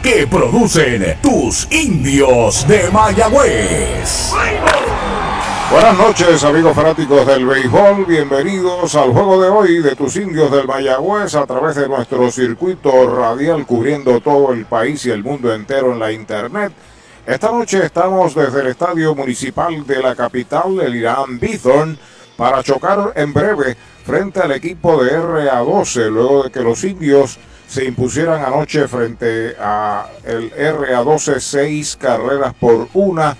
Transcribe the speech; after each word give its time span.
que 0.00 0.28
producen 0.28 1.18
tus 1.20 1.66
indios 1.72 2.68
de 2.68 2.88
Mayagüez. 2.92 4.30
Buenas 5.72 5.98
noches 5.98 6.44
amigos 6.44 6.72
fanáticos 6.72 7.26
del 7.26 7.44
béisbol, 7.44 8.06
bienvenidos 8.06 8.94
al 8.94 9.10
juego 9.10 9.42
de 9.42 9.48
hoy 9.48 9.82
de 9.82 9.96
tus 9.96 10.14
indios 10.14 10.52
del 10.52 10.68
Mayagüez 10.68 11.34
a 11.34 11.46
través 11.46 11.74
de 11.74 11.88
nuestro 11.88 12.30
circuito 12.30 13.12
radial 13.12 13.66
cubriendo 13.66 14.20
todo 14.20 14.52
el 14.52 14.66
país 14.66 15.04
y 15.04 15.10
el 15.10 15.24
mundo 15.24 15.52
entero 15.52 15.94
en 15.94 15.98
la 15.98 16.12
internet. 16.12 16.72
Esta 17.26 17.50
noche 17.50 17.84
estamos 17.84 18.36
desde 18.36 18.60
el 18.60 18.68
estadio 18.68 19.16
municipal 19.16 19.84
de 19.84 20.00
la 20.00 20.14
capital, 20.14 20.78
el 20.80 20.94
Irán 20.94 21.40
Bithorn, 21.40 21.98
para 22.36 22.62
chocar 22.62 23.12
en 23.16 23.32
breve 23.32 23.76
frente 24.04 24.38
al 24.38 24.52
equipo 24.52 25.02
de 25.02 25.18
RA12 25.18 26.08
luego 26.08 26.44
de 26.44 26.50
que 26.52 26.60
los 26.60 26.84
indios 26.84 27.36
se 27.66 27.84
impusieran 27.84 28.44
anoche 28.44 28.86
frente 28.88 29.56
a 29.58 30.06
el 30.24 30.52
RA12 30.52 31.40
seis 31.40 31.96
carreras 31.96 32.54
por 32.54 32.88
una 32.94 33.36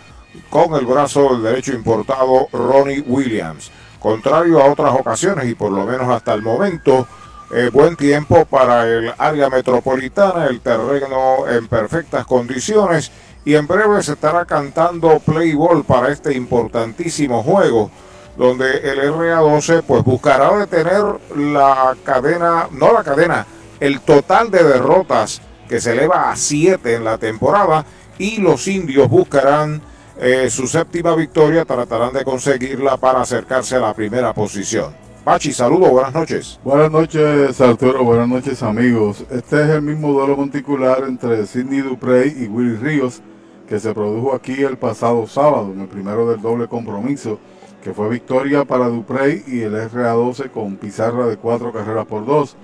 con 0.51 0.75
el 0.75 0.87
brazo 0.87 1.33
del 1.33 1.43
derecho 1.43 1.73
importado 1.73 2.49
Ronnie 2.53 3.05
Williams. 3.07 3.71
Contrario 3.99 4.61
a 4.61 4.71
otras 4.71 4.93
ocasiones 4.95 5.47
y 5.47 5.55
por 5.55 5.73
lo 5.73 5.85
menos 5.87 6.09
hasta 6.09 6.35
el 6.35 6.43
momento, 6.43 7.07
eh, 7.55 7.71
buen 7.73 7.97
tiempo 7.97 8.45
para 8.45 8.87
el 8.87 9.13
área 9.17 9.49
metropolitana, 9.49 10.47
el 10.47 10.61
terreno 10.61 11.49
en 11.49 11.67
perfectas 11.69 12.27
condiciones 12.27 13.11
y 13.45 13.55
en 13.55 13.67
breve 13.67 14.03
se 14.03 14.13
estará 14.13 14.45
cantando 14.45 15.21
play 15.21 15.55
ball 15.55 15.85
para 15.85 16.11
este 16.11 16.35
importantísimo 16.35 17.43
juego 17.43 17.91
donde 18.37 18.79
el 18.79 18.99
RA12 19.13 19.83
pues 19.87 20.05
buscará 20.05 20.57
detener 20.59 21.03
la 21.37 21.97
cadena, 22.05 22.69
no 22.71 22.93
la 22.93 23.03
cadena, 23.03 23.47
el 23.81 24.01
total 24.01 24.51
de 24.51 24.63
derrotas 24.63 25.41
que 25.69 25.81
se 25.81 25.93
eleva 25.93 26.31
a 26.31 26.37
7 26.37 26.95
en 26.95 27.05
la 27.05 27.19
temporada 27.19 27.85
y 28.19 28.39
los 28.39 28.67
indios 28.69 29.09
buscarán 29.09 29.83
eh, 30.19 30.49
su 30.51 30.67
séptima 30.67 31.15
victoria, 31.15 31.65
tratarán 31.65 32.13
de 32.13 32.25
conseguirla 32.25 32.97
para 32.97 33.21
acercarse 33.21 33.77
a 33.77 33.81
la 33.81 33.95
primera 33.95 34.33
posición. 34.33 34.95
Pachi, 35.25 35.53
saludos, 35.53 35.91
buenas 35.91 36.15
noches. 36.15 36.61
Buenas 36.63 36.91
noches, 36.91 37.61
Arturo, 37.61 38.05
buenas 38.05 38.29
noches, 38.29 38.63
amigos. 38.63 39.25
Este 39.31 39.63
es 39.63 39.69
el 39.71 39.83
mismo 39.83 40.13
duelo 40.13 40.37
monticular 40.37 41.03
entre 41.07 41.45
Sidney 41.47 41.81
Duprey 41.81 42.45
y 42.45 42.47
Willy 42.47 42.77
Ríos 42.77 43.21
que 43.67 43.81
se 43.81 43.93
produjo 43.93 44.35
aquí 44.35 44.63
el 44.63 44.79
pasado 44.79 45.27
sábado, 45.27 45.73
en 45.73 45.81
el 45.81 45.89
primero 45.89 46.31
del 46.31 46.41
doble 46.41 46.69
compromiso, 46.69 47.39
que 47.83 47.93
fue 47.93 48.09
victoria 48.09 48.65
para 48.65 48.89
Duprey 48.89 49.45
y 49.47 49.61
el 49.61 49.75
RA12 49.75 50.51
con 50.51 50.77
pizarra 50.77 51.27
de 51.27 51.37
cuatro 51.37 51.73
carreras 51.73 52.07
por 52.07 52.25
dos. 52.25 52.57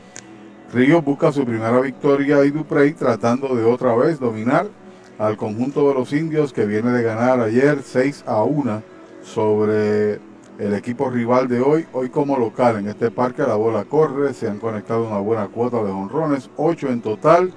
Ríos 0.72 1.04
busca 1.04 1.30
su 1.32 1.44
primera 1.44 1.80
victoria 1.80 2.42
y 2.46 2.50
Duprey 2.50 2.94
tratando 2.94 3.54
de 3.54 3.62
otra 3.62 3.94
vez 3.94 4.18
dominar 4.18 4.68
al 5.18 5.36
conjunto 5.36 5.86
de 5.88 5.94
los 5.94 6.14
indios 6.14 6.54
que 6.54 6.64
viene 6.64 6.92
de 6.92 7.02
ganar 7.02 7.40
ayer 7.40 7.80
6 7.84 8.24
a 8.26 8.42
1 8.42 8.82
sobre 9.22 10.14
el 10.58 10.74
equipo 10.74 11.10
rival 11.10 11.46
de 11.46 11.60
hoy, 11.60 11.84
hoy 11.92 12.08
como 12.08 12.38
local. 12.38 12.78
En 12.78 12.88
este 12.88 13.10
parque 13.10 13.42
la 13.42 13.56
bola 13.56 13.84
corre, 13.84 14.32
se 14.32 14.48
han 14.48 14.58
conectado 14.58 15.06
una 15.06 15.18
buena 15.18 15.46
cuota 15.48 15.76
de 15.82 15.90
honrones, 15.90 16.48
8 16.56 16.88
en 16.88 17.02
total. 17.02 17.52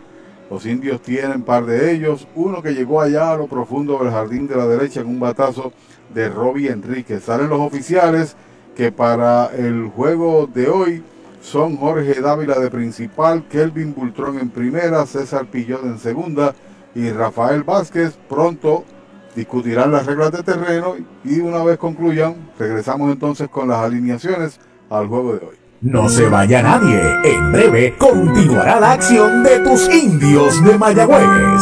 Los 0.51 0.65
indios 0.65 1.01
tienen 1.01 1.43
par 1.43 1.65
de 1.65 1.93
ellos, 1.93 2.27
uno 2.35 2.61
que 2.61 2.73
llegó 2.73 2.99
allá 2.99 3.31
a 3.31 3.37
lo 3.37 3.47
profundo 3.47 3.97
del 3.97 4.11
jardín 4.11 4.45
de 4.45 4.57
la 4.57 4.67
derecha 4.67 4.99
en 4.99 5.07
un 5.07 5.21
batazo 5.21 5.71
de 6.13 6.27
Robbie 6.27 6.69
Enrique. 6.69 7.21
Salen 7.21 7.47
los 7.47 7.61
oficiales 7.61 8.35
que 8.75 8.91
para 8.91 9.55
el 9.55 9.87
juego 9.87 10.47
de 10.53 10.67
hoy 10.67 11.03
son 11.45 11.78
Jorge 11.78 12.22
Dávila 12.22 12.59
de 12.59 12.72
principal, 12.72 13.44
Kelvin 13.47 13.94
Bultrón 13.94 14.39
en 14.39 14.50
primera, 14.50 15.06
César 15.06 15.45
Pillón 15.45 15.81
en 15.85 16.00
segunda 16.00 16.56
y 16.95 17.11
Rafael 17.11 17.63
Vázquez 17.63 18.17
pronto 18.28 18.83
discutirán 19.35 19.91
las 19.91 20.07
reglas 20.07 20.31
de 20.31 20.41
terreno 20.41 20.95
y 21.23 21.39
una 21.39 21.63
vez 21.63 21.78
concluyan, 21.78 22.35
regresamos 22.57 23.11
entonces 23.11 23.47
con 23.50 23.67
las 23.67 23.79
alineaciones 23.79 24.59
al 24.89 25.07
juego 25.07 25.34
de 25.34 25.45
hoy. 25.45 25.55
No 25.81 26.09
se 26.09 26.28
vaya 26.28 26.63
nadie, 26.63 27.00
en 27.23 27.51
breve 27.51 27.95
continuará 27.97 28.79
la 28.79 28.94
acción 28.94 29.44
de 29.44 29.59
tus 29.59 29.88
indios 29.94 30.63
de 30.63 30.78
Mayagüez. 30.79 31.61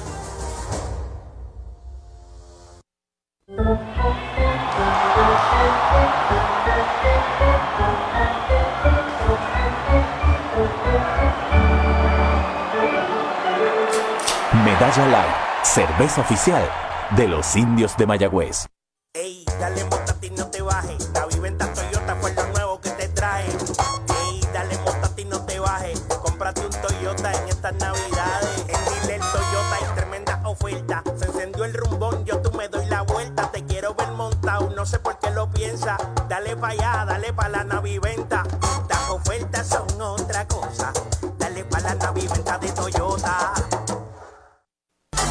Cerveza 15.63 16.21
oficial 16.21 16.69
de 17.15 17.27
los 17.27 17.55
indios 17.55 17.95
de 17.97 18.07
Mayagüez. 18.07 18.67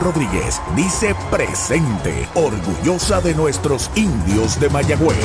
Rodríguez 0.00 0.60
dice 0.76 1.14
presente, 1.30 2.28
orgullosa 2.34 3.20
de 3.20 3.34
nuestros 3.34 3.90
indios 3.94 4.58
de 4.60 4.68
Mayagüez. 4.68 5.18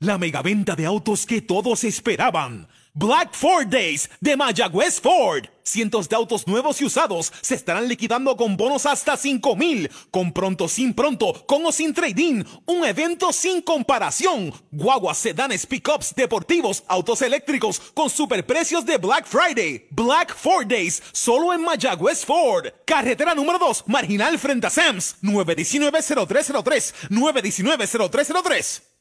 La 0.00 0.18
megaventa 0.18 0.76
de 0.76 0.86
autos 0.86 1.24
que 1.24 1.40
todos 1.40 1.82
esperaban. 1.84 2.68
Black 2.98 3.34
Ford 3.34 3.66
Days 3.68 4.08
de 4.22 4.38
Mayagüez 4.38 5.02
Ford. 5.02 5.44
Cientos 5.62 6.08
de 6.08 6.16
autos 6.16 6.46
nuevos 6.46 6.80
y 6.80 6.86
usados 6.86 7.30
se 7.42 7.54
estarán 7.54 7.88
liquidando 7.88 8.38
con 8.38 8.56
bonos 8.56 8.86
hasta 8.86 9.18
5 9.18 9.54
mil. 9.54 9.90
Con 10.10 10.32
pronto, 10.32 10.66
sin 10.66 10.94
pronto, 10.94 11.44
con 11.46 11.66
o 11.66 11.72
sin 11.72 11.92
trading. 11.92 12.42
Un 12.64 12.86
evento 12.86 13.34
sin 13.34 13.60
comparación. 13.60 14.50
Guaguas, 14.70 15.18
sedanes, 15.18 15.66
pickups, 15.66 16.14
deportivos, 16.14 16.84
autos 16.88 17.20
eléctricos 17.20 17.80
con 17.92 18.08
superprecios 18.08 18.86
de 18.86 18.96
Black 18.96 19.26
Friday. 19.26 19.88
Black 19.90 20.34
Ford 20.34 20.66
Days, 20.66 21.02
solo 21.12 21.52
en 21.52 21.60
Mayagüez 21.60 22.24
Ford. 22.24 22.68
Carretera 22.86 23.34
número 23.34 23.58
2, 23.58 23.84
marginal 23.88 24.38
frente 24.38 24.68
a 24.68 24.70
Sams. 24.70 25.16
919-0303. 25.20 26.94
919-0303. 27.10 28.95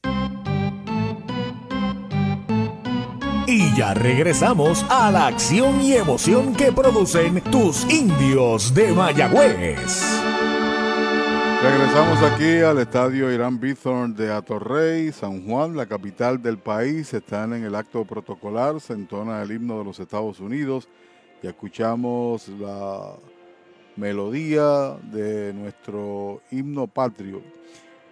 Y 3.47 3.75
ya 3.75 3.93
regresamos 3.93 4.83
a 4.89 5.11
la 5.11 5.27
acción 5.27 5.79
y 5.79 5.93
emoción 5.93 6.55
que 6.55 6.71
producen 6.71 7.41
tus 7.51 7.87
indios 7.91 8.73
de 8.73 8.91
Mayagüez. 8.91 10.01
Regresamos 11.61 12.23
aquí 12.23 12.61
al 12.61 12.79
estadio 12.79 13.31
Irán 13.31 13.59
Bithorn 13.59 14.15
de 14.15 14.33
Atorrey, 14.33 15.11
San 15.11 15.45
Juan, 15.45 15.77
la 15.77 15.85
capital 15.85 16.41
del 16.41 16.57
país. 16.57 17.13
Están 17.13 17.53
en 17.53 17.63
el 17.65 17.75
acto 17.75 18.03
protocolar, 18.03 18.81
se 18.81 18.93
entona 18.93 19.43
el 19.43 19.51
himno 19.51 19.77
de 19.77 19.85
los 19.85 19.99
Estados 19.99 20.39
Unidos 20.39 20.89
y 21.43 21.47
escuchamos 21.47 22.47
la 22.47 23.13
melodía 23.95 24.97
de 25.03 25.53
nuestro 25.53 26.41
himno 26.49 26.87
patrio. 26.87 27.43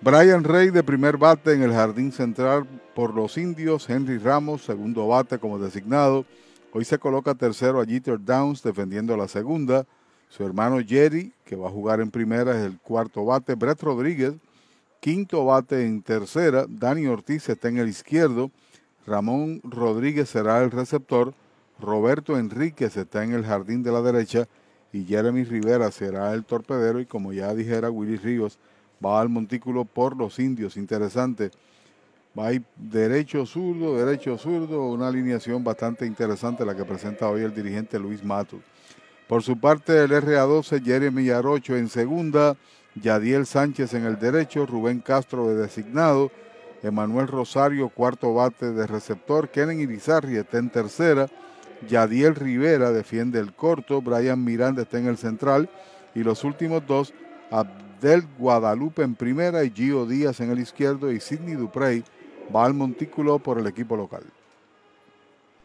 Brian 0.03 0.43
Rey 0.43 0.69
de 0.69 0.83
primer 0.83 1.15
bate 1.15 1.53
en 1.53 1.63
el 1.63 1.72
jardín 1.72 2.12
central 2.12 2.67
por 2.93 3.13
los 3.13 3.38
indios. 3.38 3.89
Henry 3.89 4.17
Ramos, 4.17 4.62
segundo 4.65 5.07
bate 5.07 5.39
como 5.39 5.57
designado. 5.57 6.25
Hoy 6.74 6.83
se 6.83 7.00
coloca 7.00 7.33
tercero 7.33 7.79
a 7.79 7.86
Jeter 7.86 8.19
Downs 8.19 8.62
defendiendo 8.62 9.15
la 9.15 9.29
segunda. 9.29 9.86
Su 10.27 10.45
hermano 10.45 10.79
Jerry, 10.86 11.31
que 11.45 11.55
va 11.55 11.69
a 11.69 11.72
jugar 11.72 12.01
en 12.01 12.12
primera, 12.12 12.51
es 12.51 12.65
el 12.65 12.79
cuarto 12.79 13.24
bate. 13.24 13.55
Brett 13.55 13.81
Rodríguez, 13.81 14.33
quinto 15.00 15.45
bate 15.45 15.86
en 15.86 16.01
tercera. 16.01 16.65
Dani 16.67 17.07
Ortiz 17.07 17.48
está 17.48 17.69
en 17.69 17.77
el 17.77 17.88
izquierdo. 17.88 18.51
Ramón 19.07 19.62
Rodríguez 19.63 20.27
será 20.27 20.62
el 20.63 20.72
receptor. 20.72 21.33
Roberto 21.79 22.38
Enríquez 22.38 22.98
está 22.98 23.24
en 23.24 23.31
el 23.31 23.45
jardín 23.45 23.83
de 23.83 23.93
la 23.93 24.01
derecha. 24.01 24.50
Y 24.91 25.05
Jeremy 25.05 25.45
Rivera 25.45 25.89
será 25.91 26.33
el 26.33 26.43
torpedero. 26.43 27.00
Y 27.00 27.05
como 27.05 27.31
ya 27.31 27.53
dijera 27.53 27.89
Willy 27.89 28.17
Ríos, 28.17 28.60
va 29.03 29.22
al 29.22 29.29
montículo 29.29 29.86
por 29.86 30.15
los 30.15 30.39
indios. 30.39 30.77
Interesante. 30.77 31.51
Va 32.38 32.48
a 32.48 32.53
ir 32.53 32.63
derecho 32.75 33.45
zurdo, 33.45 33.95
derecho 33.98 34.38
zurdo, 34.38 34.89
una 34.89 35.07
alineación 35.07 35.63
bastante 35.63 36.05
interesante 36.05 36.65
la 36.65 36.75
que 36.75 36.83
presenta 36.83 37.29
hoy 37.29 37.43
el 37.43 37.53
dirigente 37.53 38.00
Luis 38.00 38.24
Matos. 38.24 38.62
Por 39.27 39.43
su 39.43 39.60
parte, 39.60 40.03
el 40.03 40.12
RA12, 40.12 40.83
Jeremy 40.83 41.25
Yarocho 41.25 41.75
en 41.75 41.89
segunda, 41.89 42.55
Yadiel 42.95 43.45
Sánchez 43.45 43.93
en 43.93 44.05
el 44.05 44.19
derecho, 44.19 44.65
Rubén 44.65 45.00
Castro 45.00 45.48
de 45.48 45.55
designado, 45.55 46.31
Emanuel 46.83 47.27
Rosario, 47.27 47.89
cuarto 47.89 48.33
bate 48.33 48.72
de 48.72 48.86
receptor, 48.86 49.50
Kenen 49.50 49.79
Irizarri 49.79 50.38
está 50.38 50.57
en 50.57 50.69
tercera, 50.69 51.27
Yadiel 51.88 52.36
Rivera 52.36 52.91
defiende 52.91 53.39
el 53.39 53.53
corto, 53.53 54.01
Brian 54.01 54.43
Miranda 54.43 54.81
está 54.83 55.00
en 55.00 55.07
el 55.07 55.17
central 55.17 55.69
y 56.13 56.24
los 56.24 56.43
últimos 56.43 56.86
dos, 56.86 57.13
Abdel 58.03 58.27
Guadalupe 58.38 59.01
en 59.01 59.15
primera 59.15 59.63
y 59.63 59.72
Gio 59.72 60.05
Díaz 60.05 60.41
en 60.41 60.51
el 60.51 60.60
izquierdo 60.60 61.10
y 61.10 61.22
Sidney 61.22 61.53
Duprey 61.53 62.03
va 62.53 62.65
al 62.65 62.74
montículo 62.74 63.39
por 63.39 63.57
el 63.57 63.65
equipo 63.65 63.95
local. 63.95 64.24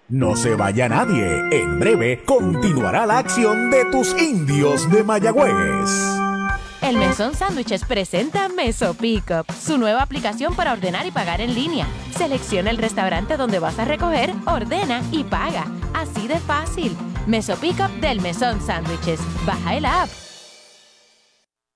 No 0.09 0.37
se 0.37 0.55
vaya 0.55 0.89
nadie. 0.89 1.41
En 1.51 1.81
breve 1.81 2.23
continuará 2.25 3.07
la 3.07 3.19
acción 3.19 3.73
de 3.73 3.85
tus 3.87 4.17
indios 4.17 4.89
de 4.89 5.03
Mayagüez. 5.03 5.91
El 6.81 6.97
Mesón 6.97 7.35
Sándwiches 7.35 7.85
presenta 7.85 8.49
Meso 8.49 8.95
Pickup, 8.95 9.51
su 9.51 9.77
nueva 9.77 10.03
aplicación 10.03 10.55
para 10.55 10.73
ordenar 10.73 11.07
y 11.07 11.11
pagar 11.11 11.41
en 11.41 11.57
línea. 11.57 11.89
Selecciona 12.17 12.71
el 12.71 12.79
restaurante 12.79 13.37
donde 13.37 13.59
vas 13.59 13.81
a 13.81 13.85
recoger, 13.85 14.33
ordena 14.47 15.03
y 15.11 15.25
paga. 15.25 15.67
Así 15.93 16.29
de 16.29 16.39
fácil. 16.39 16.97
Meso 17.27 17.57
Pickup 17.57 17.91
del 18.01 18.21
Mesón 18.21 18.61
Sándwiches. 18.61 19.19
Baja 19.45 19.77
el 19.77 19.85
app. 19.85 20.09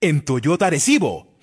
En 0.00 0.24
Toyota 0.24 0.70
Recibo. 0.70 1.36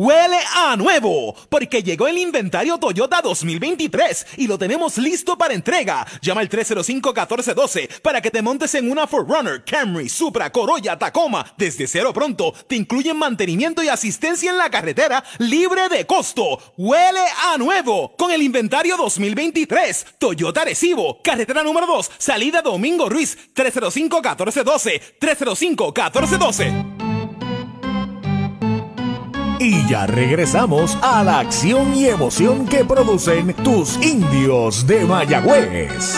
Huele 0.00 0.38
a 0.54 0.76
nuevo, 0.76 1.34
porque 1.48 1.82
llegó 1.82 2.06
el 2.06 2.18
inventario 2.18 2.78
Toyota 2.78 3.20
2023 3.20 4.26
y 4.36 4.46
lo 4.46 4.56
tenemos 4.56 4.96
listo 4.96 5.36
para 5.36 5.54
entrega. 5.54 6.06
Llama 6.22 6.40
al 6.40 6.48
305-1412 6.48 8.00
para 8.00 8.20
que 8.20 8.30
te 8.30 8.40
montes 8.40 8.76
en 8.76 8.88
una 8.92 9.08
Forerunner, 9.08 9.64
Camry, 9.64 10.08
Supra, 10.08 10.52
Corolla, 10.52 10.96
Tacoma. 10.96 11.52
Desde 11.56 11.88
cero 11.88 12.12
pronto 12.12 12.54
te 12.68 12.76
incluyen 12.76 13.16
mantenimiento 13.16 13.82
y 13.82 13.88
asistencia 13.88 14.52
en 14.52 14.58
la 14.58 14.70
carretera 14.70 15.24
libre 15.38 15.88
de 15.88 16.06
costo. 16.06 16.60
Huele 16.76 17.24
a 17.52 17.58
nuevo 17.58 18.14
con 18.16 18.30
el 18.30 18.42
inventario 18.42 18.96
2023. 18.96 20.06
Toyota 20.20 20.64
Recibo, 20.64 21.20
carretera 21.24 21.64
número 21.64 21.88
2, 21.88 22.12
salida 22.18 22.62
Domingo 22.62 23.08
Ruiz, 23.08 23.36
305-1412. 23.52 25.18
305-1412. 25.20 26.97
Y 29.60 29.88
ya 29.88 30.06
regresamos 30.06 30.96
a 31.02 31.24
la 31.24 31.40
acción 31.40 31.92
y 31.92 32.06
emoción 32.06 32.64
que 32.64 32.84
producen 32.84 33.52
tus 33.64 33.96
indios 33.96 34.86
de 34.86 35.04
Mayagüez. 35.04 36.14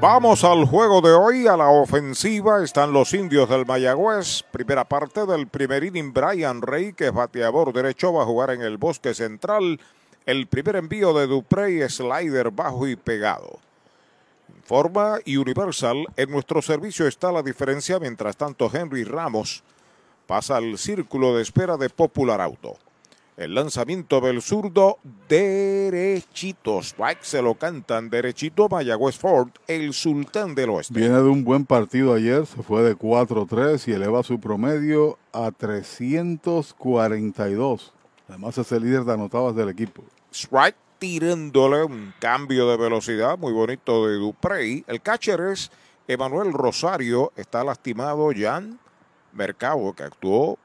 Vamos 0.00 0.42
al 0.42 0.64
juego 0.64 1.00
de 1.00 1.12
hoy, 1.12 1.46
a 1.46 1.56
la 1.56 1.68
ofensiva 1.68 2.64
están 2.64 2.92
los 2.92 3.14
indios 3.14 3.48
del 3.48 3.64
Mayagüez. 3.64 4.42
Primera 4.50 4.84
parte 4.84 5.24
del 5.26 5.46
primer 5.46 5.84
inning, 5.84 6.12
Brian 6.12 6.60
Rey, 6.60 6.92
que 6.92 7.06
es 7.06 7.12
bateador 7.12 7.72
derecho, 7.72 8.12
va 8.12 8.24
a 8.24 8.26
jugar 8.26 8.50
en 8.50 8.62
el 8.62 8.76
bosque 8.76 9.14
central. 9.14 9.80
El 10.26 10.48
primer 10.48 10.74
envío 10.74 11.14
de 11.14 11.28
Duprey, 11.28 11.88
slider 11.88 12.50
bajo 12.50 12.88
y 12.88 12.96
pegado. 12.96 13.60
Informa 14.56 15.20
y 15.24 15.36
Universal, 15.36 16.04
en 16.16 16.32
nuestro 16.32 16.60
servicio 16.62 17.06
está 17.06 17.30
la 17.30 17.44
diferencia, 17.44 18.00
mientras 18.00 18.36
tanto 18.36 18.68
Henry 18.74 19.04
Ramos 19.04 19.62
pasa 20.26 20.56
al 20.56 20.78
círculo 20.78 21.36
de 21.36 21.42
espera 21.42 21.76
de 21.76 21.90
Popular 21.90 22.40
Auto. 22.40 22.78
El 23.36 23.56
lanzamiento 23.56 24.20
del 24.20 24.42
zurdo 24.42 24.98
derechito. 25.28 26.78
Strike 26.78 27.24
se 27.24 27.42
lo 27.42 27.56
cantan 27.56 28.08
derechito 28.08 28.68
Mayagüez 28.68 29.18
Ford, 29.18 29.48
el 29.66 29.92
sultán 29.92 30.54
del 30.54 30.70
oeste. 30.70 30.94
Viene 30.94 31.16
de 31.16 31.28
un 31.28 31.42
buen 31.42 31.66
partido 31.66 32.14
ayer, 32.14 32.46
se 32.46 32.62
fue 32.62 32.82
de 32.82 32.96
4-3 32.96 33.88
y 33.88 33.92
eleva 33.92 34.22
su 34.22 34.38
promedio 34.38 35.18
a 35.32 35.50
342. 35.50 37.92
Además 38.28 38.56
es 38.56 38.70
el 38.70 38.84
líder 38.84 39.02
de 39.02 39.14
anotadas 39.14 39.56
del 39.56 39.68
equipo. 39.68 40.04
Strike 40.32 40.76
tirándole 41.00 41.82
un 41.82 42.14
cambio 42.20 42.70
de 42.70 42.76
velocidad 42.76 43.36
muy 43.36 43.52
bonito 43.52 44.06
de 44.06 44.14
Duprey. 44.14 44.84
El 44.86 45.02
catcher 45.02 45.40
es 45.40 45.72
Emanuel 46.06 46.52
Rosario, 46.52 47.32
está 47.36 47.64
lastimado 47.64 48.30
Jan 48.34 48.78
Mercado, 49.34 49.92
que 49.92 50.04
actuó 50.04 50.58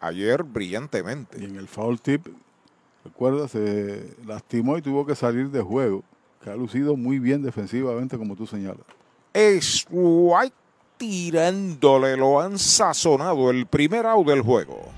ayer 0.00 0.42
brillantemente. 0.42 1.38
Y 1.40 1.44
en 1.44 1.56
el 1.56 1.68
foul 1.68 2.00
tip, 2.00 2.26
recuerda, 3.04 3.48
se 3.48 4.14
lastimó 4.26 4.78
y 4.78 4.82
tuvo 4.82 5.06
que 5.06 5.14
salir 5.14 5.50
de 5.50 5.62
juego, 5.62 6.02
que 6.42 6.50
ha 6.50 6.56
lucido 6.56 6.96
muy 6.96 7.18
bien 7.18 7.42
defensivamente, 7.42 8.16
como 8.16 8.36
tú 8.36 8.46
señalas. 8.46 8.84
Es 9.32 9.86
White 9.90 10.54
tirándole, 10.96 12.16
lo 12.16 12.40
han 12.40 12.58
sazonado 12.58 13.50
el 13.50 13.66
primer 13.66 14.04
out 14.06 14.26
del 14.26 14.42
juego. 14.42 14.97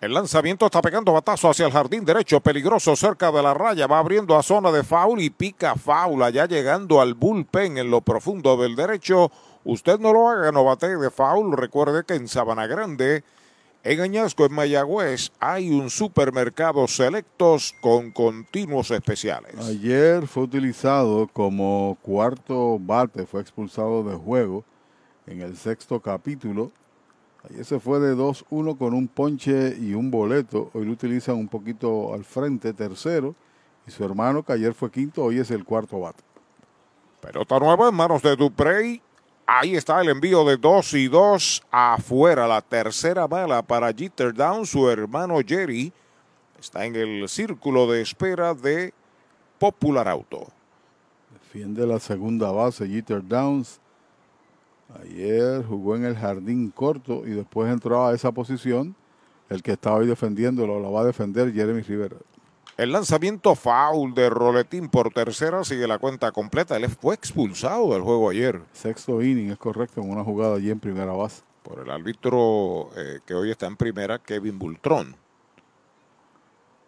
El 0.02 0.16
lanzamiento 0.16 0.66
está 0.66 0.82
pegando 0.82 1.14
batazo 1.14 1.48
hacia 1.48 1.68
el 1.68 1.72
jardín 1.72 2.04
derecho, 2.04 2.40
peligroso 2.40 2.96
cerca 2.96 3.32
de 3.32 3.44
la 3.44 3.54
raya, 3.54 3.86
va 3.86 4.00
abriendo 4.00 4.36
a 4.36 4.42
zona 4.42 4.72
de 4.72 4.84
foul 4.84 5.22
y 5.22 5.30
pica 5.30 5.76
foul, 5.76 6.24
ya 6.34 6.48
llegando 6.48 7.00
al 7.02 7.14
bullpen 7.14 7.78
en 7.78 7.92
lo 7.92 8.02
profundo 8.02 8.58
del 8.58 8.76
derecho. 8.76 9.32
Usted 9.64 10.00
no 10.00 10.12
lo 10.12 10.28
haga, 10.28 10.52
no 10.52 10.64
bate 10.64 10.98
de 10.98 11.12
foul. 11.12 11.56
Recuerde 11.56 12.04
que 12.04 12.16
en 12.16 12.28
Sabana 12.28 12.66
Grande, 12.66 13.24
en 13.84 14.02
Añasco, 14.02 14.44
en 14.44 14.54
Mayagüez, 14.54 15.32
hay 15.40 15.70
un 15.70 15.92
supermercado 15.92 16.88
selectos 16.88 17.76
con 17.80 18.10
continuos 18.10 18.90
especiales. 18.90 19.54
Ayer 19.68 20.26
fue 20.26 20.42
utilizado 20.42 21.28
como 21.32 21.96
cuarto 22.02 22.80
bate, 22.80 23.28
fue 23.28 23.42
expulsado 23.42 24.04
de 24.04 24.16
juego 24.16 24.64
en 25.28 25.42
el 25.42 25.56
sexto 25.56 26.00
capítulo. 26.00 26.72
Ayer 27.50 27.66
se 27.66 27.80
fue 27.80 28.00
de 28.00 28.16
2-1 28.16 28.78
con 28.78 28.94
un 28.94 29.08
ponche 29.08 29.76
y 29.80 29.94
un 29.94 30.12
boleto. 30.12 30.70
Hoy 30.74 30.86
lo 30.86 30.92
utilizan 30.92 31.36
un 31.36 31.48
poquito 31.48 32.14
al 32.14 32.24
frente, 32.24 32.74
tercero. 32.74 33.36
Y 33.88 33.92
su 33.92 34.04
hermano, 34.04 34.44
que 34.44 34.54
ayer 34.54 34.74
fue 34.74 34.92
quinto, 34.92 35.24
hoy 35.24 35.40
es 35.40 35.50
el 35.50 35.64
cuarto 35.64 36.00
bate. 36.00 36.24
Pelota 37.20 37.60
nueva 37.60 37.90
en 37.90 37.96
manos 37.96 38.22
de 38.22 38.36
Duprey. 38.36 39.02
Ahí 39.48 39.76
está 39.76 40.00
el 40.02 40.10
envío 40.10 40.46
de 40.46 40.58
2 40.58 40.94
y 40.94 41.08
2 41.08 41.64
afuera. 41.72 42.48
La 42.48 42.62
tercera 42.62 43.28
bala 43.28 43.62
para 43.62 43.92
Jeter 43.92 44.34
Down. 44.34 44.66
Su 44.66 44.90
hermano 44.90 45.40
Jerry 45.46 45.92
está 46.60 46.86
en 46.86 46.96
el 46.96 47.28
círculo 47.28 47.92
de 47.92 48.02
espera 48.02 48.54
de 48.54 48.94
Popular 49.60 50.08
Auto. 50.08 50.48
Defiende 51.34 51.86
la 51.86 52.00
segunda 52.00 52.52
base 52.52 52.88
Jeter 52.88 53.28
Downs. 53.28 53.80
Ayer 55.02 55.64
jugó 55.64 55.96
en 55.96 56.06
el 56.06 56.16
jardín 56.16 56.72
corto 56.72 57.26
y 57.26 57.32
después 57.32 57.72
entró 57.72 58.06
a 58.06 58.14
esa 58.14 58.32
posición. 58.32 58.96
El 59.50 59.64
que 59.64 59.74
está 59.74 59.94
hoy 59.94 60.08
defendiéndolo 60.08 60.80
lo 60.80 60.92
va 60.92 61.02
a 61.02 61.06
defender 61.06 61.54
Jeremy 61.54 61.82
Rivera. 61.82 62.18
El 62.78 62.94
lanzamiento 62.94 63.54
foul 63.54 64.14
de 64.14 64.30
Roletín 64.30 64.90
por 64.90 65.14
tercera 65.14 65.64
sigue 65.64 65.88
la 65.88 66.00
cuenta 66.00 66.32
completa. 66.32 66.78
Él 66.78 66.90
fue 66.90 67.14
expulsado 67.14 67.94
del 67.94 68.02
juego 68.02 68.30
ayer. 68.30 68.62
Sexto 68.72 69.22
inning, 69.22 69.52
es 69.52 69.58
correcto, 69.58 70.02
en 70.02 70.10
una 70.10 70.24
jugada 70.24 70.56
allí 70.56 70.72
en 70.72 70.80
primera 70.80 71.12
base. 71.12 71.44
Por 71.64 71.80
el 71.80 71.92
árbitro 71.92 72.90
eh, 72.96 73.20
que 73.26 73.36
hoy 73.36 73.52
está 73.52 73.68
en 73.68 73.76
primera, 73.76 74.20
Kevin 74.20 74.58
Bultrón. 74.58 75.16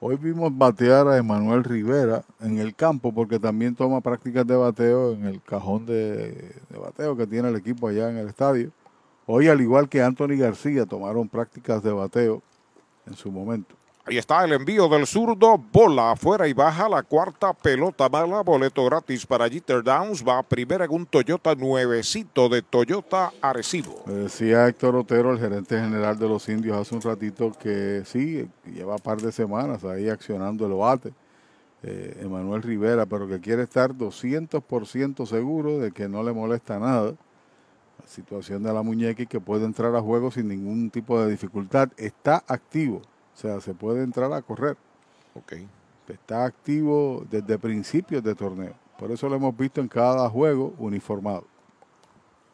Hoy 0.05 0.17
vimos 0.17 0.51
batear 0.57 1.07
a 1.07 1.15
Emanuel 1.15 1.63
Rivera 1.63 2.25
en 2.41 2.57
el 2.59 2.75
campo 2.75 3.13
porque 3.13 3.39
también 3.39 3.73
toma 3.73 4.01
prácticas 4.01 4.45
de 4.45 4.57
bateo 4.57 5.13
en 5.13 5.23
el 5.23 5.41
cajón 5.41 5.85
de, 5.85 6.33
de, 6.69 6.77
bateo 6.77 7.15
que 7.15 7.25
tiene 7.25 7.47
el 7.47 7.55
equipo 7.55 7.87
allá 7.87 8.09
en 8.09 8.17
el 8.17 8.27
estadio. 8.27 8.73
Hoy, 9.27 9.47
al 9.47 9.61
igual 9.61 9.87
que 9.87 10.01
Anthony 10.01 10.35
García, 10.37 10.85
tomaron 10.85 11.29
prácticas 11.29 11.81
de 11.83 11.93
bateo 11.93 12.43
en 13.05 13.13
su 13.15 13.31
momento. 13.31 13.75
Ahí 14.05 14.17
está 14.17 14.43
el 14.43 14.51
envío 14.51 14.89
del 14.89 15.07
zurdo, 15.07 15.57
bola 15.71 16.11
afuera 16.11 16.45
y 16.45 16.51
baja 16.51 16.89
la 16.89 17.03
cuarta 17.03 17.53
pelota 17.53 18.09
mala, 18.09 18.41
boleto 18.41 18.83
gratis 18.83 19.25
para 19.25 19.47
Jeter 19.47 19.81
Downs, 19.81 20.27
va 20.27 20.39
a 20.39 20.43
primera 20.43 20.83
en 20.83 20.91
un 20.91 21.05
Toyota 21.05 21.55
nuevecito 21.55 22.49
de 22.49 22.61
Toyota 22.61 23.31
Arecibo. 23.39 24.03
Decía 24.05 24.67
Héctor 24.67 24.97
Otero, 24.97 25.31
el 25.31 25.39
gerente 25.39 25.79
general 25.79 26.19
de 26.19 26.27
los 26.27 26.49
indios, 26.49 26.75
hace 26.75 26.93
un 26.93 27.01
ratito 27.01 27.53
que 27.53 28.03
sí, 28.03 28.45
lleva 28.65 28.95
un 28.95 28.99
par 28.99 29.21
de 29.21 29.31
semanas 29.31 29.85
ahí 29.85 30.09
accionando 30.09 30.65
el 30.65 30.73
bate, 30.73 31.13
eh, 31.83 32.19
Emanuel 32.23 32.61
Rivera, 32.61 33.05
pero 33.05 33.25
que 33.25 33.39
quiere 33.39 33.63
estar 33.63 33.93
200% 33.93 35.25
seguro 35.25 35.79
de 35.79 35.93
que 35.93 36.09
no 36.09 36.23
le 36.23 36.33
molesta 36.33 36.77
nada 36.77 37.13
la 38.01 38.07
situación 38.07 38.63
de 38.63 38.73
la 38.73 38.81
muñeca 38.81 39.23
y 39.23 39.27
que 39.27 39.39
puede 39.39 39.63
entrar 39.63 39.95
a 39.95 40.01
juego 40.01 40.29
sin 40.29 40.49
ningún 40.49 40.89
tipo 40.89 41.21
de 41.21 41.31
dificultad. 41.31 41.87
Está 41.95 42.43
activo. 42.49 43.01
O 43.33 43.37
sea, 43.37 43.59
se 43.61 43.73
puede 43.73 44.03
entrar 44.03 44.31
a 44.31 44.41
correr. 44.41 44.77
Ok. 45.35 45.53
Está 46.07 46.45
activo 46.45 47.25
desde 47.29 47.57
principios 47.57 48.23
de 48.23 48.35
torneo. 48.35 48.73
Por 48.99 49.11
eso 49.11 49.27
lo 49.27 49.35
hemos 49.35 49.55
visto 49.55 49.81
en 49.81 49.87
cada 49.87 50.29
juego 50.29 50.73
uniformado. 50.77 51.45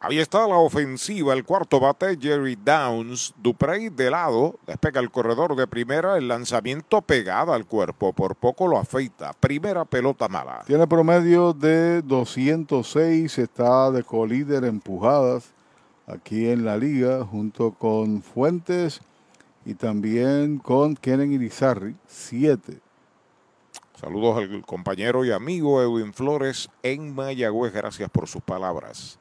Ahí 0.02 0.18
está 0.18 0.48
la 0.48 0.56
ofensiva, 0.56 1.34
el 1.34 1.44
cuarto 1.44 1.78
bate, 1.78 2.16
Jerry 2.18 2.56
Downs. 2.56 3.34
Duprey 3.36 3.90
de 3.90 4.10
lado, 4.10 4.58
despega 4.66 4.98
el 4.98 5.10
corredor 5.10 5.54
de 5.56 5.66
primera, 5.66 6.16
el 6.16 6.26
lanzamiento 6.26 7.02
pegada 7.02 7.54
al 7.54 7.66
cuerpo, 7.66 8.14
por 8.14 8.34
poco 8.34 8.66
lo 8.66 8.78
afeita. 8.78 9.34
Primera 9.38 9.84
pelota 9.84 10.26
mala. 10.26 10.62
Tiene 10.66 10.86
promedio 10.86 11.52
de 11.52 12.00
206, 12.00 13.38
está 13.38 13.90
de 13.90 14.02
colíder 14.02 14.64
empujadas 14.64 15.52
aquí 16.06 16.48
en 16.48 16.64
la 16.64 16.78
liga, 16.78 17.22
junto 17.26 17.72
con 17.72 18.22
Fuentes 18.22 19.02
y 19.70 19.74
también 19.74 20.58
con 20.58 20.96
Kenen 20.96 21.32
Irizarri, 21.32 21.94
7. 22.08 22.80
Saludos 24.00 24.38
al 24.38 24.66
compañero 24.66 25.24
y 25.24 25.30
amigo 25.30 25.80
Edwin 25.80 26.12
Flores 26.12 26.68
en 26.82 27.14
Mayagüez. 27.14 27.72
Gracias 27.72 28.10
por 28.10 28.26
sus 28.26 28.42
palabras. 28.42 29.16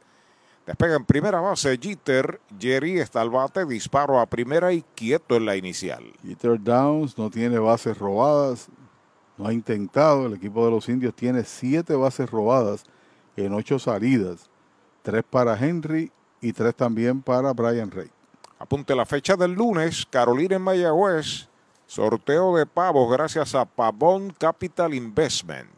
Despega 0.66 0.96
en 0.96 1.06
primera 1.06 1.40
base 1.40 1.78
Jeter. 1.80 2.42
Jerry 2.60 3.00
está 3.00 3.22
al 3.22 3.30
bate. 3.30 3.64
Disparo 3.64 4.20
a 4.20 4.26
primera 4.26 4.74
y 4.74 4.84
quieto 4.96 5.36
en 5.36 5.46
la 5.46 5.56
inicial. 5.56 6.04
Jeter 6.26 6.60
Downs 6.60 7.16
no 7.16 7.30
tiene 7.30 7.60
bases 7.60 7.96
robadas. 8.00 8.70
no 9.38 9.46
ha 9.46 9.54
intentado. 9.54 10.26
El 10.26 10.34
equipo 10.34 10.66
de 10.66 10.72
los 10.72 10.90
indios 10.90 11.14
tiene 11.14 11.44
siete 11.44 11.94
bases 11.94 12.28
robadas 12.32 12.86
en 13.38 13.54
ocho 13.54 13.78
salidas. 13.78 14.50
Tres 15.04 15.24
para 15.30 15.56
Henry 15.64 16.12
y 16.42 16.54
tres 16.54 16.74
también 16.74 17.22
para 17.22 17.54
Brian 17.54 17.92
Rey. 17.92 18.10
Apunte 18.62 18.94
la 18.94 19.06
fecha 19.06 19.38
del 19.38 19.54
lunes, 19.54 20.06
Carolina 20.10 20.58
en 20.58 20.62
Mayagüez. 20.62 21.48
Sorteo 21.88 22.58
de 22.58 22.66
pavos 22.66 23.10
gracias 23.10 23.56
a 23.56 23.64
Pavón 23.64 24.36
Capital 24.38 24.94
Investment. 24.94 25.70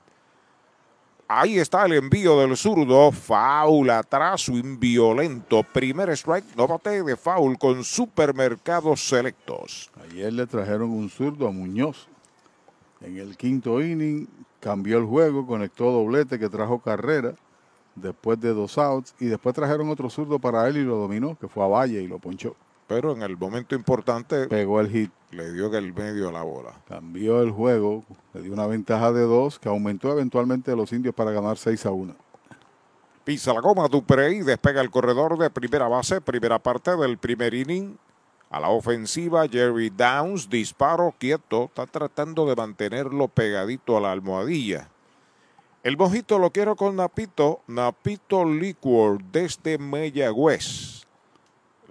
Ahí 1.28 1.60
está 1.60 1.86
el 1.86 1.94
envío 1.94 2.40
del 2.40 2.58
zurdo. 2.58 3.12
Foul 3.12 3.92
atrás, 3.92 4.50
inviolento. 4.50 5.62
Primer 5.62 6.10
strike, 6.10 6.56
no 6.58 6.68
bate 6.68 7.04
de 7.04 7.16
foul 7.16 7.56
con 7.60 7.84
supermercados 7.84 9.08
selectos. 9.08 9.92
Ayer 10.04 10.34
le 10.34 10.48
trajeron 10.48 10.90
un 10.90 11.08
zurdo 11.08 11.48
a 11.48 11.52
Muñoz. 11.52 12.08
En 13.00 13.20
el 13.20 13.38
quinto 13.38 13.80
inning 13.80 14.28
cambió 14.60 14.98
el 14.98 15.06
juego, 15.06 15.46
conectó 15.46 15.92
doblete 15.92 16.40
que 16.40 16.50
trajo 16.50 16.80
carrera 16.80 17.36
después 17.94 18.40
de 18.42 18.56
dos 18.56 18.80
outs 18.80 19.14
y 19.20 19.28
después 19.28 19.54
trajeron 19.54 19.88
otro 19.90 20.10
zurdo 20.10 20.40
para 20.40 20.68
él 20.68 20.78
y 20.78 20.84
lo 20.84 20.98
dominó, 20.98 21.38
que 21.38 21.48
fue 21.48 21.64
a 21.64 21.68
Valle 21.68 22.02
y 22.02 22.08
lo 22.08 22.18
ponchó. 22.18 22.56
Pero 22.92 23.14
en 23.14 23.22
el 23.22 23.38
momento 23.38 23.74
importante 23.74 24.48
pegó 24.48 24.82
el 24.82 24.90
hit. 24.90 25.12
Le 25.32 25.54
dio 25.54 25.68
en 25.68 25.76
el 25.76 25.94
medio 25.94 26.28
a 26.28 26.32
la 26.34 26.44
bola. 26.44 26.74
Cambió 26.90 27.42
el 27.42 27.50
juego, 27.50 28.04
le 28.34 28.42
dio 28.42 28.52
una 28.52 28.68
ventaja 28.68 29.14
de 29.14 29.22
dos 29.22 29.60
que 29.60 29.70
aumentó 29.70 30.12
eventualmente 30.12 30.74
a 30.74 30.76
los 30.76 30.92
indios 30.92 31.16
para 31.16 31.32
ganar 31.32 31.58
6 31.58 31.86
a 31.86 31.92
1. 31.92 32.14
Pisa 33.24 33.54
la 33.54 33.62
goma 33.62 33.88
Duprey, 33.88 34.42
despega 34.42 34.82
el 34.82 34.90
corredor 34.90 35.38
de 35.38 35.50
primera 35.50 35.88
base, 35.88 36.20
primera 36.20 36.60
parte 36.60 36.94
del 36.98 37.18
primer 37.18 37.54
inning. 37.54 37.98
A 38.50 38.60
la 38.60 38.68
ofensiva, 38.68 39.48
Jerry 39.48 39.90
Downs, 39.90 40.50
disparo 40.50 41.16
quieto, 41.18 41.68
está 41.68 41.88
tratando 41.88 42.46
de 42.46 42.58
mantenerlo 42.58 43.30
pegadito 43.30 43.96
a 43.96 44.02
la 44.02 44.12
almohadilla. 44.12 44.90
El 45.84 45.96
mojito 45.96 46.38
lo 46.40 46.52
quiero 46.52 46.76
con 46.76 46.98
Napito, 46.98 47.62
Napito 47.68 48.44
Liquor 48.44 49.24
desde 49.32 49.78
Mayagüez. 49.78 51.01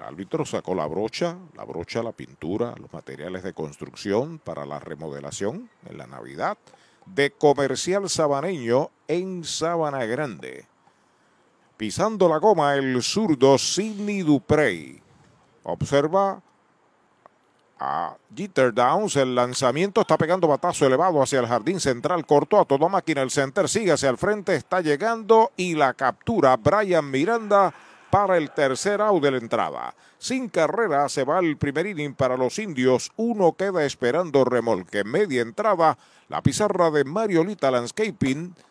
El 0.01 0.07
árbitro 0.07 0.47
sacó 0.47 0.75
la 0.75 0.87
brocha, 0.87 1.37
la 1.55 1.65
brocha, 1.65 2.03
la 2.03 2.13
pintura, 2.13 2.75
los 2.81 2.91
materiales 2.91 3.43
de 3.43 3.53
construcción 3.53 4.39
para 4.39 4.65
la 4.65 4.79
remodelación 4.79 5.69
en 5.85 5.99
la 5.99 6.07
Navidad 6.07 6.57
de 7.05 7.31
Comercial 7.33 8.09
Sabaneño 8.09 8.91
en 9.09 9.45
Sabana 9.45 10.07
Grande. 10.07 10.65
Pisando 11.77 12.31
la 12.31 12.39
goma 12.39 12.77
el 12.77 13.03
zurdo 13.03 13.59
Sidney 13.59 14.23
Duprey. 14.23 15.03
Observa 15.65 16.41
a 17.79 18.17
Jeter 18.35 18.73
Downs. 18.73 19.17
El 19.17 19.35
lanzamiento 19.35 20.01
está 20.01 20.17
pegando 20.17 20.49
batazo 20.49 20.87
elevado 20.87 21.21
hacia 21.21 21.41
el 21.41 21.47
jardín 21.47 21.79
central. 21.79 22.25
Cortó 22.25 22.59
a 22.59 22.65
toda 22.65 22.89
máquina 22.89 23.21
el 23.21 23.31
center. 23.31 23.69
Sigue 23.69 23.93
hacia 23.93 24.09
el 24.09 24.17
frente. 24.17 24.55
Está 24.55 24.81
llegando 24.81 25.53
y 25.59 25.75
la 25.75 25.93
captura 25.93 26.57
Brian 26.57 27.11
Miranda 27.11 27.75
para 28.11 28.37
el 28.37 28.51
tercer 28.51 29.01
out 29.01 29.23
de 29.23 29.31
la 29.31 29.39
entrada. 29.39 29.95
Sin 30.19 30.49
carrera 30.49 31.09
se 31.09 31.25
va 31.25 31.39
el 31.39 31.57
primer 31.57 31.87
inning 31.87 32.15
para 32.15 32.37
los 32.37 32.59
indios. 32.59 33.11
Uno 33.17 33.53
queda 33.53 33.85
esperando 33.85 34.45
remolque. 34.45 35.05
Media 35.05 35.43
entrada. 35.43 35.97
La 36.29 36.43
pizarra 36.43 36.91
de 36.91 37.05
Mariolita 37.05 37.71
Landscaping. 37.71 38.55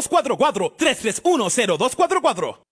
3310244. 0.00 2.71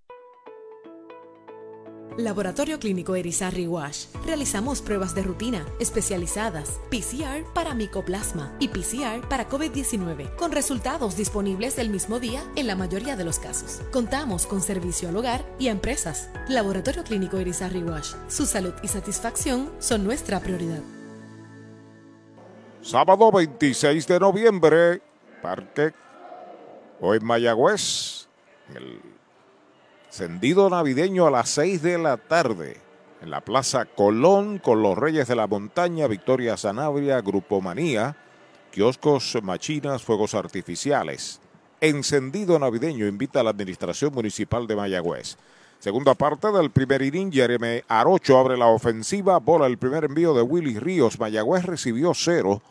Laboratorio 2.17 2.77
Clínico 2.77 3.15
Erizarri 3.15 3.67
Wash. 3.67 4.07
Realizamos 4.25 4.81
pruebas 4.81 5.15
de 5.15 5.23
rutina 5.23 5.65
especializadas, 5.79 6.81
PCR 6.89 7.45
para 7.53 7.73
micoplasma 7.73 8.53
y 8.59 8.67
PCR 8.67 9.27
para 9.29 9.47
COVID-19, 9.47 10.35
con 10.35 10.51
resultados 10.51 11.15
disponibles 11.15 11.77
el 11.77 11.89
mismo 11.89 12.19
día 12.19 12.43
en 12.57 12.67
la 12.67 12.75
mayoría 12.75 13.15
de 13.15 13.23
los 13.23 13.39
casos. 13.39 13.81
Contamos 13.91 14.45
con 14.45 14.61
servicio 14.61 15.07
al 15.07 15.15
hogar 15.15 15.45
y 15.57 15.69
a 15.69 15.71
empresas. 15.71 16.29
Laboratorio 16.49 17.03
Clínico 17.03 17.37
Erizarri 17.37 17.81
Wash. 17.81 18.13
Su 18.27 18.45
salud 18.45 18.73
y 18.83 18.89
satisfacción 18.89 19.71
son 19.79 20.03
nuestra 20.03 20.41
prioridad. 20.41 20.81
Sábado 22.81 23.31
26 23.31 24.05
de 24.07 24.19
noviembre, 24.19 25.01
Parque, 25.41 25.93
hoy 26.99 27.19
Mayagüez, 27.19 28.27
el 28.75 29.10
Encendido 30.11 30.69
navideño 30.69 31.25
a 31.25 31.31
las 31.31 31.47
6 31.51 31.81
de 31.83 31.97
la 31.97 32.17
tarde 32.17 32.75
en 33.21 33.29
la 33.29 33.39
Plaza 33.39 33.85
Colón 33.85 34.59
con 34.59 34.81
los 34.81 34.97
Reyes 34.97 35.29
de 35.29 35.37
la 35.37 35.47
Montaña, 35.47 36.05
Victoria 36.07 36.57
Sanabria, 36.57 37.21
Grupo 37.21 37.61
Manía, 37.61 38.17
kioscos, 38.71 39.37
machinas, 39.41 40.03
fuegos 40.03 40.35
artificiales. 40.35 41.39
Encendido 41.79 42.59
navideño 42.59 43.07
invita 43.07 43.39
a 43.39 43.43
la 43.43 43.51
Administración 43.51 44.13
Municipal 44.13 44.67
de 44.67 44.75
Mayagüez. 44.75 45.37
Segunda 45.79 46.13
parte 46.13 46.51
del 46.51 46.71
primer 46.71 47.01
inning, 47.01 47.31
Jeremy 47.31 47.81
Arocho 47.87 48.37
abre 48.37 48.57
la 48.57 48.67
ofensiva, 48.67 49.39
bola 49.39 49.65
el 49.65 49.77
primer 49.77 50.03
envío 50.03 50.33
de 50.33 50.41
Willy 50.41 50.77
Ríos. 50.77 51.21
Mayagüez 51.21 51.63
recibió 51.63 52.11
cero. 52.13 52.61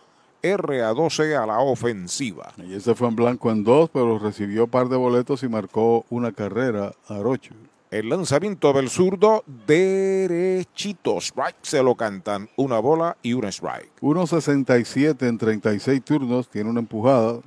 RA12 0.42 1.36
a 1.36 1.46
la 1.46 1.60
ofensiva. 1.60 2.52
Y 2.58 2.78
se 2.80 2.94
fue 2.94 3.08
en 3.08 3.16
blanco 3.16 3.50
en 3.50 3.64
dos, 3.64 3.90
pero 3.90 4.18
recibió 4.18 4.64
un 4.64 4.70
par 4.70 4.88
de 4.88 4.96
boletos 4.96 5.42
y 5.42 5.48
marcó 5.48 6.04
una 6.10 6.32
carrera 6.32 6.92
a 7.08 7.16
Arocho. 7.16 7.54
El 7.90 8.08
lanzamiento 8.08 8.72
del 8.72 8.88
zurdo 8.88 9.42
derechito. 9.66 11.18
Strike 11.18 11.56
se 11.62 11.82
lo 11.82 11.96
cantan. 11.96 12.48
Una 12.56 12.78
bola 12.78 13.16
y 13.20 13.32
un 13.32 13.44
strike. 13.46 13.90
1.67 14.00 15.26
en 15.26 15.38
36 15.38 16.04
turnos. 16.04 16.48
Tiene 16.48 16.70
una 16.70 16.80
empujada. 16.80 17.40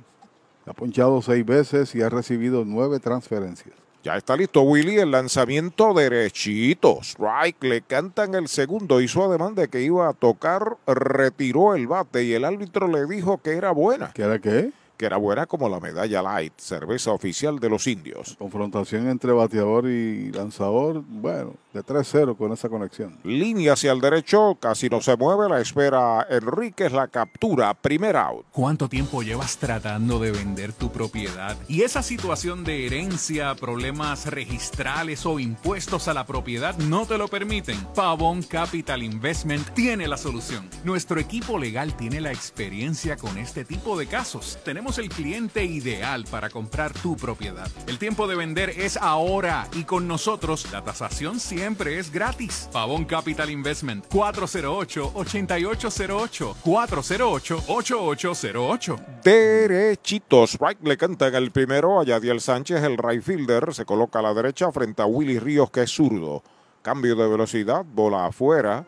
Ha 0.66 0.72
ponchado 0.74 1.22
seis 1.22 1.46
veces 1.46 1.94
y 1.94 2.02
ha 2.02 2.10
recibido 2.10 2.64
nueve 2.66 3.00
transferencias. 3.00 3.83
Ya 4.04 4.18
está 4.18 4.36
listo 4.36 4.60
Willy, 4.60 4.98
el 4.98 5.12
lanzamiento 5.12 5.94
derechito. 5.94 6.98
Strike, 7.00 7.64
le 7.64 7.80
cantan 7.80 8.34
el 8.34 8.48
segundo. 8.48 9.00
Hizo 9.00 9.24
ademán 9.24 9.54
de 9.54 9.68
que 9.68 9.80
iba 9.80 10.06
a 10.06 10.12
tocar, 10.12 10.76
retiró 10.86 11.74
el 11.74 11.86
bate 11.86 12.22
y 12.22 12.34
el 12.34 12.44
árbitro 12.44 12.86
le 12.86 13.06
dijo 13.06 13.38
que 13.38 13.52
era 13.52 13.70
buena. 13.70 14.12
¿Que 14.12 14.24
era 14.24 14.38
qué? 14.38 14.72
Que 14.98 15.06
era 15.06 15.16
buena 15.16 15.46
como 15.46 15.70
la 15.70 15.80
medalla 15.80 16.20
light, 16.20 16.52
cerveza 16.58 17.12
oficial 17.12 17.58
de 17.60 17.70
los 17.70 17.86
indios. 17.86 18.36
Confrontación 18.38 19.08
entre 19.08 19.32
bateador 19.32 19.86
y 19.86 20.30
lanzador, 20.32 21.02
bueno, 21.08 21.54
de 21.74 21.84
3-0 21.84 22.36
con 22.36 22.52
esa 22.52 22.68
conexión. 22.68 23.18
Línea 23.24 23.72
hacia 23.72 23.90
el 23.90 24.00
derecho, 24.00 24.56
casi 24.60 24.88
no 24.88 25.00
se 25.00 25.16
mueve, 25.16 25.48
la 25.48 25.60
espera 25.60 26.24
Enríquez, 26.30 26.92
la 26.92 27.08
captura, 27.08 27.74
primer 27.74 28.16
out. 28.16 28.46
¿Cuánto 28.52 28.88
tiempo 28.88 29.22
llevas 29.22 29.58
tratando 29.58 30.20
de 30.20 30.30
vender 30.30 30.72
tu 30.72 30.92
propiedad? 30.92 31.56
Y 31.68 31.82
esa 31.82 32.02
situación 32.02 32.62
de 32.62 32.86
herencia, 32.86 33.56
problemas 33.56 34.26
registrales 34.26 35.26
o 35.26 35.40
impuestos 35.40 36.06
a 36.06 36.14
la 36.14 36.24
propiedad 36.24 36.78
no 36.78 37.06
te 37.06 37.18
lo 37.18 37.26
permiten. 37.26 37.78
Pavón 37.94 38.44
Capital 38.44 39.02
Investment 39.02 39.68
tiene 39.70 40.06
la 40.06 40.16
solución. 40.16 40.70
Nuestro 40.84 41.18
equipo 41.18 41.58
legal 41.58 41.96
tiene 41.96 42.20
la 42.20 42.30
experiencia 42.30 43.16
con 43.16 43.36
este 43.36 43.64
tipo 43.64 43.98
de 43.98 44.06
casos. 44.06 44.58
Tenemos 44.64 44.98
el 44.98 45.08
cliente 45.08 45.64
ideal 45.64 46.24
para 46.30 46.50
comprar 46.50 46.92
tu 46.92 47.16
propiedad. 47.16 47.68
El 47.88 47.98
tiempo 47.98 48.28
de 48.28 48.36
vender 48.36 48.70
es 48.70 48.96
ahora 48.96 49.66
y 49.74 49.82
con 49.82 50.06
nosotros 50.06 50.70
la 50.70 50.84
tasación 50.84 51.40
siempre 51.40 51.63
es 51.64 52.12
gratis. 52.12 52.68
Pavón 52.72 53.06
Capital 53.06 53.48
Investment 53.48 54.06
408-8808 54.08 56.56
408-8808 56.62 59.22
Derechito, 59.24 60.46
strike 60.46 60.82
le 60.82 60.98
canta 60.98 61.28
en 61.28 61.36
el 61.36 61.52
primero 61.52 62.00
a 62.00 62.04
Yadiel 62.04 62.42
Sánchez, 62.42 62.82
el 62.82 62.98
right 62.98 63.22
fielder, 63.22 63.72
se 63.72 63.86
coloca 63.86 64.18
a 64.18 64.22
la 64.22 64.34
derecha 64.34 64.70
frente 64.72 65.00
a 65.00 65.06
Willy 65.06 65.38
Ríos 65.38 65.70
que 65.70 65.84
es 65.84 65.90
zurdo. 65.90 66.42
Cambio 66.82 67.16
de 67.16 67.28
velocidad, 67.28 67.82
bola 67.82 68.26
afuera. 68.26 68.86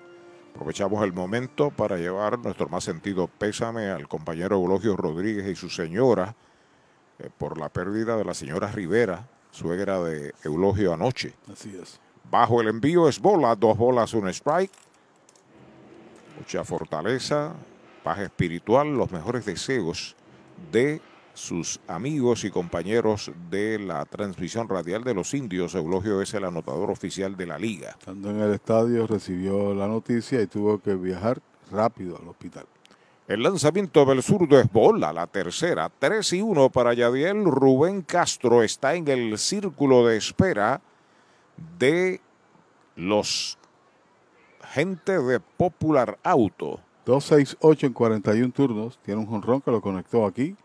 Aprovechamos 0.55 1.03
el 1.03 1.15
momento 1.15 1.71
para 1.71 1.97
llevar 1.97 2.39
nuestro 2.39 2.69
más 2.69 2.85
sentido 2.85 3.27
pésame 3.27 3.89
al 3.89 4.07
compañero 4.07 4.57
Eulogio 4.57 4.97
Rodríguez 4.97 5.47
y 5.47 5.55
su 5.55 5.71
señora 5.71 6.35
eh, 7.19 7.31
por 7.39 7.59
la 7.59 7.71
pérdida 7.71 8.19
de 8.19 8.27
la 8.27 8.35
señora 8.35 8.71
Rivera, 8.71 9.27
suegra 9.51 9.99
de 10.01 10.35
Eulogio 10.45 10.93
anoche. 10.93 11.33
Así 11.51 11.75
es. 11.81 11.99
Bajo 12.31 12.61
el 12.61 12.69
envío 12.69 13.09
es 13.09 13.21
bola, 13.21 13.55
dos 13.55 13.77
bolas, 13.77 14.15
un 14.15 14.29
strike. 14.29 14.73
Mucha 16.39 16.65
fortaleza, 16.65 17.55
paz 18.03 18.19
espiritual, 18.19 18.95
los 18.95 19.11
mejores 19.11 19.47
deseos 19.47 20.17
de 20.71 21.01
sus 21.35 21.81
amigos 21.87 22.45
y 22.45 22.51
compañeros 22.51 23.31
de 23.51 23.79
la 23.79 24.05
transmisión 24.07 24.69
radial 24.69 25.05
de 25.05 25.15
los 25.15 25.35
indios. 25.35 25.75
Eulogio 25.75 26.21
es 26.23 26.35
el 26.35 26.45
anotador 26.45 26.91
oficial 26.91 27.37
de 27.37 27.47
la 27.47 27.59
liga. 27.59 27.97
Estando 27.99 28.31
en 28.31 28.41
el 28.41 28.55
estadio 28.55 29.07
recibió 29.07 29.75
la 29.75 29.87
noticia 29.87 30.41
y 30.41 30.47
tuvo 30.47 30.79
que 30.79 30.95
viajar 30.95 31.41
rápido 31.71 32.19
al 32.21 32.29
hospital. 32.29 32.67
El 33.29 33.43
lanzamiento 33.43 34.05
del 34.05 34.23
zurdo 34.23 34.59
es 34.59 34.71
bola, 34.71 35.13
la 35.13 35.27
tercera. 35.27 35.91
3 35.99 36.33
y 36.35 36.43
1 36.43 36.71
para 36.71 36.95
Yadiel. 36.95 37.45
Rubén 37.45 38.03
Castro 38.03 38.63
está 38.63 38.95
en 38.95 39.09
el 39.09 39.37
círculo 39.37 40.07
de 40.07 40.17
espera 40.17 40.81
de 41.79 42.21
los 42.97 43.59
gente 44.73 45.19
de 45.19 45.41
Popular 45.41 46.19
Auto. 46.23 46.81
268 47.05 47.87
en 47.87 47.93
41 47.93 48.53
turnos. 48.53 48.99
Tiene 49.03 49.21
un 49.21 49.27
jonrón 49.27 49.61
que 49.61 49.71
lo 49.71 49.81
conectó 49.81 50.27
aquí. 50.27 50.57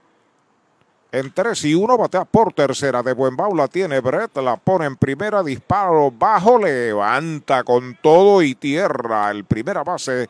En 1.11 1.31
3 1.31 1.65
y 1.65 1.75
1 1.75 1.97
batea 1.97 2.25
por 2.25 2.53
tercera 2.53 3.03
de 3.03 3.13
buen 3.13 3.35
baula 3.35 3.67
tiene 3.67 3.99
Brett, 3.99 4.37
la 4.37 4.55
pone 4.55 4.85
en 4.85 4.95
primera, 4.95 5.43
disparo 5.43 6.09
bajo, 6.09 6.57
levanta 6.57 7.65
con 7.65 7.97
todo 8.01 8.41
y 8.41 8.55
tierra 8.55 9.29
el 9.29 9.43
primera 9.43 9.83
base. 9.83 10.29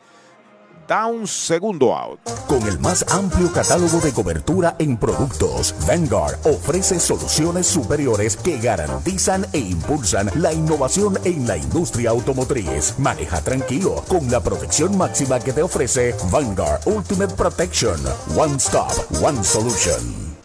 Da 0.92 1.06
un 1.06 1.26
segundo 1.26 1.96
out. 1.96 2.20
Con 2.46 2.68
el 2.68 2.78
más 2.78 3.02
amplio 3.10 3.50
catálogo 3.50 3.98
de 4.00 4.12
cobertura 4.12 4.76
en 4.78 4.98
productos, 4.98 5.74
Vanguard 5.88 6.34
ofrece 6.44 7.00
soluciones 7.00 7.66
superiores 7.66 8.36
que 8.36 8.58
garantizan 8.58 9.46
e 9.54 9.58
impulsan 9.58 10.28
la 10.34 10.52
innovación 10.52 11.18
en 11.24 11.46
la 11.46 11.56
industria 11.56 12.10
automotriz. 12.10 12.94
Maneja 12.98 13.40
tranquilo 13.40 14.04
con 14.06 14.30
la 14.30 14.40
protección 14.40 14.98
máxima 14.98 15.40
que 15.40 15.54
te 15.54 15.62
ofrece 15.62 16.14
Vanguard 16.30 16.82
Ultimate 16.84 17.34
Protection. 17.36 17.98
One 18.36 18.56
Stop, 18.56 18.92
One 19.22 19.42
Solution. 19.42 20.36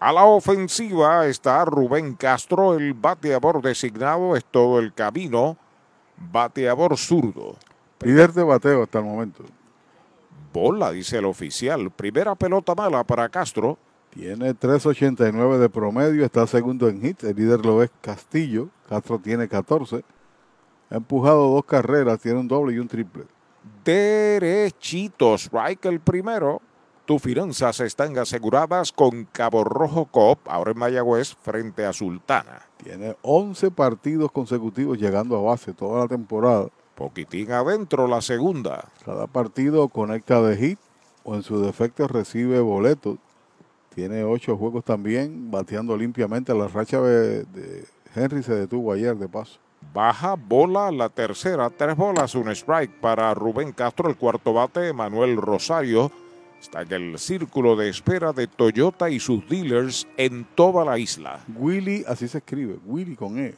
A 0.00 0.12
la 0.12 0.26
ofensiva 0.26 1.26
está 1.26 1.64
Rubén 1.64 2.14
Castro, 2.16 2.74
el 2.74 2.92
bateador 2.92 3.62
designado, 3.62 4.36
es 4.36 4.44
todo 4.44 4.80
el 4.80 4.92
camino. 4.92 5.56
Bateador 6.30 6.98
zurdo. 6.98 7.56
Líder 8.00 8.34
de 8.34 8.42
bateo 8.42 8.82
hasta 8.82 8.98
el 8.98 9.06
momento. 9.06 9.44
Bola, 10.54 10.92
dice 10.92 11.18
el 11.18 11.24
oficial. 11.24 11.90
Primera 11.90 12.36
pelota 12.36 12.76
mala 12.76 13.02
para 13.02 13.28
Castro. 13.28 13.76
Tiene 14.10 14.54
3.89 14.54 15.58
de 15.58 15.68
promedio, 15.68 16.24
está 16.24 16.46
segundo 16.46 16.88
en 16.88 17.04
hits. 17.04 17.24
El 17.24 17.34
líder 17.34 17.66
lo 17.66 17.82
es 17.82 17.90
Castillo. 18.00 18.68
Castro 18.88 19.18
tiene 19.18 19.48
14. 19.48 20.04
Ha 20.90 20.94
empujado 20.94 21.50
dos 21.50 21.64
carreras, 21.64 22.20
tiene 22.20 22.38
un 22.38 22.46
doble 22.46 22.72
y 22.72 22.78
un 22.78 22.86
triple. 22.86 23.24
Derechito, 23.84 25.34
strike 25.34 25.86
el 25.86 25.98
primero. 25.98 26.62
Tus 27.04 27.20
finanzas 27.20 27.80
están 27.80 28.16
aseguradas 28.16 28.92
con 28.92 29.24
Cabo 29.24 29.64
Rojo 29.64 30.04
Coop, 30.06 30.38
ahora 30.46 30.70
en 30.70 30.78
Mayagüez, 30.78 31.34
frente 31.34 31.84
a 31.84 31.92
Sultana. 31.92 32.62
Tiene 32.76 33.16
11 33.22 33.72
partidos 33.72 34.30
consecutivos 34.30 34.98
llegando 34.98 35.36
a 35.36 35.42
base 35.42 35.72
toda 35.72 36.02
la 36.02 36.06
temporada. 36.06 36.68
Poquitín 36.94 37.52
adentro 37.52 38.06
la 38.06 38.20
segunda. 38.20 38.88
Cada 39.04 39.26
partido 39.26 39.88
conecta 39.88 40.40
de 40.42 40.56
hit 40.56 40.78
o 41.24 41.34
en 41.34 41.42
su 41.42 41.60
defecto 41.60 42.06
recibe 42.06 42.60
boletos. 42.60 43.18
Tiene 43.94 44.24
ocho 44.24 44.56
juegos 44.56 44.84
también, 44.84 45.50
bateando 45.50 45.96
limpiamente. 45.96 46.54
La 46.54 46.68
racha 46.68 47.00
de, 47.00 47.44
de 47.44 47.84
Henry 48.14 48.42
se 48.42 48.54
detuvo 48.54 48.92
ayer 48.92 49.16
de 49.16 49.28
paso. 49.28 49.58
Baja 49.92 50.34
bola 50.34 50.90
la 50.90 51.08
tercera, 51.08 51.70
tres 51.70 51.96
bolas, 51.96 52.34
un 52.34 52.48
strike 52.50 53.00
para 53.00 53.34
Rubén 53.34 53.72
Castro, 53.72 54.08
el 54.08 54.16
cuarto 54.16 54.52
bate, 54.52 54.92
Manuel 54.92 55.36
Rosario. 55.36 56.10
Está 56.60 56.82
en 56.82 56.92
el 56.92 57.18
círculo 57.18 57.76
de 57.76 57.90
espera 57.90 58.32
de 58.32 58.46
Toyota 58.46 59.10
y 59.10 59.20
sus 59.20 59.46
dealers 59.48 60.08
en 60.16 60.46
toda 60.54 60.84
la 60.84 60.98
isla. 60.98 61.44
Willy, 61.56 62.04
así 62.08 62.26
se 62.26 62.38
escribe, 62.38 62.78
Willy 62.86 63.16
con 63.16 63.38
E. 63.38 63.54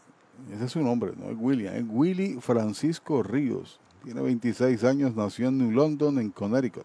Ese 0.52 0.64
es 0.66 0.72
su 0.72 0.80
nombre, 0.80 1.12
no 1.16 1.30
es 1.30 1.36
William, 1.38 1.74
es 1.74 1.84
Willy 1.88 2.38
Francisco 2.40 3.22
Ríos. 3.22 3.80
Tiene 4.04 4.20
26 4.20 4.84
años, 4.84 5.16
nació 5.16 5.48
en 5.48 5.58
New 5.58 5.72
London, 5.72 6.18
en 6.18 6.30
Connecticut. 6.30 6.84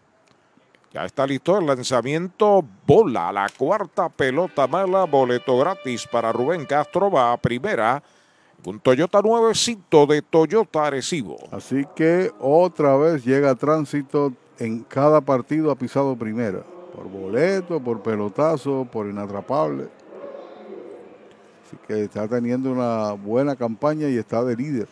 Ya 0.93 1.05
está 1.05 1.25
listo 1.25 1.57
el 1.57 1.65
lanzamiento. 1.65 2.65
Bola, 2.85 3.31
la 3.31 3.47
cuarta 3.55 4.09
pelota 4.09 4.67
mala, 4.67 5.05
boleto 5.05 5.57
gratis 5.57 6.05
para 6.05 6.33
Rubén 6.33 6.65
Castro. 6.65 7.09
Va 7.09 7.31
a 7.31 7.37
primera. 7.37 8.03
Un 8.65 8.79
Toyota 8.79 9.21
nuevecito 9.21 10.05
de 10.05 10.21
Toyota 10.21 10.87
Arecibo. 10.87 11.37
Así 11.51 11.85
que 11.95 12.31
otra 12.39 12.97
vez 12.97 13.23
llega 13.23 13.55
tránsito 13.55 14.33
en 14.59 14.83
cada 14.83 15.21
partido 15.21 15.71
ha 15.71 15.75
pisado 15.75 16.15
primera. 16.15 16.63
Por 16.93 17.07
boleto, 17.07 17.79
por 17.79 18.01
pelotazo, 18.03 18.85
por 18.91 19.07
inatrapable. 19.07 19.87
Así 21.71 21.79
que 21.87 22.03
está 22.03 22.27
teniendo 22.27 22.69
una 22.69 23.13
buena 23.13 23.55
campaña 23.55 24.09
y 24.09 24.17
está 24.17 24.43
de 24.43 24.57
líder 24.57 24.89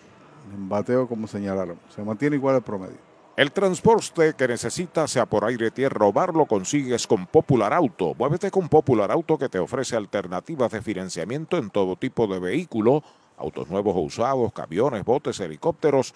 en 0.54 0.70
bateo 0.70 1.10
como 1.10 1.28
señalaron. 1.28 1.78
Se 1.94 2.02
mantiene 2.02 2.38
igual 2.38 2.56
el 2.56 2.62
promedio. 2.62 2.98
El 3.36 3.52
transporte 3.52 4.34
que 4.34 4.48
necesitas, 4.48 5.12
sea 5.12 5.26
por 5.26 5.44
aire, 5.44 5.72
tierra 5.72 6.06
o 6.06 6.14
bar, 6.14 6.34
lo 6.34 6.46
consigues 6.46 7.06
con 7.06 7.26
Popular 7.26 7.74
Auto. 7.74 8.16
Muévete 8.18 8.50
con 8.50 8.70
Popular 8.70 9.12
Auto 9.12 9.38
que 9.38 9.50
te 9.50 9.60
ofrece 9.60 9.98
alternativas 9.98 10.72
de 10.72 10.82
financiamiento 10.82 11.58
en 11.58 11.70
todo 11.70 11.98
tipo 11.98 12.28
de 12.28 12.40
vehículo, 12.40 13.04
autos 13.38 13.70
nuevos 13.70 13.96
o 13.98 14.00
usados, 14.00 14.54
camiones, 14.54 15.04
botes, 15.04 15.38
helicópteros 15.42 16.14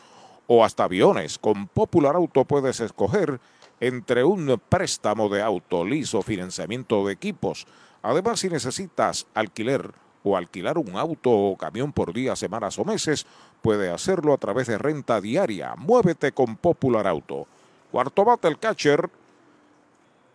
o 0.47 0.63
hasta 0.63 0.85
aviones. 0.85 1.37
Con 1.37 1.67
Popular 1.67 2.15
Auto 2.15 2.45
puedes 2.45 2.79
escoger 2.79 3.41
entre 3.81 4.23
un 4.23 4.61
préstamo 4.69 5.27
de 5.27 5.41
auto, 5.41 5.83
liso, 5.83 6.21
financiamiento 6.21 7.05
de 7.05 7.13
equipos. 7.13 7.67
Además, 8.01 8.39
si 8.39 8.49
necesitas 8.49 9.27
alquiler 9.33 9.93
o 10.23 10.37
alquilar 10.37 10.77
un 10.77 10.95
auto 10.95 11.29
o 11.29 11.57
camión 11.57 11.91
por 11.91 12.13
días, 12.13 12.39
semanas 12.39 12.79
o 12.79 12.85
meses, 12.85 13.25
puede 13.61 13.91
hacerlo 13.91 14.33
a 14.33 14.37
través 14.37 14.67
de 14.67 14.77
renta 14.77 15.21
diaria. 15.21 15.75
Muévete 15.77 16.31
con 16.31 16.55
Popular 16.55 17.07
Auto. 17.07 17.47
Cuarto 17.91 18.25
bate 18.25 18.47
el 18.47 18.57
catcher. 18.57 19.09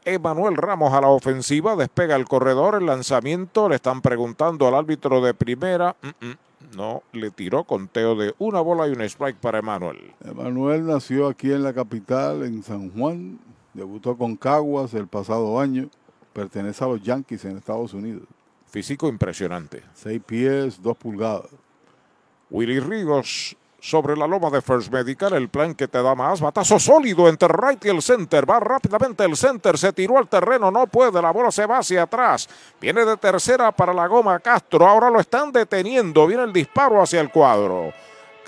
Emanuel 0.04 0.56
Ramos 0.56 0.94
a 0.94 1.00
la 1.00 1.08
ofensiva, 1.08 1.76
despega 1.76 2.16
el 2.16 2.24
corredor, 2.24 2.76
el 2.76 2.86
lanzamiento, 2.86 3.68
le 3.68 3.76
están 3.76 4.00
preguntando 4.00 4.66
al 4.66 4.74
árbitro 4.74 5.20
de 5.20 5.34
primera, 5.34 5.96
mm, 6.00 6.26
mm, 6.26 6.76
no, 6.76 7.02
le 7.12 7.30
tiró 7.30 7.64
conteo 7.64 8.14
de 8.14 8.34
una 8.38 8.60
bola 8.60 8.88
y 8.88 8.92
un 8.92 9.02
strike 9.02 9.36
para 9.36 9.58
Emanuel. 9.58 10.14
Emanuel 10.24 10.86
nació 10.86 11.26
aquí 11.26 11.52
en 11.52 11.62
la 11.62 11.74
capital, 11.74 12.42
en 12.44 12.62
San 12.62 12.90
Juan, 12.90 13.38
debutó 13.74 14.16
con 14.16 14.36
Caguas 14.36 14.94
el 14.94 15.08
pasado 15.08 15.60
año, 15.60 15.90
pertenece 16.32 16.84
a 16.84 16.88
los 16.88 17.02
Yankees 17.02 17.44
en 17.44 17.58
Estados 17.58 17.92
Unidos. 17.92 18.24
Físico 18.70 19.08
impresionante. 19.08 19.82
Seis 19.94 20.20
pies, 20.24 20.80
dos 20.82 20.96
pulgadas. 20.96 21.50
Willy 22.50 22.80
Ríos 22.80 23.56
sobre 23.80 24.16
la 24.16 24.26
loma 24.26 24.50
de 24.50 24.60
First 24.60 24.92
Medical, 24.92 25.32
el 25.34 25.48
plan 25.48 25.74
que 25.74 25.88
te 25.88 26.02
da 26.02 26.14
más. 26.14 26.40
Batazo 26.40 26.78
sólido 26.78 27.28
entre 27.28 27.48
right 27.48 27.84
y 27.84 27.88
el 27.88 28.02
center. 28.02 28.48
Va 28.48 28.60
rápidamente 28.60 29.24
el 29.24 29.36
center, 29.36 29.78
se 29.78 29.92
tiró 29.92 30.18
al 30.18 30.28
terreno, 30.28 30.70
no 30.70 30.86
puede, 30.86 31.22
la 31.22 31.30
bola 31.30 31.50
se 31.50 31.66
va 31.66 31.78
hacia 31.78 32.02
atrás. 32.02 32.48
Viene 32.80 33.04
de 33.04 33.16
tercera 33.16 33.72
para 33.72 33.94
la 33.94 34.06
goma 34.06 34.38
Castro, 34.40 34.86
ahora 34.86 35.10
lo 35.10 35.20
están 35.20 35.52
deteniendo. 35.52 36.26
Viene 36.26 36.42
el 36.44 36.52
disparo 36.52 37.02
hacia 37.02 37.20
el 37.20 37.30
cuadro. 37.30 37.92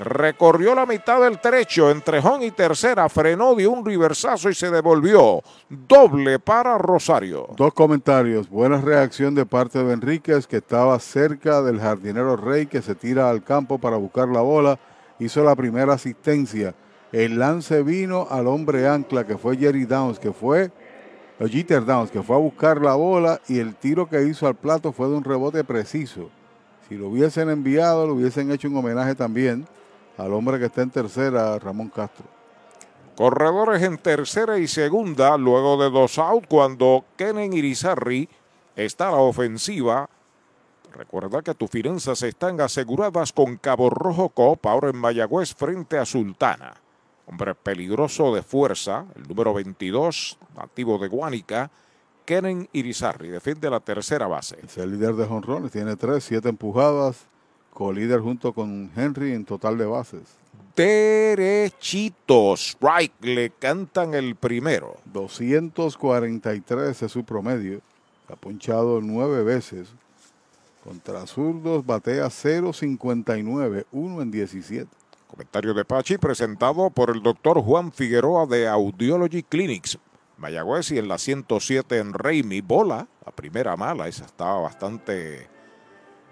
Recorrió 0.01 0.75
la 0.75 0.87
mitad 0.87 1.21
del 1.21 1.39
trecho 1.41 1.91
entre 1.91 2.21
home 2.21 2.47
y 2.47 2.51
tercera, 2.53 3.07
frenó, 3.11 3.55
dio 3.55 3.71
un 3.71 3.85
reversazo 3.85 4.49
y 4.49 4.55
se 4.55 4.71
devolvió. 4.71 5.43
Doble 5.69 6.39
para 6.39 6.79
Rosario. 6.79 7.49
Dos 7.55 7.75
comentarios. 7.75 8.49
Buena 8.49 8.81
reacción 8.81 9.35
de 9.35 9.45
parte 9.45 9.85
de 9.85 9.93
Enríquez, 9.93 10.47
que 10.47 10.57
estaba 10.57 10.99
cerca 11.01 11.61
del 11.61 11.79
jardinero 11.79 12.39
Rey, 12.39 12.65
que 12.65 12.81
se 12.81 12.95
tira 12.95 13.29
al 13.29 13.45
campo 13.45 13.79
para 13.79 13.99
buscar 13.99 14.27
la 14.29 14.41
bola. 14.41 14.79
Hizo 15.19 15.45
la 15.45 15.55
primera 15.55 15.93
asistencia. 15.93 16.75
El 17.13 17.39
lance 17.39 17.83
vino 17.83 18.27
al 18.31 18.47
hombre 18.47 18.89
ancla, 18.89 19.27
que 19.27 19.37
fue 19.37 19.59
Jerry 19.59 19.85
Downs, 19.85 20.19
que 20.19 20.33
fue 20.33 20.71
Jeter 21.47 21.85
Downs, 21.85 22.11
que 22.11 22.23
fue 22.23 22.37
a 22.37 22.39
buscar 22.39 22.81
la 22.81 22.95
bola 22.95 23.39
y 23.49 23.59
el 23.59 23.75
tiro 23.75 24.09
que 24.09 24.23
hizo 24.23 24.47
al 24.47 24.55
plato 24.55 24.93
fue 24.93 25.09
de 25.09 25.17
un 25.17 25.25
rebote 25.25 25.63
preciso. 25.63 26.31
Si 26.89 26.95
lo 26.95 27.09
hubiesen 27.09 27.51
enviado, 27.51 28.07
lo 28.07 28.15
hubiesen 28.15 28.51
hecho 28.51 28.67
un 28.69 28.79
homenaje 28.79 29.15
también 29.15 29.67
al 30.21 30.33
hombre 30.35 30.59
que 30.59 30.67
está 30.67 30.83
en 30.83 30.91
tercera, 30.91 31.59
Ramón 31.59 31.89
Castro. 31.89 32.27
Corredores 33.17 33.83
en 33.83 33.99
tercera 33.99 34.59
y 34.59 34.67
segunda, 34.67 35.37
luego 35.37 35.83
de 35.83 35.91
dos 35.91 36.19
out, 36.19 36.47
cuando 36.49 37.05
Kenen 37.17 37.53
Irizarri 37.53 38.29
está 38.77 39.09
a 39.09 39.13
la 39.13 39.19
ofensiva. 39.19 40.09
Recuerda 40.93 41.43
que 41.43 41.55
tus 41.55 41.71
finanzas 41.71 42.23
están 42.23 42.61
aseguradas 42.61 43.33
con 43.33 43.57
Cabo 43.57 43.91
Rojo 43.91 44.31
Coop, 44.31 44.67
ahora 44.67 44.91
en 44.91 44.97
Mayagüez 44.97 45.55
frente 45.55 45.99
a 45.99 46.07
Sultana. 46.07 46.75
Hombre 47.27 47.55
peligroso 47.55 48.35
de 48.35 48.43
fuerza, 48.43 49.05
el 49.15 49.29
número 49.29 49.55
22, 49.55 50.39
nativo 50.57 50.99
de 50.99 51.09
Guánica, 51.09 51.71
Kenen 52.25 52.69
Irizarri, 52.73 53.29
defiende 53.29 53.71
la 53.71 53.81
tercera 53.81 54.27
base. 54.27 54.59
Es 54.63 54.79
el 54.79 54.93
líder 54.93 55.15
de 55.15 55.27
jonrones, 55.27 55.73
tiene 55.73 55.97
tres, 55.97 56.25
siete 56.25 56.49
empujadas, 56.49 57.27
co-líder 57.81 58.21
junto 58.21 58.53
con 58.53 58.91
Henry 58.95 59.33
en 59.33 59.47
total 59.47 59.79
de 59.79 59.87
bases. 59.87 60.21
Derechito, 60.77 62.53
strike, 62.53 63.15
le 63.23 63.49
cantan 63.49 64.13
el 64.13 64.37
primero. 64.37 64.99
243 65.07 67.03
es 67.03 67.11
su 67.11 67.25
promedio, 67.25 67.81
ha 68.29 68.37
ponchado 68.37 69.01
nueve 69.01 69.43
veces. 69.45 69.89
Contra 70.85 71.27
zurdos 71.27 71.87
batea 71.87 72.27
0.59, 72.27 73.87
1 73.91 74.23
en 74.23 74.31
17. 74.31 74.87
Comentario 75.27 75.73
de 75.73 75.87
Pachi 75.87 76.19
presentado 76.19 76.91
por 76.91 77.09
el 77.09 77.23
doctor 77.23 77.63
Juan 77.63 77.93
Figueroa 77.93 78.45
de 78.45 78.69
Audiology 78.69 79.43
Clinics. 79.43 79.99
Mayagüez 80.37 80.91
y 80.91 80.99
en 80.99 81.09
la 81.09 81.17
107 81.17 81.97
en 81.97 82.13
Raimi. 82.13 82.61
Bola, 82.61 83.09
la 83.25 83.33
primera 83.33 83.75
mala, 83.79 84.07
esa 84.07 84.27
estaba 84.27 84.61
bastante 84.61 85.49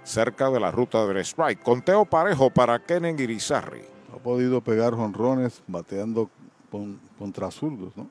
cerca 0.08 0.50
de 0.50 0.58
la 0.58 0.70
ruta 0.70 1.06
del 1.06 1.18
strike. 1.18 1.62
Conteo 1.62 2.04
parejo 2.04 2.50
para 2.50 2.78
Kenen 2.78 3.18
Irizarri. 3.18 3.82
Ha 4.14 4.18
podido 4.18 4.60
pegar 4.60 4.94
jonrones 4.94 5.62
bateando 5.66 6.30
con, 6.70 6.98
contra 7.18 7.50
zurdos, 7.50 7.96
¿no? 7.96 8.08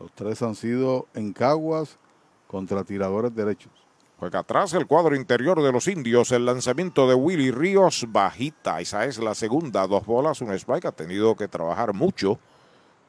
Los 0.00 0.12
tres 0.12 0.42
han 0.42 0.54
sido 0.54 1.06
en 1.14 1.32
Caguas 1.32 1.98
contra 2.46 2.84
tiradores 2.84 3.34
derechos. 3.34 3.72
Juega 4.18 4.40
atrás 4.40 4.72
el 4.74 4.86
cuadro 4.86 5.14
interior 5.14 5.62
de 5.62 5.70
los 5.70 5.86
indios. 5.86 6.32
El 6.32 6.44
lanzamiento 6.46 7.08
de 7.08 7.14
Willy 7.14 7.50
Ríos 7.50 8.06
bajita. 8.08 8.80
Esa 8.80 9.04
es 9.04 9.18
la 9.18 9.34
segunda. 9.34 9.86
Dos 9.86 10.06
bolas, 10.06 10.40
un 10.40 10.52
strike. 10.52 10.86
Ha 10.86 10.92
tenido 10.92 11.36
que 11.36 11.46
trabajar 11.46 11.94
mucho 11.94 12.38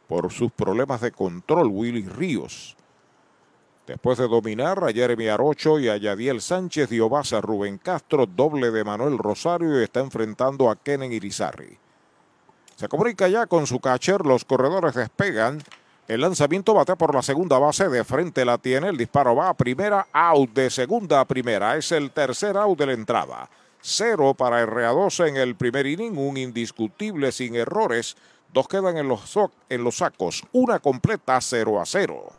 por 0.07 0.31
sus 0.31 0.51
problemas 0.51 1.01
de 1.01 1.11
control. 1.11 1.67
Willy 1.67 2.07
Ríos. 2.07 2.75
Después 3.89 4.19
de 4.19 4.27
dominar 4.27 4.83
a 4.83 4.93
Jeremy 4.93 5.29
Arocho 5.29 5.79
y 5.79 5.89
a 5.89 5.97
Yadiel 5.97 6.41
Sánchez, 6.41 6.91
dio 6.91 7.09
base 7.09 7.35
a 7.35 7.41
Rubén 7.41 7.79
Castro, 7.79 8.27
doble 8.27 8.69
de 8.69 8.83
Manuel 8.83 9.17
Rosario 9.17 9.79
y 9.79 9.83
está 9.83 9.99
enfrentando 9.99 10.69
a 10.69 10.75
Kenen 10.75 11.11
Irizarri. 11.11 11.75
Se 12.75 12.87
comunica 12.87 13.27
ya 13.27 13.47
con 13.47 13.65
su 13.65 13.79
catcher, 13.79 14.27
los 14.27 14.45
corredores 14.45 14.93
despegan. 14.93 15.63
El 16.07 16.21
lanzamiento 16.21 16.75
bate 16.75 16.95
por 16.97 17.15
la 17.15 17.23
segunda 17.23 17.57
base, 17.57 17.89
de 17.89 18.03
frente 18.03 18.45
la 18.45 18.59
tiene, 18.59 18.89
el 18.89 18.97
disparo 18.97 19.35
va 19.35 19.49
a 19.49 19.53
primera, 19.55 20.05
out 20.13 20.51
de 20.53 20.69
segunda 20.69 21.21
a 21.21 21.25
primera, 21.25 21.75
es 21.75 21.91
el 21.91 22.11
tercer 22.11 22.57
out 22.57 22.77
de 22.77 22.85
la 22.85 22.93
entrada. 22.93 23.49
Cero 23.81 24.35
para 24.35 24.63
RA12 24.67 25.29
en 25.29 25.37
el 25.37 25.55
primer 25.55 25.87
inning, 25.87 26.15
un 26.15 26.37
indiscutible 26.37 27.31
sin 27.31 27.55
errores. 27.55 28.15
Dos 28.53 28.67
quedan 28.67 28.97
en 28.97 29.07
los, 29.07 29.35
en 29.67 29.83
los 29.83 29.97
sacos, 29.97 30.43
una 30.51 30.77
completa 30.77 31.41
0 31.41 31.81
a 31.81 31.87
0. 31.87 32.38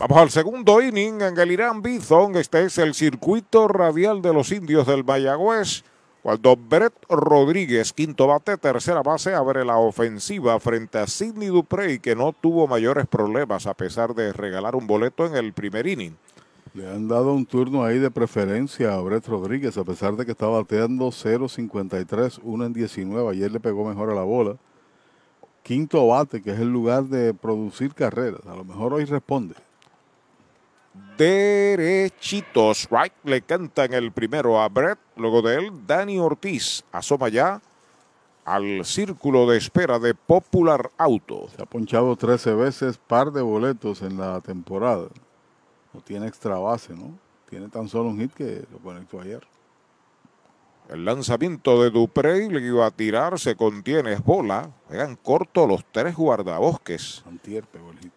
Vamos 0.00 0.16
al 0.16 0.30
segundo 0.30 0.80
inning 0.80 1.20
en 1.20 1.38
el 1.38 1.52
Irán 1.52 1.82
Bithon. 1.82 2.34
Este 2.36 2.64
es 2.64 2.78
el 2.78 2.94
circuito 2.94 3.68
radial 3.68 4.22
de 4.22 4.32
los 4.32 4.50
indios 4.50 4.86
del 4.86 5.04
Mayagüez. 5.04 5.84
Cuando 6.22 6.56
Brett 6.56 6.94
Rodríguez, 7.10 7.92
quinto 7.92 8.26
bate, 8.26 8.56
tercera 8.56 9.02
base, 9.02 9.34
abre 9.34 9.62
la 9.62 9.76
ofensiva 9.76 10.58
frente 10.58 10.96
a 10.96 11.06
Sidney 11.06 11.48
Duprey, 11.48 11.98
que 11.98 12.16
no 12.16 12.32
tuvo 12.32 12.66
mayores 12.66 13.06
problemas 13.08 13.66
a 13.66 13.74
pesar 13.74 14.14
de 14.14 14.32
regalar 14.32 14.74
un 14.74 14.86
boleto 14.86 15.26
en 15.26 15.36
el 15.36 15.52
primer 15.52 15.86
inning. 15.86 16.16
Le 16.72 16.88
han 16.88 17.06
dado 17.06 17.34
un 17.34 17.44
turno 17.44 17.84
ahí 17.84 17.98
de 17.98 18.10
preferencia 18.10 18.94
a 18.94 19.00
Brett 19.02 19.28
Rodríguez, 19.28 19.76
a 19.76 19.84
pesar 19.84 20.16
de 20.16 20.24
que 20.24 20.32
está 20.32 20.46
bateando 20.46 21.08
0.53, 21.08 22.40
1 22.42 22.64
en 22.64 22.72
19. 22.72 23.32
Ayer 23.32 23.52
le 23.52 23.60
pegó 23.60 23.84
mejor 23.84 24.08
a 24.08 24.14
la 24.14 24.24
bola. 24.24 24.56
Quinto 25.62 26.06
bate, 26.06 26.40
que 26.40 26.52
es 26.52 26.58
el 26.58 26.72
lugar 26.72 27.04
de 27.04 27.34
producir 27.34 27.92
carreras. 27.92 28.46
A 28.46 28.56
lo 28.56 28.64
mejor 28.64 28.94
hoy 28.94 29.04
responde. 29.04 29.56
Derechito, 31.16 32.72
strike, 32.72 33.14
le 33.24 33.42
canta 33.42 33.84
en 33.84 33.94
el 33.94 34.10
primero 34.10 34.60
a 34.60 34.68
Brett. 34.68 34.98
Luego 35.16 35.42
de 35.42 35.56
él, 35.56 35.86
Dani 35.86 36.18
Ortiz 36.18 36.82
asoma 36.92 37.28
ya 37.28 37.60
al 38.44 38.84
círculo 38.84 39.48
de 39.48 39.58
espera 39.58 39.98
de 39.98 40.14
Popular 40.14 40.90
Auto. 40.98 41.48
Se 41.54 41.62
ha 41.62 41.66
ponchado 41.66 42.16
13 42.16 42.54
veces, 42.54 42.98
par 42.98 43.30
de 43.32 43.42
boletos 43.42 44.02
en 44.02 44.18
la 44.18 44.40
temporada. 44.40 45.08
No 45.92 46.00
tiene 46.00 46.26
extra 46.26 46.58
base, 46.58 46.94
¿no? 46.94 47.18
Tiene 47.48 47.68
tan 47.68 47.88
solo 47.88 48.10
un 48.10 48.18
hit 48.18 48.32
que 48.32 48.64
lo 48.72 48.78
conectó 48.78 49.20
ayer. 49.20 49.46
El 50.88 51.04
lanzamiento 51.04 51.80
de 51.82 51.90
Duprey 51.90 52.48
le 52.48 52.60
iba 52.60 52.86
a 52.86 52.90
tirar, 52.90 53.38
se 53.38 53.54
contiene, 53.54 54.14
es 54.14 54.24
bola. 54.24 54.70
Juegan 54.88 55.14
corto 55.14 55.66
los 55.66 55.84
tres 55.92 56.16
guardabosques. 56.16 57.22
Antier 57.26 57.64
pegó 57.64 57.92
el 57.92 57.98
hit. 58.00 58.12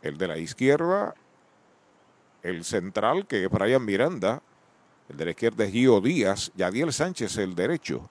El 0.00 0.16
de 0.16 0.28
la 0.28 0.38
izquierda, 0.38 1.14
el 2.44 2.62
central, 2.62 3.26
que 3.26 3.44
es 3.44 3.50
Brian 3.50 3.84
Miranda. 3.84 4.40
El 5.08 5.16
de 5.16 5.24
la 5.24 5.30
izquierda 5.32 5.64
es 5.64 5.72
Gio 5.72 6.00
Díaz. 6.00 6.52
Yadiel 6.54 6.92
Sánchez, 6.92 7.36
el 7.38 7.54
derecho. 7.54 8.08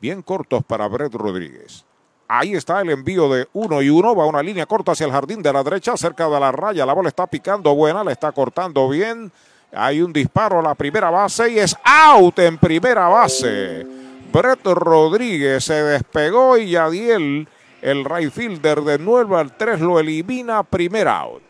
Bien 0.00 0.22
cortos 0.22 0.64
para 0.64 0.88
Brett 0.88 1.12
Rodríguez. 1.12 1.84
Ahí 2.28 2.54
está 2.54 2.80
el 2.80 2.90
envío 2.90 3.28
de 3.28 3.48
uno 3.52 3.82
y 3.82 3.90
uno. 3.90 4.14
Va 4.14 4.24
una 4.24 4.42
línea 4.42 4.64
corta 4.64 4.92
hacia 4.92 5.06
el 5.06 5.12
jardín 5.12 5.42
de 5.42 5.52
la 5.52 5.64
derecha, 5.64 5.96
cerca 5.96 6.28
de 6.28 6.40
la 6.40 6.52
raya. 6.52 6.86
La 6.86 6.94
bola 6.94 7.08
está 7.08 7.26
picando 7.26 7.74
buena, 7.74 8.04
le 8.04 8.12
está 8.12 8.30
cortando 8.30 8.88
bien. 8.88 9.30
Hay 9.72 10.00
un 10.00 10.12
disparo 10.12 10.60
a 10.60 10.62
la 10.62 10.74
primera 10.74 11.10
base 11.10 11.50
y 11.50 11.58
es 11.58 11.76
out 11.84 12.38
en 12.38 12.56
primera 12.58 13.08
base. 13.08 13.84
Brett 14.32 14.64
Rodríguez 14.64 15.64
se 15.64 15.82
despegó 15.82 16.56
y 16.56 16.70
Yadiel, 16.70 17.48
el 17.82 18.04
right 18.04 18.32
fielder 18.32 18.82
de 18.82 18.98
nuevo 18.98 19.36
al 19.36 19.56
3, 19.56 19.80
lo 19.80 19.98
elimina. 19.98 20.62
Primera 20.62 21.18
out. 21.18 21.49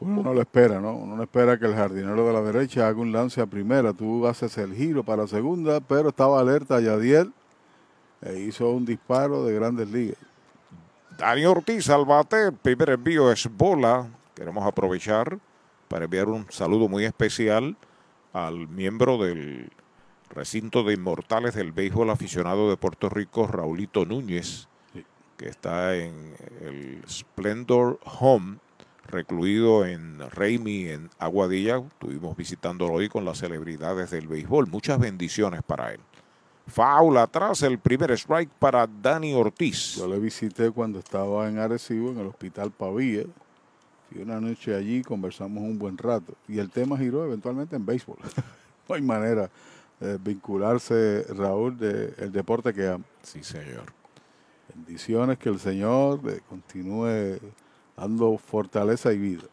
Uno 0.00 0.22
no 0.22 0.34
lo 0.34 0.40
espera, 0.40 0.80
¿no? 0.80 0.94
Uno 0.94 1.16
no 1.16 1.22
espera 1.22 1.58
que 1.58 1.66
el 1.66 1.74
jardinero 1.74 2.26
de 2.26 2.32
la 2.32 2.42
derecha 2.42 2.86
haga 2.86 3.00
un 3.00 3.12
lance 3.12 3.40
a 3.40 3.46
primera. 3.46 3.92
Tú 3.94 4.26
haces 4.26 4.56
el 4.58 4.74
giro 4.74 5.02
para 5.02 5.26
segunda, 5.26 5.80
pero 5.80 6.10
estaba 6.10 6.38
alerta 6.38 6.80
Yadiel 6.80 7.32
e 8.20 8.40
hizo 8.40 8.70
un 8.70 8.84
disparo 8.84 9.44
de 9.44 9.54
grandes 9.54 9.90
ligas. 9.90 10.18
Dani 11.16 11.46
Ortiz 11.46 11.88
al 11.88 12.04
bate. 12.04 12.48
El 12.48 12.52
primer 12.52 12.90
envío 12.90 13.32
es 13.32 13.48
bola. 13.50 14.06
Queremos 14.34 14.66
aprovechar 14.66 15.38
para 15.88 16.04
enviar 16.04 16.28
un 16.28 16.46
saludo 16.50 16.88
muy 16.88 17.04
especial 17.04 17.76
al 18.34 18.68
miembro 18.68 19.16
del 19.16 19.70
recinto 20.28 20.82
de 20.82 20.92
inmortales 20.92 21.54
del 21.54 21.72
béisbol 21.72 22.10
aficionado 22.10 22.68
de 22.68 22.76
Puerto 22.76 23.08
Rico, 23.08 23.46
Raulito 23.46 24.04
Núñez, 24.04 24.68
que 25.38 25.48
está 25.48 25.96
en 25.96 26.34
el 26.60 27.02
Splendor 27.08 27.98
Home 28.20 28.58
recluido 29.06 29.86
en 29.86 30.18
Reimi, 30.30 30.88
en 30.88 31.10
Aguadilla. 31.18 31.78
Estuvimos 31.78 32.36
visitándolo 32.36 32.94
hoy 32.94 33.08
con 33.08 33.24
las 33.24 33.38
celebridades 33.38 34.10
del 34.10 34.28
béisbol. 34.28 34.66
Muchas 34.66 34.98
bendiciones 34.98 35.62
para 35.62 35.92
él. 35.92 36.00
Faula 36.66 37.22
atrás, 37.22 37.62
el 37.62 37.78
primer 37.78 38.10
strike 38.12 38.50
para 38.58 38.86
Dani 38.86 39.34
Ortiz. 39.34 39.96
Yo 39.96 40.08
le 40.08 40.18
visité 40.18 40.70
cuando 40.70 40.98
estaba 40.98 41.48
en 41.48 41.58
Arecibo, 41.58 42.10
en 42.10 42.18
el 42.18 42.26
Hospital 42.26 42.72
Pavía. 42.72 43.24
Y 44.10 44.18
una 44.18 44.40
noche 44.40 44.74
allí 44.74 45.02
conversamos 45.02 45.62
un 45.62 45.78
buen 45.78 45.96
rato. 45.96 46.34
Y 46.48 46.58
el 46.58 46.70
tema 46.70 46.98
giró 46.98 47.24
eventualmente 47.24 47.76
en 47.76 47.86
béisbol. 47.86 48.18
no 48.88 48.94
hay 48.94 49.02
manera 49.02 49.48
de 50.00 50.18
vincularse, 50.18 51.24
Raúl, 51.30 51.78
del 51.78 52.32
deporte 52.32 52.72
que 52.72 52.88
ama. 52.88 53.04
Sí, 53.22 53.42
señor. 53.42 53.92
Bendiciones, 54.74 55.38
que 55.38 55.48
el 55.48 55.58
Señor 55.58 56.20
eh, 56.28 56.40
continúe 56.48 57.38
dando 57.96 58.36
fortaleza 58.38 59.12
y 59.12 59.18
vida. 59.18 59.44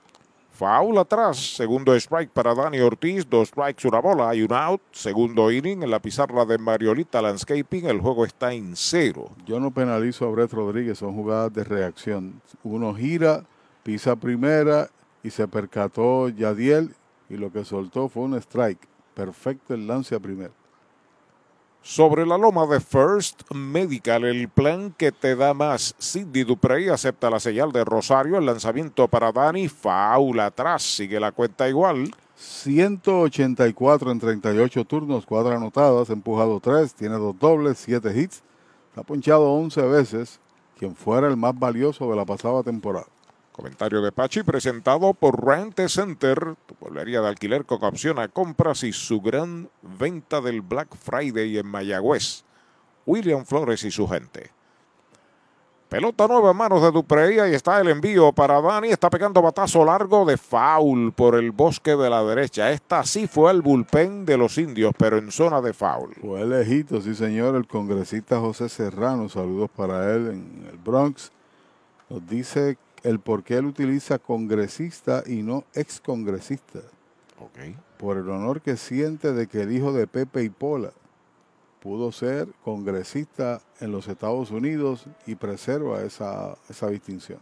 Foul 0.52 1.00
atrás, 1.00 1.56
segundo 1.56 1.96
strike 1.96 2.30
para 2.30 2.54
Dani 2.54 2.80
Ortiz, 2.80 3.28
dos 3.28 3.48
strikes, 3.48 3.88
una 3.88 4.00
bola, 4.00 4.30
hay 4.30 4.44
un 4.44 4.54
out, 4.54 4.82
segundo 4.92 5.52
inning 5.52 5.82
en 5.82 5.90
la 5.90 6.00
pizarra 6.00 6.46
de 6.46 6.60
Mariolita 6.60 7.24
Landscaping, 7.24 7.88
el 7.88 8.00
juego 8.00 8.24
está 8.24 8.54
en 8.54 8.76
cero. 8.76 9.32
Yo 9.48 9.60
no 9.60 9.72
penalizo 9.72 10.26
a 10.26 10.30
Brett 10.30 10.54
Rodríguez, 10.54 11.00
son 11.00 11.16
jugadas 11.16 11.52
de 11.54 11.64
reacción. 11.64 12.40
Uno 12.64 12.94
gira, 12.94 13.46
pisa 13.82 14.16
primera 14.16 14.90
y 15.24 15.32
se 15.32 15.48
percató 15.48 16.30
Yadiel 16.30 16.94
y 17.30 17.38
lo 17.38 17.52
que 17.52 17.66
soltó 17.66 18.08
fue 18.08 18.24
un 18.24 18.36
strike. 18.36 18.88
Perfecto 19.16 19.74
el 19.74 19.88
lance 19.88 20.14
a 20.14 20.20
primera. 20.20 20.54
Sobre 21.86 22.26
la 22.26 22.38
loma 22.38 22.66
de 22.66 22.80
First 22.80 23.42
Medical, 23.54 24.24
el 24.24 24.48
plan 24.48 24.96
que 24.98 25.12
te 25.12 25.36
da 25.36 25.54
más. 25.54 25.94
Cindy 26.00 26.46
Duprey 26.46 26.88
acepta 26.88 27.30
la 27.30 27.42
señal 27.42 27.74
de 27.74 27.84
Rosario. 27.84 28.38
El 28.38 28.46
lanzamiento 28.46 29.10
para 29.10 29.34
Dani. 29.34 29.68
Faula 29.68 30.46
atrás. 30.46 30.82
Sigue 30.82 31.20
la 31.20 31.34
cuenta 31.34 31.68
igual. 31.68 32.10
184 32.36 34.12
en 34.12 34.20
38 34.20 34.86
turnos, 34.86 35.26
cuatro 35.26 35.52
anotadas, 35.52 36.10
empujado 36.10 36.62
3, 36.62 36.94
tiene 36.96 37.16
dos 37.16 37.38
dobles, 37.38 37.78
7 37.80 38.18
hits. 38.18 38.44
Ha 38.96 39.04
ponchado 39.04 39.52
11 39.52 39.82
veces, 39.82 40.40
quien 40.80 40.96
fuera 40.96 41.28
el 41.28 41.36
más 41.36 41.58
valioso 41.60 42.10
de 42.10 42.16
la 42.16 42.26
pasada 42.26 42.64
temporada. 42.64 43.13
Comentario 43.54 44.02
de 44.02 44.12
Pachi 44.12 44.42
presentado 44.42 45.14
por 45.14 45.46
Rent 45.46 45.80
Center, 45.88 46.56
tu 46.66 46.74
pueblería 46.74 47.22
de 47.22 47.28
alquiler 47.28 47.66
con 47.66 47.84
opción 47.84 48.18
a 48.18 48.28
compras 48.28 48.84
y 48.84 48.92
su 48.92 49.22
gran 49.22 49.70
venta 49.84 50.42
del 50.42 50.62
Black 50.62 50.96
Friday 50.96 51.60
en 51.60 51.68
Mayagüez. 51.68 52.44
William 53.06 53.46
Flores 53.46 53.84
y 53.84 53.92
su 53.92 54.08
gente. 54.08 54.50
Pelota 55.88 56.28
nueva 56.28 56.50
en 56.50 56.58
manos 56.58 56.82
de 56.82 56.90
Duprey. 56.90 57.38
Ahí 57.38 57.54
está 57.54 57.80
el 57.80 57.90
envío 57.90 58.32
para 58.32 58.60
Dani. 58.60 58.88
Está 58.88 59.12
pegando 59.12 59.40
batazo 59.40 59.86
largo 59.86 60.26
de 60.26 60.38
foul 60.38 61.14
por 61.14 61.36
el 61.36 61.52
bosque 61.52 61.96
de 61.96 62.10
la 62.10 62.24
derecha. 62.24 62.72
Esta 62.72 63.04
sí 63.04 63.28
fue 63.28 63.52
el 63.52 63.62
bullpen 63.62 64.26
de 64.26 64.36
los 64.36 64.58
indios, 64.58 64.96
pero 64.98 65.20
en 65.20 65.32
zona 65.32 65.62
de 65.62 65.74
foul. 65.74 66.16
Fue 66.20 66.44
lejito, 66.48 67.00
sí 67.02 67.14
señor, 67.14 67.56
el 67.56 67.68
congresista 67.68 68.40
José 68.40 68.70
Serrano. 68.70 69.30
Saludos 69.30 69.70
para 69.76 70.16
él 70.16 70.30
en 70.30 70.68
el 70.72 70.80
Bronx. 70.80 71.32
Nos 72.10 72.28
dice 72.28 72.80
el 73.04 73.20
por 73.20 73.44
qué 73.44 73.58
él 73.58 73.66
utiliza 73.66 74.18
congresista 74.18 75.24
y 75.28 75.44
no 75.44 75.66
excongresista. 75.74 76.80
Ok. 77.40 77.76
Por 77.98 78.18
el 78.18 78.30
honor 78.30 78.62
que 78.62 78.78
siente 78.78 79.34
de 79.34 79.48
que 79.48 79.62
el 79.62 79.72
hijo 79.72 79.94
de 79.94 80.08
Pepe 80.08 80.44
y 80.44 80.50
Pola 80.50 80.92
pudo 81.82 82.14
ser 82.14 82.48
congresista 82.64 83.62
en 83.82 83.92
los 83.92 84.08
Estados 84.08 84.52
Unidos 84.52 85.06
y 85.28 85.36
preserva 85.36 86.02
esa, 86.02 86.58
esa 86.70 86.90
distinción. 86.90 87.40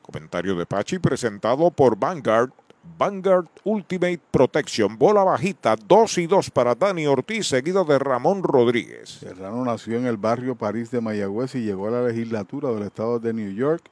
Comentario 0.00 0.56
de 0.56 0.64
Pachi 0.64 0.98
presentado 0.98 1.70
por 1.70 1.96
Vanguard. 1.98 2.50
Vanguard 2.96 3.48
Ultimate 3.64 4.20
Protection. 4.30 4.96
Bola 4.96 5.22
bajita, 5.22 5.76
2 5.76 6.18
y 6.18 6.26
2 6.26 6.50
para 6.50 6.74
Dani 6.74 7.06
Ortiz, 7.06 7.46
seguido 7.48 7.84
de 7.84 7.98
Ramón 7.98 8.42
Rodríguez. 8.42 9.18
Serrano 9.20 9.62
nació 9.62 9.98
en 9.98 10.06
el 10.06 10.16
barrio 10.16 10.54
París 10.54 10.90
de 10.90 11.02
Mayagüez 11.02 11.54
y 11.56 11.60
llegó 11.60 11.88
a 11.88 11.90
la 11.90 12.02
legislatura 12.04 12.70
del 12.70 12.84
estado 12.84 13.18
de 13.18 13.34
New 13.34 13.52
York 13.52 13.90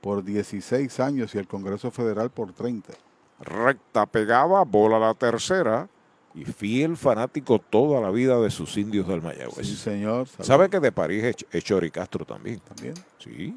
por 0.00 0.24
16 0.24 1.00
años 1.00 1.34
y 1.34 1.38
el 1.38 1.46
Congreso 1.46 1.90
Federal 1.90 2.30
por 2.30 2.52
30. 2.52 2.92
Recta 3.40 4.06
pegada, 4.06 4.62
bola 4.64 4.98
la 4.98 5.14
tercera 5.14 5.88
y 6.34 6.44
fiel 6.44 6.96
fanático 6.96 7.58
toda 7.58 8.00
la 8.00 8.10
vida 8.10 8.40
de 8.40 8.50
sus 8.50 8.76
indios 8.76 9.06
del 9.08 9.22
Mayagüez. 9.22 9.66
Sí, 9.66 9.76
señor. 9.76 10.28
¿Sabe 10.40 10.68
que 10.68 10.80
de 10.80 10.92
París 10.92 11.36
es, 11.50 11.64
Chori 11.64 11.90
Castro 11.90 12.24
también? 12.24 12.60
También. 12.60 12.94
Sí. 13.18 13.54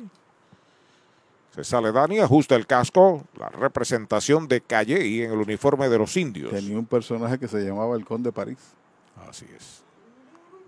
Se 1.54 1.64
sale 1.64 1.92
Dani, 1.92 2.20
ajusta 2.20 2.56
el 2.56 2.66
casco, 2.66 3.26
la 3.38 3.50
representación 3.50 4.48
de 4.48 4.62
Calle 4.62 5.26
en 5.26 5.32
el 5.32 5.38
uniforme 5.38 5.89
de 5.89 5.98
los 5.98 6.16
indios. 6.16 6.52
Tenía 6.52 6.80
un 6.80 6.86
personaje 6.86 7.38
que 7.38 7.48
se 7.48 7.60
llamaba 7.60 7.96
el 7.96 8.06
Conde 8.06 8.32
París. 8.32 8.60
Así 9.28 9.46
es. 9.56 9.84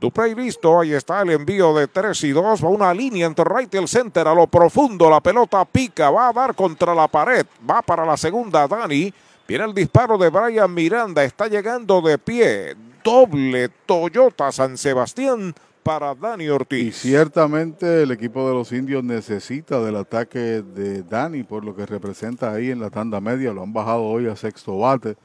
Duprey 0.03 0.35
listo, 0.35 0.81
ahí 0.81 0.91
está 0.91 1.21
el 1.21 1.29
envío 1.29 1.73
de 1.73 1.87
3 1.87 2.25
y 2.25 2.31
2, 2.31 2.61
va 2.61 2.67
una 2.67 2.93
línea 2.93 3.25
entre 3.25 3.45
right 3.45 3.73
y 3.73 3.77
el 3.77 3.87
center 3.87 4.27
a 4.27 4.35
lo 4.35 4.47
profundo, 4.47 5.09
la 5.09 5.21
pelota 5.21 5.63
pica, 5.63 6.09
va 6.09 6.27
a 6.27 6.33
dar 6.33 6.53
contra 6.55 6.93
la 6.93 7.07
pared, 7.07 7.45
va 7.69 7.81
para 7.81 8.05
la 8.05 8.17
segunda 8.17 8.67
Dani, 8.67 9.13
viene 9.47 9.63
el 9.63 9.73
disparo 9.73 10.17
de 10.17 10.29
Brian 10.29 10.73
Miranda, 10.73 11.23
está 11.23 11.47
llegando 11.47 12.01
de 12.01 12.17
pie, 12.17 12.75
doble 13.01 13.69
Toyota 13.85 14.51
San 14.51 14.77
Sebastián, 14.77 15.55
para 15.83 16.13
Dani 16.13 16.43
Y 16.43 16.49
Ortiz. 16.49 16.97
ciertamente 16.97 18.03
el 18.03 18.11
equipo 18.11 18.45
de 18.45 18.55
los 18.55 18.73
indios 18.73 19.05
necesita 19.05 19.79
del 19.79 19.95
ataque 19.95 20.63
de 20.63 21.03
Dani 21.03 21.43
por 21.43 21.63
lo 21.63 21.73
que 21.77 21.85
representa 21.85 22.51
ahí 22.51 22.71
en 22.71 22.81
la 22.81 22.89
tanda 22.89 23.21
media. 23.21 23.53
Lo 23.53 23.63
han 23.63 23.71
bajado 23.71 24.01
hoy 24.03 24.27
a 24.27 24.35
sexto 24.35 24.77
bate. 24.79 25.15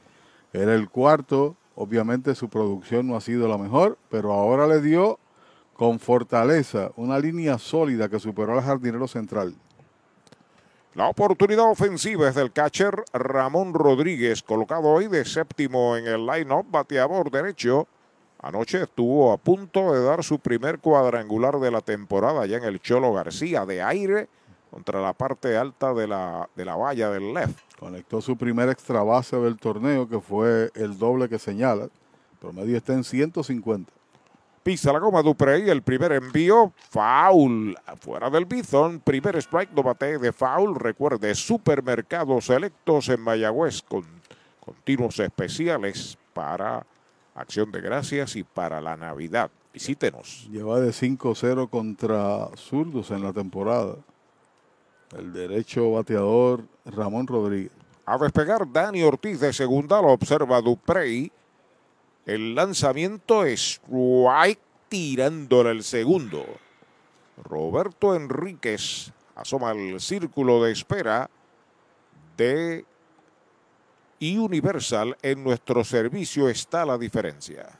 Era 0.53 0.73
el 0.73 0.89
cuarto. 0.89 1.57
Obviamente 1.81 2.35
su 2.35 2.49
producción 2.49 3.07
no 3.07 3.15
ha 3.15 3.21
sido 3.21 3.47
la 3.47 3.57
mejor, 3.57 3.97
pero 4.09 4.33
ahora 4.33 4.67
le 4.67 4.81
dio 4.81 5.17
con 5.75 5.97
fortaleza 5.97 6.91
una 6.97 7.17
línea 7.17 7.57
sólida 7.57 8.09
que 8.09 8.19
superó 8.19 8.51
al 8.51 8.65
jardinero 8.65 9.07
central. 9.07 9.55
La 10.93 11.07
oportunidad 11.07 11.71
ofensiva 11.71 12.27
es 12.27 12.35
del 12.35 12.51
catcher 12.51 13.05
Ramón 13.13 13.73
Rodríguez, 13.73 14.43
colocado 14.43 14.89
hoy 14.89 15.07
de 15.07 15.23
séptimo 15.23 15.95
en 15.95 16.05
el 16.07 16.25
line-up, 16.25 16.65
bateador 16.69 17.31
derecho. 17.31 17.87
Anoche 18.41 18.83
estuvo 18.83 19.31
a 19.31 19.37
punto 19.37 19.93
de 19.93 20.03
dar 20.03 20.21
su 20.25 20.37
primer 20.37 20.79
cuadrangular 20.79 21.61
de 21.61 21.71
la 21.71 21.79
temporada 21.79 22.45
ya 22.45 22.57
en 22.57 22.65
el 22.65 22.81
Cholo 22.81 23.13
García 23.13 23.65
de 23.65 23.81
aire 23.81 24.27
contra 24.69 25.01
la 25.01 25.13
parte 25.13 25.57
alta 25.57 25.93
de 25.93 26.07
la, 26.07 26.49
de 26.55 26.65
la 26.65 26.75
valla 26.75 27.09
del 27.09 27.33
left. 27.33 27.59
Conectó 27.79 28.21
su 28.21 28.37
primer 28.37 28.69
extra 28.69 29.03
base 29.03 29.37
del 29.37 29.57
torneo, 29.57 30.07
que 30.07 30.19
fue 30.19 30.71
el 30.75 30.97
doble 30.97 31.29
que 31.29 31.39
señala. 31.39 31.85
El 31.85 32.37
promedio 32.39 32.77
está 32.77 32.93
en 32.93 33.03
150. 33.03 33.91
Pisa 34.61 34.91
la 34.91 34.99
goma 34.99 35.21
Duprey, 35.21 35.69
el 35.69 35.81
primer 35.81 36.11
envío, 36.11 36.73
foul, 36.89 37.75
fuera 38.01 38.29
del 38.29 38.45
Bison, 38.45 38.99
primer 38.99 39.37
strike, 39.37 39.71
no 39.71 39.81
bate 39.81 40.19
de 40.19 40.33
foul. 40.33 40.75
Recuerde, 40.75 41.33
supermercados 41.33 42.45
selectos 42.45 43.09
en 43.09 43.21
Mayagüez 43.21 43.81
con 43.81 44.03
continuos 44.59 45.17
especiales 45.19 46.17
para 46.33 46.85
Acción 47.33 47.71
de 47.71 47.81
Gracias 47.81 48.35
y 48.35 48.43
para 48.43 48.81
la 48.81 48.97
Navidad. 48.97 49.49
Visítenos. 49.73 50.47
Lleva 50.51 50.79
de 50.79 50.89
5-0 50.89 51.69
contra 51.69 52.49
zurdos 52.57 53.11
en 53.11 53.23
la 53.23 53.31
temporada. 53.31 53.95
El 55.17 55.33
derecho 55.33 55.91
bateador 55.91 56.63
Ramón 56.85 57.25
Rodríguez. 57.25 57.71
A 58.05 58.17
despegar 58.17 58.71
Dani 58.71 59.03
Ortiz 59.03 59.39
de 59.39 59.53
segunda, 59.53 60.01
lo 60.01 60.09
observa 60.09 60.61
Duprey. 60.61 61.31
El 62.25 62.53
lanzamiento 62.55 63.43
es 63.43 63.81
strike 63.83 64.59
tirándole 64.87 65.71
el 65.71 65.83
segundo. 65.83 66.45
Roberto 67.43 68.15
Enríquez 68.15 69.11
asoma 69.35 69.71
el 69.71 69.99
círculo 69.99 70.63
de 70.63 70.71
espera 70.73 71.29
de 72.37 72.85
Universal. 74.21 75.17
En 75.21 75.43
nuestro 75.43 75.83
servicio 75.83 76.49
está 76.49 76.85
la 76.85 76.97
diferencia. 76.97 77.79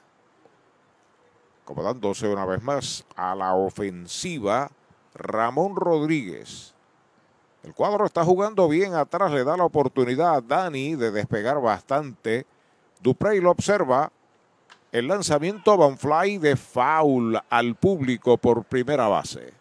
Acomodándose 1.64 2.28
una 2.28 2.46
vez 2.46 2.64
más 2.64 3.06
a 3.16 3.36
la 3.36 3.54
ofensiva, 3.54 4.72
Ramón 5.14 5.76
Rodríguez. 5.76 6.74
El 7.70 7.76
cuadro 7.76 8.08
está 8.08 8.26
jugando 8.26 8.68
bien 8.68 8.96
atrás, 8.96 9.32
le 9.32 9.44
da 9.44 9.56
la 9.56 9.64
oportunidad 9.64 10.36
a 10.36 10.42
Dani 10.42 10.96
de 10.96 11.12
despegar 11.12 11.62
bastante. 11.62 12.48
Duprey 13.00 13.40
lo 13.40 13.52
observa. 13.52 14.12
El 14.92 15.08
lanzamiento 15.08 15.78
Van 15.78 15.96
Fly 15.96 16.40
de 16.40 16.56
foul 16.56 17.40
al 17.48 17.76
público 17.76 18.40
por 18.40 18.64
primera 18.64 19.08
base. 19.08 19.54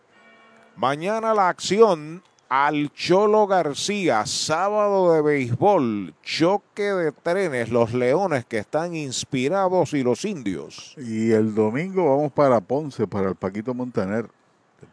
Mañana 0.74 1.34
la 1.34 1.50
acción 1.50 2.22
al 2.48 2.90
Cholo 2.94 3.46
García, 3.46 4.24
sábado 4.24 5.12
de 5.12 5.20
béisbol, 5.20 6.14
choque 6.22 6.84
de 6.84 7.12
trenes, 7.12 7.68
los 7.68 7.92
leones 7.92 8.46
que 8.46 8.56
están 8.56 8.96
inspirados 8.96 9.92
y 9.92 10.02
los 10.02 10.24
indios. 10.24 10.94
Y 10.96 11.32
el 11.32 11.54
domingo 11.54 12.16
vamos 12.16 12.32
para 12.32 12.58
Ponce, 12.62 13.06
para 13.06 13.28
el 13.28 13.34
Paquito 13.34 13.74
Montaner. 13.74 14.30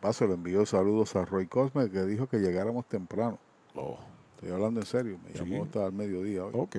Paso 0.06 0.28
le 0.28 0.36
envío 0.36 0.68
saludos 0.68 1.16
a 1.16 1.26
Roy 1.26 1.48
Cosme 1.48 1.90
que 1.90 2.04
dijo 2.04 2.28
que 2.28 2.38
llegáramos 2.38 2.86
temprano. 2.86 3.40
Estoy 4.36 4.54
hablando 4.54 4.80
en 4.80 4.86
serio, 4.86 5.18
me 5.26 5.34
llamó 5.34 5.64
hasta 5.64 5.84
el 5.88 5.94
mediodía 5.94 6.46
hoy. 6.46 6.52
Ok. 6.54 6.76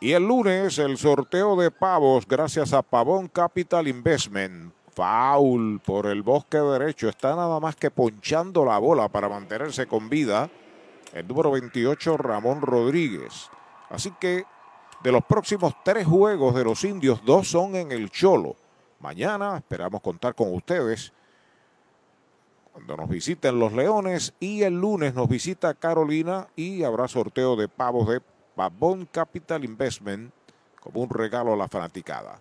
Y 0.00 0.12
el 0.12 0.26
lunes 0.26 0.78
el 0.78 0.96
sorteo 0.96 1.56
de 1.56 1.70
pavos 1.70 2.26
gracias 2.26 2.72
a 2.72 2.80
Pavón 2.80 3.28
Capital 3.28 3.88
Investment. 3.88 4.72
Foul 4.94 5.82
por 5.84 6.06
el 6.06 6.22
bosque 6.22 6.56
derecho. 6.56 7.10
Está 7.10 7.36
nada 7.36 7.60
más 7.60 7.76
que 7.76 7.90
ponchando 7.90 8.64
la 8.64 8.78
bola 8.78 9.08
para 9.08 9.28
mantenerse 9.28 9.86
con 9.86 10.08
vida. 10.08 10.48
El 11.12 11.28
número 11.28 11.50
28, 11.50 12.16
Ramón 12.16 12.62
Rodríguez. 12.62 13.50
Así 13.90 14.10
que 14.18 14.44
de 15.02 15.12
los 15.12 15.22
próximos 15.26 15.74
tres 15.84 16.06
juegos 16.06 16.54
de 16.54 16.64
los 16.64 16.84
indios, 16.84 17.22
dos 17.22 17.48
son 17.48 17.76
en 17.76 17.92
el 17.92 18.08
Cholo. 18.10 18.56
Mañana 18.98 19.58
esperamos 19.58 20.00
contar 20.00 20.34
con 20.34 20.54
ustedes 20.54 21.12
cuando 22.72 22.96
nos 22.96 23.08
visiten 23.08 23.58
los 23.58 23.72
Leones 23.72 24.34
y 24.40 24.62
el 24.62 24.80
lunes 24.80 25.14
nos 25.14 25.28
visita 25.28 25.74
Carolina 25.74 26.48
y 26.56 26.84
habrá 26.84 27.08
sorteo 27.08 27.56
de 27.56 27.68
pavos 27.68 28.08
de 28.08 28.20
Pavón 28.54 29.06
Capital 29.10 29.64
Investment 29.64 30.32
como 30.80 31.00
un 31.00 31.10
regalo 31.10 31.52
a 31.52 31.56
la 31.56 31.68
fanaticada. 31.68 32.40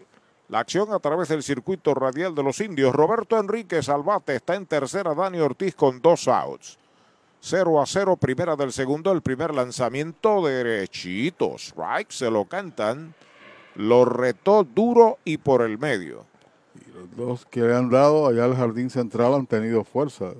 la 0.48 0.60
acción 0.60 0.92
a 0.92 1.00
través 1.00 1.28
del 1.28 1.42
circuito 1.42 1.92
radial 1.92 2.36
de 2.36 2.44
los 2.44 2.60
indios. 2.60 2.94
Roberto 2.94 3.36
Enríquez 3.36 3.88
al 3.88 4.04
bate, 4.04 4.36
está 4.36 4.54
en 4.54 4.66
tercera 4.66 5.12
Dani 5.12 5.40
Ortiz 5.40 5.74
con 5.74 6.00
dos 6.00 6.28
outs. 6.28 6.78
0 7.40 7.82
a 7.82 7.84
0, 7.84 8.16
primera 8.16 8.54
del 8.54 8.72
segundo, 8.72 9.10
el 9.10 9.20
primer 9.20 9.52
lanzamiento 9.52 10.46
derechito. 10.46 11.56
Strike, 11.58 12.10
se 12.10 12.30
lo 12.30 12.44
cantan. 12.44 13.14
Lo 13.74 14.04
retó 14.04 14.62
duro 14.62 15.18
y 15.24 15.36
por 15.38 15.62
el 15.62 15.78
medio. 15.78 16.24
Los 16.94 17.16
dos 17.16 17.46
que 17.46 17.60
le 17.60 17.74
han 17.74 17.90
dado 17.90 18.28
allá 18.28 18.44
al 18.44 18.56
jardín 18.56 18.88
central 18.88 19.34
han 19.34 19.46
tenido 19.46 19.84
fuerza. 19.84 20.32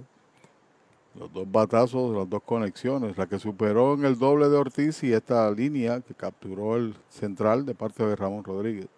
Los 1.18 1.32
dos 1.32 1.50
batazos, 1.50 2.16
las 2.16 2.28
dos 2.28 2.42
conexiones, 2.42 3.16
la 3.16 3.26
que 3.26 3.38
superó 3.38 3.94
en 3.94 4.04
el 4.04 4.18
doble 4.18 4.48
de 4.48 4.56
Ortiz 4.56 5.02
y 5.04 5.12
esta 5.12 5.48
línea 5.50 6.00
que 6.00 6.14
capturó 6.14 6.76
el 6.76 6.96
central 7.08 7.64
de 7.64 7.74
parte 7.74 8.04
de 8.04 8.16
Ramón 8.16 8.42
Rodríguez. 8.42 8.88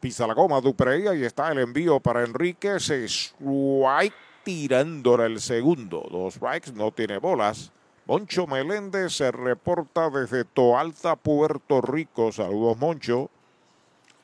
Pisa 0.00 0.26
la 0.26 0.34
goma 0.34 0.60
Duprey, 0.60 1.06
ahí 1.06 1.24
está 1.24 1.52
el 1.52 1.58
envío 1.58 2.00
para 2.00 2.24
Enríquez. 2.24 2.90
Strike 2.90 4.14
tirándole 4.42 5.26
el 5.26 5.40
segundo. 5.40 6.06
Dos 6.10 6.34
strikes, 6.34 6.72
no 6.72 6.90
tiene 6.90 7.18
bolas. 7.18 7.70
Moncho 8.06 8.46
Meléndez 8.46 9.12
se 9.12 9.30
reporta 9.30 10.10
desde 10.10 10.44
Toalta, 10.44 11.14
Puerto 11.14 11.80
Rico. 11.80 12.32
Saludos, 12.32 12.78
Moncho. 12.78 13.30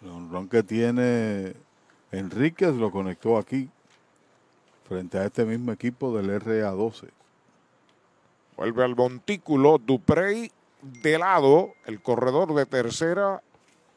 El 0.02 0.10
honrón 0.10 0.48
que 0.48 0.62
tiene 0.62 1.54
Enríquez 2.10 2.74
lo 2.74 2.90
conectó 2.90 3.38
aquí, 3.38 3.68
frente 4.88 5.18
a 5.18 5.26
este 5.26 5.44
mismo 5.44 5.72
equipo 5.72 6.16
del 6.16 6.30
RA12. 6.40 7.08
Vuelve 8.56 8.84
al 8.84 8.96
montículo 8.96 9.78
Duprey 9.78 10.50
de 10.82 11.18
lado, 11.18 11.74
el 11.86 12.00
corredor 12.00 12.54
de 12.54 12.66
tercera 12.66 13.42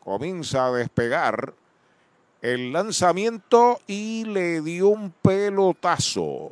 comienza 0.03 0.67
a 0.67 0.71
despegar 0.71 1.53
el 2.41 2.73
lanzamiento 2.73 3.79
y 3.87 4.25
le 4.25 4.61
dio 4.61 4.89
un 4.89 5.11
pelotazo. 5.11 6.51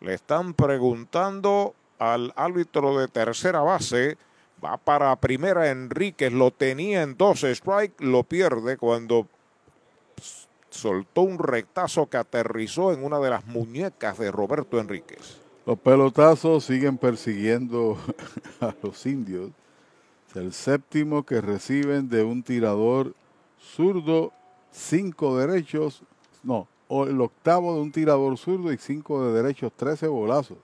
Le 0.00 0.14
están 0.14 0.54
preguntando 0.54 1.74
al 1.98 2.32
árbitro 2.36 2.98
de 2.98 3.08
tercera 3.08 3.60
base. 3.60 4.16
Va 4.64 4.76
para 4.76 5.14
primera 5.16 5.70
Enríquez, 5.70 6.32
lo 6.32 6.50
tenía 6.50 7.02
en 7.02 7.16
dos 7.16 7.42
strike, 7.42 8.00
lo 8.00 8.22
pierde 8.22 8.76
cuando 8.76 9.26
soltó 10.74 11.22
un 11.22 11.38
rectazo 11.38 12.06
que 12.08 12.16
aterrizó 12.16 12.92
en 12.92 13.04
una 13.04 13.18
de 13.20 13.30
las 13.30 13.46
muñecas 13.46 14.18
de 14.18 14.30
Roberto 14.30 14.80
Enríquez. 14.80 15.38
Los 15.64 15.78
pelotazos 15.78 16.64
siguen 16.64 16.98
persiguiendo 16.98 17.96
a 18.60 18.74
los 18.82 19.06
indios. 19.06 19.50
El 20.34 20.52
séptimo 20.52 21.24
que 21.24 21.40
reciben 21.40 22.08
de 22.08 22.24
un 22.24 22.42
tirador 22.42 23.14
zurdo, 23.60 24.32
cinco 24.72 25.38
derechos, 25.38 26.02
no, 26.42 26.66
o 26.88 27.04
el 27.04 27.20
octavo 27.20 27.74
de 27.74 27.80
un 27.80 27.92
tirador 27.92 28.36
zurdo 28.36 28.72
y 28.72 28.78
cinco 28.78 29.24
de 29.24 29.42
derechos, 29.42 29.72
trece 29.76 30.08
bolazos 30.08 30.58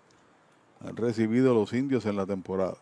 han 0.85 0.97
recibido 0.97 1.55
los 1.55 1.73
indios 1.73 2.05
en 2.07 2.17
la 2.17 2.27
temporada. 2.27 2.77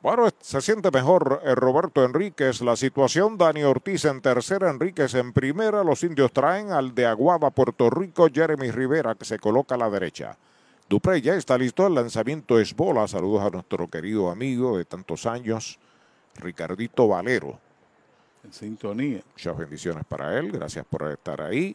Bueno, 0.00 0.28
se 0.40 0.60
siente 0.60 0.92
mejor 0.92 1.40
eh, 1.44 1.56
Roberto 1.56 2.04
Enríquez. 2.04 2.60
La 2.60 2.76
situación, 2.76 3.36
Dani 3.36 3.64
Ortiz 3.64 4.04
en 4.04 4.20
tercera, 4.20 4.70
Enríquez 4.70 5.14
en 5.14 5.32
primera. 5.32 5.82
Los 5.82 6.04
indios 6.04 6.32
traen 6.32 6.70
al 6.70 6.94
de 6.94 7.06
Aguada, 7.06 7.50
Puerto 7.50 7.90
Rico, 7.90 8.28
Jeremy 8.32 8.70
Rivera, 8.70 9.16
que 9.16 9.24
se 9.24 9.40
coloca 9.40 9.74
a 9.74 9.78
la 9.78 9.90
derecha. 9.90 10.38
Duprey 10.88 11.20
ya 11.20 11.34
está 11.34 11.58
listo. 11.58 11.84
El 11.84 11.96
lanzamiento 11.96 12.60
es 12.60 12.76
bola. 12.76 13.08
Saludos 13.08 13.42
a 13.42 13.50
nuestro 13.50 13.90
querido 13.90 14.30
amigo 14.30 14.78
de 14.78 14.84
tantos 14.84 15.26
años, 15.26 15.80
Ricardito 16.36 17.08
Valero. 17.08 17.58
En 18.44 18.52
sintonía. 18.52 19.20
Muchas 19.32 19.56
bendiciones 19.56 20.04
para 20.04 20.38
él. 20.38 20.52
Gracias 20.52 20.86
por 20.88 21.10
estar 21.10 21.40
ahí. 21.40 21.74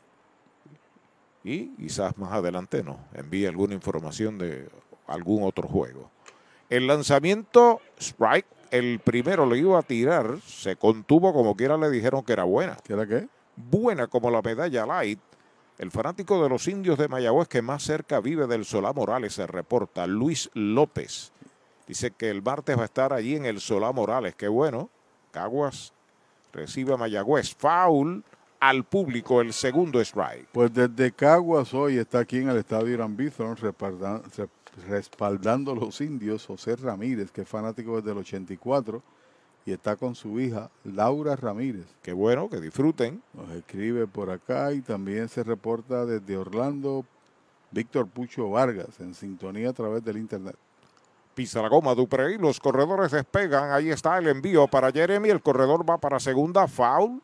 Y 1.43 1.67
quizás 1.75 2.17
más 2.17 2.31
adelante 2.31 2.81
nos 2.83 2.95
envíe 3.13 3.47
alguna 3.47 3.73
información 3.73 4.37
de 4.37 4.69
algún 5.07 5.43
otro 5.43 5.67
juego. 5.67 6.09
El 6.69 6.87
lanzamiento, 6.87 7.81
strike, 7.99 8.47
el 8.71 8.99
primero 8.99 9.45
le 9.45 9.59
iba 9.59 9.77
a 9.77 9.83
tirar, 9.83 10.39
se 10.45 10.75
contuvo 10.75 11.31
como 11.33 11.55
quiera 11.55 11.77
le 11.77 11.91
dijeron 11.91 12.23
que 12.23 12.33
era 12.33 12.43
buena. 12.43 12.77
¿Qué 12.83 12.93
era 12.93 13.05
qué? 13.05 13.27
Buena 13.55 14.07
como 14.07 14.31
la 14.31 14.41
medalla 14.41 14.85
light. 14.85 15.19
El 15.77 15.91
fanático 15.91 16.41
de 16.41 16.49
los 16.49 16.67
indios 16.67 16.97
de 16.97 17.07
Mayagüez 17.07 17.47
que 17.47 17.61
más 17.61 17.83
cerca 17.83 18.19
vive 18.19 18.47
del 18.47 18.65
Solá 18.65 18.93
Morales 18.93 19.33
se 19.33 19.45
reporta, 19.45 20.07
Luis 20.07 20.49
López. 20.53 21.31
Dice 21.87 22.11
que 22.11 22.29
el 22.29 22.41
martes 22.41 22.77
va 22.77 22.83
a 22.83 22.85
estar 22.85 23.13
allí 23.13 23.35
en 23.35 23.45
el 23.45 23.59
Solá 23.59 23.91
Morales. 23.91 24.35
Qué 24.35 24.47
bueno. 24.47 24.89
Caguas 25.31 25.93
recibe 26.51 26.93
a 26.93 26.97
Mayagüez. 26.97 27.53
Foul 27.55 28.23
al 28.59 28.85
público 28.85 29.41
el 29.41 29.51
segundo 29.51 29.99
strike. 29.99 30.47
Pues 30.51 30.73
desde 30.73 31.11
Caguas 31.11 31.73
hoy 31.73 31.97
está 31.97 32.19
aquí 32.19 32.37
en 32.37 32.49
el 32.49 32.57
estadio 32.57 32.93
Irán 32.93 33.17
Bithorn 33.17 33.57
respaldando 34.87 35.71
a 35.71 35.75
los 35.75 36.01
indios 36.01 36.45
José 36.45 36.75
Ramírez, 36.75 37.31
que 37.31 37.41
es 37.41 37.47
fanático 37.47 37.97
desde 37.97 38.11
el 38.11 38.17
84 38.19 39.01
y 39.65 39.71
está 39.71 39.95
con 39.95 40.15
su 40.15 40.39
hija 40.39 40.69
Laura 40.83 41.35
Ramírez. 41.35 41.85
Qué 42.01 42.13
bueno, 42.13 42.49
que 42.49 42.59
disfruten. 42.59 43.21
Nos 43.33 43.49
escribe 43.51 44.07
por 44.07 44.29
acá 44.29 44.73
y 44.73 44.81
también 44.81 45.29
se 45.29 45.43
reporta 45.43 46.05
desde 46.05 46.37
Orlando 46.37 47.05
Víctor 47.71 48.07
Pucho 48.07 48.49
Vargas 48.49 48.99
en 48.99 49.13
sintonía 49.13 49.69
a 49.69 49.73
través 49.73 50.03
del 50.03 50.17
internet. 50.17 50.55
Pisa 51.33 51.61
la 51.61 51.69
goma 51.69 51.95
Duprey, 51.95 52.37
los 52.37 52.59
corredores 52.59 53.11
despegan, 53.11 53.71
ahí 53.71 53.89
está 53.89 54.19
el 54.19 54.27
envío 54.27 54.67
para 54.67 54.91
Jeremy, 54.91 55.29
el 55.29 55.41
corredor 55.41 55.89
va 55.89 55.97
para 55.97 56.19
segunda, 56.19 56.67
foul, 56.67 57.19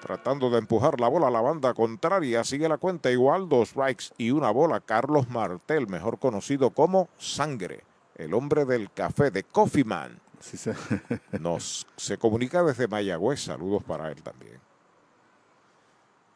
tratando 0.00 0.50
de 0.50 0.58
empujar 0.58 1.00
la 1.00 1.08
bola 1.08 1.28
a 1.28 1.30
la 1.30 1.40
banda 1.40 1.74
contraria. 1.74 2.44
Sigue 2.44 2.68
la 2.68 2.78
cuenta 2.78 3.10
igual, 3.10 3.48
dos 3.48 3.70
strikes 3.70 4.06
y 4.16 4.30
una 4.30 4.50
bola. 4.50 4.80
Carlos 4.80 5.28
Martel, 5.28 5.88
mejor 5.88 6.18
conocido 6.18 6.70
como 6.70 7.08
Sangre, 7.18 7.84
el 8.14 8.34
hombre 8.34 8.64
del 8.64 8.90
café 8.90 9.30
de 9.30 9.44
Coffee 9.44 9.84
Man. 9.84 10.20
se... 10.40 10.74
Nos 11.40 11.86
se 11.96 12.18
comunica 12.18 12.62
desde 12.62 12.88
Mayagüez. 12.88 13.40
Saludos 13.40 13.82
para 13.84 14.10
él 14.10 14.22
también. 14.22 14.58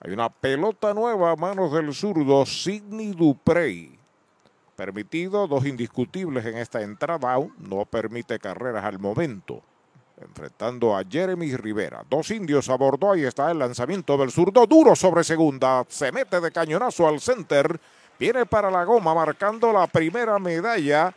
Hay 0.00 0.12
una 0.12 0.28
pelota 0.28 0.92
nueva 0.94 1.30
a 1.30 1.36
manos 1.36 1.72
del 1.72 1.94
zurdo 1.94 2.44
Sidney 2.44 3.12
Duprey. 3.12 3.98
Permitido, 4.74 5.46
dos 5.46 5.64
indiscutibles 5.64 6.44
en 6.44 6.58
esta 6.58 6.82
entrada. 6.82 7.38
No 7.58 7.84
permite 7.84 8.38
carreras 8.40 8.84
al 8.84 8.98
momento 8.98 9.62
enfrentando 10.22 10.96
a 10.96 11.04
Jeremy 11.04 11.56
Rivera. 11.56 12.04
Dos 12.08 12.30
indios 12.30 12.68
abordó, 12.68 13.12
ahí 13.12 13.24
está 13.24 13.50
el 13.50 13.58
lanzamiento 13.58 14.16
del 14.16 14.30
zurdo, 14.30 14.66
duro 14.66 14.96
sobre 14.96 15.24
segunda, 15.24 15.84
se 15.88 16.12
mete 16.12 16.40
de 16.40 16.50
cañonazo 16.50 17.06
al 17.06 17.20
center, 17.20 17.78
viene 18.18 18.46
para 18.46 18.70
la 18.70 18.84
goma 18.84 19.14
marcando 19.14 19.72
la 19.72 19.86
primera 19.86 20.38
medalla. 20.38 21.14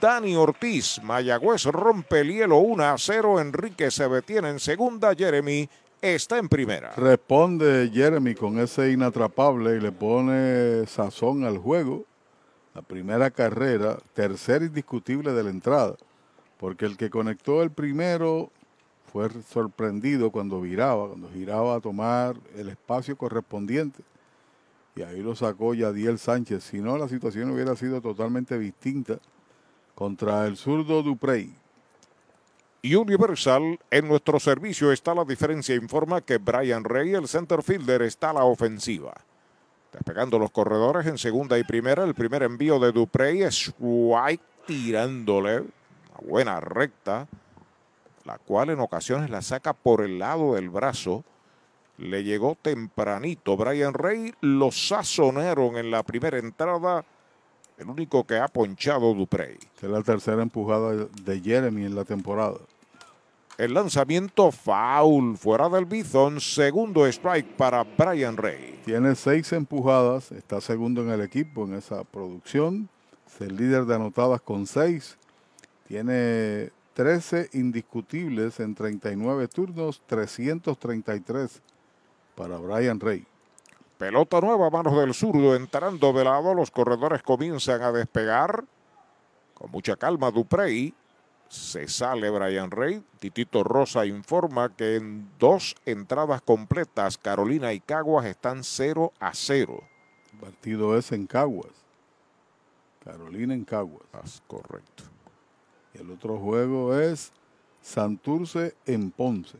Dani 0.00 0.36
Ortiz, 0.36 1.00
Mayagüez 1.02 1.64
rompe 1.64 2.20
el 2.20 2.32
hielo 2.32 2.58
1 2.58 2.84
a 2.84 2.96
0, 2.96 3.40
Enrique 3.40 3.90
se 3.90 4.08
detiene 4.08 4.50
en 4.50 4.60
segunda, 4.60 5.14
Jeremy 5.14 5.68
está 6.00 6.38
en 6.38 6.48
primera. 6.48 6.92
Responde 6.96 7.90
Jeremy 7.92 8.34
con 8.34 8.58
ese 8.60 8.90
inatrapable 8.90 9.76
y 9.76 9.80
le 9.80 9.90
pone 9.90 10.86
sazón 10.86 11.44
al 11.44 11.58
juego. 11.58 12.04
La 12.74 12.82
primera 12.82 13.30
carrera, 13.30 13.98
tercer 14.14 14.62
indiscutible 14.62 15.32
de 15.32 15.42
la 15.42 15.50
entrada 15.50 15.96
porque 16.62 16.86
el 16.86 16.96
que 16.96 17.10
conectó 17.10 17.60
el 17.64 17.72
primero 17.72 18.52
fue 19.12 19.28
sorprendido 19.48 20.30
cuando 20.30 20.60
viraba, 20.60 21.08
cuando 21.08 21.28
giraba 21.28 21.74
a 21.74 21.80
tomar 21.80 22.36
el 22.54 22.68
espacio 22.68 23.16
correspondiente. 23.16 24.04
Y 24.94 25.02
ahí 25.02 25.24
lo 25.24 25.34
sacó 25.34 25.74
Yadiel 25.74 26.20
Sánchez. 26.20 26.62
Si 26.62 26.78
no, 26.78 26.96
la 26.96 27.08
situación 27.08 27.50
hubiera 27.50 27.74
sido 27.74 28.00
totalmente 28.00 28.56
distinta 28.60 29.18
contra 29.96 30.46
el 30.46 30.56
zurdo 30.56 31.02
Duprey. 31.02 31.52
Universal, 32.84 33.80
en 33.90 34.06
nuestro 34.06 34.38
servicio 34.38 34.92
está 34.92 35.16
la 35.16 35.24
diferencia. 35.24 35.74
Informa 35.74 36.20
que 36.20 36.38
Brian 36.38 36.84
Rey, 36.84 37.12
el 37.12 37.26
center 37.26 37.64
fielder, 37.64 38.02
está 38.02 38.30
a 38.30 38.34
la 38.34 38.44
ofensiva. 38.44 39.14
Despegando 39.92 40.38
los 40.38 40.52
corredores 40.52 41.08
en 41.08 41.18
segunda 41.18 41.58
y 41.58 41.64
primera. 41.64 42.04
El 42.04 42.14
primer 42.14 42.44
envío 42.44 42.78
de 42.78 42.92
Duprey 42.92 43.42
es 43.42 43.74
White 43.80 44.44
tirándole 44.64 45.64
buena 46.26 46.60
recta. 46.60 47.28
la 48.24 48.38
cual 48.38 48.70
en 48.70 48.78
ocasiones 48.78 49.30
la 49.30 49.42
saca 49.42 49.72
por 49.72 50.00
el 50.00 50.20
lado 50.20 50.54
del 50.54 50.70
brazo. 50.70 51.24
Le 51.98 52.22
llegó 52.22 52.56
tempranito. 52.60 53.56
Brian 53.56 53.94
Rey 53.94 54.32
lo 54.40 54.70
sazonaron 54.70 55.76
en 55.76 55.90
la 55.90 56.02
primera 56.02 56.38
entrada. 56.38 57.04
El 57.78 57.88
único 57.88 58.24
que 58.24 58.38
ha 58.38 58.46
ponchado 58.46 59.12
Duprey. 59.12 59.58
Es 59.80 59.88
la 59.88 60.02
tercera 60.02 60.40
empujada 60.42 60.92
de 61.22 61.40
Jeremy 61.40 61.84
en 61.84 61.96
la 61.96 62.04
temporada. 62.04 62.58
El 63.58 63.74
lanzamiento 63.74 64.50
foul 64.50 65.36
fuera 65.36 65.68
del 65.68 65.84
Bison. 65.84 66.40
Segundo 66.40 67.06
strike 67.06 67.56
para 67.56 67.84
Brian 67.84 68.36
Rey. 68.36 68.80
Tiene 68.84 69.14
seis 69.14 69.52
empujadas. 69.52 70.32
Está 70.32 70.60
segundo 70.60 71.02
en 71.02 71.10
el 71.10 71.20
equipo 71.20 71.64
en 71.64 71.74
esa 71.74 72.04
producción. 72.04 72.88
Es 73.26 73.40
el 73.40 73.56
líder 73.56 73.84
de 73.84 73.96
anotadas 73.96 74.40
con 74.40 74.66
seis. 74.66 75.18
Tiene 75.92 76.70
13 76.94 77.50
indiscutibles 77.52 78.60
en 78.60 78.74
39 78.74 79.46
turnos. 79.48 80.00
333 80.06 81.60
para 82.34 82.56
Brian 82.56 82.98
Rey. 82.98 83.26
Pelota 83.98 84.40
nueva 84.40 84.68
a 84.68 84.70
manos 84.70 84.96
del 84.96 85.12
zurdo, 85.12 85.54
entrando 85.54 86.14
de 86.14 86.24
lado, 86.24 86.54
los 86.54 86.70
corredores 86.70 87.22
comienzan 87.22 87.82
a 87.82 87.92
despegar. 87.92 88.64
Con 89.52 89.70
mucha 89.70 89.96
calma 89.96 90.30
Duprey. 90.30 90.94
Se 91.50 91.86
sale 91.88 92.30
Brian 92.30 92.70
Rey. 92.70 93.04
Titito 93.18 93.62
Rosa 93.62 94.06
informa 94.06 94.74
que 94.74 94.96
en 94.96 95.28
dos 95.38 95.76
entradas 95.84 96.40
completas 96.40 97.18
Carolina 97.18 97.74
y 97.74 97.80
Caguas 97.80 98.24
están 98.24 98.64
0 98.64 99.12
a 99.20 99.34
0. 99.34 99.78
El 100.32 100.38
partido 100.38 100.96
es 100.96 101.12
en 101.12 101.26
Caguas. 101.26 101.74
Carolina 103.04 103.52
en 103.52 103.66
Caguas. 103.66 104.42
correcto. 104.46 105.11
Y 105.94 106.00
el 106.00 106.10
otro 106.10 106.38
juego 106.38 106.98
es 106.98 107.32
Santurce 107.80 108.74
en 108.86 109.10
Ponce. 109.10 109.58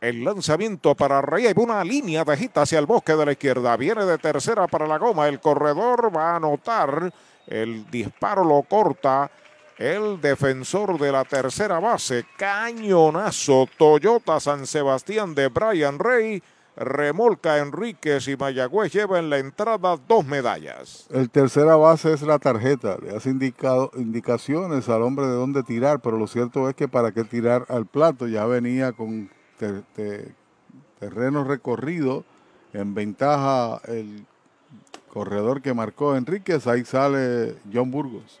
El 0.00 0.22
lanzamiento 0.22 0.94
para 0.94 1.22
Rey. 1.22 1.50
Una 1.56 1.82
línea 1.82 2.24
de 2.24 2.36
gita 2.36 2.62
hacia 2.62 2.78
el 2.78 2.84
bosque 2.84 3.14
de 3.14 3.24
la 3.24 3.32
izquierda. 3.32 3.76
Viene 3.76 4.04
de 4.04 4.18
tercera 4.18 4.66
para 4.66 4.86
la 4.86 4.98
goma. 4.98 5.26
El 5.28 5.40
corredor 5.40 6.14
va 6.14 6.32
a 6.32 6.36
anotar. 6.36 7.12
El 7.46 7.90
disparo 7.90 8.44
lo 8.44 8.62
corta. 8.62 9.30
El 9.78 10.20
defensor 10.20 10.98
de 10.98 11.10
la 11.10 11.24
tercera 11.24 11.80
base. 11.80 12.26
Cañonazo. 12.36 13.66
Toyota 13.78 14.38
San 14.40 14.66
Sebastián 14.66 15.34
de 15.34 15.48
Brian 15.48 15.98
Rey. 15.98 16.42
Remolca 16.76 17.58
Enríquez 17.58 18.26
y 18.28 18.36
Mayagüez 18.36 18.92
lleva 18.92 19.18
en 19.18 19.30
la 19.30 19.38
entrada 19.38 19.96
dos 20.08 20.26
medallas. 20.26 21.06
El 21.10 21.30
tercera 21.30 21.76
base 21.76 22.12
es 22.12 22.22
la 22.22 22.38
tarjeta. 22.38 22.96
Le 23.00 23.16
hace 23.16 23.30
indicado, 23.30 23.90
indicaciones 23.94 24.88
al 24.88 25.02
hombre 25.02 25.26
de 25.26 25.34
dónde 25.34 25.62
tirar, 25.62 26.00
pero 26.00 26.18
lo 26.18 26.26
cierto 26.26 26.68
es 26.68 26.74
que 26.74 26.88
para 26.88 27.12
qué 27.12 27.24
tirar 27.24 27.64
al 27.68 27.86
plato 27.86 28.26
ya 28.26 28.44
venía 28.46 28.92
con 28.92 29.30
te, 29.58 29.82
te, 29.94 30.34
terreno 30.98 31.44
recorrido. 31.44 32.24
En 32.72 32.92
ventaja 32.92 33.80
el 33.86 34.26
corredor 35.08 35.62
que 35.62 35.74
marcó 35.74 36.16
Enríquez. 36.16 36.66
Ahí 36.66 36.84
sale 36.84 37.54
John 37.72 37.92
Burgos. 37.92 38.40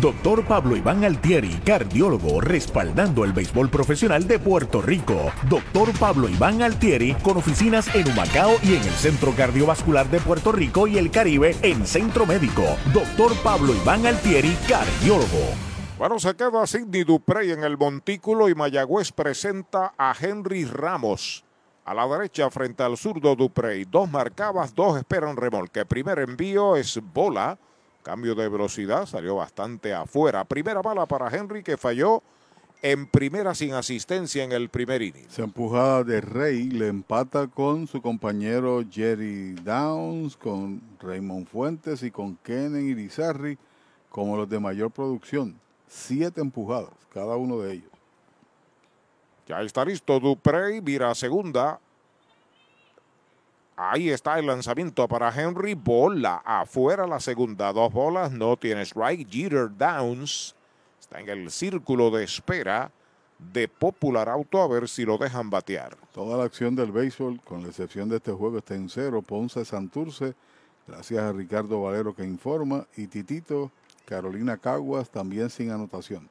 Doctor 0.00 0.44
Pablo 0.44 0.76
Iván 0.76 1.04
Altieri, 1.04 1.48
cardiólogo, 1.64 2.40
respaldando 2.40 3.24
el 3.24 3.32
béisbol 3.32 3.68
profesional 3.68 4.28
de 4.28 4.38
Puerto 4.38 4.80
Rico. 4.80 5.32
Doctor 5.48 5.88
Pablo 5.98 6.28
Iván 6.28 6.62
Altieri, 6.62 7.14
con 7.14 7.36
oficinas 7.36 7.92
en 7.96 8.08
Humacao 8.08 8.52
y 8.62 8.76
en 8.76 8.82
el 8.82 8.92
Centro 8.92 9.32
Cardiovascular 9.34 10.08
de 10.08 10.20
Puerto 10.20 10.52
Rico 10.52 10.86
y 10.86 10.98
el 10.98 11.10
Caribe 11.10 11.56
en 11.62 11.84
Centro 11.84 12.26
Médico. 12.26 12.62
Doctor 12.94 13.32
Pablo 13.42 13.74
Iván 13.74 14.06
Altieri, 14.06 14.56
cardiólogo. 14.68 15.48
Bueno, 15.98 16.20
se 16.20 16.32
queda 16.36 16.64
Sidney 16.64 17.02
Duprey 17.02 17.50
en 17.50 17.64
el 17.64 17.76
montículo 17.76 18.48
y 18.48 18.54
Mayagüez 18.54 19.10
presenta 19.10 19.94
a 19.98 20.14
Henry 20.16 20.64
Ramos. 20.64 21.44
A 21.84 21.92
la 21.92 22.06
derecha 22.06 22.48
frente 22.50 22.84
al 22.84 22.96
zurdo 22.96 23.34
Duprey. 23.34 23.84
Dos 23.84 24.08
marcadas, 24.08 24.72
dos 24.72 24.96
esperan 24.96 25.36
remolque. 25.36 25.84
Primer 25.84 26.20
envío 26.20 26.76
es 26.76 27.00
bola. 27.12 27.58
Cambio 28.08 28.34
de 28.34 28.48
velocidad, 28.48 29.04
salió 29.04 29.36
bastante 29.36 29.92
afuera. 29.92 30.42
Primera 30.42 30.80
bala 30.80 31.04
para 31.04 31.28
Henry 31.28 31.62
que 31.62 31.76
falló 31.76 32.22
en 32.80 33.06
primera 33.06 33.54
sin 33.54 33.74
asistencia 33.74 34.42
en 34.42 34.52
el 34.52 34.70
primer 34.70 35.02
inning. 35.02 35.26
Esa 35.26 35.42
empujada 35.42 36.04
de 36.04 36.22
Rey 36.22 36.70
le 36.70 36.86
empata 36.86 37.48
con 37.48 37.86
su 37.86 38.00
compañero 38.00 38.82
Jerry 38.90 39.52
Downs, 39.62 40.38
con 40.38 40.80
Raymond 41.00 41.48
Fuentes 41.48 42.02
y 42.02 42.10
con 42.10 42.36
Kenen 42.36 42.88
Irizarry 42.88 43.58
como 44.08 44.38
los 44.38 44.48
de 44.48 44.58
mayor 44.58 44.90
producción. 44.90 45.60
Siete 45.86 46.40
empujadas, 46.40 46.94
cada 47.12 47.36
uno 47.36 47.58
de 47.58 47.74
ellos. 47.74 47.90
Ya 49.46 49.60
está 49.60 49.84
listo 49.84 50.18
Duprey, 50.18 50.80
vira 50.80 51.10
a 51.10 51.14
segunda. 51.14 51.78
Ahí 53.80 54.10
está 54.10 54.40
el 54.40 54.46
lanzamiento 54.46 55.06
para 55.06 55.32
Henry. 55.32 55.74
Bola 55.74 56.42
afuera 56.44 57.06
la 57.06 57.20
segunda. 57.20 57.72
Dos 57.72 57.92
bolas. 57.92 58.32
No 58.32 58.56
tiene 58.56 58.82
strike. 58.82 59.30
Jeter 59.30 59.68
Downs 59.70 60.56
está 60.98 61.20
en 61.20 61.28
el 61.28 61.48
círculo 61.52 62.10
de 62.10 62.24
espera 62.24 62.90
de 63.38 63.68
Popular 63.68 64.28
Auto 64.28 64.60
a 64.60 64.66
ver 64.66 64.88
si 64.88 65.04
lo 65.04 65.16
dejan 65.16 65.48
batear. 65.48 65.96
Toda 66.12 66.36
la 66.36 66.42
acción 66.42 66.74
del 66.74 66.90
béisbol, 66.90 67.40
con 67.42 67.62
la 67.62 67.68
excepción 67.68 68.08
de 68.08 68.16
este 68.16 68.32
juego, 68.32 68.58
está 68.58 68.74
en 68.74 68.88
cero. 68.88 69.22
Ponce 69.22 69.64
Santurce. 69.64 70.34
Gracias 70.88 71.22
a 71.22 71.32
Ricardo 71.32 71.80
Valero 71.80 72.16
que 72.16 72.24
informa. 72.24 72.84
Y 72.96 73.06
Titito, 73.06 73.70
Carolina 74.06 74.56
Caguas 74.56 75.08
también 75.08 75.50
sin 75.50 75.70
anotación. 75.70 76.28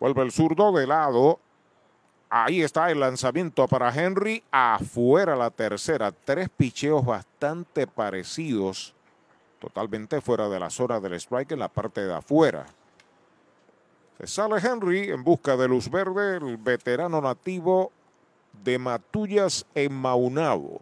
Vuelve 0.00 0.22
el 0.22 0.32
zurdo 0.32 0.72
de 0.72 0.86
lado. 0.86 1.40
Ahí 2.34 2.62
está 2.62 2.90
el 2.90 2.98
lanzamiento 2.98 3.68
para 3.68 3.92
Henry. 3.92 4.42
Afuera 4.50 5.36
la 5.36 5.50
tercera. 5.50 6.10
Tres 6.12 6.48
picheos 6.48 7.04
bastante 7.04 7.86
parecidos. 7.86 8.94
Totalmente 9.58 10.18
fuera 10.22 10.48
de 10.48 10.58
la 10.58 10.70
zona 10.70 10.98
del 10.98 11.12
strike 11.12 11.52
en 11.52 11.58
la 11.58 11.68
parte 11.68 12.00
de 12.00 12.14
afuera. 12.14 12.64
Se 14.16 14.26
sale 14.26 14.56
Henry 14.66 15.10
en 15.10 15.22
busca 15.22 15.58
de 15.58 15.68
luz 15.68 15.90
verde, 15.90 16.38
el 16.38 16.56
veterano 16.56 17.20
nativo 17.20 17.92
de 18.64 18.78
Matullas 18.78 19.66
en 19.74 19.92
Maunabo. 19.92 20.80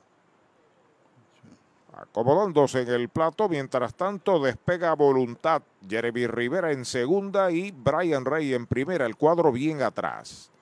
Acomodándose 1.96 2.82
en 2.82 2.90
el 2.90 3.08
plato, 3.08 3.48
mientras 3.48 3.92
tanto 3.96 4.38
despega 4.38 4.94
voluntad 4.94 5.62
Jeremy 5.88 6.28
Rivera 6.28 6.70
en 6.70 6.84
segunda 6.84 7.50
y 7.50 7.72
Brian 7.72 8.24
Rey 8.24 8.54
en 8.54 8.68
primera, 8.68 9.04
el 9.04 9.16
cuadro 9.16 9.50
bien 9.50 9.82
atrás. 9.82 10.52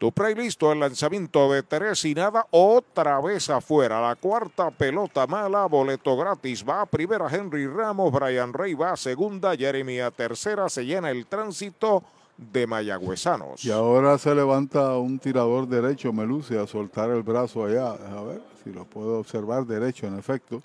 Duprey 0.00 0.36
listo, 0.36 0.70
el 0.70 0.78
lanzamiento 0.78 1.50
de 1.50 1.64
tres 1.64 2.04
y 2.04 2.14
nada, 2.14 2.46
otra 2.52 3.20
vez 3.20 3.50
afuera. 3.50 4.00
La 4.00 4.14
cuarta 4.14 4.70
pelota 4.70 5.26
mala, 5.26 5.66
boleto 5.66 6.16
gratis. 6.16 6.64
Va 6.66 6.82
a 6.82 6.86
primera 6.86 7.26
Henry 7.28 7.66
Ramos, 7.66 8.12
Brian 8.12 8.52
Rey 8.52 8.74
va 8.74 8.92
a 8.92 8.96
segunda, 8.96 9.56
Jeremy 9.56 9.98
a 9.98 10.12
tercera. 10.12 10.68
Se 10.68 10.86
llena 10.86 11.10
el 11.10 11.26
tránsito 11.26 12.04
de 12.36 12.68
mayagüezanos. 12.68 13.64
Y 13.64 13.72
ahora 13.72 14.16
se 14.18 14.32
levanta 14.36 14.96
un 14.98 15.18
tirador 15.18 15.66
derecho, 15.66 16.12
Meluce, 16.12 16.56
a 16.56 16.68
soltar 16.68 17.10
el 17.10 17.24
brazo 17.24 17.64
allá. 17.64 17.90
A 17.90 18.22
ver 18.22 18.40
si 18.62 18.72
lo 18.72 18.84
puedo 18.84 19.18
observar 19.18 19.66
derecho, 19.66 20.06
en 20.06 20.16
efecto. 20.16 20.62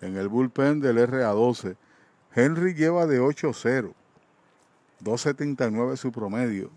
En 0.00 0.16
el 0.16 0.28
bullpen 0.28 0.80
del 0.80 0.96
RA12. 0.96 1.76
Henry 2.34 2.72
lleva 2.72 3.04
de 3.04 3.20
8-0. 3.20 3.92
2.79 5.04 5.96
su 5.96 6.10
promedio 6.10 6.70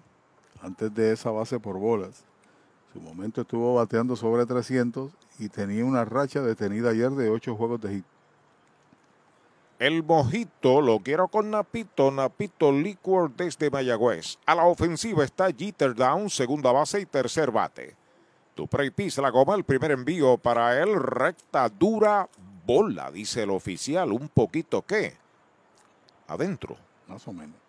antes 0.66 0.93
de 0.93 1.13
esa 1.13 1.30
base 1.30 1.59
por 1.59 1.78
bolas. 1.78 2.24
Su 2.91 2.99
momento 2.99 3.41
estuvo 3.41 3.76
bateando 3.76 4.16
sobre 4.16 4.45
300 4.45 5.11
y 5.38 5.49
tenía 5.49 5.86
una 5.86 6.05
racha 6.05 6.41
detenida 6.41 6.89
ayer 6.89 7.11
de 7.11 7.30
8 7.30 7.55
juegos 7.55 7.82
de 7.82 7.95
hit. 7.95 8.05
El 9.78 10.03
mojito 10.03 10.82
lo 10.82 10.99
quiero 10.99 11.28
con 11.28 11.51
Napito, 11.51 12.09
Napito 12.09 12.72
Liquor 12.72 13.30
desde 13.36 13.70
Mayagüez. 13.70 14.39
A 14.45 14.55
la 14.55 14.66
ofensiva 14.66 15.24
está 15.24 15.51
Jeter 15.51 15.93
Down, 15.93 16.30
segunda 16.30 16.72
base 16.72 17.01
y 17.01 17.05
tercer 17.05 17.51
bate. 17.51 17.95
Duprey 18.55 18.89
pisa 18.89 19.22
la 19.22 19.30
goma, 19.30 19.53
el 19.55 19.66
primer 19.66 19.91
envío 19.91 20.38
para 20.38 20.82
él, 20.82 20.95
recta, 20.95 21.68
dura, 21.68 22.30
bola, 22.66 23.11
dice 23.11 23.43
el 23.43 23.49
oficial. 23.49 24.13
Un 24.13 24.30
poquito 24.30 24.82
qué? 24.82 25.13
Adentro. 26.28 26.78
Más 27.07 27.28
o 27.28 27.34
menos. 27.34 27.64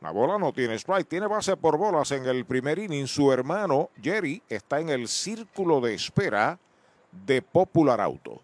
La 0.00 0.12
bola 0.12 0.38
no 0.38 0.52
tiene 0.52 0.74
strike, 0.74 1.08
tiene 1.08 1.26
base 1.26 1.56
por 1.56 1.76
bolas 1.76 2.12
en 2.12 2.24
el 2.26 2.44
primer 2.44 2.78
inning. 2.78 3.08
Su 3.08 3.32
hermano 3.32 3.90
Jerry 4.00 4.42
está 4.48 4.80
en 4.80 4.90
el 4.90 5.08
círculo 5.08 5.80
de 5.80 5.94
espera 5.94 6.58
de 7.10 7.42
Popular 7.42 8.00
Auto. 8.00 8.40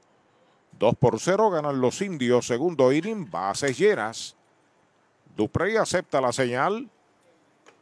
2 0.78 0.96
por 0.96 1.20
0 1.20 1.50
ganan 1.50 1.80
los 1.80 2.00
indios. 2.02 2.48
Segundo 2.48 2.92
inning, 2.92 3.30
bases 3.30 3.78
llenas. 3.78 4.34
Duprey 5.36 5.76
acepta 5.76 6.20
la 6.20 6.32
señal. 6.32 6.90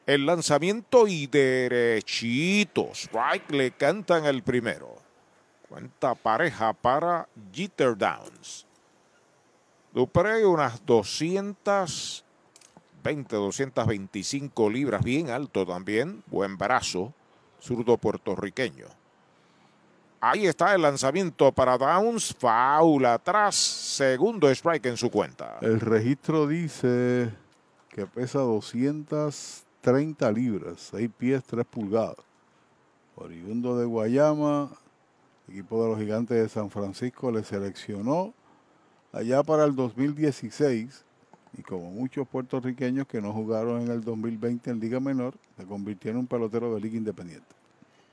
El 0.05 0.27
lanzamiento 0.27 1.07
y 1.07 1.27
derechito. 1.27 2.91
Strike 2.93 3.51
le 3.53 3.71
cantan 3.71 4.27
el 4.27 4.43
primero. 4.43 4.97
Cuenta 5.69 6.15
pareja 6.15 6.75
para 6.75 7.27
Jeter 7.53 7.97
Downs. 7.97 8.67
Duprey 9.93 10.43
unas 10.45 10.85
200 10.85 12.25
20, 13.03 13.37
225 13.37 14.71
libras, 14.71 15.03
bien 15.03 15.31
alto 15.31 15.67
también, 15.67 16.23
buen 16.27 16.57
brazo, 16.57 17.13
zurdo 17.61 17.97
puertorriqueño. 17.99 18.87
Ahí 20.21 20.47
está 20.47 20.75
el 20.75 20.83
lanzamiento 20.83 21.51
para 21.51 21.77
Downs, 21.77 22.35
foul 22.39 23.05
atrás, 23.07 23.57
segundo 23.57 24.49
strike 24.49 24.87
en 24.87 24.97
su 24.97 25.11
cuenta. 25.11 25.59
El 25.61 25.81
registro 25.81 26.47
dice 26.47 27.33
que 27.89 28.07
pesa 28.07 28.39
230 28.39 30.31
libras, 30.31 30.91
6 30.93 31.11
pies, 31.19 31.43
3 31.45 31.67
pulgadas. 31.67 32.17
Oriundo 33.17 33.77
de 33.77 33.85
Guayama, 33.85 34.71
equipo 35.49 35.83
de 35.83 35.91
los 35.91 35.99
gigantes 35.99 36.41
de 36.41 36.49
San 36.49 36.71
Francisco 36.71 37.33
le 37.33 37.43
seleccionó 37.43 38.33
allá 39.13 39.43
para 39.43 39.65
el 39.65 39.75
2016 39.75 41.05
y 41.57 41.63
como 41.63 41.91
muchos 41.91 42.27
puertorriqueños 42.27 43.07
que 43.07 43.21
no 43.21 43.33
jugaron 43.33 43.83
en 43.83 43.91
el 43.91 44.03
2020 44.03 44.71
en 44.71 44.81
Liga 44.81 45.01
Menor, 45.01 45.35
se 45.57 45.65
convirtieron 45.65 46.19
en 46.19 46.21
un 46.21 46.27
pelotero 46.27 46.75
de 46.75 46.81
Liga 46.81 46.97
Independiente. 46.97 47.55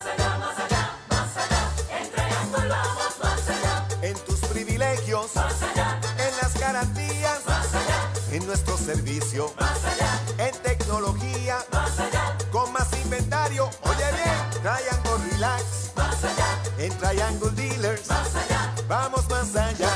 Más 0.00 0.58
allá, 0.58 0.94
más 1.08 1.36
allá, 1.38 1.70
en 1.98 2.10
Triangle 2.10 2.68
vamos 2.68 3.18
más 3.22 3.48
allá. 3.48 3.88
En 4.02 4.14
tus 4.26 4.40
privilegios, 4.40 5.34
más 5.34 5.62
allá. 5.62 5.98
En 6.18 6.36
las 6.36 6.60
garantías, 6.60 7.40
más 7.46 7.74
allá. 7.74 8.12
En 8.30 8.46
nuestro 8.46 8.76
servicio, 8.76 9.50
más 9.58 9.82
allá. 9.84 10.20
En 10.36 10.54
tecnología, 10.62 11.64
más 11.72 11.98
allá. 11.98 12.36
Con 12.52 12.72
más 12.72 12.92
inventario, 13.02 13.70
oye 13.84 14.12
bien, 14.12 14.50
Triangle 14.62 15.30
Relax, 15.30 15.92
más 15.96 16.24
allá. 16.24 16.62
En 16.76 16.92
Triangle 16.98 17.50
Dealers, 17.52 18.08
más 18.08 18.34
allá. 18.34 18.74
Vamos 18.88 19.26
más 19.30 19.56
allá. 19.56 19.95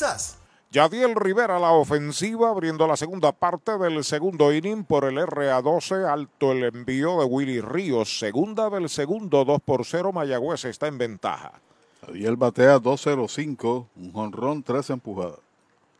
Yadiel 0.71 1.15
Rivera 1.15 1.59
la 1.59 1.73
ofensiva, 1.73 2.49
abriendo 2.49 2.87
la 2.87 2.95
segunda 2.95 3.33
parte 3.33 3.77
del 3.77 4.03
segundo 4.03 4.53
inning 4.53 4.83
por 4.83 5.03
el 5.03 5.17
RA12. 5.17 6.09
Alto 6.09 6.53
el 6.53 6.63
envío 6.63 7.19
de 7.19 7.25
Willy 7.25 7.61
Ríos. 7.61 8.17
Segunda 8.17 8.69
del 8.69 8.89
segundo, 8.89 9.45
2 9.45 9.61
por 9.63 9.85
0. 9.85 10.11
Mayagüez 10.11 10.65
está 10.65 10.87
en 10.87 10.97
ventaja. 10.97 11.61
Yadiel 12.07 12.35
batea 12.35 12.79
2-0-5, 12.79 13.87
un 13.95 14.13
jonrón, 14.13 14.63
tres 14.63 14.89
empujadas. 14.89 15.39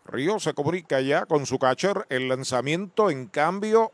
Ríos 0.06 0.44
se 0.44 0.54
comunica 0.54 1.00
ya 1.02 1.26
con 1.26 1.46
su 1.46 1.60
catcher. 1.60 2.08
El 2.10 2.28
lanzamiento, 2.28 3.12
en 3.12 3.28
cambio, 3.28 3.92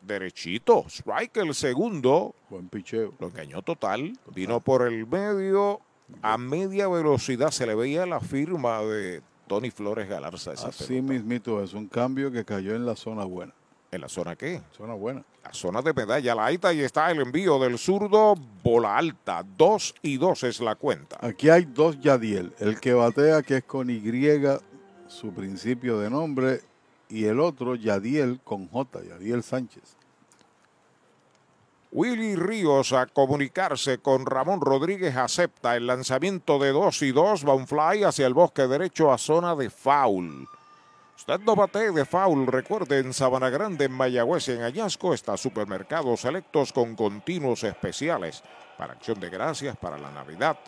derechito. 0.00 0.84
Strike 0.88 1.36
el 1.38 1.54
segundo. 1.54 2.34
Buen 2.48 2.68
picheo. 2.68 3.12
Lo 3.18 3.28
engañó 3.28 3.60
total. 3.60 4.18
Vino 4.34 4.60
por 4.60 4.86
el 4.86 5.06
medio. 5.06 5.80
A 6.22 6.38
media 6.38 6.88
velocidad 6.88 7.50
se 7.50 7.66
le 7.66 7.74
veía 7.74 8.06
la 8.06 8.20
firma 8.20 8.80
de 8.82 9.22
Tony 9.46 9.70
Flores 9.70 10.08
Galarza. 10.08 10.52
Esa 10.52 10.68
Así 10.68 11.00
mismito 11.02 11.62
es 11.62 11.74
un 11.74 11.88
cambio 11.88 12.30
que 12.30 12.44
cayó 12.44 12.74
en 12.74 12.86
la 12.86 12.96
zona 12.96 13.24
buena. 13.24 13.52
¿En 13.90 14.00
la 14.00 14.08
zona 14.08 14.34
qué? 14.34 14.60
Zona 14.76 14.94
buena. 14.94 15.24
La 15.44 15.52
zona 15.52 15.80
de 15.80 15.92
medalla, 15.92 16.34
la 16.34 16.46
alta 16.46 16.72
y 16.72 16.80
está 16.80 17.10
el 17.10 17.20
envío 17.20 17.58
del 17.58 17.78
zurdo, 17.78 18.34
bola 18.62 18.96
alta, 18.96 19.44
2 19.56 19.94
y 20.02 20.16
2 20.16 20.42
es 20.44 20.60
la 20.60 20.74
cuenta. 20.74 21.18
Aquí 21.20 21.48
hay 21.48 21.64
dos 21.64 22.00
Yadiel, 22.00 22.52
el 22.58 22.80
que 22.80 22.92
batea 22.92 23.42
que 23.42 23.58
es 23.58 23.64
con 23.64 23.90
Y, 23.90 24.02
su 25.06 25.32
principio 25.32 25.98
de 26.00 26.10
nombre, 26.10 26.62
y 27.08 27.26
el 27.26 27.38
otro 27.38 27.76
Yadiel 27.76 28.40
con 28.42 28.66
J, 28.68 29.04
Yadiel 29.04 29.42
Sánchez. 29.42 29.96
Willy 31.94 32.34
Ríos 32.34 32.92
a 32.92 33.06
comunicarse 33.06 33.98
con 33.98 34.26
Ramón 34.26 34.60
Rodríguez 34.60 35.14
acepta 35.16 35.76
el 35.76 35.86
lanzamiento 35.86 36.58
de 36.58 36.72
2 36.72 37.02
y 37.02 37.12
2, 37.12 37.48
va 37.48 37.66
fly 37.66 38.02
hacia 38.02 38.26
el 38.26 38.34
bosque 38.34 38.66
derecho 38.66 39.12
a 39.12 39.16
zona 39.16 39.54
de 39.54 39.70
foul. 39.70 40.48
Usted 41.16 41.38
no 41.42 41.54
bate 41.54 41.92
de 41.92 42.04
foul, 42.04 42.48
recuerde 42.48 42.98
en 42.98 43.14
Sabana 43.14 43.48
Grande, 43.48 43.84
en 43.84 43.92
Mayagüez, 43.92 44.48
en 44.48 44.62
Añasco, 44.62 45.14
está 45.14 45.36
Supermercados 45.36 46.22
Selectos 46.22 46.72
con 46.72 46.96
continuos 46.96 47.62
especiales 47.62 48.42
para 48.76 48.94
Acción 48.94 49.20
de 49.20 49.30
Gracias, 49.30 49.76
para 49.76 49.96
la 49.96 50.10
Navidad. 50.10 50.58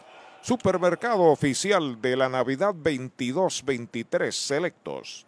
Supermercado 0.43 1.25
oficial 1.25 2.01
de 2.01 2.17
la 2.17 2.29
Navidad 2.29 2.73
22-23 2.73 4.31
Selectos. 4.31 5.27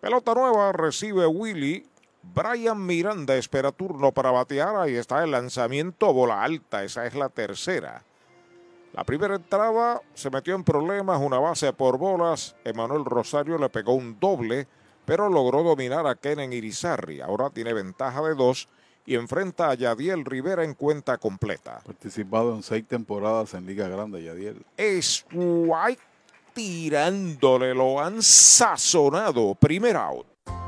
Pelota 0.00 0.34
nueva 0.34 0.72
recibe 0.72 1.28
Willy. 1.28 1.86
Brian 2.34 2.84
Miranda 2.84 3.36
espera 3.36 3.72
turno 3.72 4.12
para 4.12 4.30
batear. 4.30 4.76
Ahí 4.76 4.94
está 4.94 5.24
el 5.24 5.30
lanzamiento, 5.30 6.12
bola 6.12 6.42
alta. 6.42 6.84
Esa 6.84 7.06
es 7.06 7.14
la 7.14 7.28
tercera. 7.28 8.02
La 8.92 9.04
primera 9.04 9.36
entrada 9.36 10.00
se 10.14 10.30
metió 10.30 10.54
en 10.54 10.64
problemas, 10.64 11.20
una 11.20 11.38
base 11.38 11.72
por 11.72 11.98
bolas. 11.98 12.56
Emanuel 12.64 13.04
Rosario 13.04 13.58
le 13.58 13.68
pegó 13.68 13.92
un 13.92 14.18
doble, 14.18 14.66
pero 15.04 15.28
logró 15.28 15.62
dominar 15.62 16.06
a 16.06 16.14
Kenen 16.14 16.52
Irizarri. 16.52 17.20
Ahora 17.20 17.50
tiene 17.50 17.74
ventaja 17.74 18.22
de 18.22 18.34
dos 18.34 18.68
y 19.04 19.14
enfrenta 19.14 19.70
a 19.70 19.74
Yadiel 19.74 20.24
Rivera 20.24 20.64
en 20.64 20.74
cuenta 20.74 21.18
completa. 21.18 21.80
Participado 21.84 22.54
en 22.54 22.62
seis 22.62 22.86
temporadas 22.88 23.54
en 23.54 23.66
Liga 23.66 23.86
Grande, 23.86 24.22
Yadiel. 24.22 24.64
White 25.34 26.02
tirándole, 26.54 27.74
lo 27.74 28.00
han 28.00 28.22
sazonado. 28.22 29.54
Primer 29.54 29.96
out. 29.96 30.26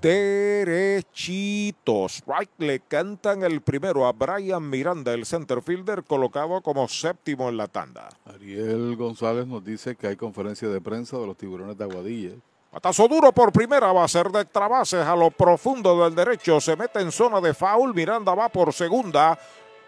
Derechitos. 0.00 2.22
Right 2.26 2.50
le 2.58 2.80
cantan 2.80 3.42
el 3.42 3.60
primero 3.62 4.06
a 4.06 4.12
Brian 4.12 4.70
Miranda, 4.70 5.12
el 5.12 5.26
center 5.26 5.60
fielder, 5.60 6.04
colocado 6.04 6.60
como 6.60 6.86
séptimo 6.86 7.48
en 7.48 7.56
la 7.56 7.66
tanda. 7.66 8.08
Ariel 8.24 8.94
González 8.96 9.44
nos 9.46 9.64
dice 9.64 9.96
que 9.96 10.06
hay 10.06 10.16
conferencia 10.16 10.68
de 10.68 10.80
prensa 10.80 11.18
de 11.18 11.26
los 11.26 11.36
tiburones 11.36 11.76
de 11.76 11.84
Aguadilla. 11.84 12.30
Patazo 12.70 13.08
duro 13.08 13.32
por 13.32 13.50
primera, 13.50 13.92
va 13.92 14.04
a 14.04 14.08
ser 14.08 14.30
de 14.30 14.42
extra 14.42 14.68
bases 14.68 15.04
a 15.04 15.16
lo 15.16 15.30
profundo 15.30 16.04
del 16.04 16.14
derecho. 16.14 16.60
Se 16.60 16.76
mete 16.76 17.00
en 17.00 17.10
zona 17.10 17.40
de 17.40 17.54
foul. 17.54 17.94
Miranda 17.94 18.34
va 18.34 18.48
por 18.48 18.72
segunda. 18.72 19.36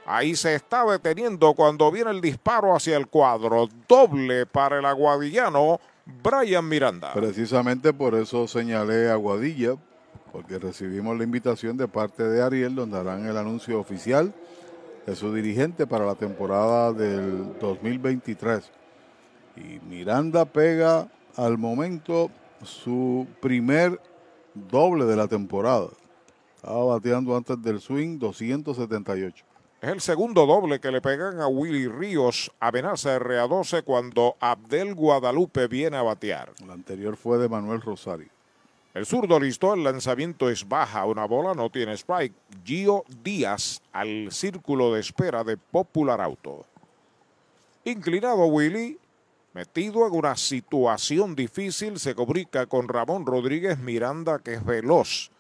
Ahí 0.06 0.34
se 0.34 0.56
está 0.56 0.84
deteniendo 0.86 1.54
cuando 1.54 1.92
viene 1.92 2.11
el 2.11 2.20
disparo 2.20 2.74
hacia 2.74 2.96
el 2.96 3.06
cuadro. 3.06 3.68
Doble 3.86 4.46
para 4.46 4.78
el 4.78 4.86
aguadillano 4.86 5.78
Brian 6.22 6.68
Miranda. 6.68 7.12
Precisamente 7.12 7.92
por 7.92 8.14
eso 8.14 8.48
señalé 8.48 9.11
Aguadilla, 9.11 9.76
porque 10.33 10.59
recibimos 10.59 11.16
la 11.16 11.24
invitación 11.24 11.76
de 11.76 11.89
parte 11.89 12.22
de 12.22 12.43
Ariel, 12.43 12.74
donde 12.74 12.99
harán 12.99 13.26
el 13.26 13.37
anuncio 13.37 13.78
oficial 13.78 14.33
de 15.07 15.16
su 15.16 15.33
dirigente 15.35 15.87
para 15.87 16.07
la 16.07 16.14
temporada 16.14 16.93
del 16.93 17.59
2023. 17.59 18.70
Y 19.57 19.81
Miranda 19.89 20.45
pega 20.45 21.09
al 21.37 21.59
momento 21.59 22.31
su 22.62 23.26
primer 23.41 24.01
doble 24.55 25.05
de 25.05 25.16
la 25.16 25.28
temporada. 25.28 25.89
Estaba 26.57 26.85
bateando 26.85 27.37
antes 27.37 27.61
del 27.62 27.81
swing 27.81 28.18
278. 28.18 29.45
Es 29.81 29.89
el 29.89 30.01
segundo 30.03 30.45
doble 30.45 30.78
que 30.78 30.91
le 30.91 31.01
pegan 31.01 31.41
a 31.41 31.47
Willy 31.47 31.89
Ríos, 31.89 32.53
amenaza 32.61 33.18
RA12 33.18 33.83
cuando 33.83 34.37
Abdel 34.39 34.95
Guadalupe 34.95 35.68
viene 35.68 35.97
a 35.97 36.03
batear. 36.03 36.53
El 36.62 36.70
anterior 36.70 37.16
fue 37.16 37.39
de 37.39 37.49
Manuel 37.49 37.81
Rosario. 37.81 38.28
El 38.93 39.07
zurdo 39.07 39.38
listo, 39.38 39.72
el 39.72 39.84
lanzamiento 39.84 40.51
es 40.51 40.68
baja, 40.68 41.05
una 41.05 41.24
bola 41.24 41.55
no 41.55 41.70
tiene 41.70 41.93
strike. 41.93 42.34
Gio 42.64 43.05
Díaz 43.22 43.80
al 43.93 44.32
círculo 44.32 44.93
de 44.93 45.01
espera 45.01 45.45
de 45.45 45.57
Popular 45.57 46.20
Auto. 46.20 46.66
Inclinado 47.84 48.47
Willy, 48.47 48.99
metido 49.55 50.09
en 50.09 50.12
una 50.12 50.36
situación 50.36 51.36
difícil, 51.36 52.01
se 52.01 52.16
comunica 52.16 52.66
con 52.66 52.88
Ramón 52.88 53.26
Rodríguez 53.26 53.78
Miranda, 53.78 54.41
que 54.41 54.55
es 54.55 54.64
veloz. 54.64 55.30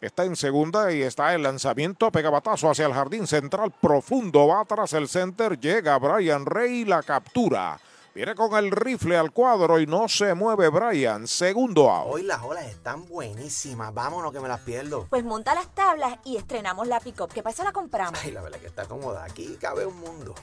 Está 0.00 0.24
en 0.24 0.36
segunda 0.36 0.92
y 0.92 1.02
está 1.02 1.34
el 1.34 1.42
lanzamiento, 1.42 2.12
pega 2.12 2.30
batazo 2.30 2.70
hacia 2.70 2.86
el 2.86 2.92
jardín 2.92 3.26
central 3.26 3.72
profundo, 3.82 4.46
va 4.46 4.64
tras 4.64 4.92
el 4.92 5.08
center, 5.08 5.58
llega 5.58 5.98
Brian 5.98 6.46
Rey, 6.46 6.84
la 6.84 7.02
captura. 7.02 7.80
Viene 8.18 8.34
con 8.34 8.52
el 8.56 8.72
rifle 8.72 9.16
al 9.16 9.30
cuadro 9.30 9.78
y 9.78 9.86
no 9.86 10.08
se 10.08 10.34
mueve 10.34 10.70
Brian. 10.70 11.28
Segundo 11.28 11.88
out. 11.88 12.08
Hoy 12.12 12.24
las 12.24 12.42
olas 12.42 12.66
están 12.66 13.06
buenísimas. 13.06 13.94
Vámonos 13.94 14.32
que 14.32 14.40
me 14.40 14.48
las 14.48 14.58
pierdo. 14.58 15.06
Pues 15.08 15.22
monta 15.22 15.54
las 15.54 15.72
tablas 15.72 16.18
y 16.24 16.36
estrenamos 16.36 16.88
la 16.88 16.98
pick-up. 16.98 17.32
¿Qué 17.32 17.44
pasa? 17.44 17.62
La 17.62 17.70
compramos. 17.70 18.18
Ay, 18.20 18.32
la 18.32 18.42
verdad 18.42 18.58
que 18.58 18.66
está 18.66 18.86
cómoda. 18.86 19.22
Aquí 19.22 19.56
cabe 19.60 19.86
un 19.86 20.00
mundo. 20.00 20.34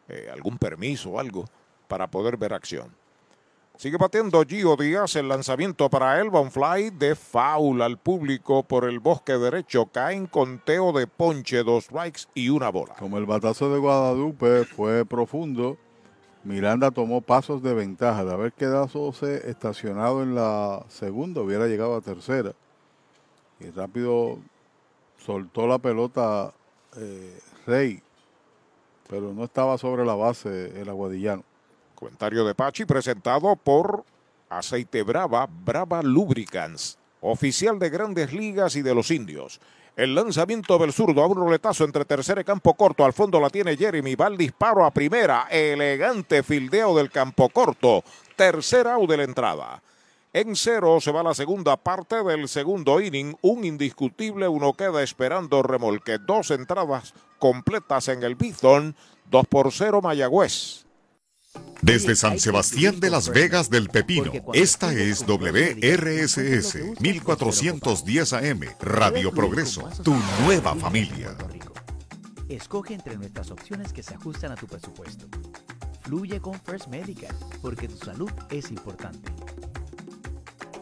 eh, 0.10 0.30
algún 0.32 0.58
permiso 0.58 1.12
o 1.12 1.20
algo 1.20 1.46
para 1.88 2.08
poder 2.08 2.38
ver 2.38 2.54
acción. 2.54 2.90
Sigue 3.78 3.98
batiendo 3.98 4.44
Gio 4.44 4.76
Díaz 4.76 5.16
el 5.18 5.28
lanzamiento 5.28 5.88
para 5.88 6.20
él. 6.20 6.32
fly 6.50 6.90
de 6.90 7.14
foul 7.14 7.84
al 7.84 7.98
público 7.98 8.64
por 8.64 8.86
el 8.86 9.00
bosque 9.00 9.34
derecho. 9.34 9.86
Cae 9.86 10.16
en 10.16 10.26
conteo 10.26 10.92
de 10.94 11.06
ponche, 11.06 11.62
dos 11.64 11.84
strikes 11.84 12.22
y 12.34 12.50
una 12.50 12.70
bola. 12.70 12.96
Como 12.96 13.20
el 13.20 13.28
batazo 13.28 13.72
de 13.72 13.78
Guadalupe 13.78 14.66
fue 14.66 15.06
profundo, 15.06 15.78
Miranda 16.44 16.90
tomó 16.90 17.22
pasos 17.22 17.62
de 17.62 17.76
ventaja. 17.76 18.26
De 18.26 18.34
haber 18.34 18.52
quedado 18.54 18.90
estacionado 19.46 20.24
en 20.24 20.34
la 20.34 20.84
segunda, 20.90 21.42
hubiera 21.42 21.68
llegado 21.68 21.96
a 21.96 22.02
tercera. 22.02 22.54
Y 23.60 23.70
rápido 23.72 24.38
soltó 25.18 25.68
la 25.68 25.80
pelota 25.80 26.54
eh, 26.96 27.40
Rey, 27.66 28.02
pero 29.10 29.34
no 29.34 29.44
estaba 29.44 29.78
sobre 29.78 30.06
la 30.06 30.16
base 30.16 30.80
el 30.80 30.90
aguadillano. 30.90 31.44
Comentario 31.96 32.46
de 32.46 32.54
Pachi 32.54 32.86
presentado 32.86 33.56
por 33.56 34.04
Aceite 34.50 35.02
Brava, 35.04 35.48
Brava 35.48 36.04
Lubricants, 36.04 36.98
oficial 37.22 37.80
de 37.80 37.90
grandes 37.90 38.32
ligas 38.32 38.76
y 38.76 38.84
de 38.84 38.94
los 38.94 39.10
indios. 39.10 39.60
El 39.98 40.14
lanzamiento 40.14 40.78
del 40.78 40.94
zurdo 40.94 41.24
a 41.24 41.28
un 41.28 41.38
roletazo 41.38 41.84
entre 41.84 42.06
tercer 42.06 42.38
y 42.38 42.44
campo 42.44 42.76
corto. 42.76 43.04
Al 43.04 43.14
fondo 43.14 43.40
la 43.40 43.50
tiene 43.50 43.76
Jeremy. 43.76 44.14
Va 44.14 44.28
el 44.28 44.38
disparo 44.38 44.86
a 44.86 44.92
primera. 44.92 45.48
Elegante 45.50 46.44
fildeo 46.44 46.96
del 46.96 47.10
campo 47.10 47.50
corto. 47.50 48.04
Tercer 48.36 48.88
out 48.88 49.10
de 49.10 49.18
la 49.18 49.24
entrada. 49.24 49.82
En 50.38 50.56
cero 50.56 51.00
se 51.02 51.12
va 51.12 51.24
la 51.24 51.34
segunda 51.34 51.78
parte 51.78 52.24
del 52.24 52.48
segundo 52.48 53.02
inning. 53.02 53.36
Un 53.42 53.66
indiscutible, 53.66 54.48
uno 54.48 54.74
queda 54.74 55.02
esperando 55.02 55.64
remolque. 55.64 56.20
Dos 56.20 56.52
entradas 56.52 57.16
completas 57.40 58.08
en 58.10 58.22
el 58.22 58.36
Bison. 58.36 58.96
Dos 59.32 59.48
por 59.48 59.72
cero 59.72 60.00
Mayagüez. 60.00 60.86
Desde 61.82 62.16
San 62.16 62.38
Sebastián 62.38 63.00
de 63.00 63.10
Las 63.10 63.30
Vegas 63.30 63.72
del 63.72 63.90
Pepino, 63.90 64.32
esta 64.54 64.94
es 64.94 65.26
WRSS 65.26 67.00
1410 67.00 68.34
AM, 68.34 68.62
Radio 68.80 69.32
Progreso, 69.32 69.90
tu 70.04 70.16
nueva 70.44 70.76
familia. 70.76 71.36
Escoge 72.48 72.94
entre 72.94 73.18
nuestras 73.18 73.50
opciones 73.50 73.92
que 73.92 74.04
se 74.04 74.14
ajustan 74.14 74.52
a 74.52 74.56
tu 74.56 74.68
presupuesto. 74.68 75.26
Fluye 76.02 76.40
con 76.40 76.62
First 76.62 76.90
Medical, 76.90 77.36
porque 77.60 77.88
tu 77.88 77.98
salud 77.98 78.30
es 78.52 78.70
importante. 78.70 79.32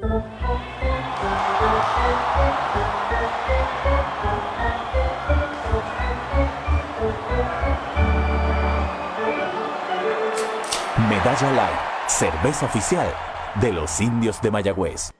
Medalla 0.00 0.30
Light, 11.52 11.78
cerveza 12.06 12.66
oficial 12.66 13.12
de 13.60 13.72
los 13.72 14.00
indios 14.00 14.40
de 14.40 14.52
Mayagüez. 14.52 15.10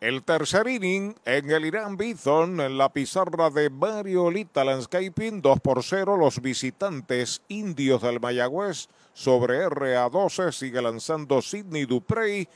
El 0.00 0.24
tercer 0.24 0.66
inning 0.66 1.14
en 1.24 1.50
el 1.52 1.64
Irán 1.64 1.96
Bithorn 1.96 2.60
en 2.60 2.76
la 2.76 2.92
pizarra 2.92 3.50
de 3.50 3.70
Mariolita 3.70 4.64
Landscaping 4.64 5.40
2 5.40 5.60
por 5.60 5.84
0 5.84 6.16
los 6.16 6.42
visitantes 6.42 7.40
indios 7.46 8.02
del 8.02 8.18
Mayagüez 8.18 8.88
sobre 9.12 9.64
RA12 9.68 10.50
sigue 10.50 10.82
lanzando 10.82 11.40
Sidney 11.40 11.84
Duprey 11.84 12.48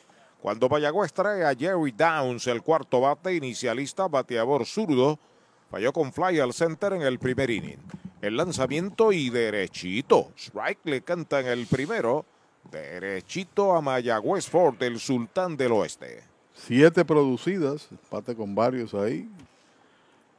cuando 0.47 0.69
Mayagüez 0.69 1.13
trae 1.13 1.45
a 1.45 1.57
Jerry 1.57 1.91
Downs, 1.91 2.47
el 2.47 2.63
cuarto 2.63 3.01
bate, 3.01 3.35
inicialista, 3.35 4.07
bateador 4.07 4.65
zurdo, 4.65 5.19
falló 5.73 5.93
con 5.93 6.13
fly 6.13 6.39
al 6.39 6.53
center 6.53 6.93
en 6.93 7.03
el 7.03 7.19
primer 7.19 7.51
inning. 7.51 7.81
El 8.23 8.37
lanzamiento 8.37 9.11
y 9.11 9.29
derechito. 9.29 10.31
Strike 10.37 10.79
le 10.85 11.01
canta 11.01 11.41
en 11.41 11.49
el 11.49 11.67
primero. 11.67 12.25
Derechito 12.71 13.75
a 13.75 13.81
Mayagüez 13.81 14.49
Ford, 14.49 14.81
el 14.85 15.01
sultán 15.01 15.57
del 15.57 15.73
oeste. 15.73 16.23
Siete 16.55 17.05
producidas, 17.05 17.89
empate 17.91 18.37
con 18.37 18.55
varios 18.55 18.95
ahí 18.95 19.29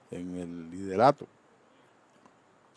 en 0.09 0.37
el 0.37 0.71
liderato. 0.71 1.27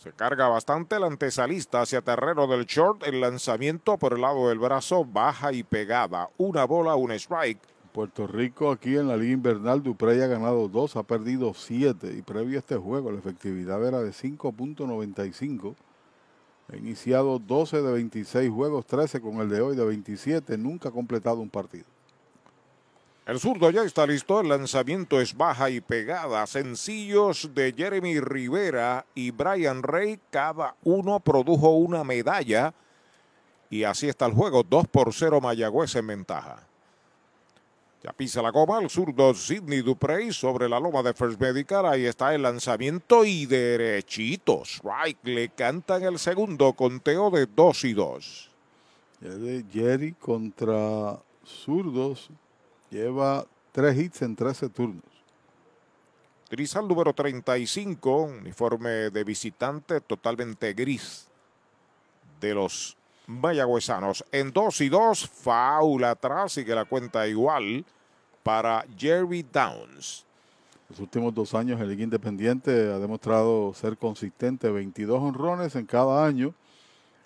Se 0.00 0.12
carga 0.12 0.48
bastante 0.48 0.96
el 0.96 1.04
antesalista 1.04 1.82
hacia 1.82 2.00
terreno 2.00 2.46
del 2.46 2.64
short. 2.64 3.06
El 3.06 3.20
lanzamiento 3.20 3.98
por 3.98 4.14
el 4.14 4.22
lado 4.22 4.48
del 4.48 4.58
brazo, 4.58 5.04
baja 5.04 5.52
y 5.52 5.62
pegada. 5.62 6.30
Una 6.38 6.64
bola, 6.64 6.94
un 6.94 7.12
strike. 7.12 7.60
Puerto 7.92 8.26
Rico 8.26 8.70
aquí 8.70 8.96
en 8.96 9.08
la 9.08 9.18
Liga 9.18 9.34
Invernal, 9.34 9.82
Duprey 9.82 10.22
ha 10.22 10.26
ganado 10.26 10.68
dos, 10.68 10.96
ha 10.96 11.02
perdido 11.02 11.52
siete. 11.52 12.14
Y 12.16 12.22
previo 12.22 12.56
a 12.56 12.60
este 12.60 12.76
juego, 12.76 13.12
la 13.12 13.18
efectividad 13.18 13.86
era 13.86 14.00
de 14.00 14.12
5.95. 14.12 15.74
Ha 16.72 16.76
iniciado 16.76 17.38
12 17.38 17.82
de 17.82 17.92
26 17.92 18.50
juegos, 18.50 18.86
13 18.86 19.20
con 19.20 19.36
el 19.42 19.50
de 19.50 19.60
hoy 19.60 19.76
de 19.76 19.84
27. 19.84 20.56
Nunca 20.56 20.88
ha 20.88 20.92
completado 20.92 21.40
un 21.40 21.50
partido. 21.50 21.84
El 23.30 23.38
zurdo 23.38 23.70
ya 23.70 23.84
está 23.84 24.08
listo. 24.08 24.40
El 24.40 24.48
lanzamiento 24.48 25.20
es 25.20 25.36
baja 25.36 25.70
y 25.70 25.80
pegada. 25.80 26.44
Sencillos 26.48 27.54
de 27.54 27.72
Jeremy 27.72 28.18
Rivera 28.18 29.06
y 29.14 29.30
Brian 29.30 29.84
Rey. 29.84 30.18
Cada 30.30 30.74
uno 30.82 31.20
produjo 31.20 31.70
una 31.76 32.02
medalla. 32.02 32.74
Y 33.70 33.84
así 33.84 34.08
está 34.08 34.26
el 34.26 34.32
juego. 34.32 34.64
2 34.64 34.88
por 34.88 35.14
0 35.14 35.40
Mayagüez 35.40 35.94
en 35.94 36.08
ventaja. 36.08 36.66
Ya 38.02 38.12
pisa 38.12 38.42
la 38.42 38.50
goma 38.50 38.80
el 38.80 38.90
zurdo 38.90 39.32
Sidney 39.32 39.82
Duprey 39.82 40.32
sobre 40.32 40.68
la 40.68 40.80
loma 40.80 41.00
de 41.04 41.14
First 41.14 41.40
Medical. 41.40 41.86
Ahí 41.86 42.06
está 42.06 42.34
el 42.34 42.42
lanzamiento 42.42 43.24
y 43.24 43.46
derechito. 43.46 44.62
Strike 44.64 45.22
le 45.22 45.50
cantan 45.50 46.02
el 46.02 46.18
segundo 46.18 46.72
conteo 46.72 47.30
de 47.30 47.46
2 47.46 47.84
y 47.84 47.92
2. 47.92 48.50
Jerry 49.72 50.14
contra 50.14 51.16
zurdos 51.46 52.28
Lleva 52.90 53.46
tres 53.72 53.96
hits 53.96 54.22
en 54.22 54.34
13 54.34 54.68
turnos. 54.68 55.04
El 56.50 56.88
número 56.88 57.12
35, 57.12 58.22
uniforme 58.22 58.90
de 59.10 59.22
visitante 59.22 60.00
totalmente 60.00 60.72
gris 60.72 61.28
de 62.40 62.54
los 62.54 62.96
mayagüezanos. 63.28 64.24
En 64.32 64.52
2 64.52 64.80
y 64.80 64.88
2, 64.88 65.28
faula 65.28 66.10
atrás, 66.10 66.58
y 66.58 66.64
que 66.64 66.74
la 66.74 66.86
cuenta 66.86 67.28
igual 67.28 67.84
para 68.42 68.84
Jerry 68.98 69.44
Downs. 69.44 70.24
Los 70.88 70.98
últimos 70.98 71.32
dos 71.32 71.54
años 71.54 71.80
en 71.80 71.88
Liga 71.88 72.02
Independiente 72.02 72.92
ha 72.92 72.98
demostrado 72.98 73.72
ser 73.74 73.96
consistente, 73.96 74.68
22 74.68 75.22
honrones 75.22 75.76
en 75.76 75.86
cada 75.86 76.26
año, 76.26 76.52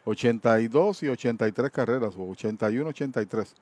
82 0.04 1.02
y 1.04 1.08
83 1.08 1.70
carreras, 1.70 2.14
o 2.18 2.26
81-83, 2.26 3.38
en 3.40 3.52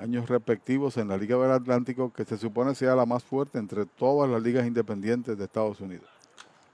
años 0.00 0.28
respectivos 0.28 0.96
en 0.96 1.08
la 1.08 1.16
Liga 1.16 1.36
del 1.36 1.50
Atlántico, 1.50 2.12
que 2.12 2.24
se 2.24 2.38
supone 2.38 2.74
sea 2.74 2.94
la 2.94 3.06
más 3.06 3.22
fuerte 3.22 3.58
entre 3.58 3.86
todas 3.86 4.30
las 4.30 4.42
ligas 4.42 4.66
independientes 4.66 5.36
de 5.36 5.44
Estados 5.44 5.80
Unidos. 5.80 6.08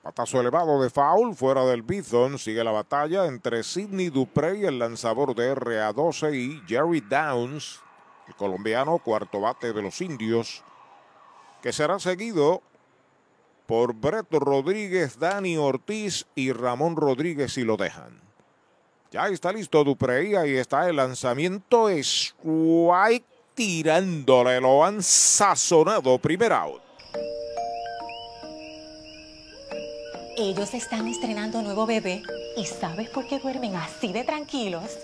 Patazo 0.02 0.40
elevado 0.40 0.82
de 0.82 0.88
foul 0.88 1.34
fuera 1.34 1.64
del 1.66 1.82
Bison. 1.82 2.38
Sigue 2.38 2.64
la 2.64 2.70
batalla 2.70 3.26
entre 3.26 3.62
Sidney 3.62 4.08
Duprey, 4.08 4.64
el 4.64 4.78
lanzador 4.78 5.34
de 5.34 5.54
RA12, 5.54 6.34
y 6.34 6.62
Jerry 6.66 7.00
Downs, 7.00 7.80
el 8.26 8.34
colombiano 8.34 8.98
cuarto 8.98 9.40
bate 9.40 9.74
de 9.74 9.82
los 9.82 10.00
indios, 10.00 10.62
que 11.62 11.72
será 11.72 11.98
seguido 11.98 12.62
por 13.66 13.94
Brett 13.94 14.32
Rodríguez, 14.32 15.18
Dani 15.18 15.58
Ortiz 15.58 16.26
y 16.34 16.52
Ramón 16.52 16.96
Rodríguez 16.96 17.52
si 17.52 17.64
lo 17.64 17.76
dejan. 17.76 18.29
Ya 19.10 19.26
está 19.26 19.52
listo 19.52 19.82
Duprey, 19.82 20.36
ahí 20.36 20.56
está 20.56 20.88
el 20.88 20.94
lanzamiento. 20.96 21.88
Strike 21.88 23.24
tirándole, 23.54 24.60
lo 24.60 24.84
han 24.84 25.02
sazonado. 25.02 26.16
Primer 26.18 26.52
out. 26.52 26.80
Ellos 30.36 30.72
están 30.74 31.08
estrenando 31.08 31.60
nuevo 31.60 31.86
bebé. 31.86 32.22
¿Y 32.56 32.64
sabes 32.66 33.08
por 33.10 33.26
qué 33.26 33.40
duermen 33.40 33.74
así 33.74 34.12
de 34.12 34.22
tranquilos? 34.22 34.96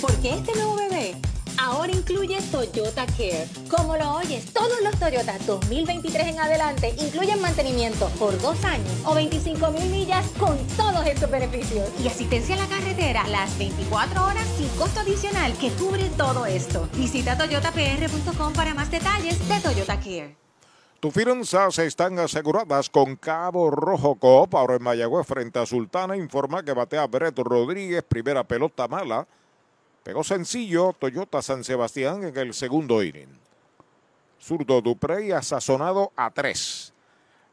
Porque 0.00 0.30
este 0.30 0.54
nuevo 0.54 0.76
bebé 0.76 1.16
ahora 1.58 1.92
incluye 1.92 2.38
Toyota 2.50 3.06
Care. 3.06 3.46
Como 3.68 3.96
lo 3.96 4.14
oyes, 4.14 4.52
todos 4.52 4.80
los 4.82 4.98
Toyota 4.98 5.36
2023 5.46 6.28
en 6.28 6.40
adelante 6.40 6.94
incluyen 6.98 7.40
mantenimiento 7.40 8.08
por 8.18 8.40
dos 8.40 8.64
años 8.64 8.90
o 9.04 9.14
25 9.14 9.70
mil 9.72 9.88
millas 9.90 10.26
con 10.38 10.56
todos 10.76 11.06
estos 11.06 11.30
beneficios. 11.30 11.88
Y 12.02 12.08
asistencia 12.08 12.54
a 12.54 12.58
la 12.58 12.66
carretera 12.66 13.26
las 13.28 13.56
24 13.58 14.24
horas 14.24 14.46
sin 14.56 14.68
costo 14.70 15.00
adicional 15.00 15.52
que 15.58 15.70
cubre 15.72 16.08
todo 16.16 16.46
esto. 16.46 16.88
Visita 16.94 17.36
toyotapr.com 17.36 18.52
para 18.52 18.74
más 18.74 18.90
detalles 18.90 19.46
de 19.48 19.60
Toyota 19.60 19.98
Care. 19.98 20.36
Tus 21.00 21.14
finanzas 21.14 21.78
están 21.78 22.18
aseguradas 22.18 22.90
con 22.90 23.14
Cabo 23.14 23.70
Rojo 23.70 24.16
Coop. 24.16 24.52
Ahora 24.56 24.74
en 24.76 24.82
Mayagüez 24.82 25.26
frente 25.26 25.60
a 25.60 25.66
Sultana 25.66 26.16
informa 26.16 26.64
que 26.64 26.72
batea 26.72 27.06
Brett 27.06 27.38
Rodríguez, 27.38 28.02
primera 28.02 28.42
pelota 28.42 28.88
mala. 28.88 29.28
Pegó 30.08 30.24
sencillo 30.24 30.94
Toyota 30.98 31.42
San 31.42 31.62
Sebastián 31.62 32.24
en 32.24 32.34
el 32.34 32.54
segundo 32.54 33.02
inning. 33.02 33.28
Zurdo 34.40 34.80
Duprey 34.80 35.32
asazonado 35.32 36.12
a 36.16 36.30
tres. 36.30 36.94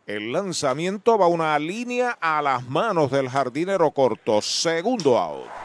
El 0.07 0.31
lanzamiento 0.31 1.17
va 1.17 1.27
una 1.27 1.59
línea 1.59 2.11
a 2.11 2.41
las 2.41 2.65
manos 2.65 3.11
del 3.11 3.27
jardinero 3.27 3.91
corto. 3.91 4.41
Segundo 4.41 5.17
out. 5.17 5.64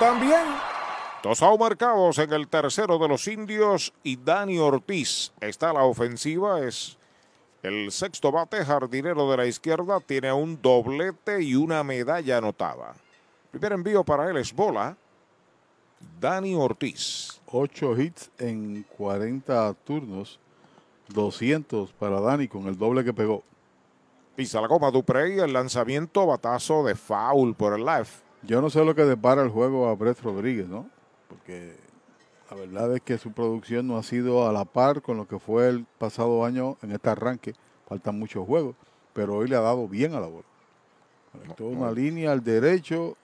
también. 0.01 0.41
Dos 1.21 1.43
out 1.43 1.59
marcados 1.59 2.17
en 2.17 2.33
el 2.33 2.47
tercero 2.47 2.97
de 2.97 3.07
los 3.07 3.27
indios 3.27 3.93
y 4.01 4.17
Dani 4.17 4.57
Ortiz. 4.57 5.31
Está 5.39 5.69
a 5.69 5.73
la 5.73 5.83
ofensiva, 5.83 6.59
es 6.59 6.97
el 7.61 7.91
sexto 7.91 8.31
bate, 8.31 8.65
jardinero 8.65 9.29
de 9.29 9.37
la 9.37 9.45
izquierda, 9.45 9.99
tiene 9.99 10.33
un 10.33 10.59
doblete 10.59 11.43
y 11.43 11.53
una 11.53 11.83
medalla 11.83 12.39
anotada. 12.39 12.95
Primer 13.51 13.73
envío 13.73 14.03
para 14.03 14.27
él 14.27 14.37
es 14.37 14.51
bola. 14.51 14.97
Dani 16.19 16.55
Ortiz. 16.55 17.39
8 17.45 18.01
hits 18.01 18.31
en 18.39 18.83
40 18.97 19.75
turnos, 19.85 20.39
200 21.09 21.93
para 21.93 22.19
Dani 22.19 22.47
con 22.47 22.65
el 22.65 22.75
doble 22.75 23.03
que 23.03 23.13
pegó. 23.13 23.43
Pisa 24.35 24.61
la 24.61 24.67
goma 24.67 24.89
Duprey, 24.89 25.37
el 25.37 25.53
lanzamiento, 25.53 26.25
batazo 26.25 26.83
de 26.83 26.95
foul 26.95 27.53
por 27.53 27.77
el 27.77 27.85
left. 27.85 28.30
Yo 28.43 28.61
no 28.61 28.69
sé 28.69 28.83
lo 28.83 28.95
que 28.95 29.05
depara 29.05 29.43
el 29.43 29.49
juego 29.49 29.87
a 29.87 29.95
Brett 29.95 30.19
Rodríguez, 30.21 30.67
¿no? 30.67 30.89
Porque 31.27 31.75
la 32.49 32.57
verdad 32.57 32.95
es 32.95 33.01
que 33.01 33.17
su 33.17 33.31
producción 33.31 33.87
no 33.87 33.97
ha 33.97 34.03
sido 34.03 34.47
a 34.47 34.51
la 34.51 34.65
par 34.65 35.01
con 35.01 35.17
lo 35.17 35.27
que 35.27 35.39
fue 35.39 35.69
el 35.69 35.85
pasado 35.97 36.43
año 36.43 36.77
en 36.81 36.91
este 36.91 37.09
arranque. 37.09 37.53
Faltan 37.87 38.17
muchos 38.17 38.45
juegos, 38.45 38.75
pero 39.13 39.35
hoy 39.35 39.47
le 39.47 39.55
ha 39.55 39.61
dado 39.61 39.87
bien 39.87 40.15
a 40.15 40.19
la 40.19 40.27
bola. 40.27 40.45
Conectó 41.31 41.65
una 41.65 41.91
línea 41.91 42.31
al 42.31 42.43
derecho 42.43 43.15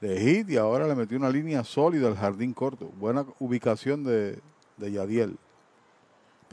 de 0.00 0.20
hit 0.20 0.50
y 0.50 0.56
ahora 0.56 0.86
le 0.86 0.94
metió 0.94 1.16
una 1.16 1.30
línea 1.30 1.64
sólida 1.64 2.06
al 2.06 2.16
jardín 2.16 2.52
corto. 2.52 2.92
Buena 2.98 3.24
ubicación 3.38 4.04
de, 4.04 4.38
de 4.76 4.92
Yadiel. 4.92 5.36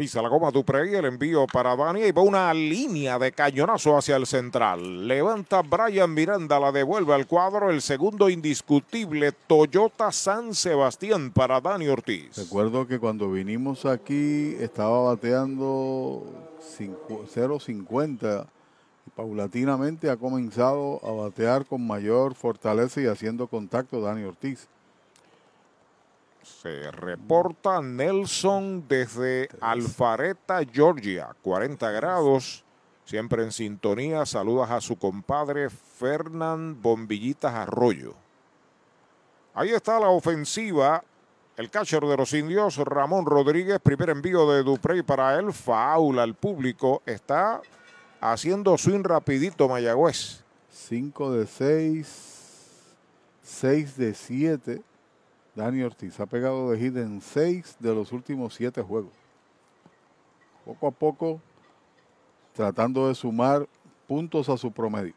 Pisa 0.02 0.20
la 0.20 0.30
goma 0.30 0.50
Duprey, 0.50 0.96
el 0.96 1.06
envío 1.06 1.46
para 1.46 1.76
Dani 1.76 2.02
y 2.02 2.12
va 2.12 2.24
una 2.24 2.52
línea 2.56 3.20
de 3.20 3.32
cañonazo 3.32 3.96
hacia 3.96 4.16
el 4.16 4.26
central. 4.26 5.08
Levanta 5.08 5.62
Brian 5.62 6.12
Miranda, 6.12 6.60
la 6.60 6.72
devuelve 6.72 7.14
al 7.14 7.28
cuadro. 7.28 7.70
El 7.70 7.84
segundo 7.84 8.28
indiscutible 8.28 9.32
Toyota 9.32 10.12
San 10.12 10.56
Sebastián 10.56 11.30
para 11.30 11.62
Dani 11.62 11.88
Ortiz. 11.88 12.36
Recuerdo 12.36 12.88
que 12.88 12.98
cuando 12.98 13.32
vinimos 13.32 13.86
aquí 13.86 14.56
estaba 14.60 15.04
bateando 15.04 16.24
0.50 16.80 18.48
y 19.06 19.10
paulatinamente 19.12 20.10
ha 20.10 20.18
comenzado 20.18 21.00
a 21.06 21.12
batear 21.12 21.64
con 21.64 21.86
mayor 21.86 22.34
fortaleza 22.34 23.02
y 23.02 23.06
haciendo 23.06 23.46
contacto 23.46 24.02
Dani 24.02 24.24
Ortiz. 24.24 24.68
Se 26.60 26.92
reporta 26.92 27.82
Nelson 27.82 28.88
desde 28.88 29.50
Alfareta, 29.62 30.62
Georgia, 30.72 31.36
40 31.42 31.90
grados, 31.92 32.64
siempre 33.06 33.44
en 33.44 33.52
sintonía. 33.52 34.26
Saludas 34.26 34.70
a 34.70 34.82
su 34.82 34.98
compadre 34.98 35.70
Fernán 35.70 36.80
Bombillitas 36.80 37.54
Arroyo. 37.54 38.14
Ahí 39.56 39.70
está 39.70 40.00
la 40.00 40.10
ofensiva. 40.10 41.04
El 41.58 41.72
catcher 41.72 42.04
de 42.04 42.18
los 42.18 42.34
indios, 42.34 42.78
Ramón 42.78 43.26
Rodríguez, 43.26 43.80
primer 43.82 44.12
envío 44.12 44.52
de 44.52 44.62
Duprey 44.62 45.02
para 45.02 45.40
él, 45.40 45.54
faula 45.54 46.24
al 46.24 46.36
público. 46.36 47.02
Está 47.06 47.62
haciendo 48.20 48.78
swing 48.78 49.04
rapidito 49.04 49.68
Mayagüez. 49.68 50.44
5 50.70 51.32
de 51.32 51.48
6, 51.48 52.96
6 53.42 53.98
de 53.98 54.14
7 54.14 54.91
Dani 55.56 55.84
Ortiz 55.84 56.20
ha 56.20 56.26
pegado 56.26 56.72
de 56.72 56.80
hit 56.80 56.96
en 56.98 57.22
seis 57.22 57.76
de 57.80 57.94
los 57.94 58.12
últimos 58.12 58.54
siete 58.54 58.82
juegos. 58.82 59.12
Poco 60.66 60.88
a 60.88 60.92
poco 60.92 61.42
tratando 62.54 63.08
de 63.08 63.16
sumar 63.16 63.68
puntos 64.08 64.50
a 64.50 64.58
su 64.58 64.72
promedio. 64.72 65.14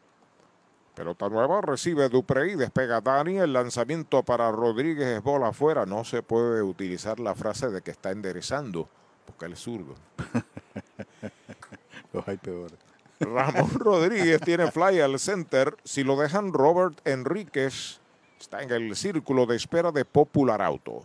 Pelota 0.95 1.27
nueva, 1.27 1.59
recibe 1.61 2.07
Duprey, 2.07 2.55
despega 2.55 3.01
Dani, 3.01 3.37
el 3.37 3.51
lanzamiento 3.51 4.23
para 4.23 4.51
Rodríguez 4.51 5.17
es 5.17 5.21
bola 5.23 5.49
afuera. 5.49 5.85
No 5.85 6.05
se 6.05 6.23
puede 6.23 6.61
utilizar 6.61 7.19
la 7.19 7.35
frase 7.35 7.69
de 7.69 7.81
que 7.81 7.91
está 7.91 8.11
enderezando, 8.11 8.87
porque 9.25 9.45
él 9.45 9.53
es 9.53 9.59
zurdo. 9.59 9.95
Los 12.13 12.27
hay 12.27 12.37
peores. 12.37 12.77
Ramón 13.19 13.71
Rodríguez 13.73 14.39
tiene 14.41 14.71
fly 14.71 15.01
al 15.01 15.19
center. 15.19 15.75
Si 15.83 16.03
lo 16.03 16.15
dejan, 16.17 16.53
Robert 16.53 16.99
Enríquez 17.05 17.99
Está 18.45 18.61
en 18.61 18.69
el 18.69 18.95
círculo 18.95 19.47
de 19.47 19.55
espera 19.55 19.91
de 19.91 20.05
Popular 20.05 20.61
Auto. 20.61 21.01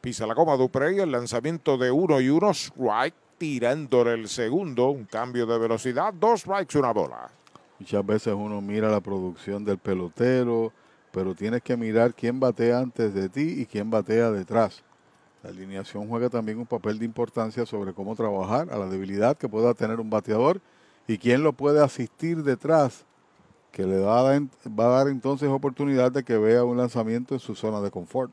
Pisa 0.00 0.28
la 0.28 0.34
goma 0.34 0.56
Duprey, 0.56 1.00
el 1.00 1.10
lanzamiento 1.10 1.76
de 1.76 1.90
uno 1.90 2.20
y 2.20 2.28
uno, 2.28 2.50
strike, 2.50 3.16
tirándole 3.36 4.12
el 4.12 4.28
segundo, 4.28 4.90
un 4.90 5.04
cambio 5.06 5.44
de 5.44 5.58
velocidad, 5.58 6.14
dos 6.14 6.42
strikes, 6.42 6.78
una 6.78 6.92
bola. 6.92 7.28
Muchas 7.80 8.06
veces 8.06 8.34
uno 8.38 8.60
mira 8.60 8.88
la 8.88 9.00
producción 9.00 9.64
del 9.64 9.78
pelotero, 9.78 10.72
pero 11.10 11.34
tienes 11.34 11.62
que 11.62 11.76
mirar 11.76 12.14
quién 12.14 12.38
batea 12.38 12.78
antes 12.78 13.12
de 13.12 13.28
ti 13.28 13.62
y 13.62 13.66
quién 13.66 13.90
batea 13.90 14.30
detrás. 14.30 14.84
La 15.42 15.50
alineación 15.50 16.06
juega 16.08 16.30
también 16.30 16.60
un 16.60 16.66
papel 16.66 16.96
de 16.96 17.04
importancia 17.04 17.66
sobre 17.66 17.92
cómo 17.92 18.14
trabajar 18.14 18.68
a 18.70 18.78
la 18.78 18.86
debilidad 18.86 19.36
que 19.36 19.48
pueda 19.48 19.74
tener 19.74 19.98
un 19.98 20.10
bateador 20.10 20.60
y 21.08 21.18
quién 21.18 21.42
lo 21.42 21.54
puede 21.54 21.82
asistir 21.82 22.44
detrás 22.44 23.04
que 23.72 23.84
le 23.84 23.98
va 23.98 24.20
a, 24.20 24.22
dar, 24.22 24.42
va 24.68 24.84
a 24.84 24.98
dar 24.98 25.08
entonces 25.08 25.48
oportunidad 25.48 26.12
de 26.12 26.22
que 26.22 26.36
vea 26.36 26.62
un 26.62 26.76
lanzamiento 26.76 27.34
en 27.34 27.40
su 27.40 27.54
zona 27.54 27.80
de 27.80 27.90
confort. 27.90 28.30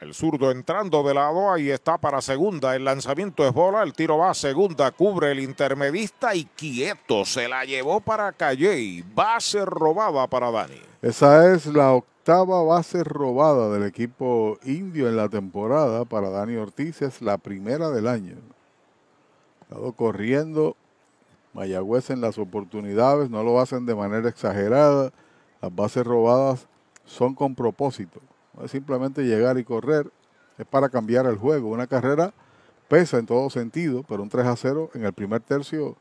El 0.00 0.12
zurdo 0.12 0.50
entrando 0.50 1.02
de 1.02 1.14
lado, 1.14 1.52
ahí 1.52 1.70
está 1.70 1.96
para 1.98 2.20
segunda. 2.20 2.74
El 2.74 2.84
lanzamiento 2.84 3.46
es 3.46 3.52
bola, 3.52 3.82
el 3.82 3.92
tiro 3.92 4.18
va 4.18 4.30
a 4.30 4.34
segunda, 4.34 4.90
cubre 4.90 5.32
el 5.32 5.40
intermedista 5.40 6.34
y 6.34 6.44
quieto. 6.44 7.24
Se 7.24 7.48
la 7.48 7.64
llevó 7.64 8.00
para 8.00 8.32
Calle. 8.32 9.04
Base 9.14 9.64
robada 9.64 10.26
para 10.26 10.50
Dani. 10.50 10.80
Esa 11.00 11.54
es 11.54 11.66
la 11.66 11.92
octava 11.92 12.62
base 12.64 13.04
robada 13.04 13.70
del 13.70 13.84
equipo 13.84 14.58
indio 14.64 15.08
en 15.08 15.16
la 15.16 15.28
temporada 15.28 16.04
para 16.04 16.30
Dani 16.30 16.56
Ortiz. 16.56 17.00
Es 17.00 17.22
la 17.22 17.38
primera 17.38 17.90
del 17.90 18.08
año. 18.08 18.36
Estado 19.62 19.92
corriendo 19.92 20.76
Mayagüez 21.54 22.10
en 22.10 22.20
las 22.20 22.36
oportunidades, 22.36 23.30
no 23.30 23.42
lo 23.42 23.60
hacen 23.60 23.86
de 23.86 23.94
manera 23.94 24.28
exagerada. 24.28 25.12
Las 25.62 25.74
bases 25.74 26.04
robadas 26.04 26.66
son 27.04 27.34
con 27.34 27.54
propósito. 27.54 28.20
No 28.52 28.64
es 28.64 28.70
simplemente 28.70 29.22
llegar 29.22 29.56
y 29.58 29.64
correr, 29.64 30.10
es 30.58 30.66
para 30.66 30.88
cambiar 30.88 31.26
el 31.26 31.36
juego. 31.36 31.70
Una 31.70 31.86
carrera 31.86 32.34
pesa 32.88 33.18
en 33.18 33.26
todo 33.26 33.48
sentido, 33.50 34.02
pero 34.02 34.22
un 34.22 34.28
3 34.28 34.46
a 34.46 34.56
0 34.56 34.90
en 34.94 35.04
el 35.04 35.12
primer 35.12 35.40
tercio 35.40 35.96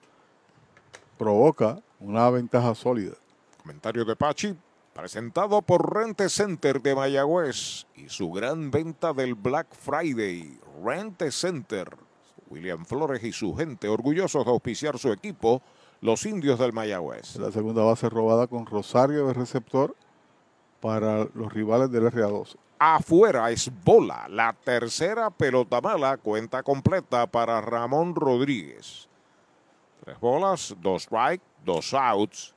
provoca 1.17 1.81
una 1.99 2.29
ventaja 2.29 2.75
sólida. 2.75 3.13
Comentario 3.61 4.03
de 4.05 4.15
Pachi, 4.15 4.57
presentado 4.93 5.61
por 5.61 5.93
Rente 5.93 6.29
Center 6.29 6.81
de 6.81 6.95
Mayagüez 6.95 7.85
y 7.95 8.09
su 8.09 8.31
gran 8.31 8.71
venta 8.71 9.13
del 9.13 9.35
Black 9.35 9.67
Friday. 9.73 10.59
Rente 10.83 11.31
Center. 11.31 11.95
William 12.53 12.85
Flores 12.85 13.23
y 13.23 13.31
su 13.31 13.55
gente 13.55 13.89
orgullosos 13.89 14.45
de 14.45 14.51
auspiciar 14.51 14.99
su 14.99 15.11
equipo, 15.11 15.61
los 16.01 16.25
indios 16.25 16.59
del 16.59 16.71
Mayagüez. 16.71 17.37
La 17.37 17.51
segunda 17.51 17.83
base 17.83 18.09
robada 18.09 18.47
con 18.47 18.65
Rosario 18.65 19.27
de 19.27 19.33
receptor 19.33 19.95
para 20.79 21.25
los 21.33 21.51
rivales 21.51 21.91
del 21.91 22.03
RA12. 22.11 22.55
Afuera 22.77 23.49
es 23.49 23.71
bola. 23.83 24.27
La 24.29 24.53
tercera 24.53 25.29
pelota 25.29 25.81
mala, 25.81 26.17
cuenta 26.17 26.61
completa 26.61 27.25
para 27.27 27.61
Ramón 27.61 28.13
Rodríguez. 28.13 29.07
Tres 30.03 30.19
bolas, 30.19 30.75
dos 30.81 31.03
strike, 31.03 31.41
dos 31.63 31.93
outs. 31.93 32.53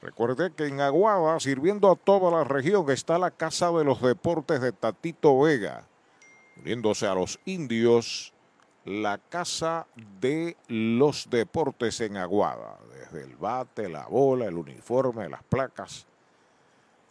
Recuerde 0.00 0.52
que 0.52 0.66
en 0.66 0.80
Aguada, 0.80 1.40
sirviendo 1.40 1.90
a 1.90 1.96
toda 1.96 2.30
la 2.30 2.44
región, 2.44 2.88
está 2.90 3.18
la 3.18 3.32
Casa 3.32 3.72
de 3.72 3.82
los 3.84 4.00
Deportes 4.00 4.60
de 4.60 4.70
Tatito 4.70 5.40
Vega. 5.40 5.84
Uniéndose 6.56 7.06
a 7.06 7.14
los 7.14 7.40
indios, 7.44 8.32
la 8.88 9.18
Casa 9.18 9.86
de 10.18 10.56
los 10.68 11.28
Deportes 11.28 12.00
en 12.00 12.16
Aguada. 12.16 12.78
Desde 12.90 13.22
el 13.22 13.36
bate, 13.36 13.86
la 13.86 14.06
bola, 14.06 14.46
el 14.46 14.56
uniforme, 14.56 15.28
las 15.28 15.42
placas. 15.42 16.06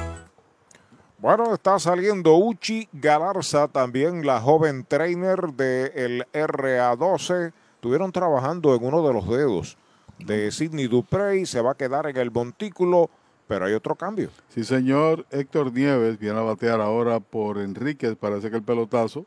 Bueno, 1.21 1.53
está 1.53 1.77
saliendo 1.77 2.35
Uchi 2.35 2.89
Galarza, 2.91 3.67
también 3.67 4.25
la 4.25 4.41
joven 4.41 4.83
trainer 4.83 5.53
del 5.53 6.25
RA12. 6.33 7.53
Estuvieron 7.75 8.11
trabajando 8.11 8.73
en 8.73 8.83
uno 8.83 9.07
de 9.07 9.13
los 9.13 9.29
dedos 9.29 9.77
de 10.17 10.51
Sidney 10.51 10.87
Duprey. 10.87 11.45
Se 11.45 11.61
va 11.61 11.73
a 11.73 11.77
quedar 11.77 12.07
en 12.07 12.17
el 12.17 12.31
montículo, 12.31 13.11
pero 13.47 13.65
hay 13.65 13.73
otro 13.73 13.93
cambio. 13.93 14.31
Sí, 14.49 14.63
señor. 14.63 15.27
Héctor 15.29 15.71
Nieves 15.71 16.17
viene 16.17 16.39
a 16.39 16.41
batear 16.41 16.81
ahora 16.81 17.19
por 17.19 17.59
Enríquez. 17.59 18.15
Parece 18.15 18.49
que 18.49 18.55
el 18.55 18.63
pelotazo 18.63 19.23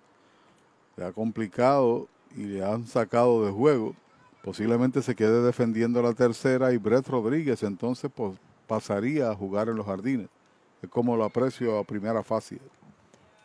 le 0.96 1.04
ha 1.04 1.12
complicado 1.12 2.08
y 2.36 2.42
le 2.42 2.64
han 2.64 2.88
sacado 2.88 3.46
de 3.46 3.52
juego. 3.52 3.94
Posiblemente 4.42 5.00
se 5.00 5.14
quede 5.14 5.42
defendiendo 5.42 6.02
la 6.02 6.14
tercera 6.14 6.72
y 6.72 6.76
Brett 6.76 7.06
Rodríguez 7.06 7.62
entonces 7.62 8.10
pues, 8.12 8.36
pasaría 8.66 9.30
a 9.30 9.36
jugar 9.36 9.68
en 9.68 9.76
los 9.76 9.86
jardines. 9.86 10.28
Como 10.88 11.16
lo 11.16 11.24
aprecio 11.24 11.78
a 11.78 11.84
primera 11.84 12.22
fase. 12.22 12.58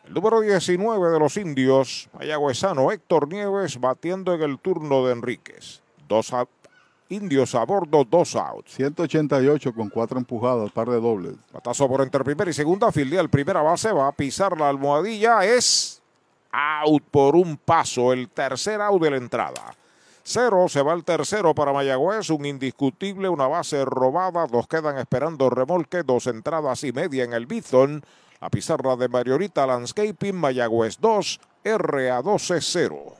El 0.06 0.14
número 0.14 0.40
19 0.40 1.10
de 1.10 1.18
los 1.18 1.36
indios, 1.36 2.08
mayagüezano 2.18 2.90
Héctor 2.90 3.28
Nieves, 3.28 3.78
batiendo 3.78 4.34
en 4.34 4.42
el 4.42 4.58
turno 4.58 5.04
de 5.06 5.12
Enríquez. 5.12 5.82
Dos 6.08 6.32
a- 6.32 6.48
indios 7.08 7.54
a 7.54 7.64
bordo, 7.64 8.04
dos 8.04 8.34
outs. 8.36 8.72
188 8.74 9.72
con 9.74 9.88
cuatro 9.88 10.18
empujadas, 10.18 10.70
par 10.72 10.88
de 10.88 11.00
dobles. 11.00 11.34
Batazo 11.52 11.88
por 11.88 12.02
entre 12.02 12.24
primera 12.24 12.50
y 12.50 12.54
segunda, 12.54 12.90
fildea 12.90 13.20
el 13.20 13.28
primera 13.30 13.62
base, 13.62 13.92
va 13.92 14.08
a 14.08 14.12
pisar 14.12 14.58
la 14.58 14.68
almohadilla, 14.68 15.44
es 15.44 16.02
out 16.52 17.02
por 17.10 17.36
un 17.36 17.56
paso, 17.56 18.12
el 18.12 18.28
tercer 18.30 18.80
out 18.80 19.00
de 19.02 19.10
la 19.10 19.16
entrada. 19.16 19.74
Cero, 20.32 20.68
se 20.68 20.80
va 20.80 20.92
el 20.92 21.02
tercero 21.02 21.56
para 21.56 21.72
Mayagüez, 21.72 22.30
un 22.30 22.46
indiscutible, 22.46 23.28
una 23.28 23.48
base 23.48 23.84
robada, 23.84 24.46
dos 24.46 24.68
quedan 24.68 24.96
esperando 24.98 25.50
remolque, 25.50 26.04
dos 26.04 26.28
entradas 26.28 26.84
y 26.84 26.92
media 26.92 27.24
en 27.24 27.32
el 27.32 27.46
Bison. 27.46 28.00
La 28.40 28.48
pizarra 28.48 28.94
de 28.94 29.08
Mariorita 29.08 29.66
Landscaping, 29.66 30.36
Mayagüez 30.36 30.98
2, 31.00 31.40
RA 31.64 32.22
12 32.22 32.60
0. 32.60 33.19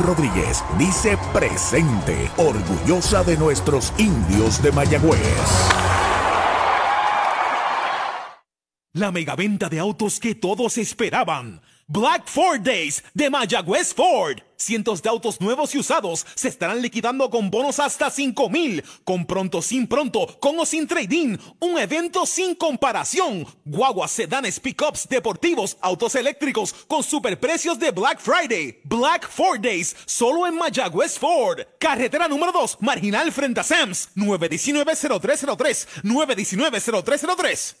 Rodríguez 0.01 0.63
dice 0.77 1.17
presente, 1.31 2.29
orgullosa 2.37 3.23
de 3.23 3.37
nuestros 3.37 3.93
indios 3.97 4.61
de 4.61 4.71
Mayagüez. 4.71 5.19
La 8.93 9.11
megaventa 9.11 9.69
de 9.69 9.79
autos 9.79 10.19
que 10.19 10.35
todos 10.35 10.77
esperaban. 10.77 11.61
Black 11.93 12.25
Ford 12.25 12.61
Days 12.61 13.03
de 13.13 13.29
Mayagüez 13.29 13.93
Ford. 13.93 14.39
Cientos 14.55 15.01
de 15.01 15.09
autos 15.09 15.41
nuevos 15.41 15.75
y 15.75 15.79
usados 15.79 16.25
se 16.35 16.47
estarán 16.47 16.81
liquidando 16.81 17.29
con 17.29 17.51
bonos 17.51 17.79
hasta 17.79 18.09
5 18.09 18.49
mil. 18.49 18.81
Con 19.03 19.25
pronto, 19.25 19.61
sin 19.61 19.87
pronto, 19.87 20.39
con 20.39 20.57
o 20.57 20.65
sin 20.65 20.87
trading. 20.87 21.35
Un 21.59 21.77
evento 21.77 22.25
sin 22.25 22.55
comparación. 22.55 23.45
Guaguas, 23.65 24.11
sedanes, 24.11 24.57
pickups, 24.61 25.09
deportivos, 25.09 25.75
autos 25.81 26.15
eléctricos 26.15 26.73
con 26.87 27.03
superprecios 27.03 27.77
de 27.77 27.91
Black 27.91 28.21
Friday. 28.21 28.79
Black 28.85 29.29
Ford 29.29 29.59
Days, 29.59 29.93
solo 30.05 30.47
en 30.47 30.55
Mayagüez 30.55 31.19
Ford. 31.19 31.59
Carretera 31.77 32.29
número 32.29 32.53
2, 32.53 32.77
marginal 32.79 33.33
frente 33.33 33.59
a 33.59 33.63
Sams. 33.63 34.11
919-0303. 34.15 35.87
919-0303. 36.03 37.80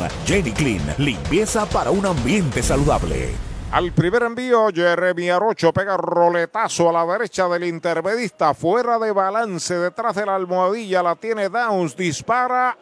Jenny 0.25 0.51
Clean, 0.51 0.81
limpieza 0.97 1.65
para 1.65 1.91
un 1.91 2.05
ambiente 2.05 2.63
saludable. 2.63 3.29
Al 3.71 3.93
primer 3.93 4.23
envío, 4.23 4.67
Jeremy 4.73 5.29
Arocho 5.29 5.71
pega 5.71 5.95
roletazo 5.95 6.89
a 6.89 6.91
la 6.91 7.05
derecha 7.05 7.47
del 7.47 7.63
intermedista, 7.63 8.53
fuera 8.53 8.99
de 8.99 9.13
balance, 9.13 9.73
detrás 9.75 10.15
de 10.15 10.25
la 10.25 10.35
almohadilla, 10.35 11.01
la 11.01 11.15
tiene 11.15 11.47
Downs, 11.47 11.95
dispara, 11.95 12.77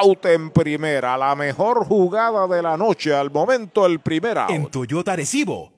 out 0.00 0.26
en 0.26 0.50
primera, 0.50 1.16
la 1.16 1.36
mejor 1.36 1.86
jugada 1.86 2.48
de 2.48 2.60
la 2.60 2.76
noche, 2.76 3.14
al 3.14 3.30
momento 3.30 3.86
el 3.86 4.00
primer 4.00 4.38
out. 4.38 4.50
En 4.50 4.66
Toyota 4.66 5.14
Recibo. 5.14 5.75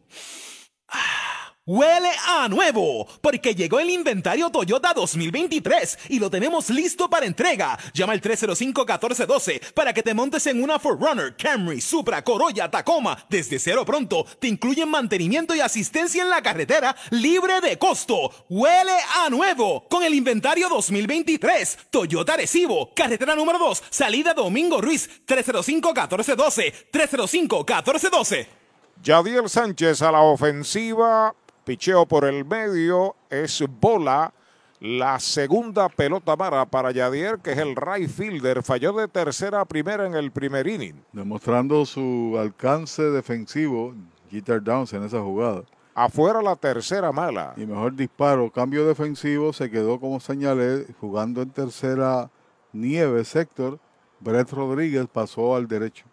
Huele 1.69 2.09
a 2.27 2.49
nuevo, 2.49 3.07
porque 3.21 3.55
llegó 3.55 3.79
el 3.79 3.91
inventario 3.91 4.49
Toyota 4.49 4.95
2023 4.95 5.99
y 6.09 6.19
lo 6.19 6.31
tenemos 6.31 6.71
listo 6.71 7.11
para 7.11 7.27
entrega. 7.27 7.79
Llama 7.93 8.15
al 8.15 8.23
305-1412 8.23 9.75
para 9.75 9.93
que 9.93 10.03
te 10.03 10.15
montes 10.15 10.47
en 10.47 10.63
una 10.63 10.81
4Runner, 10.81 11.37
Camry, 11.37 11.83
Supra, 11.83 12.25
Corolla, 12.25 12.71
Tacoma. 12.71 13.23
Desde 13.29 13.59
cero 13.59 13.85
pronto 13.85 14.25
te 14.41 14.49
incluyen 14.49 14.89
mantenimiento 14.89 15.55
y 15.55 15.61
asistencia 15.61 16.23
en 16.23 16.31
la 16.31 16.41
carretera 16.41 16.97
libre 17.11 17.61
de 17.61 17.77
costo. 17.79 18.47
Huele 18.49 18.97
a 19.17 19.29
nuevo 19.29 19.87
con 19.91 20.03
el 20.03 20.15
inventario 20.15 20.71
2023. 20.71 21.81
Toyota 21.91 22.39
Recibo, 22.39 22.95
carretera 22.95 23.35
número 23.35 23.59
2, 23.59 23.83
salida 23.91 24.33
Domingo 24.33 24.81
Ruiz, 24.81 25.11
305-1412. 25.27 26.73
305-1412. 26.91 28.47
Yadiel 29.03 29.51
Sánchez 29.51 30.01
a 30.01 30.11
la 30.11 30.23
ofensiva, 30.23 31.35
picheo 31.69 32.07
por 32.07 32.25
el 32.25 32.47
medio, 32.47 33.15
es 33.29 33.63
bola. 33.79 34.33
La 34.81 35.21
segunda 35.21 35.91
pelota 35.91 36.35
mara 36.35 36.65
para 36.65 36.93
Yadier, 36.93 37.41
que 37.41 37.53
es 37.53 37.59
el 37.59 37.77
right 37.77 38.09
fielder, 38.09 38.63
falló 38.63 38.95
de 38.95 39.07
tercera 39.07 39.61
a 39.61 39.65
primera 39.67 40.07
en 40.07 40.15
el 40.15 40.31
primer 40.31 40.67
inning. 40.67 40.95
Demostrando 41.13 41.85
su 41.85 42.39
alcance 42.41 43.03
defensivo, 43.03 43.95
Jeter 44.31 44.63
Downs 44.63 44.95
en 44.95 45.03
esa 45.03 45.21
jugada. 45.21 45.65
Afuera 45.95 46.41
la 46.41 46.57
tercera 46.57 47.13
mala. 47.13 47.53
Y 47.59 47.67
mejor 47.67 47.95
disparo, 47.95 48.51
cambio 48.51 48.87
defensivo, 48.87 49.53
se 49.53 49.71
quedó 49.71 50.01
como 50.01 50.21
señalé, 50.21 50.87
jugando 50.99 51.43
en 51.43 51.51
tercera 51.51 52.31
nieve 52.73 53.27
sector. 53.27 53.79
Brett 54.21 54.51
Rodríguez 54.51 55.07
pasó 55.13 55.55
al 55.55 55.69
derecho. 55.69 56.07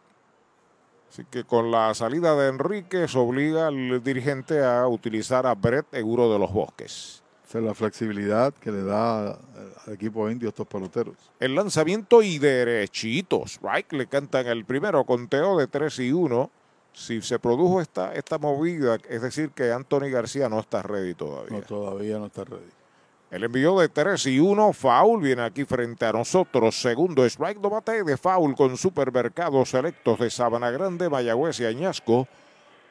Así 1.16 1.24
que 1.32 1.46
con 1.46 1.72
la 1.72 1.94
salida 1.94 2.36
de 2.36 2.50
Enríquez 2.50 3.16
obliga 3.16 3.68
al 3.68 4.04
dirigente 4.04 4.62
a 4.62 4.86
utilizar 4.86 5.48
a 5.48 5.56
Brett 5.56 5.86
Seguro 5.90 6.30
de 6.30 6.38
los 6.38 6.52
Bosques. 6.52 7.24
Esa 7.48 7.60
es 7.60 7.64
la 7.64 7.74
flexibilidad 7.74 8.54
que 8.54 8.70
le 8.70 8.84
da 8.84 9.30
al 9.30 9.94
equipo 9.94 10.30
indio 10.30 10.50
estos 10.50 10.68
peloteros. 10.68 11.16
El 11.40 11.56
lanzamiento 11.56 12.22
y 12.22 12.38
derechitos. 12.38 13.62
Right 13.64 13.94
le 13.94 14.08
cantan 14.08 14.48
el 14.48 14.66
primero 14.66 15.06
conteo 15.06 15.58
de 15.58 15.68
3 15.68 16.00
y 16.00 16.12
1. 16.12 16.52
Si 16.92 17.22
se 17.22 17.40
produjo 17.40 17.80
esta, 17.80 18.14
esta 18.14 18.38
movida, 18.38 18.98
es 19.08 19.22
decir, 19.22 19.52
que 19.52 19.72
Anthony 19.72 20.10
García 20.12 20.50
no 20.50 20.60
está 20.60 20.82
ready 20.82 21.14
todavía. 21.14 21.58
No, 21.58 21.62
todavía 21.62 22.20
no 22.20 22.26
está 22.26 22.44
ready. 22.44 22.75
El 23.36 23.44
envío 23.44 23.78
de 23.78 23.90
3 23.90 24.28
y 24.28 24.40
1, 24.40 24.72
foul, 24.72 25.22
viene 25.22 25.42
aquí 25.42 25.66
frente 25.66 26.06
a 26.06 26.14
nosotros. 26.14 26.80
Segundo 26.80 27.26
strike, 27.26 27.60
no 27.60 27.70
bate 27.70 28.02
de 28.02 28.16
foul 28.16 28.56
con 28.56 28.78
supermercados 28.78 29.72
selectos 29.72 30.18
de 30.20 30.30
Sabana 30.30 30.72
Grande, 30.72 31.10
Mayagüez 31.10 31.60
y 31.60 31.66
Añasco 31.66 32.30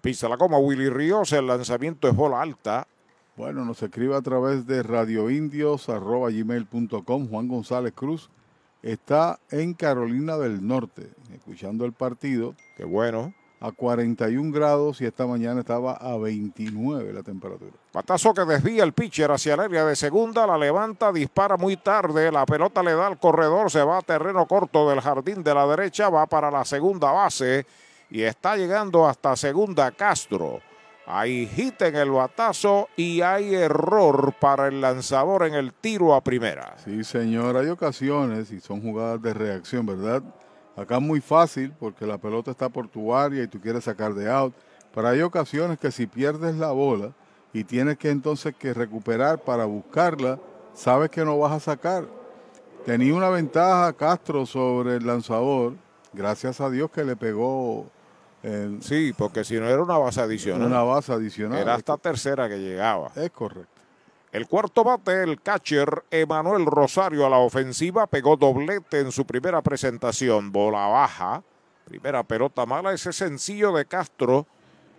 Pisa 0.00 0.28
la 0.28 0.36
coma 0.36 0.58
Willy 0.58 0.88
Ríos, 0.88 1.32
el 1.32 1.46
lanzamiento 1.46 2.08
es 2.08 2.16
bola 2.16 2.42
alta. 2.42 2.88
Bueno, 3.36 3.64
nos 3.64 3.80
escribe 3.82 4.16
a 4.16 4.20
través 4.20 4.66
de 4.66 4.82
radioindios.gmail.com 4.82 7.28
Juan 7.28 7.48
González 7.48 7.92
Cruz. 7.94 8.28
Está 8.82 9.38
en 9.50 9.74
Carolina 9.74 10.36
del 10.36 10.66
Norte, 10.66 11.08
escuchando 11.32 11.84
el 11.84 11.92
partido. 11.92 12.54
Qué 12.76 12.84
bueno 12.84 13.32
a 13.62 13.70
41 13.70 14.50
grados 14.52 15.00
y 15.00 15.06
esta 15.06 15.24
mañana 15.24 15.60
estaba 15.60 15.92
a 15.92 16.16
29 16.16 17.12
la 17.12 17.22
temperatura. 17.22 17.70
Patazo 17.92 18.34
que 18.34 18.44
desvía 18.44 18.82
el 18.82 18.92
pitcher 18.92 19.30
hacia 19.30 19.54
el 19.54 19.60
área 19.60 19.84
de 19.84 19.94
segunda, 19.94 20.48
la 20.48 20.58
levanta, 20.58 21.12
dispara 21.12 21.56
muy 21.56 21.76
tarde, 21.76 22.32
la 22.32 22.44
pelota 22.44 22.82
le 22.82 22.92
da 22.92 23.06
al 23.06 23.20
corredor, 23.20 23.70
se 23.70 23.84
va 23.84 23.98
a 23.98 24.02
terreno 24.02 24.46
corto 24.46 24.90
del 24.90 25.00
jardín 25.00 25.44
de 25.44 25.54
la 25.54 25.64
derecha, 25.64 26.10
va 26.10 26.26
para 26.26 26.50
la 26.50 26.64
segunda 26.64 27.12
base 27.12 27.64
y 28.10 28.22
está 28.22 28.56
llegando 28.56 29.06
hasta 29.06 29.36
segunda 29.36 29.92
Castro. 29.92 30.60
Hay 31.06 31.46
hit 31.46 31.82
en 31.82 31.96
el 31.96 32.10
batazo 32.10 32.88
y 32.96 33.22
hay 33.22 33.54
error 33.54 34.34
para 34.40 34.68
el 34.68 34.80
lanzador 34.80 35.44
en 35.44 35.54
el 35.54 35.72
tiro 35.72 36.14
a 36.14 36.22
primera. 36.22 36.76
Sí, 36.84 37.02
señor, 37.02 37.56
hay 37.56 37.68
ocasiones 37.68 38.52
y 38.52 38.60
son 38.60 38.80
jugadas 38.80 39.20
de 39.20 39.34
reacción, 39.34 39.84
¿verdad? 39.84 40.22
Acá 40.76 40.96
es 40.96 41.02
muy 41.02 41.20
fácil 41.20 41.72
porque 41.78 42.06
la 42.06 42.18
pelota 42.18 42.52
está 42.52 42.68
por 42.68 42.88
tu 42.88 43.14
área 43.14 43.42
y 43.42 43.48
tú 43.48 43.60
quieres 43.60 43.84
sacar 43.84 44.14
de 44.14 44.30
out. 44.30 44.54
Pero 44.94 45.08
hay 45.08 45.22
ocasiones 45.22 45.78
que 45.78 45.90
si 45.90 46.06
pierdes 46.06 46.54
la 46.56 46.70
bola 46.70 47.12
y 47.52 47.64
tienes 47.64 47.98
que 47.98 48.10
entonces 48.10 48.54
que 48.54 48.72
recuperar 48.72 49.40
para 49.40 49.64
buscarla, 49.64 50.38
sabes 50.72 51.10
que 51.10 51.24
no 51.24 51.38
vas 51.38 51.52
a 51.52 51.60
sacar. 51.60 52.06
Tenía 52.86 53.14
una 53.14 53.28
ventaja 53.28 53.92
Castro 53.92 54.46
sobre 54.46 54.96
el 54.96 55.06
lanzador, 55.06 55.74
gracias 56.12 56.60
a 56.60 56.70
Dios 56.70 56.90
que 56.90 57.04
le 57.04 57.16
pegó. 57.16 57.86
Sí, 58.80 59.12
porque 59.16 59.44
si 59.44 59.58
no 59.58 59.68
era 59.68 59.82
una 59.82 59.98
base 59.98 60.20
adicional. 60.20 60.66
Una 60.66 60.82
base 60.82 61.12
adicional. 61.12 61.58
Era 61.58 61.74
hasta 61.74 61.96
tercera 61.96 62.48
que 62.48 62.58
llegaba. 62.58 63.10
Es 63.14 63.30
correcto. 63.30 63.80
El 64.32 64.48
cuarto 64.48 64.82
bate, 64.82 65.22
el 65.22 65.42
catcher 65.42 66.04
Emanuel 66.10 66.64
Rosario 66.64 67.26
a 67.26 67.28
la 67.30 67.36
ofensiva, 67.36 68.06
pegó 68.06 68.36
doblete 68.36 69.00
en 69.00 69.12
su 69.12 69.26
primera 69.26 69.60
presentación, 69.60 70.50
bola 70.50 70.86
baja, 70.86 71.42
primera 71.84 72.22
pelota 72.22 72.64
mala, 72.64 72.94
ese 72.94 73.12
sencillo 73.12 73.72
de 73.72 73.84
Castro 73.84 74.46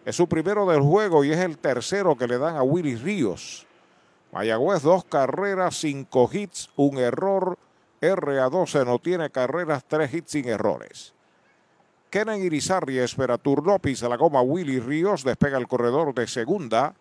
es 0.06 0.16
su 0.16 0.28
primero 0.28 0.66
del 0.66 0.82
juego 0.82 1.24
y 1.24 1.32
es 1.32 1.40
el 1.40 1.58
tercero 1.58 2.18
que 2.18 2.28
le 2.28 2.38
dan 2.38 2.58
a 2.58 2.64
Willy 2.64 2.96
Ríos. 2.96 3.66
Mayagüez, 4.34 4.82
dos 4.82 5.06
carreras, 5.06 5.78
cinco 5.78 6.30
hits, 6.32 6.70
un 6.76 6.98
error. 6.98 7.58
RA12 8.02 8.86
no 8.86 9.00
tiene 9.00 9.30
carreras, 9.30 9.86
tres 9.88 10.14
hits 10.14 10.32
sin 10.32 10.50
errores. 10.50 11.14
Kenan 12.14 12.44
Irizarri 12.44 13.00
espera 13.00 13.40
turno, 13.40 13.80
pisa 13.80 14.08
la 14.08 14.18
goma 14.18 14.44
Willy 14.44 14.80
Ríos, 14.80 15.24
despega 15.24 15.58
el 15.58 15.68
corredor 15.68 16.14
de 16.14 16.28
segunda. 16.28 16.94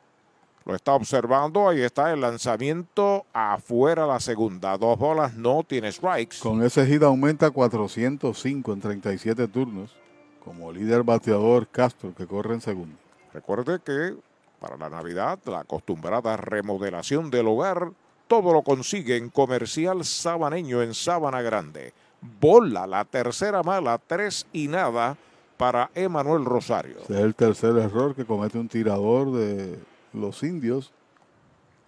Lo 0.64 0.74
está 0.74 0.94
observando, 0.94 1.68
ahí 1.68 1.82
está 1.82 2.14
el 2.14 2.22
lanzamiento 2.22 3.26
afuera 3.34 4.06
la 4.06 4.20
segunda. 4.20 4.78
Dos 4.78 4.98
bolas, 4.98 5.34
no 5.34 5.64
tiene 5.64 5.92
strikes. 5.92 6.38
Con 6.40 6.62
ese 6.62 6.86
hit 6.86 7.02
aumenta 7.02 7.50
405 7.50 8.72
en 8.72 8.80
37 8.80 9.48
turnos, 9.48 9.94
como 10.42 10.72
líder 10.72 11.02
bateador 11.02 11.68
Castro 11.68 12.14
que 12.14 12.26
corre 12.26 12.54
en 12.54 12.62
segundo. 12.62 12.96
Recuerde 13.34 13.80
que 13.84 14.16
para 14.60 14.78
la 14.78 14.88
Navidad, 14.88 15.38
la 15.44 15.60
acostumbrada 15.60 16.38
remodelación 16.38 17.30
del 17.30 17.48
hogar, 17.48 17.90
todo 18.28 18.54
lo 18.54 18.62
consigue 18.62 19.18
en 19.18 19.28
Comercial 19.28 20.06
Sabaneño 20.06 20.80
en 20.80 20.94
Sabana 20.94 21.42
Grande. 21.42 21.92
Bola, 22.40 22.86
la 22.86 23.04
tercera 23.04 23.62
mala, 23.62 23.98
tres 23.98 24.46
y 24.52 24.68
nada 24.68 25.16
para 25.56 25.90
Emanuel 25.94 26.44
Rosario. 26.44 26.98
es 27.00 27.10
el 27.10 27.34
tercer 27.34 27.76
error 27.76 28.14
que 28.14 28.24
comete 28.24 28.58
un 28.58 28.68
tirador 28.68 29.32
de 29.32 29.78
los 30.12 30.42
indios. 30.42 30.92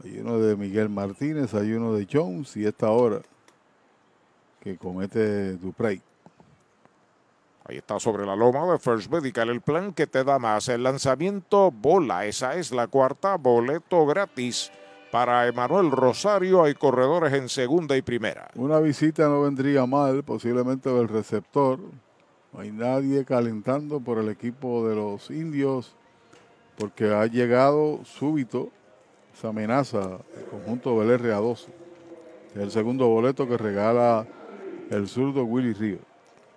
Hay 0.03 0.19
uno 0.19 0.39
de 0.39 0.57
Miguel 0.57 0.89
Martínez, 0.89 1.55
hay 1.55 1.73
uno 1.73 1.95
de 1.95 2.07
Jones 2.11 2.57
y 2.57 2.67
esta 2.67 2.91
hora 2.91 3.23
que 4.61 4.77
comete 4.77 5.57
Duprey. 5.57 6.03
Ahí 7.67 7.79
está 7.79 7.99
sobre 7.99 8.27
la 8.27 8.37
loma 8.37 8.71
de 8.71 8.79
First 8.79 9.11
Medical 9.11 9.49
el 9.49 9.61
plan 9.61 9.93
que 9.93 10.07
te 10.07 10.23
da 10.25 10.39
más. 10.39 10.69
El 10.69 10.83
lanzamiento 10.83 11.71
bola, 11.71 12.27
esa 12.27 12.57
es 12.57 12.73
la 12.73 12.89
cuarta, 12.89 13.37
boleto 13.37 14.05
gratis 14.05 14.71
para 15.15 15.47
Emanuel 15.47 15.93
Rosario. 15.93 16.65
Hay 16.65 16.75
corredores 16.75 17.33
en 17.35 17.49
segunda 17.49 17.97
y 17.97 18.03
primera. 18.03 18.49
Una 18.57 18.81
visita 18.81 19.29
no 19.29 19.43
vendría 19.43 19.87
mal, 19.87 20.25
posiblemente 20.25 20.91
del 20.91 21.07
receptor. 21.07 21.79
No 22.53 22.59
hay 22.59 22.73
nadie 22.73 23.25
calentando 23.25 24.01
por 24.01 24.19
el 24.19 24.29
equipo 24.29 24.89
de 24.89 24.97
los 24.97 25.31
indios 25.31 25.95
porque 26.77 27.15
ha 27.15 27.27
llegado 27.27 28.01
súbito 28.05 28.71
esa 29.33 29.51
amenaza 29.51 30.19
el 30.37 30.47
conjunto 30.47 30.99
del 30.99 31.21
RA12. 31.21 31.69
Es 32.57 32.61
el 32.61 32.73
segundo 32.73 33.07
boleto 33.07 33.47
que 33.47 33.57
regala 33.57 34.27
el 34.91 35.07
zurdo 35.07 35.45
Willy 35.45 35.75
Río. 35.75 36.14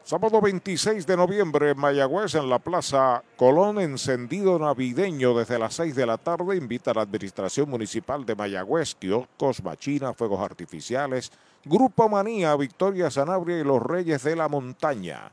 Sábado 0.08 0.40
26 0.40 1.06
de 1.06 1.18
noviembre 1.18 1.72
en 1.72 1.78
Mayagüez, 1.78 2.34
en 2.36 2.50
la 2.50 2.60
Plaza 2.60 3.22
Colón, 3.36 3.78
encendido 3.78 4.58
navideño 4.58 5.38
desde 5.38 5.60
las 5.60 5.74
6 5.74 5.94
de 5.96 6.06
la 6.06 6.18
tarde. 6.18 6.56
Invita 6.56 6.92
a 6.92 6.94
la 6.94 7.02
Administración 7.02 7.70
Municipal 7.70 8.26
de 8.26 8.34
Mayagüez, 8.34 8.96
kioscos, 8.96 9.62
machinas, 9.62 10.16
fuegos 10.16 10.40
artificiales, 10.40 11.30
Grupo 11.66 12.08
Manía, 12.08 12.56
Victoria 12.56 13.12
Sanabria 13.12 13.60
y 13.60 13.66
los 13.66 13.84
Reyes 13.84 14.24
de 14.24 14.38
la 14.38 14.48
Montaña. 14.48 15.30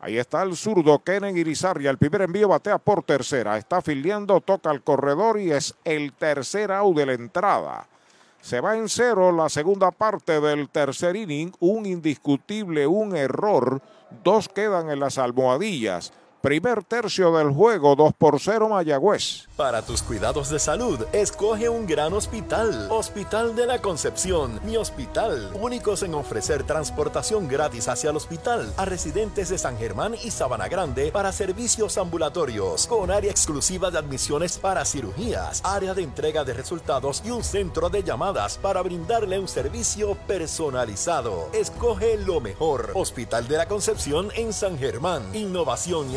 Ahí 0.00 0.18
está 0.18 0.42
el 0.42 0.54
zurdo 0.54 0.98
Kenen 0.98 1.38
Irizarria. 1.38 1.88
El 1.88 1.96
primer 1.96 2.20
envío 2.20 2.48
batea 2.48 2.76
por 2.76 3.02
tercera. 3.02 3.56
Está 3.56 3.80
filiando, 3.80 4.42
toca 4.42 4.70
el 4.70 4.82
corredor 4.82 5.40
y 5.40 5.50
es 5.50 5.74
el 5.84 6.12
tercer 6.12 6.72
out 6.72 6.94
de 6.94 7.06
la 7.06 7.14
entrada. 7.14 7.88
Se 8.42 8.60
va 8.60 8.76
en 8.76 8.88
cero 8.88 9.30
la 9.30 9.48
segunda 9.48 9.92
parte 9.92 10.40
del 10.40 10.68
tercer 10.68 11.14
inning. 11.14 11.52
Un 11.60 11.86
indiscutible, 11.86 12.88
un 12.88 13.16
error. 13.16 13.80
Dos 14.24 14.48
quedan 14.48 14.90
en 14.90 14.98
las 14.98 15.16
almohadillas. 15.16 16.12
Primer 16.42 16.82
tercio 16.82 17.30
del 17.30 17.50
juego, 17.50 17.94
2 17.94 18.14
por 18.18 18.40
0 18.40 18.68
Mayagüez. 18.68 19.46
Para 19.56 19.80
tus 19.82 20.02
cuidados 20.02 20.50
de 20.50 20.58
salud, 20.58 20.98
escoge 21.12 21.68
un 21.68 21.86
gran 21.86 22.12
hospital. 22.14 22.88
Hospital 22.90 23.54
de 23.54 23.64
la 23.64 23.80
Concepción, 23.80 24.58
mi 24.64 24.76
hospital. 24.76 25.52
Únicos 25.54 26.02
en 26.02 26.14
ofrecer 26.14 26.64
transportación 26.64 27.46
gratis 27.46 27.86
hacia 27.86 28.10
el 28.10 28.16
hospital 28.16 28.74
a 28.76 28.84
residentes 28.84 29.50
de 29.50 29.58
San 29.58 29.78
Germán 29.78 30.16
y 30.20 30.32
Sabana 30.32 30.66
Grande 30.66 31.12
para 31.12 31.30
servicios 31.30 31.96
ambulatorios, 31.96 32.88
con 32.88 33.12
área 33.12 33.30
exclusiva 33.30 33.92
de 33.92 33.98
admisiones 33.98 34.58
para 34.58 34.84
cirugías, 34.84 35.62
área 35.64 35.94
de 35.94 36.02
entrega 36.02 36.42
de 36.42 36.54
resultados 36.54 37.22
y 37.24 37.30
un 37.30 37.44
centro 37.44 37.88
de 37.88 38.02
llamadas 38.02 38.58
para 38.58 38.82
brindarle 38.82 39.38
un 39.38 39.46
servicio 39.46 40.16
personalizado. 40.26 41.50
Escoge 41.52 42.16
lo 42.18 42.40
mejor. 42.40 42.90
Hospital 42.94 43.46
de 43.46 43.58
la 43.58 43.68
Concepción 43.68 44.30
en 44.34 44.52
San 44.52 44.76
Germán. 44.76 45.22
Innovación 45.36 46.10
y 46.10 46.16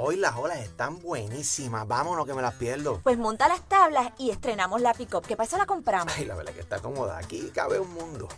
Hoy 0.00 0.14
las 0.14 0.36
olas 0.36 0.60
están 0.60 1.00
buenísimas. 1.02 1.88
Vámonos 1.88 2.24
que 2.24 2.32
me 2.32 2.40
las 2.40 2.54
pierdo. 2.54 3.00
Pues 3.02 3.18
monta 3.18 3.48
las 3.48 3.62
tablas 3.62 4.12
y 4.16 4.30
estrenamos 4.30 4.80
la 4.80 4.94
pick-up. 4.94 5.26
¿Qué 5.26 5.36
pasa? 5.36 5.58
La 5.58 5.66
compramos. 5.66 6.14
Ay, 6.16 6.24
la 6.24 6.36
verdad 6.36 6.52
que 6.52 6.60
está 6.60 6.78
cómoda. 6.78 7.18
Aquí 7.18 7.50
cabe 7.52 7.80
un 7.80 7.92
mundo. 7.92 8.28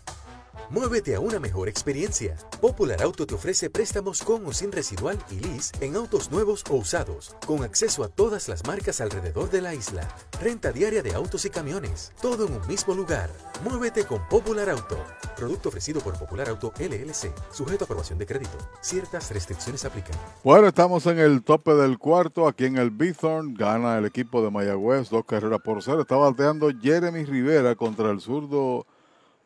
Muévete 0.69 1.15
a 1.15 1.21
una 1.21 1.41
mejor 1.41 1.69
experiencia. 1.69 2.37
Popular 2.61 3.03
Auto 3.03 3.27
te 3.27 3.35
ofrece 3.35 3.71
préstamos 3.71 4.23
con 4.23 4.45
o 4.47 4.53
sin 4.53 4.71
residual 4.71 5.19
y 5.31 5.41
lease 5.41 5.73
en 5.81 5.97
autos 5.97 6.31
nuevos 6.31 6.63
o 6.69 6.77
usados, 6.77 7.35
con 7.47 7.65
acceso 7.65 8.05
a 8.05 8.09
todas 8.09 8.49
las 8.49 8.67
marcas 8.67 9.01
alrededor 9.01 9.51
de 9.51 9.63
la 9.63 9.75
isla. 9.75 10.09
Renta 10.41 10.73
diaria 10.73 11.03
de 11.03 11.15
autos 11.15 11.45
y 11.45 11.51
camiones, 11.51 12.13
todo 12.21 12.47
en 12.47 12.53
un 12.55 12.67
mismo 12.67 12.95
lugar. 12.95 13.31
Muévete 13.65 14.05
con 14.05 14.27
Popular 14.29 14.71
Auto. 14.71 14.97
Producto 15.37 15.71
ofrecido 15.71 16.01
por 16.01 16.19
Popular 16.19 16.49
Auto 16.49 16.73
LLC, 16.79 17.33
sujeto 17.53 17.85
a 17.85 17.87
aprobación 17.87 18.19
de 18.19 18.27
crédito. 18.27 18.59
Ciertas 18.81 19.31
restricciones 19.31 19.85
aplican. 19.85 20.17
Bueno, 20.45 20.69
estamos 20.69 21.07
en 21.07 21.19
el 21.19 21.43
tope 21.43 21.75
del 21.75 21.99
cuarto, 21.99 22.47
aquí 22.47 22.67
en 22.67 22.77
el 22.77 22.91
Bithorn. 22.91 23.55
Gana 23.55 23.99
el 23.99 24.05
equipo 24.05 24.43
de 24.43 24.51
Mayagüez, 24.51 25.09
dos 25.11 25.25
carreras 25.25 25.61
por 25.61 25.83
cero. 25.83 26.03
Está 26.03 26.17
bateando 26.17 26.71
Jeremy 26.81 27.25
Rivera 27.25 27.75
contra 27.75 28.11
el 28.11 28.21
zurdo 28.21 28.87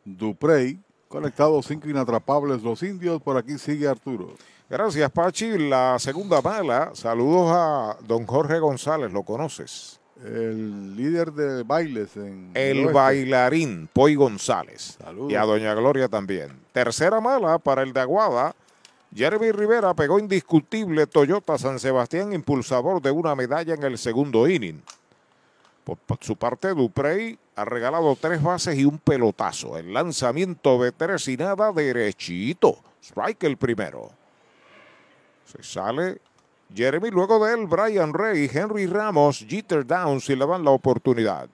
Duprey. 0.03 0.79
Conectados 1.07 1.65
cinco 1.67 1.89
inatrapables 1.89 2.63
los 2.63 2.81
indios. 2.83 3.21
Por 3.21 3.37
aquí 3.37 3.57
sigue 3.57 3.87
Arturo. 3.87 4.33
Gracias, 4.69 5.11
Pachi. 5.11 5.57
La 5.57 5.97
segunda 5.99 6.41
bala. 6.41 6.91
Saludos 6.93 7.51
a 7.51 7.97
don 8.07 8.25
Jorge 8.25 8.59
González. 8.59 9.13
¿Lo 9.13 9.23
conoces? 9.23 9.99
El 10.23 10.95
líder 10.95 11.33
de 11.33 11.63
bailes 11.63 12.15
en. 12.17 12.51
El 12.53 12.87
bailarín 12.87 13.87
Poy 13.93 14.15
González. 14.15 14.97
Saludos. 15.01 15.31
Y 15.31 15.35
a 15.35 15.43
Doña 15.43 15.73
Gloria 15.75 16.07
también. 16.07 16.59
Tercera 16.71 17.21
mala 17.21 17.59
para 17.59 17.83
el 17.83 17.93
de 17.93 17.99
Aguada. 17.99 18.55
Jeremy 19.13 19.51
Rivera 19.51 19.93
pegó 19.93 20.19
indiscutible 20.19 21.05
Toyota 21.07 21.57
San 21.57 21.79
Sebastián, 21.79 22.33
impulsador 22.33 23.01
de 23.01 23.11
una 23.11 23.35
medalla 23.35 23.73
en 23.73 23.83
el 23.83 23.97
segundo 23.97 24.47
inning. 24.47 24.81
Por 25.83 25.97
por 25.97 26.17
su 26.21 26.35
parte, 26.35 26.69
Duprey 26.69 27.37
ha 27.55 27.65
regalado 27.65 28.17
tres 28.19 28.41
bases 28.41 28.77
y 28.77 28.85
un 28.85 28.97
pelotazo. 28.97 29.77
El 29.77 29.93
lanzamiento 29.93 30.81
de 30.81 30.91
tres 30.91 31.27
y 31.27 31.37
nada 31.37 31.71
derechito. 31.71 32.77
Strike 33.01 33.43
el 33.43 33.57
primero. 33.57 34.11
Se 35.45 35.63
sale 35.63 36.19
Jeremy, 36.73 37.11
luego 37.11 37.45
de 37.45 37.53
él 37.53 37.67
Brian 37.67 38.13
Rey, 38.13 38.49
Henry 38.51 38.87
Ramos, 38.87 39.45
Jeter 39.47 39.85
Downs 39.85 40.29
y 40.29 40.35
le 40.35 40.45
dan 40.45 40.63
la 40.63 40.71
oportunidad. 40.71 41.47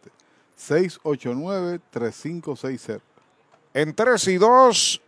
689-3560. 0.57 3.01
En 3.73 3.95
3 3.95 4.27
y 4.27 4.37
2, 4.37 5.01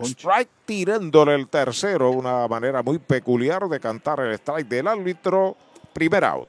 strike 0.00 0.48
tirándole 0.64 1.34
el 1.34 1.48
tercero, 1.48 2.10
una 2.10 2.48
manera 2.48 2.82
muy 2.82 2.98
peculiar 2.98 3.68
de 3.68 3.78
cantar 3.78 4.20
el 4.20 4.32
strike 4.34 4.68
del 4.68 4.88
árbitro. 4.88 5.56
Primer 5.92 6.24
out. 6.24 6.48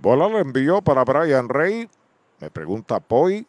Bola 0.00 0.28
lo 0.28 0.38
envió 0.38 0.80
para 0.80 1.04
Brian 1.04 1.50
Rey. 1.50 1.86
Me 2.40 2.50
pregunta 2.50 3.00
Poi, 3.00 3.46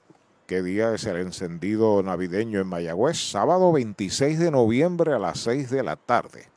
¿qué 0.47 0.61
día 0.61 0.93
es 0.93 1.05
el 1.05 1.15
encendido 1.15 2.03
navideño 2.03 2.59
en 2.59 2.67
Mayagüez? 2.67 3.31
Sábado 3.31 3.71
26 3.71 4.37
de 4.37 4.51
noviembre 4.51 5.13
a 5.13 5.19
las 5.19 5.39
6 5.39 5.69
de 5.69 5.81
la 5.81 5.95
tarde. 5.95 6.49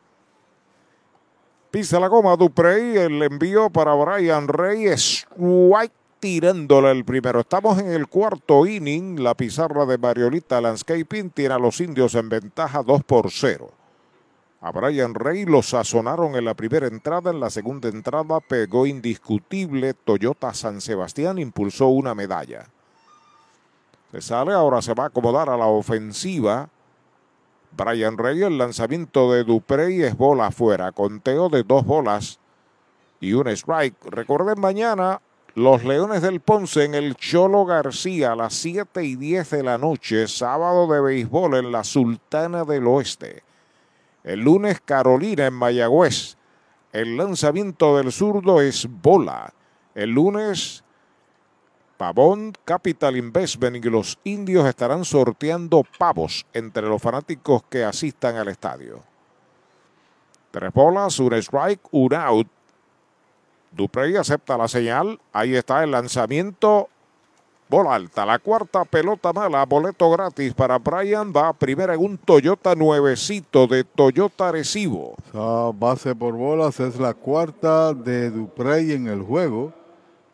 Pisa 1.71 2.01
la 2.01 2.09
goma 2.09 2.35
Duprey, 2.37 2.97
el 2.97 3.23
envío 3.23 3.71
para 3.71 3.95
Brian 3.95 4.49
Rey, 4.49 4.87
strike 4.89 5.93
tirándole 6.19 6.91
el 6.91 7.05
primero. 7.05 7.41
Estamos 7.41 7.79
en 7.79 7.91
el 7.91 8.09
cuarto 8.09 8.66
inning, 8.66 9.23
la 9.23 9.37
pizarra 9.37 9.87
de 9.87 9.99
Mariolita 9.99 10.61
Landscaping 10.61 11.31
tiene 11.31 11.55
a 11.55 11.59
los 11.59 11.81
indios 11.81 12.16
en 12.16 12.29
ventaja 12.29 12.83
2 12.83 13.05
por 13.05 13.31
0. 13.31 13.71
A 14.65 14.73
Brian 14.73 15.12
Rey 15.12 15.45
lo 15.45 15.61
sazonaron 15.61 16.36
en 16.36 16.47
la 16.47 16.55
primera 16.55 16.86
entrada, 16.86 17.31
en 17.31 17.39
la 17.39 17.51
segunda 17.51 17.91
entrada 17.91 18.41
pegó 18.41 18.86
indiscutible. 18.86 19.93
Toyota 19.93 20.55
San 20.55 20.81
Sebastián 20.81 21.39
impulsó 21.39 21.89
una 21.89 22.15
medalla. 22.15 22.65
Se 24.11 24.23
sale, 24.23 24.55
ahora 24.55 24.81
se 24.81 24.95
va 24.95 25.05
a 25.05 25.07
acomodar 25.09 25.51
a 25.51 25.59
la 25.59 25.66
ofensiva. 25.66 26.70
Brian 27.77 28.16
Rey, 28.16 28.43
el 28.43 28.57
lanzamiento 28.57 29.31
de 29.32 29.45
Duprey 29.45 30.03
es 30.03 30.16
bola 30.16 30.47
afuera. 30.47 30.93
Conteo 30.93 31.51
de 31.51 31.62
dos 31.62 31.85
bolas 31.85 32.39
y 33.20 33.35
un 33.35 33.49
strike. 33.49 34.03
Recuerden 34.07 34.59
mañana 34.59 35.20
los 35.55 35.85
Leones 35.85 36.23
del 36.23 36.41
Ponce 36.41 36.85
en 36.85 36.95
el 36.95 37.16
Cholo 37.16 37.66
García 37.66 38.32
a 38.32 38.36
las 38.36 38.55
7 38.55 39.05
y 39.05 39.16
10 39.16 39.51
de 39.51 39.62
la 39.62 39.77
noche, 39.77 40.27
sábado 40.27 40.86
de 40.86 41.03
béisbol 41.03 41.57
en 41.57 41.70
la 41.70 41.85
Sultana 41.85 42.65
del 42.65 42.86
Oeste. 42.86 43.43
El 44.25 44.41
lunes 44.41 44.81
Carolina 44.81 45.47
en 45.47 45.53
Mayagüez. 45.53 46.37
El 46.93 47.17
lanzamiento 47.17 47.97
del 47.99 48.11
zurdo 48.11 48.63
es 48.63 48.89
bola. 48.89 49.53
El 49.95 50.11
lunes 50.11 50.83
Pavón 51.99 52.55
Capital 52.65 53.17
Investment 53.17 53.85
y 53.85 53.91
los 53.91 54.19
indios 54.25 54.67
estarán 54.67 55.05
sorteando 55.05 55.85
pavos 55.99 56.47
entre 56.53 56.83
los 56.89 57.01
fanáticos 57.01 57.63
que 57.65 57.85
asistan 57.85 58.37
al 58.37 58.49
estadio. 58.49 59.03
Tres 60.51 60.73
bolas, 60.73 61.19
un 61.19 61.35
strike, 61.35 61.81
un 61.91 62.15
out. 62.15 62.49
Duprey 63.73 64.17
acepta 64.17 64.57
la 64.57 64.69
señal. 64.69 65.21
Ahí 65.33 65.55
está 65.55 65.85
el 65.85 65.91
lanzamiento. 65.91 66.89
Bola 67.75 67.97
alta, 67.97 68.25
la 68.25 68.39
cuarta 68.39 68.85
pelota 68.85 69.33
mala, 69.33 69.67
boleto 69.67 70.09
gratis 70.09 70.55
para 70.55 70.79
Brian. 70.79 71.33
Va 71.33 71.53
primera 71.53 71.95
en 71.95 72.01
un 72.05 72.19
Toyota 72.19 72.77
nuevecito 72.77 73.67
de 73.67 73.83
Toyota 73.83 74.53
Recibo. 74.53 75.17
Esa 75.27 75.73
base 75.73 76.15
por 76.15 76.35
bolas 76.35 76.79
es 76.79 77.01
la 77.01 77.15
cuarta 77.15 77.93
de 77.93 78.31
Duprey 78.31 78.93
en 78.93 79.09
el 79.09 79.23
juego. 79.23 79.73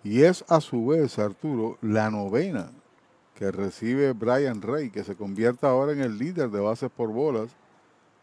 Y 0.04 0.20
es 0.24 0.44
a 0.48 0.60
su 0.60 0.88
vez, 0.88 1.18
Arturo, 1.18 1.78
la 1.80 2.10
novena 2.10 2.72
que 3.34 3.50
recibe 3.50 4.12
Brian 4.12 4.60
Rey, 4.60 4.90
que 4.90 5.02
se 5.02 5.16
convierte 5.16 5.66
ahora 5.66 5.92
en 5.92 6.02
el 6.02 6.18
líder 6.18 6.50
de 6.50 6.60
bases 6.60 6.90
por 6.94 7.08
bolas 7.08 7.56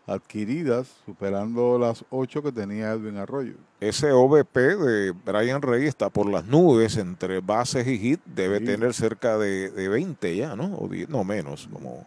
adquiridas, 0.05 0.89
superando 1.07 1.79
las 1.79 2.05
ocho 2.11 2.43
que 2.43 2.51
tenía 2.51 2.91
Edwin 2.91 3.17
Arroyo. 3.17 3.55
Ese 3.79 4.11
OVP 4.11 4.75
de 4.75 5.11
Brian 5.11 5.61
Rey 5.61 5.85
está 5.85 6.09
por 6.09 6.27
las 6.27 6.45
nubes 6.45 6.97
entre 6.97 7.41
bases 7.41 7.85
y 7.87 7.99
hit. 7.99 8.19
Debe 8.25 8.59
tener 8.59 8.93
cerca 8.95 9.37
de, 9.37 9.69
de, 9.69 9.87
20 9.87 10.35
ya, 10.35 10.55
¿no? 10.55 10.75
O 10.75 10.89
no 11.07 11.23
menos, 11.23 11.69
como, 11.71 12.05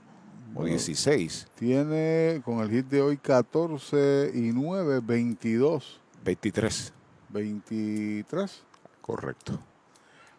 como 0.52 0.66
16. 0.66 1.46
Tiene 1.54 2.42
con 2.44 2.58
el 2.58 2.70
hit 2.70 2.86
de 2.86 3.00
hoy 3.00 3.16
14 3.18 4.32
y 4.34 4.50
9, 4.52 5.00
22. 5.00 6.00
23. 6.24 6.92
23. 7.28 8.62
Correcto. 9.00 9.60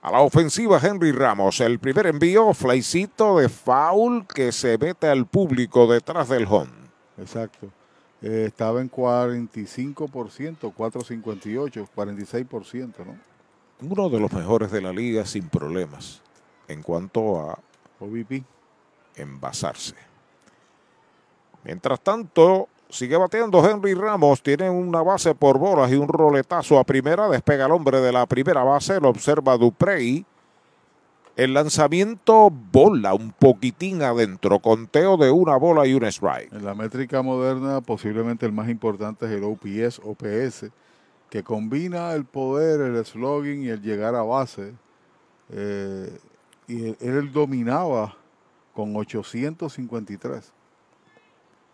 A 0.01 0.11
la 0.11 0.21
ofensiva 0.21 0.79
Henry 0.83 1.11
Ramos, 1.11 1.61
el 1.61 1.79
primer 1.79 2.07
envío, 2.07 2.53
flycito 2.53 3.37
de 3.37 3.47
foul 3.47 4.25
que 4.27 4.51
se 4.51 4.77
mete 4.77 5.07
al 5.07 5.27
público 5.27 5.85
detrás 5.89 6.27
del 6.27 6.45
home. 6.45 6.71
Exacto. 7.17 7.71
Eh, 8.21 8.45
estaba 8.47 8.81
en 8.81 8.91
45%, 8.91 10.73
4.58, 10.73 11.87
46%, 11.95 13.05
¿no? 13.05 13.17
Uno 13.81 14.09
de 14.09 14.19
los 14.19 14.31
mejores 14.31 14.71
de 14.71 14.81
la 14.81 14.93
liga 14.93 15.25
sin 15.25 15.49
problemas 15.49 16.21
en 16.67 16.83
cuanto 16.83 17.39
a 17.39 17.59
OVP. 17.99 18.43
envasarse. 19.15 19.95
Mientras 21.63 21.99
tanto, 21.99 22.69
sigue 22.89 23.17
bateando 23.17 23.67
Henry 23.67 23.93
Ramos, 23.93 24.41
tiene 24.41 24.69
una 24.69 25.01
base 25.01 25.35
por 25.35 25.57
bolas 25.59 25.91
y 25.91 25.95
un 25.95 26.07
roletazo 26.07 26.79
a 26.79 26.83
primera, 26.83 27.27
despega 27.27 27.65
el 27.65 27.71
hombre 27.71 28.01
de 28.01 28.11
la 28.11 28.25
primera 28.25 28.63
base, 28.63 28.99
lo 28.99 29.09
observa 29.09 29.57
Duprey. 29.57 30.25
El 31.37 31.53
lanzamiento 31.53 32.49
bola 32.49 33.13
un 33.13 33.31
poquitín 33.31 34.03
adentro, 34.03 34.59
conteo 34.59 35.15
de 35.17 35.31
una 35.31 35.55
bola 35.55 35.87
y 35.87 35.93
un 35.93 36.03
strike. 36.03 36.51
En 36.51 36.65
la 36.65 36.75
métrica 36.75 37.21
moderna, 37.21 37.79
posiblemente 37.81 38.45
el 38.45 38.51
más 38.51 38.69
importante 38.69 39.25
es 39.25 39.31
el 39.31 39.43
OPS, 39.43 40.01
OPS, 40.03 40.71
que 41.29 41.43
combina 41.43 42.13
el 42.13 42.25
poder, 42.25 42.81
el 42.81 43.05
slogan 43.05 43.63
y 43.63 43.69
el 43.69 43.81
llegar 43.81 44.13
a 44.15 44.23
base. 44.23 44.73
Eh, 45.49 46.19
y 46.67 46.85
él, 46.85 46.97
él, 46.99 47.31
dominaba 47.31 48.15
con 48.73 48.95
853. 48.95 50.51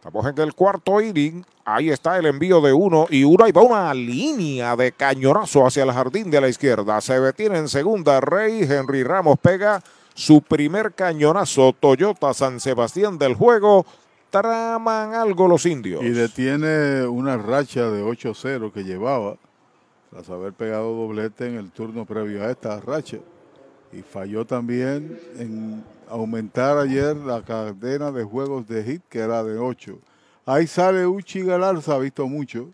Estamos 0.07 0.25
en 0.25 0.41
el 0.41 0.53
cuarto 0.53 1.01
inning. 1.01 1.43
Ahí 1.65 1.89
está 1.89 2.17
el 2.17 2.27
envío 2.27 2.61
de 2.61 2.71
uno 2.71 3.07
y 3.09 3.25
uno. 3.25 3.43
Ahí 3.43 3.51
va 3.51 3.61
una 3.61 3.93
línea 3.93 4.73
de 4.77 4.93
cañonazo 4.93 5.67
hacia 5.67 5.83
el 5.83 5.91
jardín 5.91 6.31
de 6.31 6.39
la 6.39 6.47
izquierda. 6.47 7.01
Se 7.01 7.19
detiene 7.19 7.57
en 7.57 7.67
segunda 7.67 8.21
Rey. 8.21 8.61
Henry 8.63 9.03
Ramos 9.03 9.37
pega 9.37 9.83
su 10.13 10.41
primer 10.41 10.93
cañonazo. 10.93 11.75
Toyota 11.77 12.33
San 12.33 12.61
Sebastián 12.61 13.17
del 13.17 13.35
juego. 13.35 13.85
Traman 14.29 15.13
algo 15.13 15.49
los 15.49 15.65
indios. 15.65 16.01
Y 16.01 16.11
detiene 16.11 17.05
una 17.05 17.35
racha 17.35 17.89
de 17.89 18.01
8-0 18.01 18.71
que 18.71 18.85
llevaba 18.85 19.35
tras 20.09 20.29
haber 20.29 20.53
pegado 20.53 20.93
doblete 20.95 21.47
en 21.47 21.55
el 21.55 21.69
turno 21.71 22.05
previo 22.05 22.45
a 22.45 22.51
esta 22.51 22.79
racha. 22.79 23.17
Y 23.91 24.03
falló 24.03 24.45
también 24.45 25.19
en 25.37 25.83
aumentar 26.09 26.77
ayer 26.77 27.15
la 27.15 27.43
cadena 27.43 28.11
de 28.11 28.23
juegos 28.23 28.67
de 28.67 28.83
hit, 28.83 29.01
que 29.09 29.19
era 29.19 29.43
de 29.43 29.57
8. 29.57 29.99
Ahí 30.45 30.67
sale 30.67 31.05
Uchi 31.05 31.43
Galarza, 31.43 31.95
ha 31.95 31.99
visto 31.99 32.27
mucho. 32.27 32.69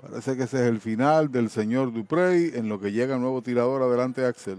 Parece 0.00 0.36
que 0.36 0.44
ese 0.44 0.62
es 0.62 0.68
el 0.68 0.80
final 0.80 1.30
del 1.30 1.48
señor 1.48 1.92
Duprey, 1.92 2.50
en 2.54 2.68
lo 2.68 2.80
que 2.80 2.90
llega 2.90 3.14
el 3.14 3.20
nuevo 3.20 3.42
tirador 3.42 3.82
adelante 3.82 4.24
Axel. 4.26 4.58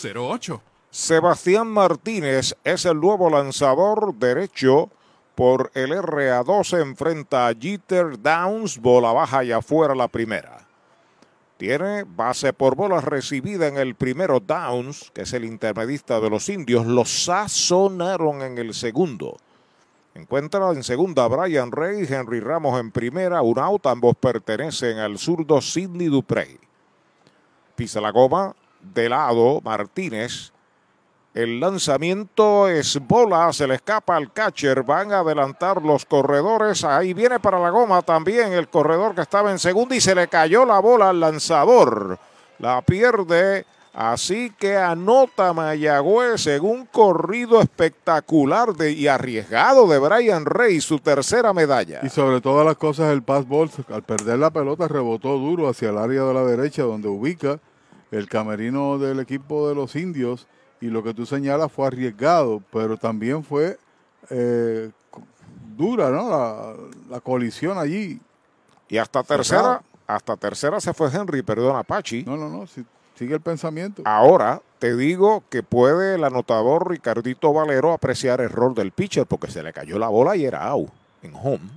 408-8808 0.01 0.61
Sebastián 0.91 1.67
Martínez 1.67 2.53
es 2.65 2.83
el 2.83 2.99
nuevo 2.99 3.29
lanzador 3.29 4.13
derecho 4.13 4.89
por 5.35 5.71
el 5.73 5.91
RA2. 5.91 6.81
Enfrenta 6.81 7.47
a 7.47 7.53
Jeter 7.53 8.21
Downs, 8.21 8.77
bola 8.77 9.13
baja 9.13 9.45
y 9.45 9.53
afuera 9.53 9.95
la 9.95 10.09
primera. 10.09 10.67
Tiene 11.55 12.03
base 12.03 12.51
por 12.51 12.75
bola 12.75 12.99
recibida 12.99 13.67
en 13.67 13.77
el 13.77 13.95
primero 13.95 14.41
Downs, 14.41 15.11
que 15.13 15.21
es 15.21 15.31
el 15.31 15.45
intermedista 15.45 16.19
de 16.19 16.29
los 16.29 16.49
indios. 16.49 16.85
Los 16.85 17.23
sazonaron 17.23 18.41
en 18.41 18.57
el 18.57 18.73
segundo. 18.73 19.37
Encuentra 20.13 20.69
en 20.71 20.83
segunda 20.83 21.25
Brian 21.29 21.71
Rey, 21.71 22.05
Henry 22.09 22.41
Ramos 22.41 22.77
en 22.81 22.91
primera, 22.91 23.41
un 23.41 23.59
out. 23.59 23.85
Ambos 23.85 24.17
pertenecen 24.17 24.97
al 24.97 25.17
zurdo 25.17 25.61
Sidney 25.61 26.07
Duprey. 26.07 26.59
Pisa 27.77 28.01
la 28.01 28.11
goma, 28.11 28.53
de 28.83 29.09
lado 29.09 29.61
Martínez. 29.61 30.51
El 31.33 31.61
lanzamiento 31.61 32.67
es 32.67 32.99
bola, 33.07 33.53
se 33.53 33.65
le 33.65 33.75
escapa 33.75 34.17
al 34.17 34.33
catcher, 34.33 34.83
van 34.83 35.13
a 35.13 35.19
adelantar 35.19 35.81
los 35.81 36.03
corredores, 36.03 36.83
ahí 36.83 37.13
viene 37.13 37.39
para 37.39 37.57
la 37.57 37.69
goma 37.69 38.01
también 38.01 38.51
el 38.51 38.67
corredor 38.67 39.15
que 39.15 39.21
estaba 39.21 39.49
en 39.49 39.57
segunda 39.57 39.95
y 39.95 40.01
se 40.01 40.13
le 40.13 40.27
cayó 40.27 40.65
la 40.65 40.79
bola 40.79 41.07
al 41.07 41.21
lanzador, 41.21 42.19
la 42.59 42.81
pierde, 42.81 43.65
así 43.93 44.51
que 44.59 44.75
anota 44.75 45.53
Mayagüez 45.53 46.47
en 46.47 46.65
un 46.65 46.85
corrido 46.85 47.61
espectacular 47.61 48.73
de, 48.73 48.91
y 48.91 49.07
arriesgado 49.07 49.87
de 49.87 49.99
Brian 49.99 50.43
Rey, 50.43 50.81
su 50.81 50.99
tercera 50.99 51.53
medalla. 51.53 52.01
Y 52.03 52.09
sobre 52.09 52.41
todas 52.41 52.65
las 52.65 52.75
cosas 52.75 53.09
el 53.13 53.23
pass 53.23 53.47
ball, 53.47 53.71
al 53.89 54.03
perder 54.03 54.37
la 54.37 54.49
pelota 54.49 54.89
rebotó 54.89 55.37
duro 55.37 55.69
hacia 55.69 55.91
el 55.91 55.97
área 55.97 56.23
de 56.23 56.33
la 56.33 56.43
derecha 56.43 56.83
donde 56.83 57.07
ubica 57.07 57.61
el 58.11 58.27
camerino 58.27 58.97
del 58.97 59.19
equipo 59.19 59.69
de 59.69 59.75
los 59.75 59.95
indios 59.95 60.47
y 60.81 60.87
lo 60.87 61.03
que 61.03 61.13
tú 61.13 61.25
señalas 61.25 61.71
fue 61.71 61.87
arriesgado, 61.87 62.61
pero 62.71 62.97
también 62.97 63.43
fue 63.43 63.77
eh, 64.29 64.91
dura, 65.77 66.09
¿no? 66.09 66.75
La, 67.09 67.19
colisión 67.21 67.77
allí. 67.77 68.19
Y 68.89 68.97
hasta 68.97 69.23
tercera, 69.23 69.81
hasta 70.07 70.35
tercera 70.35 70.79
se 70.81 70.93
fue 70.93 71.09
Henry, 71.11 71.41
perdón, 71.41 71.75
Apache. 71.75 72.23
No, 72.25 72.35
no, 72.35 72.49
no, 72.49 72.65
sigue 73.15 73.35
el 73.35 73.41
pensamiento. 73.41 74.01
Ahora 74.05 74.61
te 74.79 74.95
digo 74.95 75.43
que 75.49 75.63
puede 75.63 76.15
el 76.15 76.23
anotador 76.23 76.89
Ricardito 76.89 77.53
Valero 77.53 77.93
apreciar 77.93 78.41
el 78.41 78.49
rol 78.49 78.73
del 78.73 78.91
pitcher 78.91 79.25
porque 79.27 79.51
se 79.51 79.63
le 79.63 79.71
cayó 79.71 79.99
la 79.99 80.07
bola 80.07 80.35
y 80.35 80.45
era 80.45 80.63
out 80.65 80.89
en 81.21 81.33
home. 81.35 81.69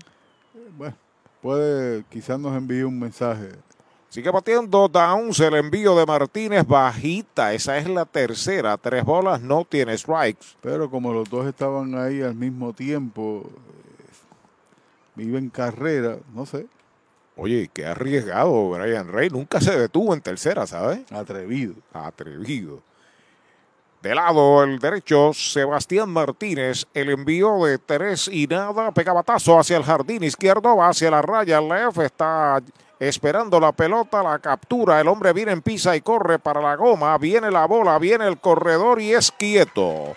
Bueno, 0.76 0.96
puede, 1.42 2.04
quizás 2.08 2.40
nos 2.40 2.56
envíe 2.56 2.82
un 2.82 2.98
mensaje 2.98 3.50
Sigue 4.14 4.30
batiendo 4.30 4.86
Downs 4.86 5.40
el 5.40 5.54
envío 5.54 5.96
de 5.96 6.06
Martínez 6.06 6.64
bajita. 6.64 7.52
Esa 7.52 7.78
es 7.78 7.88
la 7.88 8.04
tercera. 8.04 8.76
Tres 8.76 9.04
bolas, 9.04 9.40
no 9.40 9.64
tiene 9.64 9.98
strikes. 9.98 10.54
Pero 10.60 10.88
como 10.88 11.12
los 11.12 11.28
dos 11.28 11.48
estaban 11.48 11.98
ahí 11.98 12.22
al 12.22 12.36
mismo 12.36 12.72
tiempo, 12.72 13.42
viven 15.16 15.50
carrera, 15.50 16.18
no 16.32 16.46
sé. 16.46 16.68
Oye, 17.34 17.68
qué 17.74 17.86
arriesgado 17.86 18.70
Brian 18.70 19.08
Rey. 19.08 19.30
Nunca 19.30 19.60
se 19.60 19.76
detuvo 19.76 20.14
en 20.14 20.20
tercera, 20.20 20.64
¿sabes? 20.64 21.00
Atrevido. 21.10 21.74
Atrevido. 21.92 22.82
De 24.00 24.14
lado 24.14 24.62
el 24.62 24.78
derecho, 24.78 25.32
Sebastián 25.32 26.08
Martínez. 26.08 26.86
El 26.94 27.10
envío 27.10 27.64
de 27.64 27.78
tres 27.78 28.28
y 28.28 28.46
nada. 28.46 28.92
Pega 28.92 29.12
batazo 29.12 29.58
hacia 29.58 29.76
el 29.76 29.82
jardín 29.82 30.22
izquierdo. 30.22 30.76
Va 30.76 30.90
hacia 30.90 31.10
la 31.10 31.20
raya 31.20 31.60
left. 31.60 31.98
Está 31.98 32.62
esperando 33.08 33.60
la 33.60 33.72
pelota, 33.72 34.22
la 34.22 34.38
captura, 34.38 35.00
el 35.00 35.08
hombre 35.08 35.32
viene 35.32 35.52
en 35.52 35.62
pisa 35.62 35.96
y 35.96 36.00
corre 36.00 36.38
para 36.38 36.60
la 36.60 36.76
goma, 36.76 37.16
viene 37.18 37.50
la 37.50 37.66
bola, 37.66 37.98
viene 37.98 38.26
el 38.26 38.38
corredor 38.38 39.00
y 39.00 39.12
es 39.12 39.30
quieto. 39.30 40.16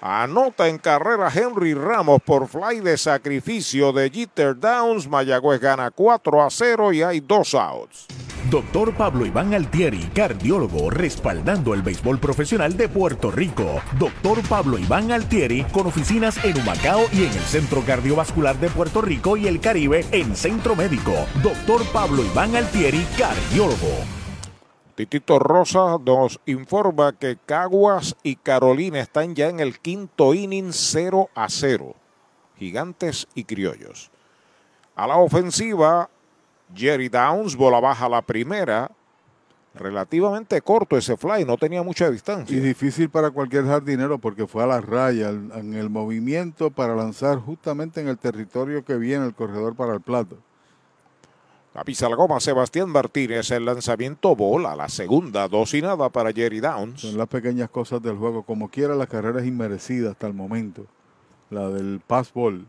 Anota 0.00 0.68
en 0.68 0.78
carrera 0.78 1.28
Henry 1.34 1.74
Ramos 1.74 2.22
por 2.22 2.46
fly 2.46 2.80
de 2.80 2.96
sacrificio 2.96 3.92
de 3.92 4.08
Jeter 4.10 4.58
Downs. 4.58 5.08
Mayagüez 5.08 5.60
gana 5.60 5.90
4 5.90 6.42
a 6.42 6.50
0 6.50 6.92
y 6.92 7.02
hay 7.02 7.20
dos 7.20 7.54
outs. 7.54 8.06
Doctor 8.48 8.94
Pablo 8.94 9.26
Iván 9.26 9.52
Altieri, 9.54 9.98
cardiólogo, 10.14 10.88
respaldando 10.88 11.74
el 11.74 11.82
béisbol 11.82 12.18
profesional 12.18 12.76
de 12.76 12.88
Puerto 12.88 13.30
Rico. 13.30 13.82
Doctor 13.98 14.40
Pablo 14.48 14.78
Iván 14.78 15.10
Altieri, 15.10 15.64
con 15.64 15.88
oficinas 15.88 16.42
en 16.44 16.58
Humacao 16.58 17.02
y 17.12 17.24
en 17.24 17.32
el 17.32 17.40
Centro 17.40 17.82
Cardiovascular 17.84 18.56
de 18.58 18.70
Puerto 18.70 19.02
Rico 19.02 19.36
y 19.36 19.48
el 19.48 19.60
Caribe 19.60 20.06
en 20.12 20.34
Centro 20.36 20.76
Médico. 20.76 21.12
Doctor 21.42 21.84
Pablo 21.92 22.24
Iván 22.24 22.54
Altieri, 22.54 23.04
cardiólogo. 23.18 24.17
Titito 24.98 25.38
Rosa 25.38 25.96
nos 26.04 26.40
informa 26.44 27.12
que 27.12 27.38
Caguas 27.46 28.16
y 28.24 28.34
Carolina 28.34 28.98
están 28.98 29.36
ya 29.36 29.48
en 29.48 29.60
el 29.60 29.78
quinto 29.78 30.34
inning 30.34 30.72
0 30.72 31.30
a 31.36 31.48
0. 31.48 31.94
Gigantes 32.56 33.28
y 33.32 33.44
criollos. 33.44 34.10
A 34.96 35.06
la 35.06 35.18
ofensiva, 35.18 36.10
Jerry 36.74 37.08
Downs, 37.08 37.54
bola 37.54 37.78
baja 37.78 38.08
la 38.08 38.22
primera. 38.22 38.90
Relativamente 39.72 40.60
corto 40.62 40.96
ese 40.96 41.16
fly, 41.16 41.44
no 41.44 41.56
tenía 41.56 41.84
mucha 41.84 42.10
distancia. 42.10 42.56
Y 42.56 42.58
difícil 42.58 43.08
para 43.08 43.30
cualquier 43.30 43.66
jardinero 43.66 44.18
porque 44.18 44.48
fue 44.48 44.64
a 44.64 44.66
la 44.66 44.80
raya 44.80 45.28
en 45.28 45.74
el 45.74 45.90
movimiento 45.90 46.72
para 46.72 46.96
lanzar 46.96 47.38
justamente 47.38 48.00
en 48.00 48.08
el 48.08 48.18
territorio 48.18 48.84
que 48.84 48.96
viene 48.96 49.26
el 49.26 49.34
corredor 49.36 49.76
para 49.76 49.94
el 49.94 50.00
plato. 50.00 50.38
A 51.74 51.84
pisa 51.84 52.08
la 52.08 52.16
goma 52.16 52.40
Sebastián 52.40 52.88
Martínez, 52.88 53.50
el 53.50 53.64
lanzamiento 53.64 54.34
bola, 54.34 54.74
la 54.74 54.88
segunda, 54.88 55.46
dos 55.48 55.74
y 55.74 55.82
nada 55.82 56.08
para 56.08 56.32
Jerry 56.32 56.60
Downs. 56.60 57.02
Son 57.02 57.16
las 57.16 57.28
pequeñas 57.28 57.70
cosas 57.70 58.02
del 58.02 58.16
juego, 58.16 58.42
como 58.42 58.68
quiera 58.68 58.94
la 58.94 59.06
carrera 59.06 59.40
es 59.40 59.46
inmerecida 59.46 60.10
hasta 60.10 60.26
el 60.26 60.34
momento. 60.34 60.86
La 61.50 61.68
del 61.68 62.00
pass 62.04 62.32
ball. 62.32 62.66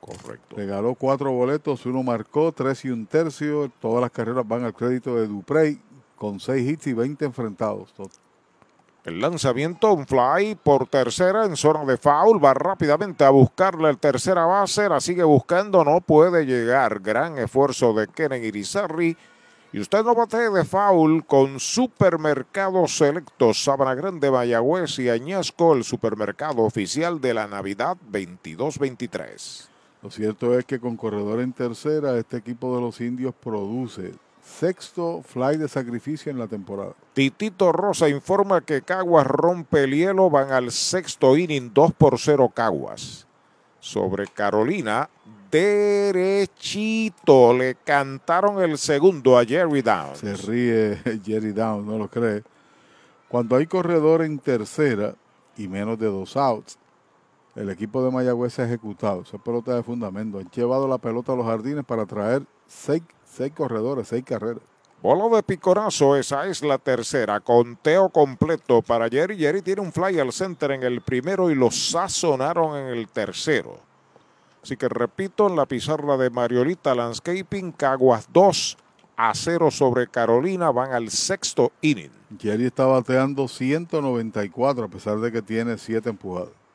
Correcto. 0.00 0.56
Regaló 0.56 0.94
cuatro 0.94 1.32
boletos, 1.32 1.84
uno 1.86 2.02
marcó, 2.02 2.52
tres 2.52 2.84
y 2.84 2.90
un 2.90 3.06
tercio. 3.06 3.70
Todas 3.80 4.00
las 4.00 4.10
carreras 4.10 4.46
van 4.46 4.64
al 4.64 4.74
crédito 4.74 5.16
de 5.16 5.26
Duprey 5.26 5.80
con 6.16 6.40
seis 6.40 6.68
hits 6.68 6.86
y 6.86 6.92
20 6.92 7.24
enfrentados. 7.24 7.92
El 9.06 9.20
lanzamiento, 9.20 9.92
un 9.92 10.04
fly 10.04 10.56
por 10.60 10.88
tercera 10.88 11.44
en 11.44 11.54
zona 11.54 11.84
de 11.84 11.96
foul. 11.96 12.44
Va 12.44 12.52
rápidamente 12.54 13.22
a 13.22 13.30
buscarle 13.30 13.88
el 13.88 13.98
tercera 13.98 14.46
base. 14.46 14.88
La 14.88 15.00
sigue 15.00 15.22
buscando, 15.22 15.84
no 15.84 16.00
puede 16.00 16.44
llegar. 16.44 16.98
Gran 16.98 17.38
esfuerzo 17.38 17.92
de 17.92 18.08
Kenen 18.08 18.42
Irizarry. 18.42 19.16
Y 19.72 19.78
usted 19.78 20.02
no 20.02 20.12
bate 20.12 20.50
de 20.50 20.64
foul 20.64 21.24
con 21.24 21.60
Supermercados 21.60 22.96
Selectos, 22.96 23.62
Sabana 23.62 23.94
Grande, 23.94 24.28
Mayagüez 24.28 24.98
y 24.98 25.08
Añasco, 25.08 25.74
el 25.74 25.84
supermercado 25.84 26.62
oficial 26.62 27.20
de 27.20 27.32
la 27.32 27.46
Navidad 27.46 27.96
22-23. 28.10 29.68
Lo 30.02 30.10
cierto 30.10 30.58
es 30.58 30.64
que 30.64 30.80
con 30.80 30.96
corredor 30.96 31.40
en 31.40 31.52
tercera, 31.52 32.18
este 32.18 32.38
equipo 32.38 32.74
de 32.74 32.80
los 32.80 33.00
indios 33.00 33.32
produce 33.40 34.14
sexto 34.58 35.22
fly 35.22 35.56
de 35.56 35.68
sacrificio 35.68 36.30
en 36.30 36.38
la 36.38 36.46
temporada. 36.46 36.94
Titito 37.12 37.72
Rosa 37.72 38.08
informa 38.08 38.62
que 38.62 38.82
Caguas 38.82 39.26
rompe 39.26 39.84
el 39.84 39.94
hielo, 39.94 40.30
van 40.30 40.52
al 40.52 40.70
sexto 40.70 41.36
inning 41.36 41.72
2 41.74 41.92
por 41.92 42.18
0 42.18 42.50
Caguas. 42.54 43.26
Sobre 43.80 44.26
Carolina, 44.26 45.08
derechito, 45.50 47.52
le 47.52 47.76
cantaron 47.76 48.62
el 48.62 48.78
segundo 48.78 49.38
a 49.38 49.44
Jerry 49.44 49.82
Downs. 49.82 50.18
Se 50.18 50.34
ríe 50.34 50.98
Jerry 51.24 51.52
Downs, 51.52 51.86
no 51.86 51.98
lo 51.98 52.08
cree. 52.08 52.42
Cuando 53.28 53.56
hay 53.56 53.66
corredor 53.66 54.22
en 54.22 54.38
tercera 54.38 55.14
y 55.56 55.68
menos 55.68 55.98
de 55.98 56.06
dos 56.06 56.36
outs, 56.36 56.78
el 57.54 57.70
equipo 57.70 58.04
de 58.04 58.10
Mayagüez 58.10 58.54
se 58.54 58.62
ha 58.62 58.66
ejecutado. 58.66 59.22
Esa 59.22 59.38
pelota 59.38 59.74
de 59.74 59.82
fundamento. 59.82 60.38
Han 60.38 60.50
llevado 60.50 60.86
la 60.86 60.98
pelota 60.98 61.32
a 61.32 61.36
los 61.36 61.46
jardines 61.46 61.84
para 61.84 62.06
traer 62.06 62.42
seis, 62.66 63.02
seis 63.36 63.52
corredores, 63.54 64.08
seis 64.08 64.24
carreras. 64.24 64.62
Bola 65.02 65.36
de 65.36 65.42
picorazo, 65.42 66.16
esa 66.16 66.46
es 66.46 66.62
la 66.62 66.78
tercera. 66.78 67.38
Conteo 67.40 68.08
completo 68.08 68.80
para 68.82 69.08
Jerry. 69.08 69.36
Jerry 69.36 69.60
tiene 69.60 69.82
un 69.82 69.92
fly 69.92 70.18
al 70.18 70.32
center 70.32 70.70
en 70.72 70.82
el 70.82 71.02
primero 71.02 71.50
y 71.50 71.54
lo 71.54 71.70
sazonaron 71.70 72.76
en 72.76 72.86
el 72.86 73.06
tercero. 73.08 73.78
Así 74.62 74.76
que 74.76 74.88
repito, 74.88 75.46
en 75.46 75.54
la 75.54 75.66
pizarra 75.66 76.16
de 76.16 76.30
Mariolita 76.30 76.94
Landscaping, 76.94 77.72
Caguas 77.72 78.26
2 78.32 78.78
a 79.16 79.32
0 79.34 79.70
sobre 79.70 80.08
Carolina, 80.08 80.70
van 80.72 80.92
al 80.92 81.10
sexto 81.10 81.70
inning. 81.82 82.10
Jerry 82.40 82.66
está 82.66 82.86
bateando 82.86 83.46
194 83.46 84.84
a 84.86 84.88
pesar 84.88 85.18
de 85.18 85.30
que 85.30 85.42
tiene 85.42 85.78
7 85.78 86.08
empujadas. 86.08 86.65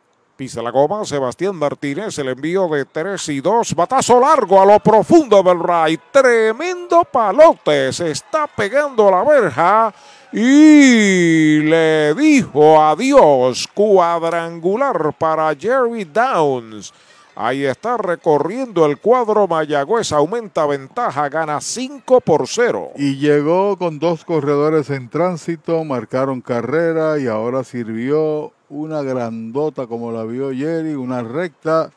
Pisa 0.41 0.63
la 0.63 0.71
goma, 0.71 1.05
Sebastián 1.05 1.55
Martínez, 1.55 2.17
el 2.17 2.29
envío 2.29 2.67
de 2.67 2.85
3 2.85 3.29
y 3.29 3.41
2, 3.41 3.75
batazo 3.75 4.19
largo 4.19 4.59
a 4.59 4.65
lo 4.65 4.79
profundo 4.79 5.43
del 5.43 5.59
right, 5.59 6.01
tremendo 6.11 7.03
palote, 7.03 7.93
se 7.93 8.09
está 8.09 8.47
pegando 8.47 9.11
la 9.11 9.23
verja 9.23 9.93
y 10.33 11.59
le 11.59 12.15
dijo 12.15 12.81
adiós, 12.81 13.67
cuadrangular 13.71 15.13
para 15.13 15.53
Jerry 15.53 16.05
Downs. 16.05 16.91
Ahí 17.35 17.63
está 17.63 17.97
recorriendo 17.97 18.87
el 18.87 18.97
cuadro 18.97 19.47
Mayagüez, 19.47 20.11
aumenta 20.11 20.65
ventaja, 20.65 21.29
gana 21.29 21.61
5 21.61 22.19
por 22.21 22.47
0. 22.47 22.93
Y 22.95 23.17
llegó 23.17 23.77
con 23.77 23.99
dos 23.99 24.25
corredores 24.25 24.89
en 24.89 25.07
tránsito, 25.07 25.83
marcaron 25.83 26.41
carrera 26.41 27.19
y 27.19 27.27
ahora 27.27 27.63
sirvió 27.63 28.53
una 28.71 29.01
grandota 29.03 29.85
como 29.85 30.11
la 30.11 30.23
vio 30.23 30.51
Jerry, 30.51 30.95
una 30.95 31.21
recta, 31.21 31.91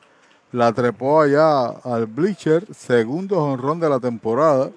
la 0.52 0.72
trepó 0.72 1.22
allá 1.22 1.68
al 1.68 2.06
bleacher, 2.06 2.66
segundo 2.74 3.36
jonrón 3.36 3.78
de 3.80 3.88
la 3.88 4.00
temporada 4.00 4.70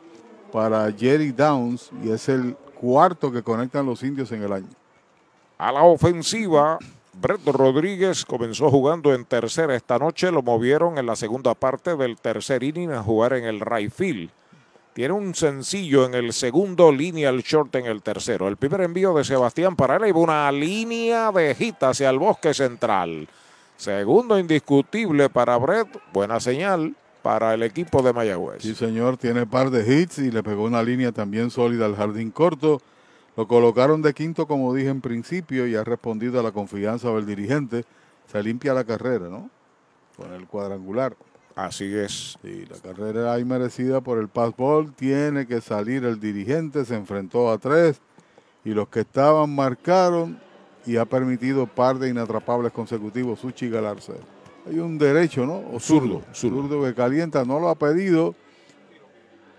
para 0.51 0.91
Jerry 0.91 1.31
Downs 1.31 1.89
y 2.03 2.11
es 2.11 2.29
el 2.29 2.55
cuarto 2.79 3.31
que 3.31 3.41
conectan 3.41 3.85
los 3.85 4.03
indios 4.03 4.31
en 4.31 4.43
el 4.43 4.53
año. 4.53 4.67
A 5.57 5.71
la 5.71 5.83
ofensiva, 5.83 6.77
Brett 7.19 7.45
Rodríguez 7.47 8.23
comenzó 8.25 8.69
jugando 8.69 9.13
en 9.13 9.25
tercera 9.25 9.75
esta 9.75 9.97
noche, 9.97 10.31
lo 10.31 10.43
movieron 10.43 10.99
en 10.99 11.07
la 11.07 11.15
segunda 11.15 11.55
parte 11.55 11.95
del 11.95 12.17
tercer 12.17 12.61
inning 12.61 12.91
a 12.91 13.01
jugar 13.01 13.33
en 13.33 13.45
el 13.45 13.59
right 13.59 13.91
field. 13.91 14.29
Tiene 14.97 15.13
un 15.13 15.35
sencillo 15.35 16.07
en 16.07 16.15
el 16.15 16.33
segundo, 16.33 16.91
línea 16.91 17.29
al 17.29 17.43
short 17.43 17.75
en 17.75 17.85
el 17.85 18.01
tercero. 18.01 18.47
El 18.47 18.57
primer 18.57 18.81
envío 18.81 19.13
de 19.13 19.23
Sebastián 19.23 19.75
para 19.75 19.97
él 19.97 20.11
una 20.15 20.51
línea 20.51 21.31
de 21.31 21.53
hit 21.53 21.83
hacia 21.83 22.09
el 22.09 22.17
bosque 22.17 22.51
central. 22.51 23.27
Segundo 23.75 24.39
indiscutible 24.39 25.29
para 25.29 25.55
Brett, 25.57 25.87
buena 26.11 26.39
señal 26.39 26.95
para 27.21 27.53
el 27.53 27.61
equipo 27.61 28.01
de 28.01 28.11
Mayagüez. 28.11 28.63
Sí, 28.63 28.73
señor, 28.73 29.17
tiene 29.17 29.45
par 29.45 29.69
de 29.69 29.85
hits 29.85 30.17
y 30.17 30.31
le 30.31 30.41
pegó 30.41 30.63
una 30.63 30.81
línea 30.81 31.11
también 31.11 31.51
sólida 31.51 31.85
al 31.85 31.95
jardín 31.95 32.31
corto. 32.31 32.81
Lo 33.35 33.47
colocaron 33.47 34.01
de 34.01 34.15
quinto, 34.15 34.47
como 34.47 34.73
dije 34.73 34.89
en 34.89 35.01
principio, 35.01 35.67
y 35.67 35.75
ha 35.75 35.83
respondido 35.83 36.39
a 36.39 36.43
la 36.43 36.51
confianza 36.51 37.11
del 37.11 37.27
dirigente. 37.27 37.85
Se 38.31 38.41
limpia 38.41 38.73
la 38.73 38.83
carrera, 38.83 39.27
¿no? 39.29 39.51
Con 40.15 40.33
el 40.33 40.47
cuadrangular. 40.47 41.15
Así 41.57 41.91
es. 41.97 42.37
Sí, 42.43 42.67
la 42.69 42.77
carrera 42.77 43.33
ahí 43.33 43.43
merecida 43.43 43.99
por 43.99 44.19
el 44.19 44.27
passball. 44.27 44.93
Tiene 44.93 45.47
que 45.47 45.59
salir 45.59 46.05
el 46.05 46.19
dirigente. 46.19 46.85
Se 46.85 46.93
enfrentó 46.93 47.49
a 47.49 47.57
tres. 47.57 47.99
Y 48.63 48.75
los 48.75 48.89
que 48.89 48.99
estaban 48.99 49.55
marcaron 49.55 50.39
y 50.85 50.97
ha 50.97 51.05
permitido 51.05 51.65
par 51.65 51.97
de 51.97 52.09
inatrapables 52.09 52.71
consecutivos. 52.71 53.39
Suchi 53.39 53.69
Galarza. 53.71 54.13
Hay 54.67 54.77
un 54.77 54.99
derecho, 54.99 55.47
¿no? 55.47 55.63
O 55.73 55.79
zurdo. 55.79 56.21
Zurdo 56.31 56.83
que 56.83 56.93
calienta. 56.93 57.43
No 57.43 57.59
lo 57.59 57.69
ha 57.69 57.75
pedido. 57.75 58.35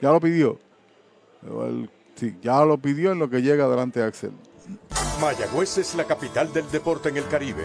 Ya 0.01 0.12
lo 0.12 0.20
pidió. 0.20 0.57
sí, 2.15 2.37
ya 2.41 2.65
lo 2.65 2.79
pidió 2.79 3.11
en 3.11 3.19
lo 3.19 3.29
que 3.29 3.43
llega 3.43 3.65
adelante 3.65 4.05
Axel. 4.05 4.31
Mayagüez 5.20 5.79
es 5.79 5.97
la 5.97 6.05
capital 6.05 6.53
del 6.53 6.70
deporte 6.70 7.09
en 7.09 7.16
el 7.16 7.27
Caribe. 7.27 7.65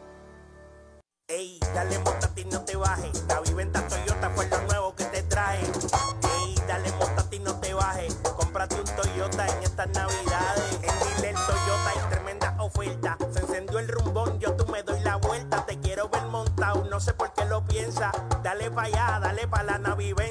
Ey, 1.33 1.57
dale 1.73 1.97
montate 1.99 2.41
y 2.41 2.45
no 2.45 2.59
te 2.59 2.75
bajes. 2.75 3.23
La 3.29 3.39
viventa 3.39 3.87
Toyota 3.87 4.29
fue 4.31 4.49
lo 4.49 4.61
nuevo 4.63 4.93
que 4.93 5.05
te 5.05 5.23
trae. 5.23 5.61
Ey, 5.61 6.55
dale 6.67 6.91
montate 6.99 7.37
y 7.37 7.39
no 7.39 7.55
te 7.55 7.73
bajes. 7.73 8.15
Cómprate 8.35 8.75
un 8.75 8.83
Toyota 8.83 9.47
en 9.47 9.63
estas 9.63 9.87
navidades. 9.91 10.73
En 10.81 11.15
Dile 11.15 11.33
Toyota 11.33 11.89
hay 11.89 12.09
tremenda 12.09 12.55
oferta. 12.59 13.17
Se 13.31 13.39
encendió 13.39 13.79
el 13.79 13.87
rumbón, 13.87 14.39
yo 14.39 14.57
tú 14.57 14.69
me 14.69 14.83
doy 14.83 14.99
la 14.99 15.15
vuelta. 15.15 15.65
Te 15.65 15.79
quiero 15.79 16.09
ver 16.09 16.23
montado, 16.23 16.83
no 16.91 16.99
sé 16.99 17.13
por 17.13 17.31
qué 17.31 17.45
lo 17.45 17.65
piensa. 17.65 18.11
Dale 18.43 18.69
pa' 18.69 18.83
allá, 18.83 19.19
dale 19.21 19.47
pa' 19.47 19.63
la 19.63 19.77
naviventa. 19.77 20.30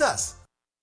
Texas. 0.00 0.39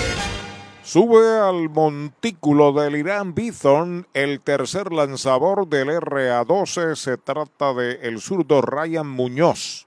Sube 0.81 1.39
al 1.39 1.69
montículo 1.69 2.73
del 2.73 2.95
Irán 2.95 3.35
Bithorn 3.35 4.07
el 4.15 4.41
tercer 4.41 4.91
lanzador 4.91 5.67
del 5.67 5.89
RA12. 5.89 6.95
Se 6.95 7.17
trata 7.17 7.75
de 7.75 7.99
el 8.01 8.19
zurdo 8.19 8.63
Ryan 8.63 9.07
Muñoz. 9.07 9.85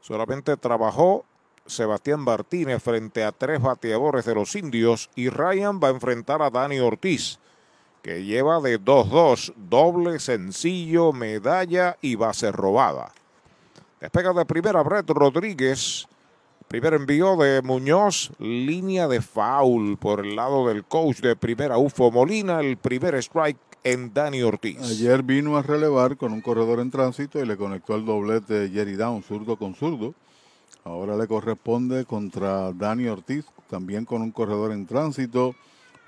Solamente 0.00 0.56
trabajó 0.56 1.24
Sebastián 1.72 2.20
Martínez 2.20 2.82
frente 2.82 3.24
a 3.24 3.32
tres 3.32 3.60
bateadores 3.60 4.24
de 4.24 4.34
los 4.34 4.54
indios 4.54 5.10
y 5.14 5.28
Ryan 5.28 5.80
va 5.82 5.88
a 5.88 5.92
enfrentar 5.92 6.42
a 6.42 6.50
Dani 6.50 6.80
Ortiz, 6.80 7.38
que 8.02 8.24
lleva 8.24 8.60
de 8.60 8.80
2-2, 8.80 9.54
doble, 9.56 10.18
sencillo, 10.18 11.12
medalla 11.12 11.96
y 12.00 12.16
base 12.16 12.52
robada. 12.52 13.12
Despega 14.00 14.32
de 14.32 14.44
primera 14.44 14.82
Brett 14.82 15.08
Rodríguez. 15.10 16.08
Primer 16.66 16.94
envío 16.94 17.36
de 17.36 17.60
Muñoz, 17.62 18.32
línea 18.38 19.06
de 19.06 19.20
foul 19.20 19.98
por 19.98 20.20
el 20.20 20.36
lado 20.36 20.66
del 20.66 20.84
coach 20.84 21.20
de 21.20 21.36
primera 21.36 21.76
Ufo 21.76 22.10
Molina. 22.10 22.60
El 22.60 22.78
primer 22.78 23.14
strike 23.16 23.58
en 23.84 24.12
Dani 24.14 24.42
Ortiz. 24.42 24.78
Ayer 24.80 25.22
vino 25.22 25.56
a 25.56 25.62
relevar 25.62 26.16
con 26.16 26.32
un 26.32 26.40
corredor 26.40 26.80
en 26.80 26.90
tránsito 26.90 27.38
y 27.38 27.46
le 27.46 27.56
conectó 27.56 27.94
el 27.94 28.04
doblete 28.04 28.70
Jerry 28.70 28.94
Down, 28.94 29.22
zurdo 29.22 29.56
con 29.56 29.74
zurdo. 29.74 30.14
Ahora 30.84 31.16
le 31.16 31.28
corresponde 31.28 32.04
contra 32.04 32.72
Dani 32.72 33.06
Ortiz, 33.06 33.46
también 33.70 34.04
con 34.04 34.20
un 34.20 34.32
corredor 34.32 34.72
en 34.72 34.86
tránsito. 34.86 35.54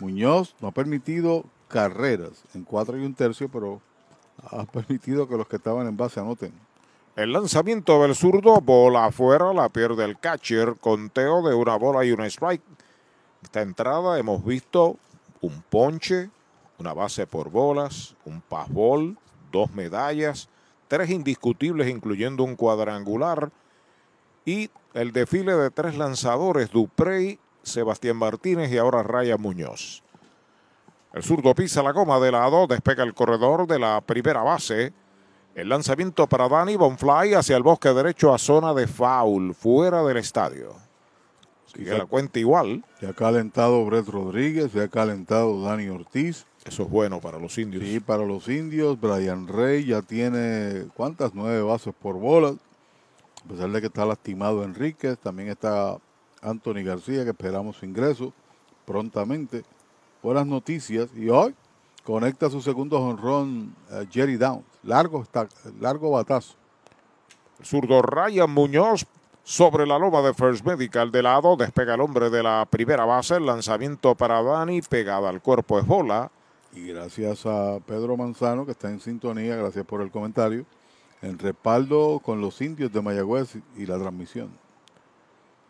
Muñoz 0.00 0.56
no 0.60 0.68
ha 0.68 0.72
permitido 0.72 1.44
carreras 1.68 2.42
en 2.54 2.64
cuatro 2.64 2.98
y 2.98 3.04
un 3.04 3.14
tercio, 3.14 3.48
pero 3.48 3.80
ha 4.50 4.64
permitido 4.64 5.28
que 5.28 5.36
los 5.36 5.46
que 5.46 5.56
estaban 5.56 5.86
en 5.86 5.96
base 5.96 6.20
anoten. 6.20 6.52
El 7.14 7.32
lanzamiento 7.32 8.02
del 8.02 8.16
zurdo, 8.16 8.60
bola 8.60 9.06
afuera, 9.06 9.52
la 9.52 9.68
pierde 9.68 10.04
el 10.04 10.18
catcher, 10.18 10.74
conteo 10.80 11.48
de 11.48 11.54
una 11.54 11.76
bola 11.76 12.04
y 12.04 12.10
un 12.10 12.22
strike. 12.22 12.62
Esta 13.42 13.62
entrada 13.62 14.18
hemos 14.18 14.44
visto 14.44 14.96
un 15.40 15.62
ponche, 15.70 16.30
una 16.78 16.92
base 16.92 17.28
por 17.28 17.50
bolas, 17.50 18.16
un 18.24 18.40
passball, 18.40 19.16
dos 19.52 19.72
medallas, 19.72 20.48
tres 20.88 21.10
indiscutibles 21.10 21.88
incluyendo 21.88 22.42
un 22.42 22.56
cuadrangular 22.56 23.52
y 24.44 24.70
el 24.94 25.12
desfile 25.12 25.54
de 25.54 25.70
tres 25.70 25.96
lanzadores, 25.96 26.70
Duprey, 26.70 27.38
Sebastián 27.62 28.16
Martínez 28.16 28.70
y 28.72 28.78
ahora 28.78 29.02
Raya 29.02 29.36
Muñoz. 29.36 30.02
El 31.12 31.22
zurdo 31.22 31.54
pisa 31.54 31.82
la 31.82 31.92
goma 31.92 32.18
de 32.18 32.32
lado, 32.32 32.66
despega 32.66 33.04
el 33.04 33.14
corredor 33.14 33.66
de 33.66 33.78
la 33.78 34.00
primera 34.00 34.42
base. 34.42 34.92
El 35.54 35.68
lanzamiento 35.68 36.26
para 36.26 36.48
Danny 36.48 36.74
Bonfly 36.74 37.34
hacia 37.34 37.56
el 37.56 37.62
bosque 37.62 37.90
derecho 37.90 38.34
a 38.34 38.38
zona 38.38 38.74
de 38.74 38.88
foul, 38.88 39.54
fuera 39.54 40.02
del 40.02 40.16
estadio. 40.16 40.74
Sigue 41.66 41.96
la 41.96 42.06
cuenta 42.06 42.38
igual. 42.38 42.84
Se 43.00 43.06
ha 43.06 43.12
calentado 43.12 43.84
Brett 43.84 44.08
Rodríguez, 44.08 44.72
se 44.72 44.82
ha 44.82 44.88
calentado 44.88 45.62
Dani 45.62 45.88
Ortiz. 45.88 46.46
Eso 46.64 46.84
es 46.84 46.90
bueno 46.90 47.20
para 47.20 47.38
los 47.38 47.58
indios. 47.58 47.84
Sí, 47.84 48.00
para 48.00 48.24
los 48.24 48.48
indios. 48.48 49.00
Brian 49.00 49.46
Rey 49.48 49.84
ya 49.84 50.02
tiene, 50.02 50.86
¿cuántas? 50.94 51.34
Nueve 51.34 51.62
bases 51.62 51.94
por 52.00 52.16
bola. 52.16 52.54
A 53.44 53.48
pesar 53.48 53.70
de 53.70 53.80
que 53.80 53.88
está 53.88 54.06
lastimado 54.06 54.64
Enríquez, 54.64 55.18
también 55.18 55.50
está 55.50 55.98
Anthony 56.40 56.82
García, 56.84 57.24
que 57.24 57.30
esperamos 57.30 57.76
su 57.76 57.84
ingreso 57.84 58.32
prontamente. 58.86 59.64
Buenas 60.22 60.46
noticias. 60.46 61.10
Y 61.14 61.28
hoy 61.28 61.54
conecta 62.04 62.48
su 62.48 62.62
segundo 62.62 62.98
honrón 62.98 63.74
uh, 63.90 64.04
Jerry 64.10 64.36
Downs. 64.36 64.64
Largo, 64.82 65.22
está, 65.22 65.46
largo 65.80 66.10
batazo. 66.10 66.54
El 67.58 67.66
zurdo 67.66 68.00
Ryan 68.00 68.50
Muñoz 68.50 69.06
sobre 69.42 69.86
la 69.86 69.98
loma 69.98 70.22
de 70.22 70.32
First 70.32 70.64
Medical 70.64 71.12
de 71.12 71.22
lado. 71.22 71.56
Despega 71.56 71.94
el 71.94 72.00
hombre 72.00 72.30
de 72.30 72.42
la 72.42 72.66
primera 72.68 73.04
base. 73.04 73.36
El 73.36 73.46
lanzamiento 73.46 74.14
para 74.14 74.42
Dani. 74.42 74.80
Pegada 74.80 75.28
al 75.28 75.42
cuerpo 75.42 75.78
es 75.78 75.86
bola. 75.86 76.30
Y 76.72 76.88
gracias 76.88 77.46
a 77.46 77.78
Pedro 77.86 78.16
Manzano, 78.16 78.64
que 78.64 78.72
está 78.72 78.90
en 78.90 79.00
sintonía. 79.00 79.56
Gracias 79.56 79.84
por 79.84 80.00
el 80.00 80.10
comentario. 80.10 80.64
En 81.24 81.38
respaldo 81.38 82.20
con 82.22 82.42
los 82.42 82.60
indios 82.60 82.92
de 82.92 83.00
Mayagüez 83.00 83.56
y 83.78 83.86
la 83.86 83.98
transmisión. 83.98 84.50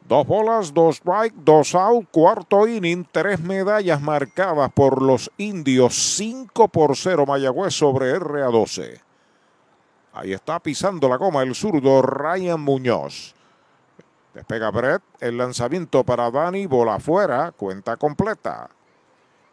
Dos 0.09 0.27
bolas, 0.27 0.75
dos 0.75 0.97
strike, 0.97 1.33
dos 1.37 1.77
out, 1.77 2.09
cuarto 2.11 2.67
inning, 2.67 3.07
tres 3.11 3.39
medallas 3.39 4.03
marcadas 4.03 4.73
por 4.73 5.01
los 5.01 5.31
indios, 5.37 5.95
5 6.17 6.67
por 6.67 6.97
0 6.97 7.25
Mayagüez 7.25 7.73
sobre 7.73 8.19
RA12. 8.19 9.01
Ahí 10.13 10.33
está 10.33 10.59
pisando 10.59 11.09
la 11.09 11.17
goma 11.17 11.45
el 11.45 11.55
zurdo 11.55 12.03
Ryan 12.03 12.61
Muñoz. 12.61 13.37
Despega 14.35 14.73
Brett, 14.73 15.03
el 15.21 15.39
lanzamiento 15.39 16.03
para 16.03 16.33
Dani, 16.33 16.67
bola 16.67 16.97
afuera, 16.97 17.53
cuenta 17.53 17.97
completa. 17.97 18.69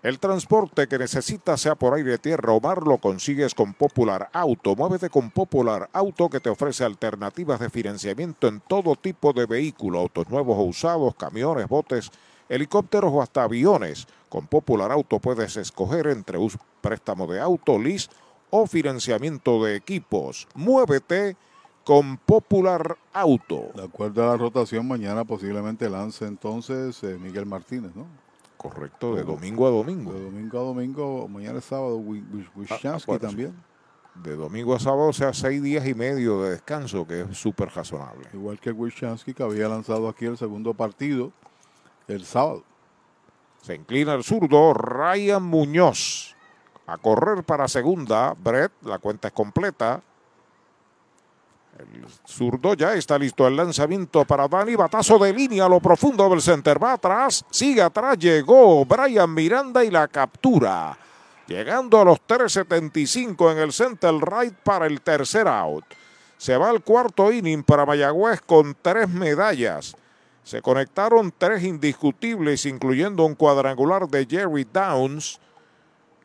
El 0.03 0.17
transporte 0.17 0.87
que 0.87 0.97
necesitas, 0.97 1.61
sea 1.61 1.75
por 1.75 1.93
aire, 1.93 2.17
tierra 2.17 2.53
o 2.53 2.59
mar, 2.59 2.87
lo 2.87 2.97
consigues 2.97 3.53
con 3.53 3.75
Popular 3.75 4.31
Auto. 4.33 4.75
Muévete 4.75 5.11
con 5.11 5.29
Popular 5.29 5.91
Auto 5.93 6.27
que 6.27 6.39
te 6.39 6.49
ofrece 6.49 6.83
alternativas 6.83 7.59
de 7.59 7.69
financiamiento 7.69 8.47
en 8.47 8.61
todo 8.61 8.95
tipo 8.95 9.31
de 9.31 9.45
vehículos, 9.45 10.01
autos 10.01 10.27
nuevos 10.27 10.57
o 10.57 10.63
usados, 10.63 11.13
camiones, 11.13 11.67
botes, 11.67 12.09
helicópteros 12.49 13.11
o 13.13 13.21
hasta 13.21 13.43
aviones. 13.43 14.07
Con 14.27 14.47
Popular 14.47 14.91
Auto 14.91 15.19
puedes 15.19 15.55
escoger 15.55 16.07
entre 16.07 16.39
un 16.39 16.49
préstamo 16.81 17.27
de 17.27 17.39
auto, 17.39 17.77
lease 17.77 18.09
o 18.49 18.65
financiamiento 18.65 19.63
de 19.63 19.75
equipos. 19.75 20.47
Muévete 20.55 21.37
con 21.83 22.17
Popular 22.17 22.97
Auto. 23.13 23.69
De 23.75 23.83
acuerdo 23.83 24.23
a 24.23 24.31
la 24.31 24.37
rotación, 24.37 24.87
mañana 24.87 25.25
posiblemente 25.25 25.87
lance 25.91 26.25
entonces 26.25 27.03
eh, 27.03 27.19
Miguel 27.21 27.45
Martínez, 27.45 27.91
¿no? 27.95 28.30
Correcto, 28.61 29.15
de 29.15 29.23
domingo 29.23 29.65
a 29.65 29.71
domingo. 29.71 30.13
De 30.13 30.23
domingo 30.23 30.59
a 30.59 30.61
domingo, 30.61 31.27
mañana 31.27 31.57
es 31.57 31.65
sábado, 31.65 31.97
Wishansky 31.97 33.17
también. 33.17 33.55
De 34.13 34.35
domingo 34.35 34.75
a 34.75 34.79
sábado, 34.79 35.07
o 35.07 35.13
sea, 35.13 35.33
seis 35.33 35.63
días 35.63 35.87
y 35.87 35.95
medio 35.95 36.43
de 36.43 36.51
descanso, 36.51 37.07
que 37.07 37.21
es 37.21 37.35
súper 37.35 37.69
razonable. 37.69 38.27
Igual 38.33 38.59
que 38.59 38.71
Wishansky, 38.71 39.33
que 39.33 39.41
había 39.41 39.67
lanzado 39.67 40.07
aquí 40.07 40.25
el 40.25 40.37
segundo 40.37 40.75
partido 40.75 41.31
el 42.07 42.23
sábado. 42.23 42.63
Se 43.63 43.73
inclina 43.73 44.13
el 44.13 44.23
zurdo 44.23 44.75
Ryan 44.75 45.41
Muñoz. 45.41 46.35
A 46.85 46.99
correr 46.99 47.43
para 47.43 47.67
segunda, 47.67 48.35
Brett, 48.37 48.73
la 48.83 48.99
cuenta 48.99 49.29
es 49.29 49.33
completa. 49.33 50.03
El 51.79 52.05
zurdo 52.25 52.73
ya 52.73 52.93
está 52.93 53.17
listo 53.17 53.47
el 53.47 53.55
lanzamiento 53.55 54.25
para 54.25 54.47
Dani. 54.47 54.75
Batazo 54.75 55.17
de 55.17 55.33
línea 55.33 55.65
a 55.65 55.69
lo 55.69 55.79
profundo 55.79 56.29
del 56.29 56.41
center. 56.41 56.81
Va 56.81 56.93
atrás, 56.93 57.45
sigue 57.49 57.81
atrás. 57.81 58.17
Llegó 58.17 58.85
Brian 58.85 59.33
Miranda 59.33 59.83
y 59.83 59.89
la 59.89 60.07
captura. 60.07 60.97
Llegando 61.47 61.99
a 61.99 62.05
los 62.05 62.19
3.75 62.27 63.51
en 63.51 63.57
el 63.57 63.73
center 63.73 64.13
right 64.13 64.53
para 64.53 64.85
el 64.85 65.01
tercer 65.01 65.47
out. 65.47 65.85
Se 66.37 66.57
va 66.57 66.69
al 66.69 66.81
cuarto 66.81 67.31
inning 67.31 67.63
para 67.63 67.85
Mayagüez 67.85 68.41
con 68.41 68.75
tres 68.81 69.07
medallas. 69.09 69.95
Se 70.43 70.61
conectaron 70.61 71.33
tres 71.37 71.63
indiscutibles, 71.63 72.65
incluyendo 72.65 73.25
un 73.25 73.35
cuadrangular 73.35 74.07
de 74.07 74.25
Jerry 74.25 74.67
Downs. 74.71 75.39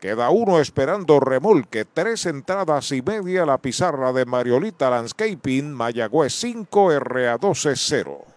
Queda 0.07 0.31
uno 0.31 0.61
esperando 0.61 1.19
remolque. 1.19 1.85
Tres 1.85 2.27
entradas 2.27 2.93
y 2.93 3.03
media 3.03 3.45
la 3.45 3.59
pizarra 3.59 4.13
de 4.13 4.25
Mariolita 4.25 4.89
Landscaping. 4.89 5.73
Mayagüez 5.73 6.33
5, 6.33 6.93
RA12 6.93 7.75
0. 7.75 8.36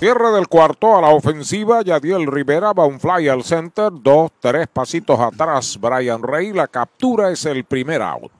Cierre 0.00 0.30
del 0.32 0.48
cuarto 0.48 0.96
a 0.96 1.02
la 1.02 1.10
ofensiva, 1.10 1.82
Yadiel 1.82 2.26
Rivera 2.26 2.72
va 2.72 2.86
un 2.86 2.98
fly 2.98 3.28
al 3.28 3.44
center, 3.44 3.90
dos, 3.92 4.30
tres 4.40 4.66
pasitos 4.66 5.20
atrás, 5.20 5.76
Brian 5.78 6.22
Rey, 6.22 6.54
la 6.54 6.68
captura 6.68 7.30
es 7.30 7.44
el 7.44 7.64
primer 7.64 8.00
out. 8.00 8.39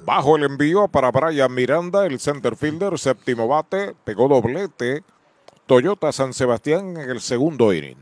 Bajo 0.03 0.35
el 0.35 0.43
envío 0.43 0.87
para 0.87 1.11
Brian 1.11 1.53
Miranda, 1.53 2.05
el 2.05 2.19
center 2.19 2.55
fielder, 2.55 2.97
séptimo 2.97 3.47
bate, 3.47 3.93
pegó 4.03 4.27
doblete. 4.27 5.03
Toyota 5.67 6.11
San 6.11 6.33
Sebastián 6.33 6.97
en 6.97 7.09
el 7.09 7.21
segundo 7.21 7.71
inning. 7.71 7.97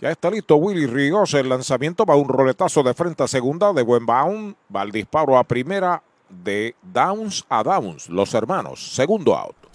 Ya 0.00 0.10
está 0.10 0.30
listo 0.30 0.56
Willy 0.56 0.86
Ríos. 0.86 1.32
El 1.34 1.48
lanzamiento 1.48 2.04
va 2.04 2.16
un 2.16 2.28
roletazo 2.28 2.82
de 2.82 2.92
frente 2.92 3.22
a 3.22 3.28
segunda 3.28 3.72
de 3.72 3.82
buen 3.82 4.04
bound. 4.04 4.56
Va 4.74 4.82
el 4.82 4.90
disparo 4.90 5.38
a 5.38 5.44
primera 5.44 6.02
de 6.28 6.74
Downs 6.82 7.44
a 7.48 7.62
Downs, 7.62 8.08
los 8.08 8.34
hermanos. 8.34 8.94
Segundo 8.94 9.36
out. 9.36 9.56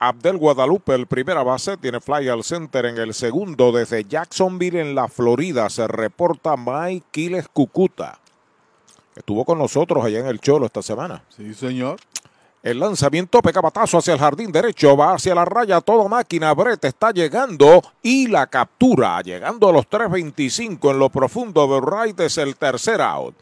Abdel 0.00 0.38
Guadalupe, 0.38 0.94
el 0.94 1.06
primera 1.06 1.42
base, 1.42 1.76
tiene 1.76 2.00
fly 2.00 2.28
al 2.28 2.44
center 2.44 2.86
en 2.86 2.98
el 2.98 3.14
segundo. 3.14 3.72
Desde 3.72 4.04
Jacksonville, 4.04 4.80
en 4.80 4.94
la 4.94 5.08
Florida, 5.08 5.68
se 5.70 5.88
reporta 5.88 6.56
Mike 6.56 7.06
Quiles 7.10 7.48
Cucuta. 7.48 8.18
Estuvo 9.16 9.44
con 9.44 9.58
nosotros 9.58 10.04
allá 10.04 10.20
en 10.20 10.26
el 10.26 10.40
Cholo 10.40 10.66
esta 10.66 10.82
semana. 10.82 11.24
Sí, 11.36 11.52
señor. 11.52 11.98
El 12.62 12.80
lanzamiento 12.80 13.40
pega 13.40 13.60
batazo 13.60 13.98
hacia 13.98 14.14
el 14.14 14.20
jardín 14.20 14.52
derecho, 14.52 14.96
va 14.96 15.14
hacia 15.14 15.34
la 15.34 15.44
raya, 15.44 15.80
toda 15.80 16.08
máquina. 16.08 16.52
Brett 16.54 16.84
está 16.84 17.10
llegando 17.12 17.82
y 18.02 18.28
la 18.28 18.46
captura, 18.46 19.20
llegando 19.22 19.68
a 19.68 19.72
los 19.72 19.88
3.25 19.88 20.90
en 20.90 20.98
lo 20.98 21.08
profundo 21.08 21.66
de 21.66 21.80
Wright, 21.80 22.20
es 22.20 22.38
el 22.38 22.56
tercer 22.56 23.00
out. 23.00 23.34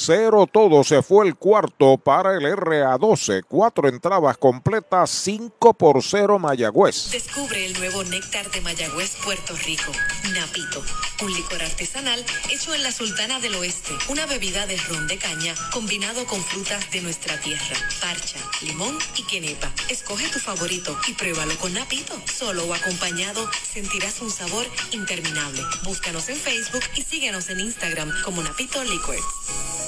Cero 0.00 0.46
todo 0.50 0.84
se 0.84 1.02
fue 1.02 1.26
el 1.26 1.34
cuarto 1.34 1.98
para 1.98 2.34
el 2.34 2.44
RA12. 2.44 3.42
Cuatro 3.48 3.88
entradas 3.88 4.38
completas, 4.38 5.10
5 5.10 5.74
por 5.74 6.04
0 6.04 6.38
Mayagüez. 6.38 7.10
Descubre 7.10 7.66
el 7.66 7.76
nuevo 7.80 8.04
néctar 8.04 8.48
de 8.52 8.60
Mayagüez, 8.60 9.16
Puerto 9.24 9.56
Rico. 9.66 9.90
Napito, 10.34 10.84
un 11.24 11.34
licor 11.34 11.60
artesanal 11.60 12.24
hecho 12.48 12.72
en 12.74 12.84
la 12.84 12.92
Sultana 12.92 13.40
del 13.40 13.56
Oeste. 13.56 13.90
Una 14.08 14.24
bebida 14.26 14.68
de 14.68 14.76
ron 14.76 15.08
de 15.08 15.18
caña 15.18 15.52
combinado 15.72 16.24
con 16.26 16.44
frutas 16.44 16.88
de 16.92 17.00
nuestra 17.00 17.36
tierra. 17.40 17.76
Parcha, 18.00 18.38
limón 18.62 18.96
y 19.16 19.26
quenepa. 19.26 19.72
Escoge 19.90 20.28
tu 20.28 20.38
favorito 20.38 20.96
y 21.08 21.14
pruébalo 21.14 21.56
con 21.58 21.74
Napito. 21.74 22.14
Solo 22.32 22.66
o 22.66 22.72
acompañado 22.72 23.50
sentirás 23.72 24.22
un 24.22 24.30
sabor 24.30 24.64
interminable. 24.92 25.60
Búscanos 25.82 26.28
en 26.28 26.36
Facebook 26.36 26.84
y 26.94 27.02
síguenos 27.02 27.50
en 27.50 27.58
Instagram 27.58 28.12
como 28.22 28.44
Napito 28.44 28.82
Liquors. 28.84 29.87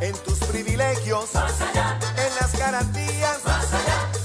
En 0.00 0.14
tus 0.18 0.38
privilegios. 0.40 1.30
En 1.34 2.34
las 2.40 2.58
garantías. 2.58 3.38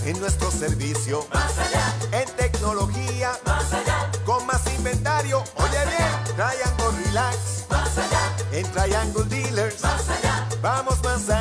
En 0.06 0.19
nuestro 0.19 0.52
servicio. 0.52 1.27
En 2.11 2.30
tecnología. 2.35 3.31
Con 4.26 4.45
más 4.45 4.61
inventario, 4.77 5.43
oye 5.56 5.85
bien, 5.85 6.35
Triangle 6.35 7.06
Relax. 7.06 7.65
En 8.52 8.72
Triangle 8.72 9.23
Dealers. 9.26 9.81
Vamos 10.61 11.03
más 11.03 11.30
allá. 11.30 11.40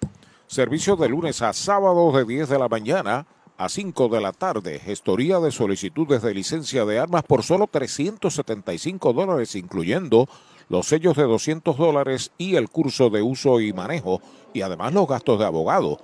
Servicio 0.47 0.97
de 0.97 1.09
lunes 1.09 1.43
a 1.43 1.53
sábado 1.53 2.13
de 2.13 2.25
10 2.25 2.49
de 2.49 2.59
la 2.59 2.69
mañana 2.69 3.27
a 3.59 3.69
5 3.69 4.09
de 4.09 4.21
la 4.21 4.33
tarde. 4.33 4.79
Gestoría 4.79 5.41
de 5.41 5.51
solicitudes 5.51 6.23
de 6.23 6.33
licencia 6.33 6.85
de 6.85 6.99
armas 6.99 7.25
por 7.25 7.43
solo 7.43 7.67
375 7.67 9.13
dólares, 9.13 9.57
incluyendo 9.57 10.29
los 10.69 10.87
sellos 10.87 11.17
de 11.17 11.25
200 11.25 11.77
dólares 11.77 12.31
y 12.39 12.57
el 12.57 12.71
curso 12.71 13.11
de 13.11 13.21
uso 13.21 13.61
y 13.61 13.73
manejo, 13.73 14.23
y 14.55 14.63
además 14.63 14.95
los 14.95 15.09
gastos 15.09 15.39
de 15.39 15.47
abogado. 15.47 15.99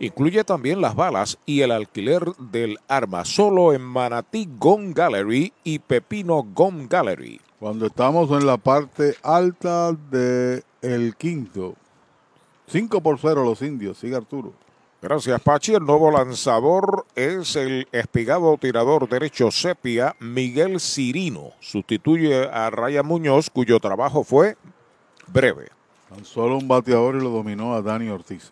Incluye 0.00 0.44
también 0.44 0.80
las 0.80 0.94
balas 0.94 1.38
y 1.46 1.60
el 1.60 1.70
alquiler 1.70 2.24
del 2.38 2.78
arma, 2.88 3.24
solo 3.24 3.72
en 3.72 3.82
Manatí 3.82 4.48
Gun 4.58 4.92
Gallery 4.92 5.52
y 5.64 5.78
Pepino 5.78 6.42
Gun 6.42 6.88
Gallery. 6.88 7.40
Cuando 7.62 7.86
estamos 7.86 8.28
en 8.32 8.44
la 8.44 8.56
parte 8.56 9.14
alta 9.22 9.92
de 9.92 10.64
el 10.80 11.14
quinto, 11.14 11.76
5 12.66 13.00
por 13.00 13.20
0 13.20 13.44
los 13.44 13.62
indios, 13.62 13.98
sigue 13.98 14.16
Arturo. 14.16 14.52
Gracias, 15.00 15.40
Pachi. 15.40 15.74
El 15.74 15.84
nuevo 15.84 16.10
lanzador 16.10 17.06
es 17.14 17.54
el 17.54 17.86
espigado 17.92 18.58
tirador 18.58 19.08
derecho 19.08 19.52
sepia 19.52 20.16
Miguel 20.18 20.80
Cirino. 20.80 21.52
Sustituye 21.60 22.48
a 22.52 22.68
Ryan 22.70 23.06
Muñoz, 23.06 23.48
cuyo 23.48 23.78
trabajo 23.78 24.24
fue 24.24 24.56
breve. 25.28 25.68
Tan 26.08 26.24
solo 26.24 26.58
un 26.58 26.66
bateador 26.66 27.14
y 27.14 27.20
lo 27.20 27.30
dominó 27.30 27.74
a 27.74 27.80
Dani 27.80 28.08
Ortiz. 28.08 28.50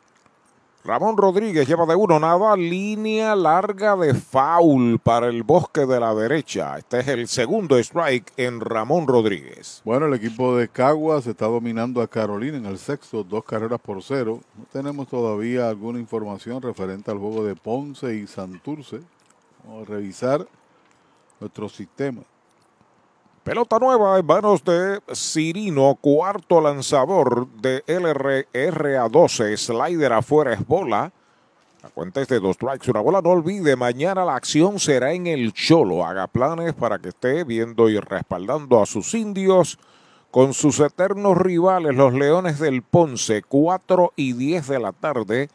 Ramón 0.83 1.19
Rodríguez 1.19 1.69
lleva 1.69 1.85
de 1.85 1.95
uno 1.95 2.19
nada, 2.19 2.57
línea 2.57 3.37
larga 3.37 3.97
de 3.97 4.15
foul 4.15 4.99
para 4.99 5.27
el 5.27 5.43
bosque 5.43 5.85
de 5.85 6.01
la 6.01 6.15
derecha. 6.15 6.79
Este 6.79 7.01
es 7.01 7.09
el 7.09 7.29
segundo 7.29 7.77
strike 7.77 8.33
en 8.39 8.61
Ramón 8.61 9.07
Rodríguez. 9.07 9.83
Bueno, 9.85 10.07
el 10.07 10.15
equipo 10.15 10.57
de 10.57 10.69
Caguas 10.69 11.27
está 11.27 11.47
dominando 11.47 12.01
a 12.01 12.09
Carolina 12.09 12.57
en 12.57 12.65
el 12.65 12.79
sexto, 12.79 13.23
dos 13.23 13.45
carreras 13.45 13.79
por 13.79 14.03
cero. 14.03 14.41
No 14.57 14.65
tenemos 14.73 15.07
todavía 15.07 15.69
alguna 15.69 15.99
información 15.99 16.63
referente 16.63 17.11
al 17.11 17.19
juego 17.19 17.45
de 17.45 17.57
Ponce 17.57 18.17
y 18.17 18.27
Santurce. 18.27 19.01
Vamos 19.65 19.87
a 19.87 19.91
revisar 19.93 20.49
nuestro 21.41 21.69
sistema. 21.69 22.23
Pelota 23.45 23.79
nueva 23.79 24.19
en 24.19 24.27
manos 24.27 24.63
de 24.65 25.01
Cirino, 25.15 25.97
cuarto 25.99 26.61
lanzador 26.61 27.49
de 27.49 27.83
LRR 27.87 28.97
a 28.99 29.09
12, 29.09 29.57
slider 29.57 30.13
afuera 30.13 30.53
es 30.53 30.67
bola. 30.67 31.11
La 31.83 31.89
cuenta 31.89 32.21
es 32.21 32.29
de 32.29 32.39
dos 32.39 32.57
strikes, 32.57 32.91
una 32.91 33.01
bola. 33.01 33.23
No 33.23 33.31
olvide, 33.31 33.77
mañana 33.77 34.27
la 34.27 34.37
acción 34.37 34.79
será 34.79 35.15
en 35.15 35.27
el 35.27 35.55
Cholo. 35.55 36.05
Haga 36.05 36.27
planes 36.27 36.75
para 36.75 36.99
que 36.99 37.09
esté 37.09 37.45
viendo 37.45 37.89
y 37.89 37.99
respaldando 37.99 38.83
a 38.83 38.85
sus 38.85 39.15
indios 39.15 39.79
con 40.31 40.53
sus 40.53 40.79
eternos 40.79 41.39
rivales, 41.39 41.97
los 41.97 42.13
Leones 42.13 42.59
del 42.59 42.83
Ponce, 42.83 43.43
4 43.43 44.13
y 44.17 44.35
10 44.35 44.69
de 44.69 44.79
la 44.79 44.93
tarde. 44.93 45.49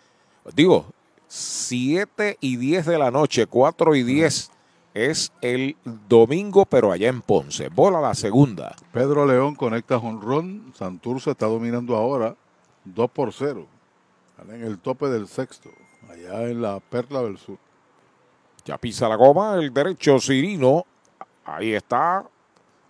Digo, 0.55 0.87
7 1.27 2.37
y 2.41 2.55
10 2.55 2.87
de 2.87 2.97
la 2.97 3.11
noche, 3.11 3.45
4 3.45 3.93
y 3.93 4.01
10 4.01 4.49
es 4.95 5.33
el 5.41 5.75
domingo, 5.83 6.65
pero 6.65 6.91
allá 6.91 7.09
en 7.09 7.21
Ponce. 7.21 7.67
Bola 7.67 7.99
la 7.99 8.15
segunda. 8.15 8.75
Pedro 8.93 9.25
León 9.25 9.53
conecta 9.53 9.99
jonrón. 9.99 10.71
Santurce 10.73 11.31
está 11.31 11.47
dominando 11.47 11.97
ahora 11.97 12.35
2 12.85 13.11
por 13.11 13.33
0. 13.33 13.67
Están 14.31 14.55
en 14.55 14.63
el 14.63 14.79
tope 14.79 15.07
del 15.07 15.27
sexto, 15.27 15.69
allá 16.09 16.43
en 16.43 16.61
la 16.61 16.79
Perla 16.79 17.21
del 17.21 17.37
Sur. 17.37 17.57
Ya 18.63 18.77
pisa 18.77 19.09
la 19.09 19.15
goma 19.15 19.55
el 19.55 19.73
derecho 19.73 20.17
Cirino. 20.19 20.85
Ahí 21.43 21.73
está. 21.73 22.25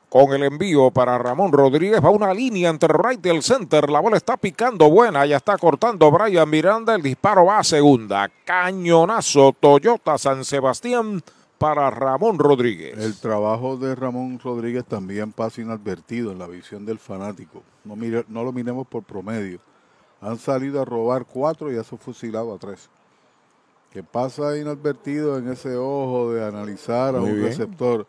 Con 0.08 0.32
el 0.32 0.44
envío 0.44 0.92
para 0.92 1.18
Ramón 1.18 1.52
Rodríguez. 1.52 2.02
Va 2.02 2.12
una 2.12 2.34
línea 2.34 2.70
entre 2.70 2.94
right 2.94 3.26
y 3.26 3.30
el 3.30 3.42
center. 3.42 3.90
La 3.90 4.00
bola 4.00 4.16
está 4.16 4.38
picando 4.38 4.90
buena. 4.90 5.26
Ya 5.26 5.38
está 5.38 5.58
cortando 5.58 6.10
Brian 6.12 6.50
Miranda. 6.50 6.96
El 6.96 7.02
disparo 7.02 7.46
va 7.46 7.58
a 7.58 7.64
segunda. 7.64 8.30
Cañonazo 8.46 9.54
Toyota 9.60 10.18
San 10.18 10.46
Sebastián 10.46 11.22
para 11.66 11.90
Ramón 11.90 12.38
Rodríguez. 12.38 12.96
El 13.00 13.16
trabajo 13.16 13.76
de 13.76 13.96
Ramón 13.96 14.38
Rodríguez 14.38 14.86
también 14.86 15.32
pasa 15.32 15.62
inadvertido 15.62 16.32
en 16.32 16.38
la 16.38 16.46
visión 16.46 16.86
del 16.86 17.00
fanático. 17.00 17.64
No, 17.84 17.96
mire, 17.96 18.24
no 18.28 18.44
lo 18.44 18.52
miremos 18.52 18.86
por 18.86 19.02
promedio. 19.02 19.58
Han 20.22 20.38
salido 20.38 20.80
a 20.80 20.86
robar 20.86 21.26
cuatro 21.26 21.74
y 21.74 21.78
ha 21.78 21.84
fusilado 21.84 22.54
a 22.54 22.60
tres. 22.60 22.88
Que 23.92 24.04
pasa 24.04 24.56
inadvertido 24.60 25.40
en 25.40 25.48
ese 25.48 25.76
ojo 25.76 26.34
de 26.34 26.46
analizar 26.46 27.16
a 27.16 27.20
Muy 27.20 27.32
un 27.32 27.36
bien. 27.38 27.48
receptor. 27.48 28.06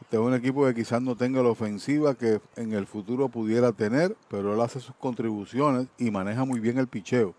Este 0.00 0.16
es 0.16 0.22
un 0.22 0.34
equipo 0.34 0.64
que 0.64 0.74
quizás 0.76 1.02
no 1.02 1.16
tenga 1.16 1.42
la 1.42 1.48
ofensiva 1.48 2.14
que 2.14 2.40
en 2.54 2.74
el 2.74 2.86
futuro 2.86 3.28
pudiera 3.28 3.72
tener, 3.72 4.16
pero 4.28 4.54
él 4.54 4.60
hace 4.60 4.78
sus 4.78 4.94
contribuciones 4.94 5.88
y 5.98 6.12
maneja 6.12 6.44
muy 6.44 6.60
bien 6.60 6.78
el 6.78 6.86
picheo. 6.86 7.34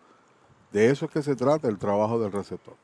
De 0.74 0.90
eso 0.90 1.06
es 1.06 1.12
que 1.12 1.24
se 1.24 1.38
trata 1.38 1.70
el 1.70 1.78
trabajo 1.78 2.20
del 2.20 2.34
receptor. 2.34 2.76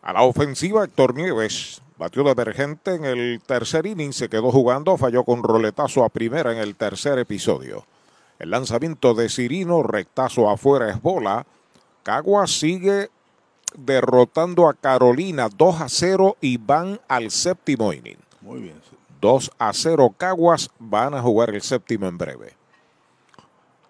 A 0.00 0.12
la 0.12 0.22
ofensiva, 0.22 0.84
Héctor 0.84 1.12
Nieves 1.16 1.80
batió 1.96 2.24
de 2.24 2.32
emergente 2.32 2.94
en 2.94 3.04
el 3.04 3.40
tercer 3.46 3.86
inning, 3.86 4.12
se 4.12 4.28
quedó 4.28 4.50
jugando, 4.50 4.96
falló 4.96 5.24
con 5.24 5.42
roletazo 5.42 6.04
a 6.04 6.08
primera 6.08 6.52
en 6.52 6.58
el 6.58 6.76
tercer 6.76 7.18
episodio. 7.18 7.86
El 8.38 8.50
lanzamiento 8.50 9.14
de 9.14 9.28
Cirino, 9.28 9.82
rectazo 9.82 10.50
afuera 10.50 10.90
es 10.90 11.00
bola. 11.00 11.46
Cagua 12.02 12.46
sigue 12.46 13.10
derrotando 13.76 14.68
a 14.68 14.74
Carolina 14.74 15.48
2 15.48 15.80
a 15.80 15.88
0 15.88 16.36
y 16.40 16.56
van 16.56 17.00
al 17.08 17.30
séptimo 17.30 17.92
inning. 17.92 18.18
Muy 18.40 18.60
bien. 18.60 18.80
2 19.20 19.52
a 19.58 19.72
0 19.72 20.14
Caguas 20.18 20.68
van 20.78 21.14
a 21.14 21.22
jugar 21.22 21.50
el 21.50 21.62
séptimo 21.62 22.06
en 22.06 22.18
breve. 22.18 22.54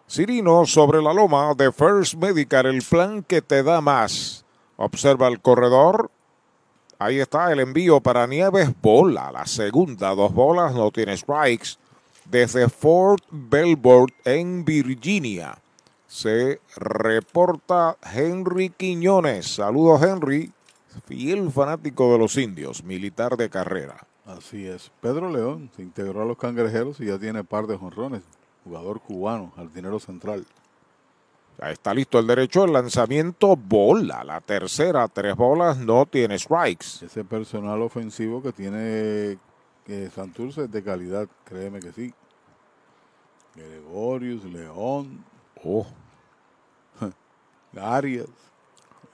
Cirino 0.09 0.65
sobre 0.67 1.03
la 1.03 1.13
loma 1.13 1.55
de 1.55 1.73
First 1.73 2.15
Medical, 2.15 2.67
el 2.67 2.83
plan 2.83 3.23
que 3.23 3.43
te 3.43 3.63
da 3.63 3.81
más. 3.81 4.45
Observa 4.77 5.29
el 5.29 5.41
corredor. 5.41 6.11
Ahí 6.99 7.19
está 7.21 7.53
el 7.53 7.61
envío 7.61 8.01
para 8.01 8.27
Nieves. 8.27 8.71
Bola, 8.81 9.33
la 9.33 9.47
segunda, 9.47 10.15
dos 10.15 10.33
bolas, 10.33 10.75
no 10.75 10.91
tiene 10.91 11.17
strikes. 11.17 11.77
Desde 12.25 12.69
Fort 12.69 13.25
Belvoir 13.31 14.07
en 14.25 14.65
Virginia 14.65 15.59
se 16.07 16.61
reporta 16.77 17.97
Henry 18.15 18.71
Quiñones. 18.71 19.57
Saludos 19.57 20.03
Henry, 20.03 20.53
fiel 21.07 21.51
fanático 21.51 22.13
de 22.13 22.19
los 22.19 22.37
indios, 22.37 22.85
militar 22.85 23.37
de 23.37 23.51
carrera. 23.51 24.07
Así 24.25 24.67
es. 24.67 24.91
Pedro 25.01 25.31
León 25.31 25.71
se 25.77 25.83
integró 25.83 26.23
a 26.23 26.25
los 26.25 26.39
cangrejeros 26.39 27.01
y 27.01 27.07
ya 27.07 27.19
tiene 27.19 27.45
par 27.45 27.67
de 27.67 27.77
jonrones. 27.77 28.23
Jugador 28.65 29.01
cubano, 29.01 29.53
jardinero 29.57 29.99
central. 29.99 30.47
Ya 31.59 31.71
está 31.71 31.95
listo 31.95 32.19
el 32.19 32.27
derecho, 32.27 32.65
el 32.65 32.73
lanzamiento, 32.73 33.57
bola. 33.57 34.25
La 34.25 34.41
tercera, 34.41 35.07
tres 35.09 35.37
bolas, 35.37 35.79
no 35.79 36.07
tiene 36.07 36.39
strikes. 36.39 37.05
Ese 37.05 37.25
personal 37.25 37.81
ofensivo 37.83 38.43
que 38.43 38.53
tiene 38.53 39.39
eh, 39.87 40.11
Santurce 40.15 40.65
es 40.65 40.73
de 40.73 40.83
calidad, 40.83 41.29
créeme 41.45 41.81
que 41.81 41.93
sí. 41.93 42.13
Gregorius, 43.55 44.45
León. 44.45 45.25
Oh. 45.63 45.87
Arias. 47.81 48.29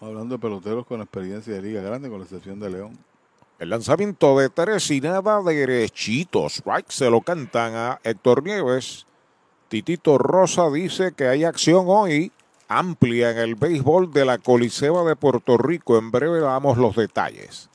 Hablando 0.01 0.37
de 0.37 0.39
peloteros 0.39 0.87
con 0.87 1.03
experiencia 1.03 1.53
de 1.53 1.63
Liga 1.63 1.83
Grande, 1.83 2.09
con 2.09 2.19
la 2.19 2.25
excepción 2.25 2.59
de 2.59 2.71
León. 2.71 2.99
El 3.59 3.69
lanzamiento 3.69 4.39
de 4.39 4.49
tres 4.49 4.91
y 4.91 5.03
nada 5.03 5.43
derechito. 5.43 6.47
Strike 6.49 6.91
se 6.91 7.11
lo 7.11 7.21
cantan 7.21 7.75
a 7.75 8.01
Héctor 8.03 8.43
Nieves. 8.43 9.07
Titito 9.71 10.19
Rosa 10.19 10.69
dice 10.69 11.13
que 11.13 11.29
hay 11.29 11.45
acción 11.45 11.85
hoy 11.87 12.33
amplia 12.67 13.31
en 13.31 13.39
el 13.39 13.55
béisbol 13.55 14.13
de 14.13 14.25
la 14.25 14.39
Coliseba 14.39 15.05
de 15.05 15.15
Puerto 15.15 15.59
Rico. 15.59 15.97
En 15.97 16.11
breve 16.11 16.41
damos 16.41 16.77
los 16.77 16.97
detalles. 16.97 17.71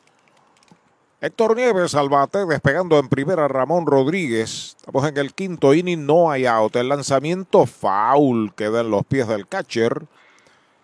Héctor 1.22 1.56
Nieves 1.56 1.96
al 1.96 2.10
bate, 2.10 2.46
despegando 2.46 3.00
en 3.00 3.08
primera 3.08 3.48
Ramón 3.48 3.86
Rodríguez. 3.86 4.76
Estamos 4.76 5.08
en 5.08 5.16
el 5.16 5.34
quinto 5.34 5.74
inning, 5.74 6.06
no 6.06 6.30
hay 6.30 6.46
out. 6.46 6.76
El 6.76 6.90
lanzamiento 6.90 7.66
foul 7.66 8.54
queda 8.56 8.82
en 8.82 8.92
los 8.92 9.06
pies 9.06 9.30
del 9.30 9.48
catcher. 9.48 10.06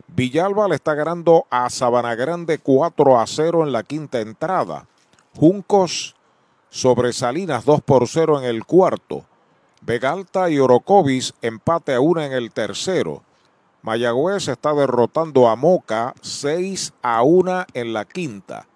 Villalba 0.08 0.70
le 0.70 0.76
está 0.76 0.94
ganando 0.94 1.46
a 1.50 1.70
Sabana 1.70 2.16
Grande 2.16 2.58
4 2.58 3.20
a 3.20 3.28
0 3.28 3.64
en 3.64 3.74
la 3.74 3.84
quinta 3.84 4.22
entrada. 4.22 4.88
Juncos 5.36 6.16
sobre 6.70 7.12
Salinas 7.12 7.66
2 7.66 7.82
por 7.82 8.08
0 8.08 8.40
en 8.40 8.46
el 8.46 8.64
cuarto. 8.64 9.26
Vegalta 9.82 10.50
y 10.52 10.60
Orocovis 10.60 11.34
empate 11.42 11.96
a 11.96 12.00
una 12.00 12.26
en 12.26 12.34
el 12.34 12.52
tercero. 12.52 13.24
Mayagüez 13.82 14.48
está 14.48 14.76
derrotando 14.76 15.50
a 15.50 15.56
Moca 15.56 16.14
6 16.22 16.94
a 17.02 17.24
1 17.24 17.66
en 17.74 17.94
la 17.94 18.06
quinta. 18.06 18.68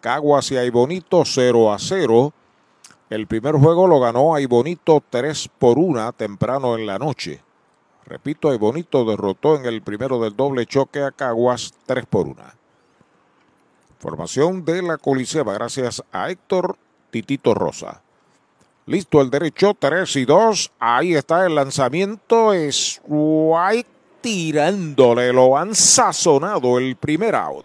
Caguas 0.00 0.50
y 0.52 0.56
Aibonito 0.56 1.22
0 1.26 1.70
a 1.70 1.78
0. 1.78 2.32
El 3.10 3.26
primer 3.26 3.56
juego 3.56 3.86
lo 3.86 4.00
ganó 4.00 4.34
Aibonito 4.34 5.02
3 5.10 5.50
por 5.58 5.78
1 5.78 6.12
temprano 6.14 6.76
en 6.78 6.86
la 6.86 6.98
noche. 6.98 7.42
Repito, 8.06 8.48
Aibonito 8.48 9.04
derrotó 9.04 9.56
en 9.56 9.66
el 9.66 9.82
primero 9.82 10.18
del 10.18 10.34
doble 10.34 10.64
choque 10.64 11.02
a 11.02 11.10
Caguas 11.10 11.74
3 11.84 12.06
por 12.06 12.26
1. 12.26 12.36
Formación 13.98 14.64
de 14.64 14.82
la 14.82 14.96
Coliseba 14.96 15.52
gracias 15.52 16.02
a 16.10 16.30
Héctor 16.30 16.76
Titito 17.10 17.52
Rosa. 17.52 18.03
Listo 18.86 19.22
el 19.22 19.30
derecho, 19.30 19.74
3 19.78 20.16
y 20.16 20.24
2. 20.26 20.72
Ahí 20.78 21.14
está 21.14 21.46
el 21.46 21.54
lanzamiento. 21.54 22.52
Es 22.52 23.00
White 23.06 23.88
tirándole. 24.20 25.32
Lo 25.32 25.56
han 25.56 25.74
sazonado 25.74 26.78
el 26.78 26.96
primer 26.96 27.34
out. 27.34 27.64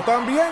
también. 0.05 0.51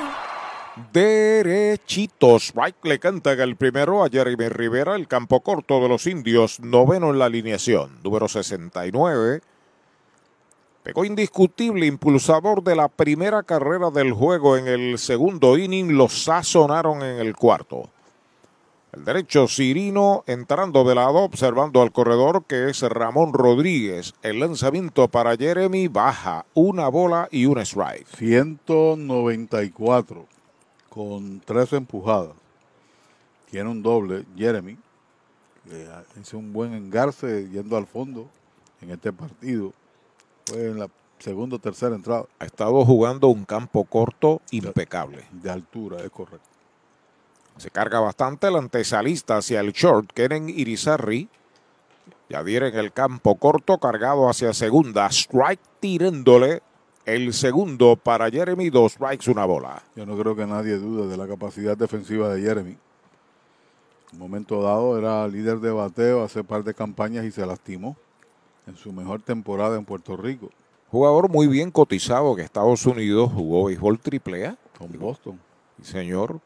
Derechitos. 0.94 2.54
Right 2.56 2.76
le 2.84 3.00
canta 3.00 3.34
el 3.34 3.56
primero 3.56 4.04
a 4.04 4.10
Jeremy 4.10 4.50
Rivera, 4.50 4.96
el 4.96 5.08
campo 5.08 5.42
corto 5.42 5.82
de 5.82 5.90
los 5.90 6.08
indios, 6.08 6.60
noveno 6.60 7.10
en 7.12 7.20
la 7.20 7.26
alineación, 7.26 8.00
número 8.04 8.28
69. 8.28 9.42
Pegó 10.84 11.04
indiscutible, 11.04 11.86
impulsador 11.86 12.64
de 12.64 12.76
la 12.76 12.88
primera 12.88 13.44
carrera 13.44 13.92
del 13.92 14.14
juego 14.14 14.56
en 14.56 14.68
el 14.68 14.98
segundo 14.98 15.58
inning, 15.58 15.98
lo 15.98 16.08
sazonaron 16.08 17.04
en 17.04 17.20
el 17.20 17.36
cuarto. 17.36 17.90
El 18.92 19.06
derecho 19.06 19.48
Cirino 19.48 20.24
entrando 20.26 20.84
de 20.84 20.96
lado, 20.96 21.20
observando 21.20 21.84
al 21.84 21.92
corredor 21.92 22.46
que 22.46 22.70
es 22.70 22.82
Ramón 22.82 23.34
Rodríguez. 23.34 24.16
El 24.24 24.40
lanzamiento 24.40 25.08
para 25.08 25.38
Jeremy 25.38 25.88
baja 25.88 26.48
una 26.56 26.88
bola 26.88 27.28
y 27.32 27.46
un 27.46 27.60
strike. 27.60 28.08
194 28.18 30.26
con 30.90 31.40
tres 31.42 31.72
empujadas. 31.74 32.34
Tiene 33.52 33.70
un 33.70 33.84
doble, 33.84 34.26
Jeremy. 34.36 34.76
Que 35.70 35.88
hizo 36.20 36.40
un 36.40 36.52
buen 36.52 36.74
engarce 36.74 37.48
yendo 37.48 37.78
al 37.78 37.86
fondo 37.86 38.28
en 38.82 38.90
este 38.90 39.14
partido. 39.14 39.72
Fue 40.48 40.66
en 40.66 40.80
la 40.80 40.90
segunda 41.20 41.58
o 41.58 41.60
tercera 41.60 41.96
entrada. 41.96 42.26
Ha 42.40 42.46
estado 42.46 42.84
jugando 42.84 43.28
un 43.28 43.46
campo 43.46 43.84
corto 43.84 44.42
impecable. 44.50 45.26
De 45.32 45.52
altura, 45.52 46.04
es 46.04 46.10
correcto. 46.10 46.49
Se 47.60 47.70
carga 47.72 48.00
bastante 48.00 48.48
el 48.48 48.56
antesalista 48.56 49.38
hacia 49.38 49.60
el 49.60 49.74
short. 49.74 50.14
Keren 50.14 50.48
Irizarry. 50.48 51.28
Ya 52.30 52.40
en 52.40 52.76
el 52.76 52.94
campo 52.94 53.36
corto 53.36 53.80
cargado 53.80 54.30
hacia 54.30 54.54
segunda. 54.54 55.08
Strike 55.08 55.60
tirándole 55.82 56.62
el 57.06 57.34
segundo 57.34 57.98
para 57.98 58.32
Jeremy. 58.32 58.70
Dos 58.70 58.94
strikes, 58.94 59.30
una 59.30 59.44
bola. 59.44 59.84
Yo 59.98 60.06
no 60.06 60.18
creo 60.18 60.38
que 60.38 60.46
nadie 60.46 60.78
dude 60.78 61.08
de 61.08 61.18
la 61.18 61.28
capacidad 61.28 61.76
defensiva 61.76 62.34
de 62.34 62.42
Jeremy. 62.42 62.72
En 62.72 64.14
un 64.14 64.20
momento 64.20 64.62
dado 64.62 64.98
era 64.98 65.28
líder 65.28 65.60
de 65.60 65.72
bateo 65.72 66.24
hace 66.24 66.46
par 66.46 66.64
de 66.64 66.74
campañas 66.74 67.26
y 67.26 67.32
se 67.32 67.46
lastimó 67.46 67.98
en 68.68 68.78
su 68.78 68.94
mejor 68.94 69.22
temporada 69.22 69.78
en 69.78 69.84
Puerto 69.84 70.16
Rico. 70.16 70.50
Jugador 70.92 71.30
muy 71.30 71.48
bien 71.48 71.72
cotizado 71.72 72.38
que 72.38 72.42
Estados 72.44 72.86
Unidos 72.86 73.30
jugó 73.34 73.66
béisbol 73.66 74.00
triple 74.00 74.48
A. 74.48 74.58
Con 74.78 74.98
Boston. 74.98 75.38
Señor. 75.82 76.40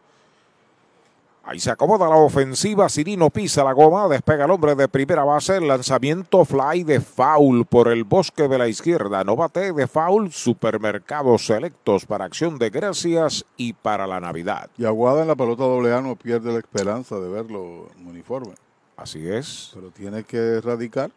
Ahí 1.46 1.60
se 1.60 1.72
acomoda 1.72 2.08
la 2.08 2.16
ofensiva. 2.16 2.88
Cirino 2.88 3.30
pisa 3.30 3.66
la 3.66 3.74
goma. 3.74 4.08
Despega 4.08 4.46
el 4.46 4.52
hombre 4.52 4.76
de 4.76 4.88
primera 4.88 5.26
base. 5.26 5.58
El 5.58 5.68
lanzamiento 5.68 6.46
fly 6.46 6.84
de 6.84 7.02
foul 7.02 7.66
por 7.66 7.90
el 7.90 8.06
bosque 8.06 8.48
de 8.48 8.58
la 8.58 8.70
izquierda. 8.70 9.26
No 9.26 9.36
bate 9.36 9.74
de 9.74 9.88
foul. 9.88 10.32
Supermercados 10.32 11.46
selectos 11.46 12.06
para 12.06 12.24
acción 12.24 12.58
de 12.58 12.70
gracias 12.70 13.44
y 13.58 13.74
para 13.74 14.08
la 14.08 14.22
Navidad. 14.22 14.70
Y 14.78 14.86
Aguada 14.86 15.24
en 15.24 15.28
la 15.28 15.36
pelota 15.36 15.64
doble 15.64 15.94
A 15.94 16.02
no 16.02 16.16
pierde 16.16 16.54
la 16.54 16.60
esperanza 16.60 17.20
de 17.20 17.28
verlo 17.28 17.90
en 18.00 18.08
uniforme. 18.08 18.54
Así 18.96 19.28
es. 19.30 19.72
Pero 19.74 19.92
tiene 19.92 20.24
que 20.24 20.38
erradicar. 20.38 21.12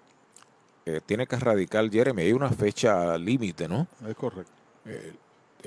Eh, 0.86 1.00
tiene 1.06 1.28
que 1.28 1.36
erradicar 1.36 1.88
Jeremy. 1.88 2.22
Hay 2.22 2.32
una 2.32 2.50
fecha 2.50 3.16
límite, 3.16 3.68
¿no? 3.68 3.86
Es 4.08 4.16
correcto. 4.16 4.50
Eh, 4.86 5.12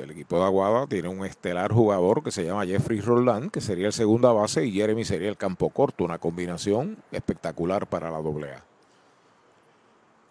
el 0.04 0.12
equipo 0.12 0.38
de 0.38 0.46
Aguada 0.46 0.88
tiene 0.88 1.10
un 1.10 1.26
estelar 1.26 1.72
jugador 1.72 2.24
que 2.24 2.32
se 2.32 2.46
llama 2.46 2.66
Jeffrey 2.66 3.02
Roland, 3.02 3.52
que 3.52 3.62
sería 3.62 3.88
el 3.88 3.94
segunda 3.94 4.32
base, 4.32 4.66
y 4.66 4.72
Jeremy 4.72 5.06
sería 5.06 5.30
el 5.30 5.38
campo 5.38 5.70
corto. 5.70 6.04
Una 6.04 6.18
combinación 6.18 6.98
espectacular 7.12 7.88
para 7.88 8.10
la 8.10 8.18
AA. 8.18 8.64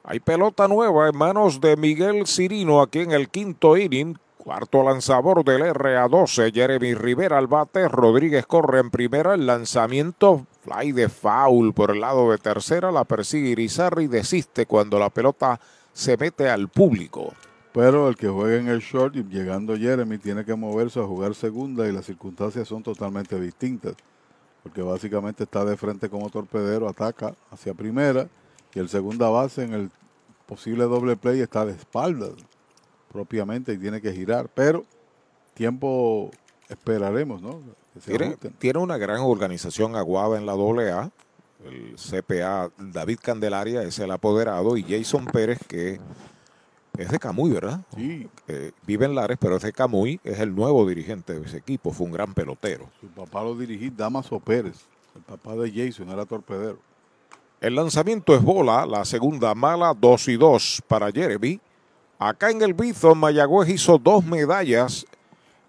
Hay 0.05 0.21
pelota 0.21 0.69
nueva 0.69 1.09
en 1.09 1.17
manos 1.17 1.61
de 1.61 1.77
Miguel 1.77 2.27
Cirino 2.27 2.81
aquí 2.81 3.01
en 3.01 3.13
el 3.13 3.29
quinto 3.29 3.77
inning. 3.77 4.19
Cuarto 4.39 4.83
lanzador 4.83 5.45
del 5.45 5.61
RA12, 5.61 6.55
Jeremy 6.55 6.95
Rivera 6.95 7.37
al 7.37 7.49
bate, 7.49 7.87
Rodríguez 7.87 8.47
corre 8.47 8.81
en 8.81 8.91
primera, 8.91 9.35
el 9.35 9.45
lanzamiento 9.45 10.47
fly 10.63 10.93
de 10.93 11.11
foul 11.11 11.75
por 11.75 11.91
el 11.91 12.01
lado 12.01 12.31
de 12.31 12.39
tercera, 12.39 12.91
la 12.91 13.05
persigue 13.05 13.51
Irizarry 13.51 14.05
y 14.05 14.09
desiste 14.09 14.65
cuando 14.65 14.99
la 14.99 15.11
pelota 15.11 15.61
se 15.93 16.17
mete 16.17 16.49
al 16.49 16.69
público. 16.69 17.35
Pero 17.73 18.09
el 18.09 18.17
que 18.17 18.29
juega 18.29 18.57
en 18.57 18.69
el 18.69 18.81
short 18.81 19.17
y 19.17 19.25
llegando 19.25 19.77
Jeremy 19.77 20.19
tiene 20.19 20.45
que 20.45 20.55
moverse 20.55 21.01
a 21.01 21.05
jugar 21.05 21.35
segunda 21.35 21.87
y 21.87 21.93
las 21.93 22.07
circunstancias 22.07 22.67
son 22.67 22.83
totalmente 22.83 23.39
distintas. 23.39 23.95
Porque 24.63 24.83
básicamente 24.83 25.45
está 25.45 25.65
de 25.65 25.77
frente 25.77 26.09
como 26.09 26.31
torpedero, 26.31 26.89
ataca 26.89 27.35
hacia 27.51 27.75
primera 27.75 28.29
y 28.75 28.79
el 28.79 28.89
segunda 28.89 29.29
base 29.29 29.65
en 29.65 29.75
el 29.75 29.91
posible 30.47 30.85
doble 30.85 31.17
play 31.17 31.41
está 31.41 31.65
de 31.65 31.73
espaldas 31.73 32.33
propiamente 33.13 33.73
y 33.73 33.79
tiene 33.79 34.01
que 34.01 34.13
girar. 34.13 34.49
Pero 34.55 34.85
tiempo 35.55 36.31
esperaremos, 36.69 37.41
¿no? 37.43 37.61
Tiene, 38.05 38.37
tiene, 38.59 38.79
una 38.79 38.97
gran 38.97 39.21
organización 39.21 39.97
aguada 39.97 40.39
en 40.39 40.47
la 40.47 40.53
doble 40.53 40.91
A. 40.91 41.11
El 41.65 41.97
CPA 41.97 42.71
David 42.79 43.19
Candelaria 43.21 43.83
es 43.83 43.99
el 43.99 44.13
apoderado 44.13 44.77
y 44.77 44.85
Jason 44.85 45.27
Pérez 45.27 45.59
que 45.67 45.99
es 46.99 47.11
de 47.11 47.19
Camuy, 47.19 47.53
¿verdad? 47.53 47.81
Sí. 47.97 48.29
Eh, 48.49 48.73
vive 48.87 49.07
en 49.07 49.15
Lares, 49.15 49.39
pero 49.41 49.57
es 49.57 49.63
de 49.63 49.73
Camuy, 49.73 50.21
es 50.25 50.41
el 50.41 50.55
nuevo 50.55 50.87
dirigente 50.87 51.39
de 51.39 51.47
ese 51.47 51.59
equipo, 51.59 51.93
fue 51.93 52.07
un 52.07 52.13
gran 52.13 52.35
pelotero. 52.35 52.91
Su 53.01 53.07
papá 53.07 53.43
lo 53.43 53.55
dirigí 53.55 53.89
Damaso 53.89 54.41
Pérez, 54.41 54.85
el 55.15 55.23
papá 55.23 55.55
de 55.55 55.71
Jason, 55.71 56.11
era 56.11 56.27
torpedero. 56.27 56.79
El 57.61 57.77
lanzamiento 57.77 58.35
es 58.35 58.43
bola, 58.43 58.85
la 58.85 59.05
segunda 59.05 59.55
mala, 59.55 59.95
2 59.95 60.29
y 60.29 60.37
2 60.37 60.83
para 60.87 61.11
Jeremy. 61.11 61.61
Acá 62.19 62.51
en 62.51 62.63
el 62.63 62.75
Bison, 62.75 63.17
Mayagüez 63.17 63.69
hizo 63.69 63.97
dos 63.97 64.25
medallas 64.25 65.07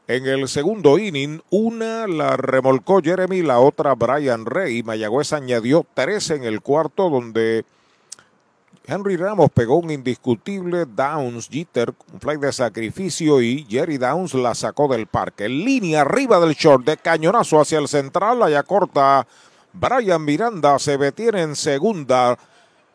en 0.08 0.26
el 0.26 0.48
segundo 0.48 0.98
inning. 0.98 1.42
Una 1.52 2.08
la 2.08 2.38
remolcó 2.38 3.02
Jeremy, 3.04 3.44
la 3.44 3.60
otra 3.60 3.94
Brian 3.94 4.46
Rey. 4.46 4.82
Mayagüez 4.82 5.32
añadió 5.32 5.86
tres 5.94 6.32
en 6.32 6.44
el 6.44 6.62
cuarto, 6.62 7.10
donde 7.12 7.66
Henry 8.86 9.18
Ramos 9.18 9.52
pegó 9.52 9.78
un 9.78 9.92
indiscutible 9.92 10.86
Downs 10.86 11.48
Jeter, 11.50 11.94
un 12.12 12.20
fly 12.20 12.38
de 12.38 12.52
sacrificio 12.52 13.42
y 13.42 13.66
Jerry 13.70 13.98
Downs 13.98 14.34
la 14.34 14.56
sacó 14.56 14.88
del 14.88 15.08
parque. 15.08 15.48
Línea 15.48 16.02
arriba 16.02 16.40
del 16.40 16.56
short 16.56 16.86
de 16.86 16.98
cañonazo 16.98 17.62
hacia 17.62 17.80
el 17.80 17.88
central, 17.88 18.42
allá 18.42 18.64
corta 18.64 19.28
Brian 19.74 20.24
Miranda 20.26 20.80
se 20.80 20.98
detiene 20.98 21.42
en 21.42 21.56
segunda. 21.56 22.38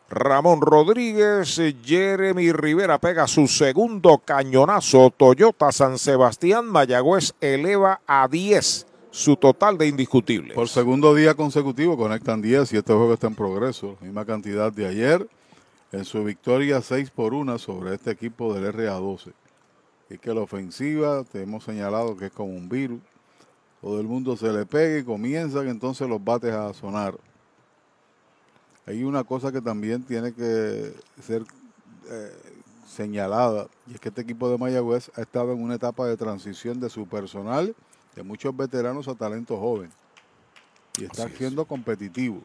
Ramón 0.07 0.61
Rodríguez, 0.61 1.59
Jeremy 1.83 2.51
Rivera 2.51 2.99
pega 2.99 3.25
su 3.27 3.47
segundo 3.47 4.19
cañonazo. 4.19 5.09
Toyota 5.09 5.71
San 5.71 5.97
Sebastián 5.97 6.67
Mayagüez 6.67 7.33
eleva 7.41 8.01
a 8.05 8.27
10 8.27 8.85
su 9.09 9.35
total 9.37 9.77
de 9.77 9.87
indiscutibles. 9.87 10.53
Por 10.53 10.67
segundo 10.67 11.15
día 11.15 11.33
consecutivo 11.33 11.97
conectan 11.97 12.41
10 12.41 12.73
y 12.73 12.77
este 12.77 12.93
juego 12.93 13.13
está 13.13 13.27
en 13.27 13.35
progreso. 13.35 13.97
Misma 14.01 14.25
cantidad 14.25 14.71
de 14.71 14.85
ayer 14.85 15.27
en 15.95 16.03
su 16.03 16.23
victoria 16.23 16.81
6 16.81 17.09
por 17.11 17.33
1 17.33 17.57
sobre 17.57 17.95
este 17.95 18.11
equipo 18.11 18.53
del 18.53 18.73
RA12. 18.73 19.31
Y 20.09 20.17
que 20.17 20.33
la 20.33 20.41
ofensiva, 20.41 21.23
te 21.23 21.41
hemos 21.41 21.63
señalado 21.63 22.17
que 22.17 22.25
es 22.25 22.31
como 22.31 22.51
un 22.51 22.67
virus. 22.67 22.99
Todo 23.81 24.01
el 24.01 24.07
mundo 24.07 24.35
se 24.35 24.51
le 24.51 24.65
pega 24.65 24.99
y 24.99 25.03
comienzan 25.03 25.67
entonces 25.67 26.07
los 26.07 26.23
bates 26.23 26.53
a 26.53 26.73
sonar. 26.73 27.15
Hay 28.85 29.03
una 29.03 29.23
cosa 29.23 29.51
que 29.51 29.61
también 29.61 30.03
tiene 30.03 30.33
que 30.33 30.93
ser 31.21 31.43
eh, 32.09 32.31
señalada, 32.87 33.67
y 33.87 33.93
es 33.93 33.99
que 33.99 34.09
este 34.09 34.21
equipo 34.21 34.49
de 34.49 34.57
Mayagüez 34.57 35.11
ha 35.15 35.21
estado 35.21 35.53
en 35.53 35.61
una 35.61 35.75
etapa 35.75 36.05
de 36.05 36.17
transición 36.17 36.79
de 36.79 36.89
su 36.89 37.07
personal, 37.07 37.75
de 38.15 38.23
muchos 38.23 38.55
veteranos 38.55 39.07
a 39.07 39.15
talentos 39.15 39.59
jóvenes, 39.59 39.93
y 40.99 41.05
está 41.05 41.27
siendo 41.29 41.65
competitivo. 41.65 42.41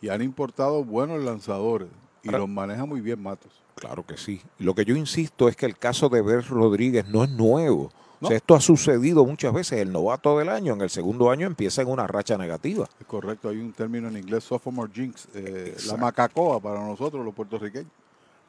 Y 0.00 0.08
han 0.08 0.22
importado 0.22 0.84
buenos 0.84 1.22
lanzadores, 1.22 1.88
y 2.22 2.30
los 2.30 2.48
maneja 2.48 2.84
muy 2.84 3.00
bien 3.00 3.22
Matos. 3.22 3.52
Claro 3.74 4.04
que 4.04 4.16
sí. 4.16 4.40
Lo 4.58 4.74
que 4.74 4.84
yo 4.84 4.96
insisto 4.96 5.48
es 5.48 5.56
que 5.56 5.66
el 5.66 5.78
caso 5.78 6.08
de 6.08 6.20
Ver 6.22 6.46
Rodríguez 6.46 7.06
no 7.08 7.24
es 7.24 7.30
nuevo. 7.30 7.90
O 8.20 8.26
sea, 8.26 8.36
esto 8.36 8.56
ha 8.56 8.60
sucedido 8.60 9.24
muchas 9.24 9.52
veces. 9.52 9.80
El 9.80 9.92
novato 9.92 10.36
del 10.38 10.48
año, 10.48 10.72
en 10.72 10.80
el 10.80 10.90
segundo 10.90 11.30
año, 11.30 11.46
empieza 11.46 11.82
en 11.82 11.88
una 11.88 12.06
racha 12.06 12.36
negativa. 12.36 12.88
Es 12.98 13.06
correcto, 13.06 13.48
hay 13.48 13.58
un 13.58 13.72
término 13.72 14.08
en 14.08 14.16
inglés, 14.16 14.42
sophomore 14.42 14.90
jinx, 14.92 15.28
eh, 15.34 15.76
la 15.86 15.96
macacoa 15.96 16.58
para 16.58 16.80
nosotros 16.80 17.24
los 17.24 17.34
puertorriqueños. 17.34 17.92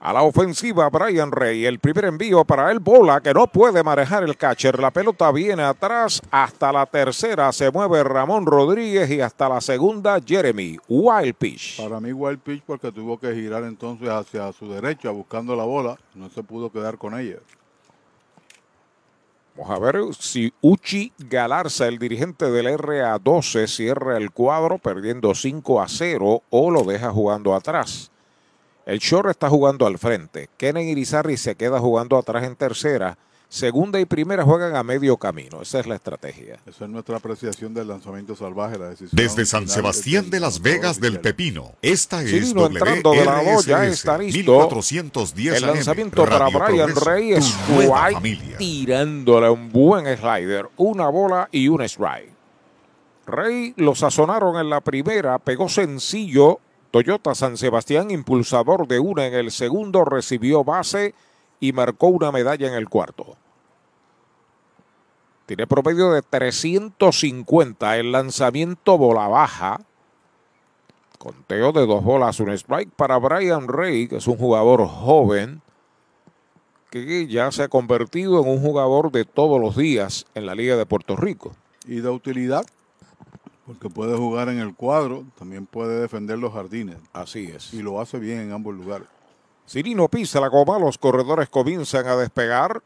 A 0.02 0.14
la 0.14 0.22
ofensiva, 0.24 0.90
Brian 0.90 1.30
Rey. 1.30 1.66
El 1.66 1.80
primer 1.80 2.06
envío 2.06 2.46
para 2.46 2.72
el 2.72 2.80
bola 2.80 3.20
que 3.20 3.34
no 3.34 3.48
puede 3.48 3.84
manejar 3.84 4.24
el 4.24 4.38
catcher. 4.38 4.80
La 4.80 4.92
pelota 4.92 5.30
viene 5.34 5.62
atrás. 5.62 6.22
Hasta 6.32 6.72
la 6.72 6.86
tercera 6.86 7.52
se 7.52 7.70
mueve 7.70 8.02
Ramón 8.06 8.46
Rodríguez 8.46 9.10
y 9.10 9.20
hasta 9.20 9.50
la 9.50 9.60
segunda 9.60 10.18
Jeremy. 10.26 10.78
Wild 10.88 11.36
pitch. 11.36 11.82
Para 11.82 12.00
mí, 12.00 12.14
wild 12.14 12.40
pitch 12.40 12.64
porque 12.66 12.94
tuvo 12.94 13.20
que 13.20 13.36
girar 13.36 13.64
entonces 13.64 14.08
hacia 14.08 14.54
su 14.54 14.70
derecha 14.72 15.10
buscando 15.10 15.54
la 15.54 15.66
bola. 15.66 15.98
No 16.16 16.30
se 16.30 16.44
pudo 16.44 16.72
quedar 16.72 16.98
con 16.98 17.20
ella. 17.20 17.40
Vamos 19.58 19.76
a 19.76 19.80
ver 19.80 20.00
si 20.18 20.54
Uchi 20.62 21.12
Galarza, 21.18 21.88
el 21.90 22.00
dirigente 22.00 22.50
del 22.50 22.68
RA12, 22.68 23.68
cierra 23.68 24.16
el 24.16 24.32
cuadro 24.32 24.78
perdiendo 24.78 25.36
5 25.36 25.82
a 25.82 25.90
0 25.90 26.44
o 26.50 26.72
lo 26.72 26.84
deja 26.84 27.12
jugando 27.12 27.54
atrás. 27.54 28.10
El 28.90 28.98
short 28.98 29.30
está 29.30 29.50
jugando 29.50 29.86
al 29.86 30.00
frente. 30.00 30.50
Kenen 30.58 30.90
Irizarry 30.90 31.38
se 31.38 31.54
queda 31.54 31.80
jugando 31.80 32.18
atrás 32.18 32.44
en 32.44 32.56
tercera. 32.56 33.20
Segunda 33.48 34.00
y 34.00 34.06
primera 34.06 34.44
juegan 34.44 34.76
a 34.76 34.82
medio 34.82 35.16
camino. 35.18 35.62
Esa 35.62 35.80
es 35.80 35.86
la 35.86 35.94
estrategia. 35.94 36.58
Esa 36.66 36.86
es 36.86 36.90
nuestra 36.90 37.18
apreciación 37.18 37.72
del 37.76 37.88
lanzamiento 37.88 38.36
salvaje, 38.36 38.80
la 38.80 38.90
decisión. 38.90 39.12
Desde 39.14 39.46
San 39.46 39.68
Sebastián 39.68 40.32
de 40.32 40.40
Las 40.40 40.60
Vegas 40.64 41.00
del 41.00 41.20
Pepino, 41.20 41.74
esta 41.84 42.24
es 42.24 42.34
entrando 42.34 43.12
de 43.12 43.26
la 43.26 43.62
ya 43.62 43.86
está 43.86 44.18
listo. 44.18 44.40
1410 44.40 45.58
El 45.58 45.68
lanzamiento 45.68 46.26
para 46.26 46.48
Brian 46.50 46.96
Reyes. 46.96 47.56
White 47.70 48.58
tirándole 48.58 49.52
un 49.52 49.72
buen 49.72 50.06
slider. 50.18 50.68
Una 50.78 51.10
bola 51.10 51.48
y 51.52 51.68
un 51.68 51.84
strike. 51.84 52.34
Rey 53.28 53.76
lo 53.78 53.94
sazonaron 53.94 54.60
en 54.60 54.68
la 54.68 54.82
primera, 54.82 55.38
pegó 55.38 55.70
sencillo. 55.70 56.60
Toyota 56.92 57.36
San 57.36 57.58
Sebastián, 57.58 58.10
impulsador 58.12 58.88
de 58.88 59.00
una 59.00 59.28
en 59.28 59.34
el 59.36 59.52
segundo, 59.52 60.06
recibió 60.06 60.64
base 60.64 61.14
y 61.60 61.72
marcó 61.74 62.08
una 62.08 62.32
medalla 62.32 62.68
en 62.68 62.74
el 62.74 62.90
cuarto. 62.90 63.38
Tiene 65.46 65.66
promedio 65.68 66.12
de 66.12 66.22
350. 66.22 67.98
El 67.98 68.12
lanzamiento 68.12 68.98
bola 68.98 69.28
baja. 69.28 69.82
Conteo 71.18 71.72
de 71.72 71.86
dos 71.86 72.04
bolas, 72.04 72.40
un 72.40 72.52
strike 72.52 72.92
para 72.92 73.18
Brian 73.18 73.68
Rey, 73.68 74.08
que 74.08 74.18
es 74.18 74.28
un 74.28 74.38
jugador 74.38 74.88
joven 74.88 75.62
que 76.90 77.28
ya 77.28 77.52
se 77.52 77.64
ha 77.64 77.68
convertido 77.68 78.42
en 78.42 78.50
un 78.50 78.62
jugador 78.62 79.12
de 79.12 79.26
todos 79.26 79.60
los 79.60 79.76
días 79.76 80.26
en 80.34 80.46
la 80.46 80.56
Liga 80.56 80.76
de 80.76 80.86
Puerto 80.86 81.16
Rico. 81.16 81.52
Y 81.86 82.02
de 82.02 82.10
utilidad, 82.10 82.66
porque 83.70 83.88
puede 83.88 84.18
jugar 84.18 84.50
en 84.50 84.58
el 84.58 84.74
cuadro, 84.74 85.26
también 85.38 85.68
puede 85.68 86.02
defender 86.02 86.40
los 86.40 86.52
jardines. 86.52 86.98
Así 87.14 87.52
es. 87.56 87.72
Y 87.72 87.84
lo 87.84 88.02
hace 88.02 88.18
bien 88.18 88.40
en 88.40 88.52
ambos 88.52 88.74
lugares. 88.74 89.08
Cirino 89.68 90.08
pisa 90.08 90.42
la 90.42 90.48
goma, 90.48 90.80
los 90.80 90.98
corredores 90.98 91.50
comienzan 91.50 92.08
a 92.08 92.16
despegar. 92.16 92.82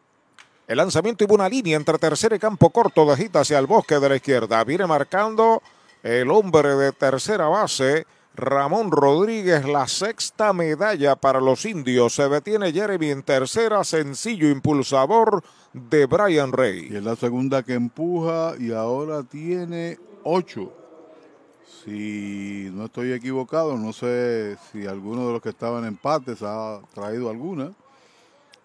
El 0.68 0.76
lanzamiento 0.76 1.24
y 1.24 1.34
una 1.34 1.48
línea 1.48 1.78
entre 1.78 1.98
tercer 1.98 2.34
y 2.34 2.40
campo 2.40 2.70
corto 2.70 3.06
de 3.06 3.16
gita 3.16 3.40
hacia 3.40 3.60
el 3.60 3.66
bosque 3.66 3.98
de 3.98 4.10
la 4.10 4.18
izquierda. 4.18 4.62
Viene 4.66 4.86
marcando 4.86 5.62
el 6.04 6.30
hombre 6.30 6.76
de 6.76 6.92
tercera 6.92 7.48
base, 7.48 8.06
Ramón 8.36 8.92
Rodríguez, 8.92 9.66
la 9.66 9.88
sexta 9.88 10.52
medalla 10.52 11.16
para 11.16 11.40
los 11.40 11.64
indios. 11.64 12.16
Se 12.16 12.28
detiene 12.28 12.74
Jeremy 12.74 13.10
en 13.10 13.24
tercera, 13.24 13.86
sencillo 13.86 14.50
impulsador 14.50 15.46
de 15.72 16.08
Brian 16.08 16.52
Rey. 16.52 16.90
Y 16.92 16.98
es 16.98 17.04
la 17.06 17.16
segunda 17.16 17.64
que 17.64 17.74
empuja 17.74 18.56
y 18.60 18.74
ahora 18.74 19.24
tiene 19.24 19.98
ocho. 20.24 20.74
Si 21.84 22.70
no 22.74 22.86
estoy 22.86 23.12
equivocado, 23.12 23.78
no 23.78 23.92
sé 23.94 24.58
si 24.72 24.86
alguno 24.86 25.28
de 25.28 25.34
los 25.34 25.42
que 25.42 25.50
estaban 25.50 25.84
en 25.84 25.90
empates 25.90 26.42
ha 26.42 26.80
traído 26.94 27.30
alguna. 27.30 27.72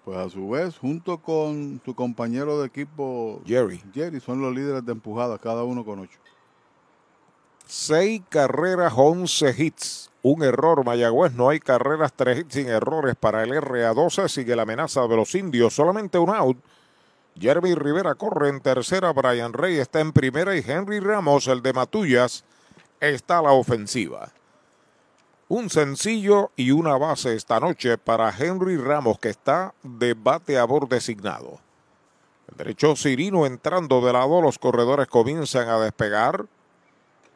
Pues 0.04 0.18
a 0.18 0.30
su 0.30 0.48
vez, 0.48 0.78
junto 0.78 1.18
con 1.18 1.80
su 1.84 1.94
compañero 1.94 2.60
de 2.60 2.66
equipo 2.66 3.42
Jerry, 3.44 3.82
Jerry 3.92 4.20
son 4.20 4.40
los 4.40 4.54
líderes 4.54 4.84
de 4.86 4.92
empujadas, 4.92 5.38
cada 5.40 5.64
uno 5.64 5.84
con 5.84 5.98
ocho. 5.98 6.18
Seis 7.66 8.22
carreras, 8.30 8.94
once 8.96 9.54
hits. 9.56 10.10
Un 10.22 10.42
error, 10.42 10.82
Mayagüez. 10.84 11.34
No 11.34 11.50
hay 11.50 11.60
carreras, 11.60 12.14
tres 12.16 12.38
hits 12.38 12.54
sin 12.54 12.68
errores 12.68 13.14
para 13.14 13.42
el 13.42 13.50
RA12. 13.50 14.28
Sigue 14.28 14.56
la 14.56 14.62
amenaza 14.62 15.06
de 15.06 15.14
los 15.14 15.34
indios. 15.34 15.74
Solamente 15.74 16.18
un 16.18 16.30
out. 16.30 16.56
Jeremy 17.40 17.74
Rivera 17.74 18.14
corre 18.14 18.48
en 18.48 18.60
tercera. 18.60 19.12
Brian 19.12 19.52
Rey 19.52 19.78
está 19.78 20.00
en 20.00 20.12
primera. 20.12 20.56
Y 20.56 20.64
Henry 20.66 21.00
Ramos, 21.00 21.46
el 21.46 21.62
de 21.62 21.72
Matullas, 21.72 22.44
está 23.00 23.38
a 23.38 23.42
la 23.42 23.52
ofensiva. 23.52 24.32
Un 25.48 25.70
sencillo 25.70 26.50
y 26.56 26.72
una 26.72 26.98
base 26.98 27.34
esta 27.34 27.58
noche 27.58 27.96
para 27.96 28.34
Henry 28.36 28.76
Ramos, 28.76 29.18
que 29.18 29.30
está 29.30 29.72
de 29.82 30.14
bateador 30.14 30.88
designado. 30.88 31.58
El 32.50 32.56
derecho 32.58 32.96
Cirino 32.96 33.46
entrando 33.46 34.00
de 34.00 34.12
lado. 34.12 34.42
Los 34.42 34.58
corredores 34.58 35.06
comienzan 35.06 35.68
a 35.68 35.78
despegar. 35.78 36.46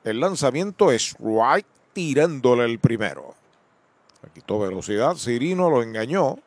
El 0.04 0.20
lanzamiento 0.20 0.90
es 0.90 1.14
right 1.18 1.66
tirándole 1.92 2.64
el 2.64 2.78
primero. 2.78 3.34
Le 4.22 4.30
quitó 4.30 4.58
velocidad. 4.58 5.16
Cirino 5.16 5.70
lo 5.70 5.82
engañó. 5.82 6.38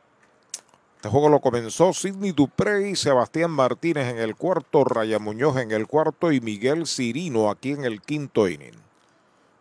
Este 1.05 1.11
juego 1.11 1.29
lo 1.29 1.39
comenzó 1.39 1.93
Sidney 1.93 2.31
Duprey, 2.31 2.95
Sebastián 2.95 3.51
Martínez 3.51 4.07
en 4.07 4.17
el 4.17 4.35
cuarto, 4.35 4.83
Raya 4.83 5.19
Muñoz 5.19 5.57
en 5.57 5.71
el 5.71 5.85
cuarto 5.85 6.31
y 6.31 6.41
Miguel 6.41 6.87
Cirino 6.87 7.51
aquí 7.51 7.73
en 7.73 7.85
el 7.85 8.01
quinto 8.01 8.47
inning. 8.47 8.73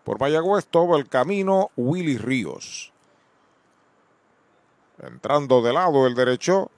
Por 0.05 0.19
Mayagüez 0.19 0.65
todo 0.65 0.97
el 0.97 1.07
camino 1.07 1.71
Willy 1.77 2.17
Ríos. 2.17 2.95
Entrando 5.03 5.61
de 5.61 5.75
lado 5.75 6.07
el 6.07 6.15
derecho, 6.15 6.71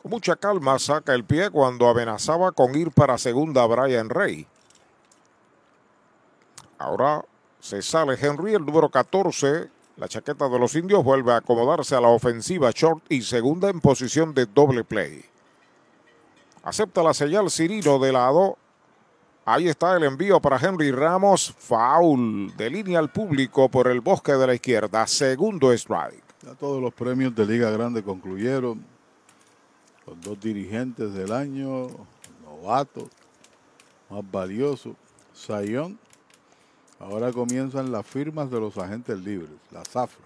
con 0.00 0.12
mucha 0.12 0.36
calma 0.36 0.78
saca 0.78 1.12
el 1.12 1.24
pie 1.24 1.50
cuando 1.50 1.88
amenazaba 1.88 2.52
con 2.52 2.78
ir 2.78 2.92
para 2.92 3.18
segunda 3.18 3.66
Brian 3.66 4.08
Rey. 4.08 4.46
Ahora 6.78 7.24
se 7.58 7.82
sale 7.82 8.16
Henry, 8.20 8.54
el 8.54 8.64
número 8.64 8.88
14. 8.88 9.68
La 9.96 10.08
chaqueta 10.08 10.48
de 10.48 10.58
los 10.58 10.74
indios 10.74 11.02
vuelve 11.02 11.32
a 11.32 11.36
acomodarse 11.36 11.94
a 11.94 12.00
la 12.00 12.08
ofensiva 12.08 12.70
short 12.70 13.10
y 13.10 13.22
segunda 13.22 13.70
en 13.70 13.80
posición 13.80 14.34
de 14.34 14.44
doble 14.44 14.84
play. 14.84 15.24
Acepta 16.64 17.02
la 17.02 17.14
señal 17.14 17.50
Cirino 17.50 17.98
de 17.98 18.12
lado. 18.12 18.58
Ahí 19.46 19.68
está 19.68 19.96
el 19.96 20.04
envío 20.04 20.38
para 20.38 20.58
Henry 20.58 20.90
Ramos. 20.90 21.54
Foul 21.56 22.54
de 22.56 22.68
línea 22.68 22.98
al 22.98 23.10
público 23.10 23.70
por 23.70 23.88
el 23.88 24.02
bosque 24.02 24.32
de 24.32 24.46
la 24.46 24.54
izquierda. 24.54 25.06
Segundo 25.06 25.72
strike. 25.72 26.24
Ya 26.42 26.54
todos 26.54 26.82
los 26.82 26.92
premios 26.92 27.34
de 27.34 27.46
Liga 27.46 27.70
Grande 27.70 28.02
concluyeron. 28.02 28.84
Los 30.06 30.20
dos 30.20 30.38
dirigentes 30.38 31.14
del 31.14 31.32
año, 31.32 31.88
novato, 32.44 33.08
más 34.10 34.30
valioso, 34.30 34.94
Sayón 35.32 35.98
Ahora 36.98 37.32
comienzan 37.32 37.92
las 37.92 38.06
firmas 38.06 38.50
de 38.50 38.60
los 38.60 38.76
agentes 38.78 39.18
libres, 39.18 39.50
la 39.70 39.84
zafra. 39.84 40.24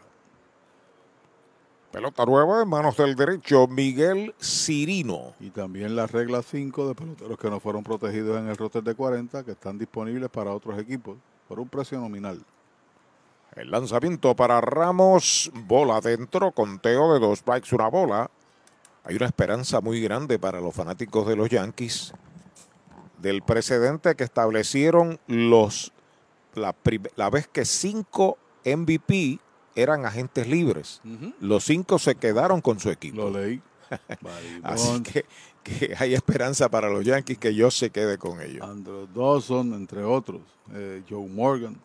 Pelota 1.91 2.25
nueva 2.25 2.63
en 2.63 2.69
manos 2.69 2.97
del 2.97 3.17
derecho, 3.17 3.67
Miguel 3.67 4.33
Cirino. 4.41 5.35
Y 5.41 5.51
también 5.51 5.97
la 5.97 6.07
regla 6.07 6.41
5 6.41 6.87
de 6.87 6.95
peloteros 6.95 7.37
que 7.37 7.51
no 7.51 7.59
fueron 7.59 7.83
protegidos 7.83 8.39
en 8.39 8.49
el 8.49 8.57
roster 8.57 8.85
de 8.85 8.95
40, 8.95 9.43
que 9.43 9.51
están 9.53 9.77
disponibles 9.77 10.31
para 10.31 10.53
otros 10.53 10.79
equipos 10.79 11.17
por 11.49 11.59
un 11.59 11.69
precio 11.69 11.99
nominal. 11.99 12.41
El 13.57 13.73
lanzamiento 13.73 14.37
para 14.37 14.61
Ramos, 14.61 15.51
bola 15.67 15.97
adentro, 15.97 16.53
conteo 16.53 17.13
de 17.13 17.19
dos 17.19 17.41
strikes, 17.41 17.75
una 17.75 17.89
bola. 17.89 18.31
Hay 19.03 19.17
una 19.17 19.27
esperanza 19.27 19.81
muy 19.81 20.01
grande 20.01 20.39
para 20.39 20.61
los 20.61 20.73
fanáticos 20.73 21.27
de 21.27 21.35
los 21.35 21.49
Yankees 21.49 22.13
del 23.19 23.43
precedente 23.43 24.15
que 24.15 24.25
establecieron 24.25 25.19
los 25.27 25.93
la, 26.55 26.75
la, 27.17 27.31
vez 27.31 27.49
que 27.49 27.65
cinco 27.65 28.39
MVP 28.65 29.39
eran 29.75 30.05
agentes 30.07 30.47
libres. 30.47 31.01
Los 31.41 31.65
cinco 31.65 31.99
se 31.99 32.15
quedaron 32.15 32.61
con 32.61 32.81
su 32.81 32.91
equipo. 32.91 33.17
Lo 33.17 33.31
leí. 33.31 33.61
Así 34.63 35.03
que, 35.03 35.25
que, 35.63 35.95
hay 35.99 36.15
esperanza 36.15 36.69
para 36.69 36.89
los 36.89 37.05
Yankees 37.05 37.39
que 37.39 37.55
yo 37.55 37.71
se 37.71 37.91
quede 37.91 38.19
con 38.19 38.41
ellos. 38.41 38.63
Andrew 38.63 39.09
Dawson, 39.13 39.75
entre 39.75 40.05
otros. 40.05 40.43
Eh, 40.73 41.03
Joe 41.09 41.29
Morgan. 41.29 41.77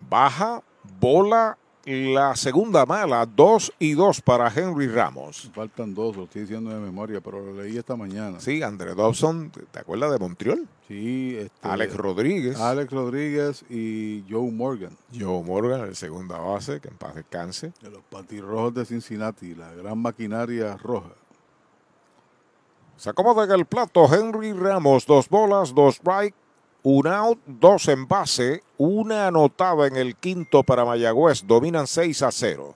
Baja, 0.00 0.62
bola 1.00 1.58
la 1.86 2.34
segunda 2.34 2.86
mala, 2.86 3.26
2 3.26 3.74
y 3.78 3.92
2 3.92 4.22
para 4.22 4.48
Henry 4.48 4.88
Ramos. 4.88 5.50
Faltan 5.54 5.94
dos, 5.94 6.16
lo 6.16 6.24
estoy 6.24 6.42
diciendo 6.42 6.70
de 6.70 6.80
memoria, 6.80 7.20
pero 7.20 7.44
lo 7.44 7.62
leí 7.62 7.76
esta 7.76 7.94
mañana. 7.94 8.40
Sí, 8.40 8.62
André 8.62 8.94
Dobson, 8.94 9.50
¿te 9.70 9.78
acuerdas 9.78 10.12
de 10.12 10.18
Montreal? 10.18 10.66
Sí. 10.88 11.36
Este, 11.38 11.68
Alex 11.68 11.94
Rodríguez. 11.96 12.58
Alex 12.58 12.90
Rodríguez 12.90 13.64
y 13.68 14.24
Joe 14.30 14.50
Morgan. 14.50 14.96
Joe 15.18 15.42
Morgan, 15.42 15.82
el 15.82 15.96
segunda 15.96 16.38
base, 16.38 16.80
que 16.80 16.88
en 16.88 16.96
paz 16.96 17.14
descanse. 17.14 17.72
De 17.82 17.90
los 17.90 18.02
patirrojos 18.04 18.74
de 18.74 18.84
Cincinnati, 18.84 19.54
la 19.54 19.72
gran 19.74 19.98
maquinaria 19.98 20.76
roja. 20.76 21.10
Se 22.96 23.10
acomoda 23.10 23.44
en 23.44 23.50
el 23.50 23.66
plato 23.66 24.06
Henry 24.12 24.52
Ramos, 24.52 25.04
dos 25.04 25.28
bolas, 25.28 25.74
dos 25.74 25.96
strike, 25.96 26.34
un 26.84 27.06
out, 27.06 27.38
dos 27.46 27.88
en 27.88 28.06
base, 28.06 28.62
una 28.76 29.28
anotada 29.28 29.86
en 29.86 29.96
el 29.96 30.16
quinto 30.16 30.62
para 30.62 30.84
Mayagüez. 30.84 31.46
Dominan 31.46 31.86
6 31.86 32.22
a 32.22 32.30
0. 32.30 32.74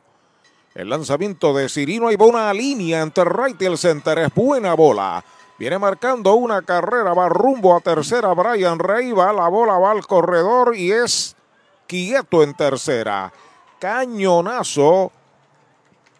El 0.74 0.88
lanzamiento 0.88 1.54
de 1.54 1.68
Cirino, 1.68 2.08
hay 2.08 2.16
una 2.18 2.52
línea 2.54 3.02
entre 3.02 3.24
right 3.24 3.60
y 3.60 3.66
el 3.66 3.76
center, 3.76 4.18
es 4.18 4.34
buena 4.34 4.74
bola. 4.74 5.22
Viene 5.58 5.78
marcando 5.78 6.34
una 6.34 6.62
carrera, 6.62 7.12
va 7.12 7.28
rumbo 7.28 7.76
a 7.76 7.80
tercera. 7.80 8.32
Brian 8.32 8.78
Rey 8.78 9.12
va, 9.12 9.32
la 9.32 9.48
bola 9.48 9.76
va 9.76 9.90
al 9.90 10.06
corredor 10.06 10.74
y 10.74 10.90
es 10.90 11.36
quieto 11.86 12.42
en 12.42 12.54
tercera. 12.54 13.30
Cañonazo 13.78 15.12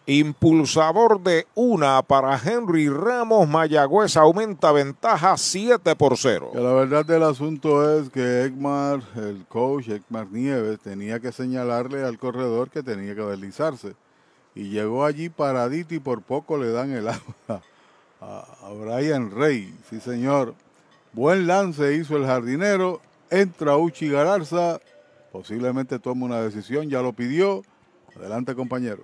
Impulsador 0.09 1.21
de 1.21 1.45
una 1.53 2.01
para 2.01 2.35
Henry 2.35 2.89
Ramos. 2.89 3.47
Mayagüez 3.47 4.17
aumenta 4.17 4.71
ventaja 4.71 5.37
7 5.37 5.95
por 5.95 6.17
0. 6.17 6.49
la 6.55 6.73
verdad 6.73 7.05
del 7.05 7.21
asunto 7.21 7.95
es 7.95 8.09
que 8.09 8.45
Egmar, 8.45 9.01
el 9.15 9.45
coach 9.47 9.89
Egmar 9.89 10.31
Nieves, 10.31 10.79
tenía 10.79 11.19
que 11.19 11.31
señalarle 11.31 12.03
al 12.03 12.17
corredor 12.17 12.71
que 12.71 12.81
tenía 12.81 13.13
que 13.13 13.21
deslizarse. 13.21 13.93
Y 14.55 14.69
llegó 14.69 15.05
allí 15.05 15.29
paradito 15.29 15.93
y 15.93 15.99
por 15.99 16.23
poco 16.23 16.57
le 16.57 16.71
dan 16.71 16.89
el 16.89 17.07
agua 17.09 17.61
a, 18.19 18.73
Brian 18.81 19.29
Rey. 19.29 19.77
Sí, 19.91 19.99
señor. 19.99 20.55
Buen 21.13 21.45
lance 21.45 21.93
hizo 21.93 22.17
el 22.17 22.25
jardinero. 22.25 22.99
Entra 23.29 23.77
Uchi 23.77 24.09
Gararza. 24.09 24.79
Posiblemente 25.31 25.99
toma 25.99 26.25
una 26.25 26.41
decisión. 26.41 26.89
Ya 26.89 27.03
lo 27.03 27.13
pidió. 27.13 27.61
Adelante, 28.15 28.55
compañero. 28.55 29.03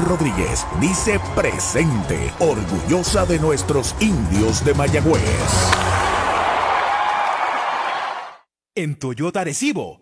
Rodríguez 0.05 0.65
dice 0.79 1.19
presente, 1.35 2.33
orgullosa 2.39 3.25
de 3.25 3.39
nuestros 3.39 3.95
indios 3.99 4.63
de 4.65 4.73
Mayagüez. 4.73 5.21
En 8.75 8.97
Toyota 8.97 9.43
Recibo. 9.43 10.01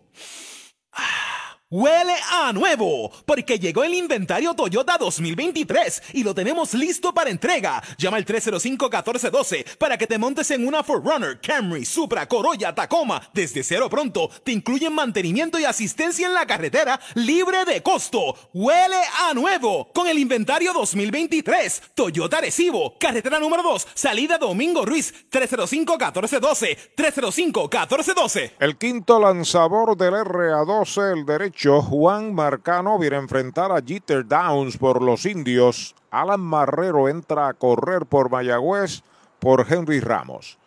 Huele 1.71 2.15
a 2.31 2.51
nuevo, 2.51 3.11
porque 3.27 3.59
llegó 3.59 3.83
el 3.83 3.93
inventario 3.93 4.55
Toyota 4.55 4.97
2023 4.97 6.01
y 6.13 6.23
lo 6.23 6.33
tenemos 6.33 6.73
listo 6.73 7.13
para 7.13 7.29
entrega. 7.29 7.83
Llama 7.99 8.17
al 8.17 8.25
305-1412 8.25 9.77
para 9.77 9.95
que 9.95 10.07
te 10.07 10.17
montes 10.17 10.49
en 10.49 10.65
una 10.65 10.81
Forerunner, 10.81 11.39
Camry, 11.39 11.85
Supra, 11.85 12.27
Corolla, 12.27 12.73
Tacoma. 12.73 13.21
Desde 13.35 13.61
cero 13.61 13.87
pronto 13.87 14.31
te 14.43 14.51
incluyen 14.51 14.95
mantenimiento 14.95 15.59
y 15.59 15.65
asistencia 15.65 16.25
en 16.25 16.33
la 16.33 16.47
carretera 16.47 16.99
libre 17.13 17.63
de 17.65 17.83
costo. 17.83 18.35
Huele 18.51 19.03
a 19.29 19.35
nuevo 19.35 19.91
con 19.93 20.07
el 20.07 20.17
inventario 20.17 20.73
2023. 20.73 21.83
Toyota 21.93 22.41
Recibo, 22.41 22.97
carretera 22.97 23.39
número 23.39 23.61
2, 23.61 23.89
salida 23.93 24.39
Domingo 24.39 24.87
Ruiz, 24.87 25.13
305-1412, 25.31 26.95
305-1412. 26.97 28.53
El 28.57 28.75
quinto 28.79 29.19
lanzador 29.19 29.95
del 29.95 30.15
RA12, 30.15 31.13
el 31.13 31.25
derecho 31.27 31.58
Juan 31.61 32.33
Marcano 32.33 32.97
viene 32.97 33.17
a 33.17 33.19
enfrentar 33.19 33.73
a 33.73 33.81
Jeter 33.81 34.25
Downs 34.25 34.77
por 34.77 35.01
los 35.01 35.25
indios. 35.25 35.93
Alan 36.09 36.39
Marrero 36.39 37.09
entra 37.09 37.49
a 37.49 37.53
correr 37.53 38.05
por 38.05 38.29
Mayagüez 38.29 39.01
por 39.39 39.65
Henry 39.69 39.99
Ramos. 39.99 40.57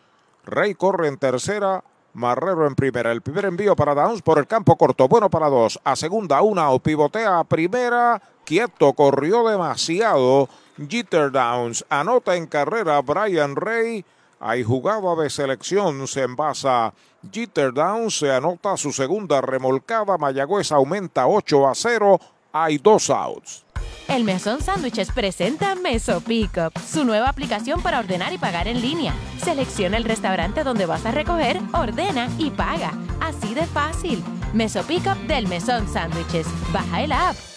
Rey 0.44 0.74
corre 0.74 1.08
en 1.08 1.16
tercera, 1.16 1.82
Marrero 2.12 2.66
en 2.66 2.74
primera. 2.74 3.10
El 3.10 3.22
primer 3.22 3.46
envío 3.46 3.74
para 3.74 3.94
Downs 3.94 4.20
por 4.20 4.38
el 4.38 4.46
campo 4.46 4.76
corto. 4.76 5.08
Bueno 5.08 5.30
para 5.30 5.48
dos. 5.48 5.80
A 5.82 5.96
segunda, 5.96 6.42
una 6.42 6.68
o 6.70 6.78
pivotea 6.78 7.38
a 7.38 7.44
primera. 7.44 8.20
Quieto, 8.44 8.92
corrió 8.92 9.48
demasiado. 9.48 10.50
Jeter 10.90 11.30
Downs 11.32 11.86
anota 11.88 12.36
en 12.36 12.46
carrera 12.46 13.00
Brian 13.00 13.56
Rey. 13.56 14.04
Hay 14.40 14.62
jugada 14.62 15.14
de 15.14 15.30
selección, 15.30 16.06
se 16.06 16.24
envasa 16.24 16.92
Jeter 17.30 17.72
Downs, 17.72 18.18
se 18.18 18.32
anota 18.32 18.76
su 18.76 18.92
segunda 18.92 19.40
remolcada, 19.40 20.18
Mayagüez 20.18 20.72
aumenta 20.72 21.26
8 21.26 21.68
a 21.68 21.74
0, 21.74 22.20
hay 22.52 22.78
dos 22.78 23.10
outs. 23.10 23.64
El 24.08 24.24
Mesón 24.24 24.60
Sándwiches 24.60 25.10
presenta 25.12 25.74
Meso 25.74 26.20
Pickup, 26.20 26.76
su 26.78 27.04
nueva 27.04 27.28
aplicación 27.28 27.82
para 27.82 28.00
ordenar 28.00 28.32
y 28.32 28.38
pagar 28.38 28.68
en 28.68 28.80
línea. 28.80 29.14
Selecciona 29.42 29.96
el 29.96 30.04
restaurante 30.04 30.64
donde 30.64 30.86
vas 30.86 31.06
a 31.06 31.12
recoger, 31.12 31.60
ordena 31.72 32.28
y 32.38 32.50
paga. 32.50 32.92
Así 33.20 33.54
de 33.54 33.64
fácil. 33.66 34.22
Meso 34.52 34.82
Pickup 34.82 35.16
del 35.28 35.46
Mesón 35.46 35.88
Sándwiches. 35.88 36.46
Baja 36.72 37.02
el 37.02 37.12
app. 37.12 37.51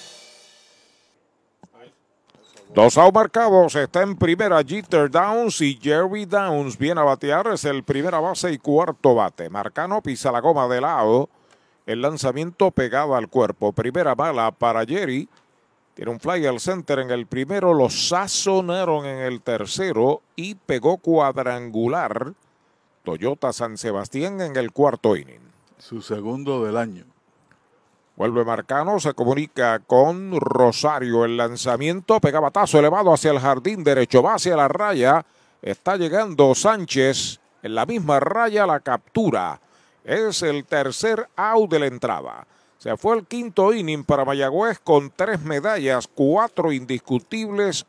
Dos 2.75 2.97
out 2.97 3.13
marcados, 3.13 3.73
está 3.75 4.01
en 4.01 4.17
primera 4.17 4.61
Jeter 4.61 5.09
Downs 5.09 5.61
y 5.61 5.79
Jerry 5.81 6.25
Downs 6.25 6.77
viene 6.77 6.99
a 6.99 7.05
batear, 7.05 7.47
es 7.47 7.63
el 7.63 7.83
primera 7.83 8.19
base 8.19 8.51
y 8.51 8.57
cuarto 8.57 9.15
bate. 9.15 9.49
Marcano 9.49 10.01
pisa 10.01 10.29
la 10.29 10.41
goma 10.41 10.67
de 10.67 10.81
lado, 10.81 11.29
el 11.85 12.01
lanzamiento 12.01 12.71
pegado 12.71 13.15
al 13.15 13.29
cuerpo. 13.29 13.71
Primera 13.71 14.13
bala 14.13 14.51
para 14.51 14.85
Jerry, 14.85 15.29
tiene 15.93 16.11
un 16.11 16.19
fly 16.19 16.45
al 16.47 16.59
center 16.59 16.99
en 16.99 17.11
el 17.11 17.27
primero, 17.27 17.73
lo 17.73 17.89
sazonaron 17.89 19.05
en 19.05 19.19
el 19.19 19.41
tercero 19.41 20.21
y 20.35 20.55
pegó 20.55 20.97
cuadrangular. 20.97 22.33
Toyota 23.05 23.53
San 23.53 23.77
Sebastián 23.77 24.41
en 24.41 24.57
el 24.57 24.73
cuarto 24.73 25.15
inning. 25.15 25.39
Su 25.77 26.01
segundo 26.01 26.65
del 26.65 26.75
año. 26.75 27.15
Vuelve 28.18 28.45
Marcano, 28.45 28.98
se 29.02 29.14
comunica 29.14 29.80
con 29.80 30.40
Rosario. 30.40 31.26
El 31.26 31.35
lanzamiento 31.35 32.22
pega 32.22 32.40
batazo 32.40 32.80
elevado 32.80 33.14
hacia 33.14 33.32
el 33.32 33.40
jardín 33.40 33.84
derecho, 33.84 34.24
va 34.24 34.35
hacia 34.35 34.56
la 34.56 34.69
raya. 34.69 35.26
Está 35.61 35.98
llegando 35.98 36.56
Sánchez 36.56 37.42
en 37.61 37.76
la 37.76 37.85
misma 37.85 38.22
raya, 38.22 38.66
la 38.66 38.80
captura. 38.80 39.60
Es 40.06 40.44
el 40.44 40.64
tercer 40.64 41.27
out 41.35 41.69
de 41.69 41.80
la 41.80 41.88
entrada. 41.88 42.48
Se 42.77 42.95
fue 42.95 43.18
el 43.18 43.26
quinto 43.26 43.74
inning 43.74 44.06
para 44.06 44.24
Mayagüez 44.24 44.80
con 44.80 45.11
tres 45.14 45.42
medallas, 45.42 46.08
cuatro 46.08 46.72
indiscutibles. 46.72 47.85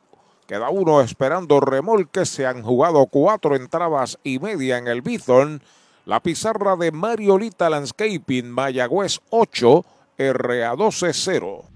Queda 0.49 0.71
uno 0.71 1.03
esperando 1.03 1.61
remolque. 1.61 2.27
Se 2.27 2.47
han 2.47 2.65
jugado 2.65 3.07
cuatro 3.07 3.55
entradas 3.55 4.19
y 4.25 4.41
media 4.41 4.79
en 4.79 4.89
el 4.89 5.03
Bithorn. 5.03 5.63
La 6.05 6.21
pizarra 6.21 6.75
de 6.75 6.91
Mariolita 6.91 7.71
Landscaping, 7.71 8.51
Mayagüez 8.51 9.21
8, 9.31 9.85
RA 10.19 10.75
12 10.75 11.13
0. 11.13 11.76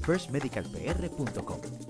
firstmedicalpr.com. 0.00 1.89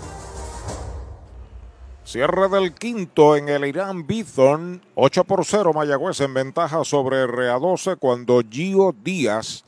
Cierre 2.03 2.49
del 2.49 2.73
quinto 2.73 3.35
en 3.35 3.47
el 3.47 3.63
Irán 3.63 4.07
Bithorn, 4.07 4.81
8 4.95 5.23
por 5.23 5.45
0 5.45 5.71
Mayagüez 5.71 6.19
en 6.21 6.33
ventaja 6.33 6.83
sobre 6.83 7.25
RA12 7.27 7.97
cuando 7.99 8.41
Gio 8.49 8.93
Díaz 9.03 9.63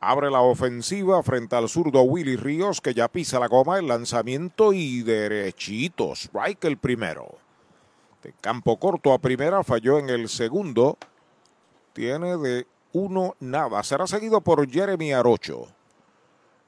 abre 0.00 0.30
la 0.30 0.40
ofensiva 0.40 1.22
frente 1.24 1.56
al 1.56 1.68
zurdo 1.68 2.02
Willy 2.02 2.36
Ríos 2.36 2.80
que 2.80 2.94
ya 2.94 3.08
pisa 3.08 3.40
la 3.40 3.48
goma, 3.48 3.78
el 3.78 3.88
lanzamiento 3.88 4.72
y 4.72 5.02
derechito, 5.02 6.12
strike 6.12 6.64
el 6.64 6.78
primero. 6.78 7.26
De 8.22 8.32
campo 8.40 8.78
corto 8.78 9.12
a 9.12 9.18
primera 9.18 9.64
falló 9.64 9.98
en 9.98 10.08
el 10.08 10.28
segundo, 10.28 10.96
tiene 11.92 12.38
de 12.38 12.66
uno 12.92 13.34
nada, 13.40 13.82
será 13.82 14.06
seguido 14.06 14.40
por 14.40 14.70
Jeremy 14.70 15.12
Arocho. 15.12 15.66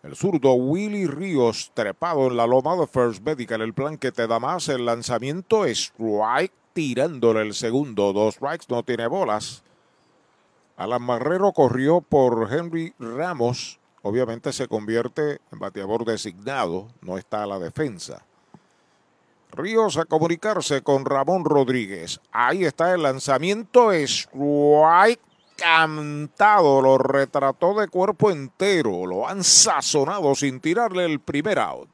El 0.04 0.16
zurdo 0.16 0.52
Willy 0.52 1.06
Ríos 1.06 1.70
trepado 1.72 2.26
en 2.26 2.36
la 2.36 2.46
loma 2.46 2.76
de 2.76 2.86
First 2.86 3.24
Medical. 3.24 3.62
El 3.62 3.72
plan 3.72 3.96
que 3.96 4.12
te 4.12 4.26
da 4.26 4.38
más. 4.38 4.68
El 4.68 4.84
lanzamiento 4.84 5.64
strike 5.64 6.52
tirándole 6.74 7.40
el 7.40 7.54
segundo. 7.54 8.12
Dos 8.12 8.34
strikes, 8.34 8.66
no 8.68 8.82
tiene 8.82 9.06
bolas. 9.06 9.62
Alan 10.76 11.00
Marrero 11.00 11.52
corrió 11.52 12.02
por 12.02 12.52
Henry 12.52 12.92
Ramos. 12.98 13.78
Obviamente 14.02 14.52
se 14.52 14.68
convierte 14.68 15.40
en 15.50 15.58
bateador 15.58 16.04
designado. 16.04 16.88
No 17.00 17.16
está 17.16 17.42
a 17.42 17.46
la 17.46 17.58
defensa. 17.58 18.26
Ríos 19.52 19.96
a 19.96 20.04
comunicarse 20.04 20.82
con 20.82 21.06
Ramón 21.06 21.46
Rodríguez. 21.46 22.20
Ahí 22.30 22.66
está 22.66 22.92
el 22.92 23.04
lanzamiento. 23.04 23.90
Strike 23.90 25.20
cantado, 25.56 26.80
lo 26.80 26.98
retrató 26.98 27.74
de 27.78 27.88
cuerpo 27.88 28.30
entero, 28.30 29.06
lo 29.06 29.28
han 29.28 29.44
sazonado 29.44 30.34
sin 30.34 30.60
tirarle 30.60 31.04
el 31.04 31.20
primer 31.20 31.58
out. 31.58 31.93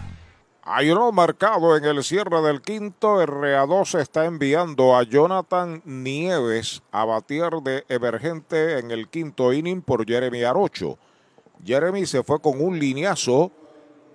Ayuno 0.73 1.11
marcado 1.11 1.75
en 1.75 1.83
el 1.83 2.01
cierre 2.01 2.41
del 2.41 2.61
quinto. 2.61 3.21
RA2 3.21 3.85
se 3.85 3.99
está 3.99 4.23
enviando 4.23 4.95
a 4.95 5.03
Jonathan 5.03 5.81
Nieves 5.83 6.81
a 6.93 7.03
batir 7.03 7.49
de 7.61 7.83
emergente 7.89 8.79
en 8.79 8.89
el 8.89 9.09
quinto 9.09 9.51
inning 9.51 9.81
por 9.81 10.07
Jeremy 10.07 10.43
Arocho. 10.45 10.97
Jeremy 11.65 12.05
se 12.05 12.23
fue 12.23 12.39
con 12.39 12.61
un 12.63 12.79
lineazo 12.79 13.51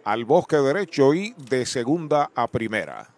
al 0.02 0.24
bosque 0.24 0.56
derecho 0.56 1.12
y 1.12 1.34
de 1.36 1.66
segunda 1.66 2.30
a 2.34 2.46
primera. 2.46 3.10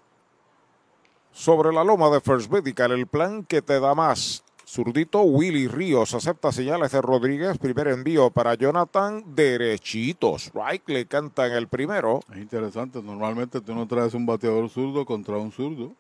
Sobre 1.31 1.73
la 1.73 1.85
loma 1.85 2.11
de 2.11 2.21
First 2.21 2.51
Medical, 2.51 2.91
el 2.91 3.07
plan 3.07 3.45
que 3.45 3.63
te 3.63 3.79
da 3.79 3.95
más 3.95 4.43
Zurdito 4.71 5.23
Willy 5.23 5.67
Ríos 5.67 6.13
acepta 6.15 6.53
señales 6.53 6.93
de 6.93 7.01
Rodríguez. 7.01 7.57
Primer 7.57 7.89
envío 7.89 8.29
para 8.29 8.53
Jonathan. 8.53 9.25
Derechitos. 9.35 10.49
Strike 10.49 10.87
le 10.91 11.07
canta 11.07 11.47
en 11.47 11.55
el 11.55 11.69
primero. 11.69 12.21
Es 12.31 12.37
interesante. 12.37 13.03
Normalmente 13.03 13.63
tú 13.63 13.75
no 13.75 13.89
traes 13.89 14.13
un 14.13 14.27
bateador 14.27 14.69
zurdo 14.69 15.07
contra 15.07 15.39
un 15.39 15.53
zurdo. 15.53 15.95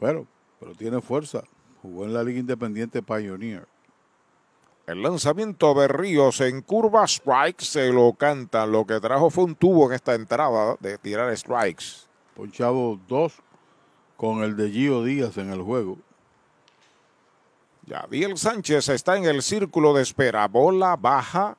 Pero, 0.00 0.26
pero 0.58 0.74
tiene 0.74 1.00
fuerza. 1.00 1.44
Jugó 1.80 2.06
en 2.06 2.12
la 2.12 2.24
Liga 2.24 2.40
Independiente 2.40 3.02
Pioneer. 3.02 3.68
El 4.88 5.04
lanzamiento 5.04 5.72
de 5.74 5.86
Ríos 5.86 6.40
en 6.40 6.62
curva 6.62 7.04
strike 7.04 7.60
se 7.60 7.92
lo 7.92 8.14
cantan. 8.14 8.72
Lo 8.72 8.84
que 8.84 8.98
trajo 8.98 9.30
fue 9.30 9.44
un 9.44 9.54
tubo 9.54 9.86
en 9.86 9.92
esta 9.92 10.16
entrada 10.16 10.76
de 10.80 10.98
tirar 10.98 11.34
strikes. 11.36 12.08
Ponchado 12.34 12.98
dos 13.06 13.34
con 14.16 14.42
el 14.42 14.56
de 14.56 14.70
Gio 14.72 15.04
Díaz 15.04 15.38
en 15.38 15.52
el 15.52 15.62
juego. 15.62 15.98
Yadiel 17.90 18.38
Sánchez 18.38 18.88
está 18.88 19.16
en 19.16 19.24
el 19.24 19.42
círculo 19.42 19.92
de 19.92 20.02
espera. 20.02 20.46
Bola 20.46 20.94
baja 20.94 21.56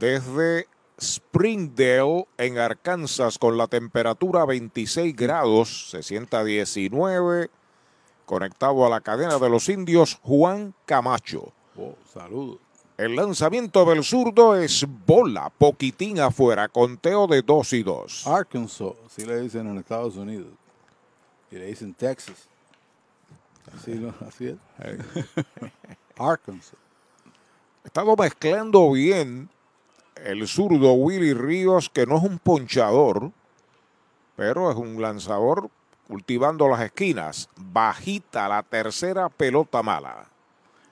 desde 0.00 0.66
Springdale 1.00 2.26
en 2.36 2.58
Arkansas 2.58 3.38
con 3.38 3.56
la 3.56 3.68
temperatura 3.68 4.44
26 4.44 5.14
grados. 5.14 5.90
Se 5.90 6.02
sienta 6.02 6.42
19. 6.42 7.50
Conectado 8.26 8.84
a 8.84 8.88
la 8.88 9.00
cadena 9.00 9.38
de 9.38 9.48
los 9.48 9.68
indios, 9.68 10.18
Juan 10.24 10.74
Camacho. 10.84 11.52
Oh, 11.76 11.94
saludos. 12.12 12.58
El 12.96 13.14
lanzamiento 13.14 13.84
del 13.84 14.02
zurdo 14.02 14.56
es 14.56 14.84
bola, 15.06 15.52
poquitín 15.56 16.18
afuera, 16.18 16.66
conteo 16.66 17.28
de 17.28 17.42
2 17.42 17.72
y 17.74 17.82
2. 17.84 18.26
Arkansas, 18.26 18.94
así 19.06 19.24
le 19.24 19.40
dicen 19.40 19.68
en 19.68 19.78
Estados 19.78 20.16
Unidos. 20.16 20.50
Y 21.52 21.54
le 21.54 21.66
dicen 21.66 21.94
Texas. 21.94 22.47
Así, 23.76 23.94
¿no? 23.94 24.14
así 24.26 24.48
es. 24.48 24.56
Arkansas. 26.18 26.78
Estado 27.84 28.16
mezclando 28.16 28.92
bien 28.92 29.48
el 30.24 30.46
zurdo 30.48 30.92
Willy 30.92 31.32
Ríos, 31.32 31.88
que 31.88 32.06
no 32.06 32.18
es 32.18 32.22
un 32.22 32.38
ponchador, 32.38 33.30
pero 34.36 34.70
es 34.70 34.76
un 34.76 35.00
lanzador 35.00 35.70
cultivando 36.06 36.68
las 36.68 36.80
esquinas. 36.80 37.48
Bajita 37.56 38.48
la 38.48 38.62
tercera 38.62 39.28
pelota 39.28 39.82
mala. 39.82 40.26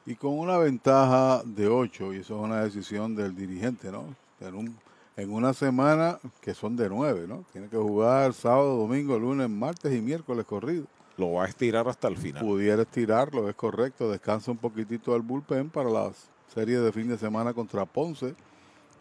Y 0.05 0.15
con 0.15 0.39
una 0.39 0.59
ventaja 0.59 1.43
de 1.45 1.67
8, 1.67 2.15
y 2.15 2.19
eso 2.19 2.37
es 2.37 2.45
una 2.45 2.63
decisión 2.63 3.17
del 3.17 3.35
dirigente, 3.35 3.91
¿no? 3.91 4.15
En, 4.41 4.55
un, 4.55 4.79
en 5.17 5.33
una 5.33 5.53
semana 5.53 6.19
que 6.41 6.55
son 6.55 6.77
de 6.77 6.89
9, 6.89 7.27
¿no? 7.27 7.45
Tiene 7.53 7.69
que 7.69 7.77
jugar 7.77 8.33
sábado, 8.33 8.77
domingo, 8.77 9.19
lunes, 9.19 9.51
martes 9.51 9.93
y 9.93 10.01
miércoles 10.01 10.45
corrido. 10.47 10.87
Lo 11.17 11.33
va 11.33 11.45
a 11.45 11.49
estirar 11.49 11.89
hasta 11.89 12.09
el 12.09 12.17
final. 12.17 12.45
Pudiera 12.45 12.83
estirarlo, 12.83 13.49
es 13.49 13.55
correcto. 13.55 14.11
Descansa 14.11 14.51
un 14.51 14.59
poquitito 14.59 15.15
al 15.15 15.23
bullpen 15.23 15.71
para 15.71 15.89
la 15.89 16.13
serie 16.53 16.79
de 16.79 16.93
fin 16.93 17.09
de 17.09 17.17
semana 17.17 17.55
contra 17.55 17.87
Ponce 17.87 18.35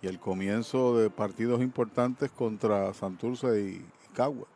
y 0.02 0.08
el 0.08 0.20
comienzo 0.20 0.98
de 0.98 1.10
partidos 1.10 1.62
importantes 1.62 2.32
contra 2.32 2.94
Santurce 2.94 3.60
y, 3.62 3.66
y 3.76 4.14
Cagua. 4.14 4.48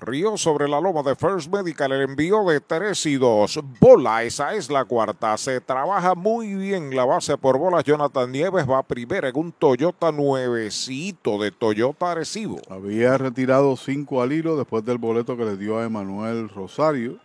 Río 0.00 0.36
sobre 0.36 0.68
la 0.68 0.80
loma 0.80 1.02
de 1.02 1.14
First 1.14 1.52
Medical, 1.52 1.92
el 1.92 2.02
envío 2.02 2.44
de 2.44 2.60
3 2.60 3.06
y 3.06 3.16
2. 3.16 3.60
Bola, 3.78 4.22
esa 4.22 4.54
es 4.54 4.70
la 4.70 4.84
cuarta. 4.84 5.36
Se 5.36 5.60
trabaja 5.60 6.14
muy 6.14 6.54
bien 6.54 6.94
la 6.96 7.04
base 7.04 7.36
por 7.36 7.58
bolas. 7.58 7.84
Jonathan 7.84 8.32
Nieves 8.32 8.68
va 8.68 8.82
primero 8.82 9.28
en 9.28 9.36
un 9.36 9.52
Toyota 9.52 10.10
nuevecito 10.10 11.38
de 11.38 11.50
Toyota 11.50 12.12
Arecibo. 12.12 12.58
Había 12.68 13.16
retirado 13.18 13.76
5 13.76 14.22
al 14.22 14.32
hilo 14.32 14.56
después 14.56 14.84
del 14.84 14.98
boleto 14.98 15.36
que 15.36 15.44
le 15.44 15.56
dio 15.56 15.78
a 15.78 15.84
Emanuel 15.84 16.48
Rosario 16.48 17.18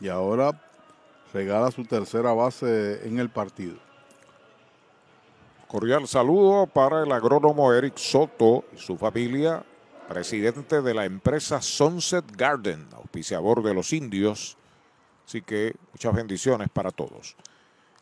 y 0.00 0.08
ahora 0.08 0.60
regala 1.32 1.70
su 1.70 1.84
tercera 1.84 2.32
base 2.32 3.06
en 3.06 3.18
el 3.18 3.30
partido. 3.30 3.76
Cordial 5.68 6.06
saludo 6.06 6.66
para 6.66 7.02
el 7.02 7.10
agrónomo 7.12 7.72
Eric 7.72 7.96
Soto 7.96 8.64
y 8.74 8.78
su 8.78 8.98
familia 8.98 9.64
presidente 10.12 10.82
de 10.82 10.92
la 10.92 11.06
empresa 11.06 11.62
Sunset 11.62 12.36
Garden, 12.36 12.86
auspiciador 12.92 13.62
de 13.62 13.72
los 13.72 13.94
indios. 13.94 14.58
Así 15.26 15.40
que 15.40 15.74
muchas 15.90 16.14
bendiciones 16.14 16.68
para 16.68 16.90
todos. 16.90 17.34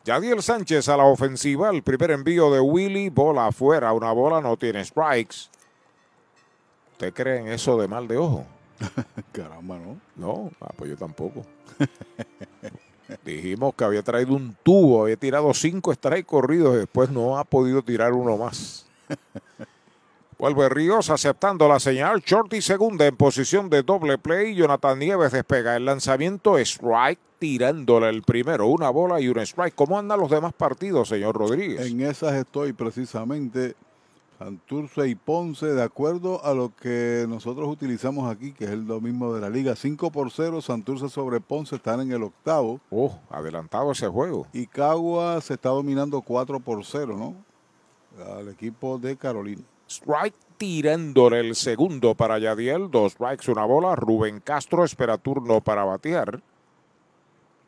Yadiel 0.03 0.43
Sánchez 0.43 0.89
a 0.89 0.97
la 0.97 1.05
ofensiva, 1.05 1.69
el 1.69 1.83
primer 1.83 2.11
envío 2.11 2.51
de 2.51 2.59
Willy, 2.59 3.07
bola 3.09 3.47
afuera, 3.47 3.93
una 3.93 4.11
bola 4.11 4.41
no 4.41 4.57
tiene 4.57 4.83
strikes. 4.83 5.35
¿Usted 6.93 7.13
cree 7.13 7.39
en 7.39 7.47
eso 7.47 7.79
de 7.79 7.87
mal 7.87 8.09
de 8.09 8.17
ojo? 8.17 8.45
Caramba, 9.31 9.77
¿no? 9.77 10.01
No, 10.17 10.51
ah, 10.59 10.73
pues 10.75 10.89
yo 10.89 10.97
tampoco. 10.97 11.45
Dijimos 13.23 13.73
que 13.73 13.85
había 13.85 14.03
traído 14.03 14.33
un 14.33 14.53
tubo, 14.63 15.03
había 15.03 15.15
tirado 15.15 15.53
cinco 15.53 15.93
strikes 15.93 16.25
corridos 16.25 16.75
y 16.75 16.79
después 16.79 17.09
no 17.09 17.37
ha 17.37 17.45
podido 17.45 17.81
tirar 17.81 18.11
uno 18.11 18.35
más. 18.35 18.85
Vuelve 20.41 20.69
Ríos 20.69 21.11
aceptando 21.11 21.67
la 21.67 21.79
señal. 21.79 22.23
Shorty 22.25 22.63
segunda 22.63 23.05
en 23.05 23.15
posición 23.15 23.69
de 23.69 23.83
doble 23.83 24.17
play. 24.17 24.55
Jonathan 24.55 24.97
Nieves 24.97 25.33
despega 25.33 25.75
el 25.75 25.85
lanzamiento. 25.85 26.57
Strike 26.57 27.19
tirándole 27.37 28.09
el 28.09 28.23
primero. 28.23 28.65
Una 28.65 28.89
bola 28.89 29.21
y 29.21 29.27
un 29.27 29.37
strike. 29.37 29.75
¿Cómo 29.75 29.99
andan 29.99 30.19
los 30.19 30.31
demás 30.31 30.53
partidos, 30.53 31.09
señor 31.09 31.35
Rodríguez? 31.35 31.85
En 31.85 32.01
esas 32.01 32.33
estoy 32.33 32.73
precisamente. 32.73 33.75
Santurce 34.39 35.07
y 35.09 35.13
Ponce, 35.13 35.67
de 35.67 35.83
acuerdo 35.83 36.43
a 36.43 36.55
lo 36.55 36.75
que 36.75 37.27
nosotros 37.29 37.69
utilizamos 37.69 38.27
aquí, 38.27 38.51
que 38.51 38.63
es 38.63 38.71
el 38.71 38.81
mismo 38.99 39.35
de 39.35 39.41
la 39.41 39.49
liga. 39.51 39.75
5 39.75 40.09
por 40.09 40.31
0, 40.31 40.59
Santurce 40.59 41.07
sobre 41.09 41.39
Ponce 41.39 41.75
están 41.75 42.01
en 42.01 42.13
el 42.13 42.23
octavo. 42.23 42.81
Oh, 42.89 43.15
adelantado 43.29 43.91
ese 43.91 44.07
juego. 44.07 44.47
Y 44.53 44.65
Cagua 44.65 45.39
se 45.39 45.53
está 45.53 45.69
dominando 45.69 46.19
4 46.19 46.59
por 46.61 46.83
0, 46.83 47.15
¿no? 47.15 47.35
Al 48.39 48.49
equipo 48.49 48.97
de 48.97 49.15
Carolina. 49.15 49.61
Strike 49.91 50.37
tirándole 50.57 51.41
el 51.41 51.55
segundo 51.55 52.15
para 52.15 52.39
Yadiel. 52.39 52.89
Dos 52.89 53.13
strikes, 53.13 53.51
una 53.51 53.65
bola. 53.65 53.95
Rubén 53.95 54.39
Castro 54.39 54.85
espera 54.85 55.17
turno 55.17 55.59
para 55.59 55.83
batear. 55.83 56.41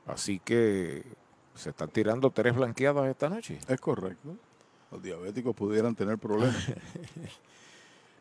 Así 0.06 0.40
que 0.40 1.04
se 1.54 1.72
están 1.72 1.90
tirando 1.90 2.32
tres 2.32 2.56
blanqueadas 2.56 3.08
esta 3.10 3.30
noche. 3.30 3.60
Es 3.68 3.80
correcto. 3.80 4.38
Los 4.92 5.02
diabéticos 5.02 5.56
pudieran 5.56 5.96
tener 5.96 6.18
problemas. 6.18 6.56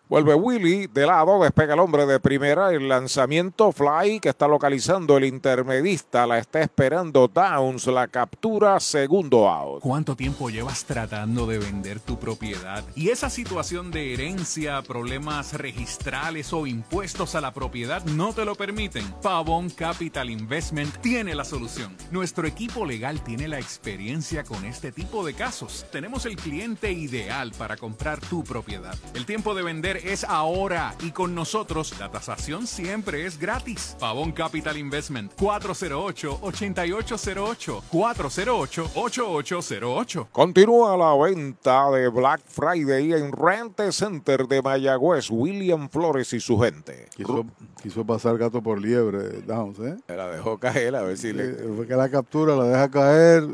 Vuelve 0.09 0.35
Willy 0.35 0.89
de 0.89 1.07
lado, 1.07 1.43
despega 1.43 1.73
el 1.73 1.81
hombre 1.81 2.05
de 2.05 2.21
primera. 2.21 2.71
El 2.71 2.87
lanzamiento 2.87 3.73
fly 3.73 4.21
que 4.21 4.29
está 4.29 4.47
localizando 4.47 5.17
el 5.17 5.25
intermedista. 5.25 6.27
La 6.27 6.37
está 6.37 6.61
esperando 6.61 7.29
Downs. 7.29 7.87
La 7.87 8.09
captura, 8.09 8.79
segundo 8.79 9.49
out. 9.49 9.81
¿Cuánto 9.81 10.15
tiempo 10.15 10.51
llevas 10.51 10.85
tratando 10.85 11.47
de 11.47 11.59
vender 11.59 11.99
tu 11.99 12.19
propiedad? 12.19 12.85
Y 12.95 13.09
esa 13.09 13.31
situación 13.31 13.91
de 13.91 14.13
herencia, 14.13 14.83
problemas 14.83 15.55
registrales 15.55 16.53
o 16.53 16.67
impuestos 16.67 17.35
a 17.35 17.41
la 17.41 17.55
propiedad 17.55 18.05
no 18.05 18.35
te 18.35 18.45
lo 18.45 18.55
permiten. 18.55 19.11
Pavón 19.23 19.71
Capital 19.71 20.29
Investment 20.29 20.95
tiene 20.99 21.35
la 21.35 21.45
solución. 21.45 21.97
Nuestro 22.11 22.47
equipo 22.47 22.85
legal 22.85 23.25
tiene 23.25 23.49
la 23.49 23.59
experiencia 23.59 24.45
con 24.45 24.67
este 24.67 24.93
tipo 24.93 25.25
de 25.25 25.33
casos. 25.33 25.87
Tenemos 25.91 26.27
el 26.27 26.37
cliente 26.37 26.93
ideal 26.93 27.53
para 27.57 27.79
comprar 27.79 28.21
tu 28.21 28.45
propiedad. 28.45 28.97
El 29.15 29.25
tiempo 29.25 29.55
de 29.55 29.63
vender 29.63 29.92
es 29.97 30.25
ahora 30.25 30.95
y 31.01 31.11
con 31.11 31.35
nosotros 31.35 31.99
la 31.99 32.11
tasación 32.11 32.67
siempre 32.67 33.27
es 33.27 33.39
gratis. 33.39 33.97
Pavón 33.99 34.33
Capital 34.33 34.77
Investment 34.77 35.35
408-8808 35.37 37.83
408-8808 37.91 40.29
Continúa 40.33 40.97
la 40.97 41.15
venta 41.17 41.91
de 41.91 42.09
Black 42.09 42.43
Friday 42.47 43.13
en 43.13 43.33
Rente 43.33 43.93
Center 43.93 44.47
de 44.47 44.63
Mayagüez. 44.63 45.31
William 45.31 45.89
Flores 45.89 46.33
y 46.33 46.41
su 46.41 46.59
gente. 46.59 47.09
Quiso, 47.15 47.45
quiso 47.83 48.05
pasar 48.05 48.39
gato 48.39 48.63
por 48.63 48.81
liebre, 48.81 49.43
Downs, 49.43 49.79
¿eh? 49.81 49.97
La 50.09 50.29
dejó 50.29 50.59
caer 50.59 50.97
a 50.97 51.03
ver 51.03 51.19
si 51.19 51.33
le... 51.33 51.53
Fue 51.77 51.87
que 51.87 51.95
la 51.95 52.09
captura 52.09 52.57
la 52.57 52.65
deja 52.65 52.91
caer. 52.91 53.45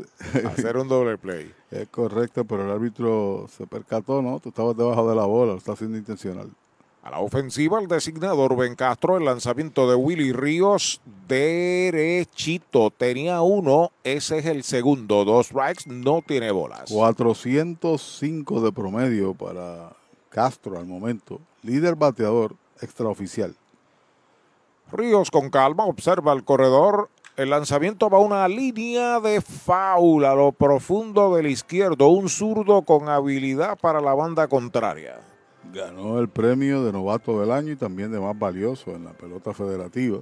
Hacer 0.45 0.77
un 0.77 0.87
doble 0.87 1.17
play. 1.17 1.53
Es 1.71 1.87
correcto, 1.89 2.45
pero 2.45 2.63
el 2.63 2.71
árbitro 2.71 3.47
se 3.55 3.67
percató, 3.67 4.21
¿no? 4.21 4.39
Tú 4.39 4.49
estabas 4.49 4.75
debajo 4.75 5.07
de 5.07 5.15
la 5.15 5.25
bola, 5.25 5.53
lo 5.53 5.57
está 5.57 5.73
haciendo 5.73 5.97
intencional. 5.97 6.49
A 7.03 7.11
la 7.11 7.19
ofensiva, 7.19 7.79
el 7.79 7.87
designador 7.87 8.57
Ben 8.57 8.75
Castro, 8.75 9.17
el 9.17 9.25
lanzamiento 9.25 9.89
de 9.89 9.95
Willy 9.95 10.33
Ríos, 10.33 10.99
derechito. 11.27 12.91
Tenía 12.91 13.41
uno, 13.41 13.91
ese 14.03 14.39
es 14.39 14.45
el 14.45 14.63
segundo. 14.63 15.23
Dos 15.23 15.47
strikes, 15.47 15.83
no 15.87 16.21
tiene 16.25 16.51
bolas. 16.51 16.91
405 16.91 18.61
de 18.61 18.71
promedio 18.71 19.33
para 19.33 19.93
Castro 20.29 20.77
al 20.77 20.87
momento. 20.87 21.39
Líder 21.61 21.95
bateador 21.95 22.55
extraoficial. 22.81 23.55
Ríos 24.91 25.29
con 25.31 25.49
calma 25.49 25.85
observa 25.85 26.33
el 26.33 26.43
corredor. 26.43 27.09
El 27.39 27.51
lanzamiento 27.51 28.09
va 28.09 28.17
a 28.17 28.21
una 28.21 28.45
línea 28.49 29.21
de 29.21 29.39
foul 29.39 30.25
a 30.25 30.35
lo 30.35 30.51
profundo 30.51 31.33
del 31.33 31.47
izquierdo. 31.47 32.09
Un 32.09 32.27
zurdo 32.27 32.81
con 32.81 33.07
habilidad 33.07 33.79
para 33.79 34.01
la 34.01 34.13
banda 34.13 34.49
contraria. 34.49 35.21
Ganó 35.73 36.19
el 36.19 36.27
premio 36.27 36.83
de 36.83 36.91
novato 36.91 37.39
del 37.39 37.51
año 37.51 37.71
y 37.71 37.75
también 37.77 38.11
de 38.11 38.19
más 38.19 38.37
valioso 38.37 38.91
en 38.91 39.05
la 39.05 39.13
pelota 39.13 39.53
federativa. 39.53 40.19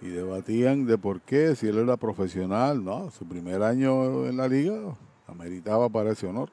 Y 0.00 0.10
debatían 0.10 0.86
de 0.86 0.96
por 0.96 1.20
qué, 1.22 1.56
si 1.56 1.66
él 1.66 1.78
era 1.78 1.96
profesional, 1.96 2.84
no, 2.84 3.10
su 3.10 3.26
primer 3.26 3.64
año 3.64 4.26
en 4.26 4.36
la 4.36 4.46
liga 4.46 4.96
ameritaba 5.26 5.88
para 5.88 6.12
ese 6.12 6.28
honor. 6.28 6.50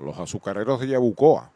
Los 0.00 0.16
azucareros 0.20 0.78
de 0.78 0.86
Yabucoa. 0.86 1.50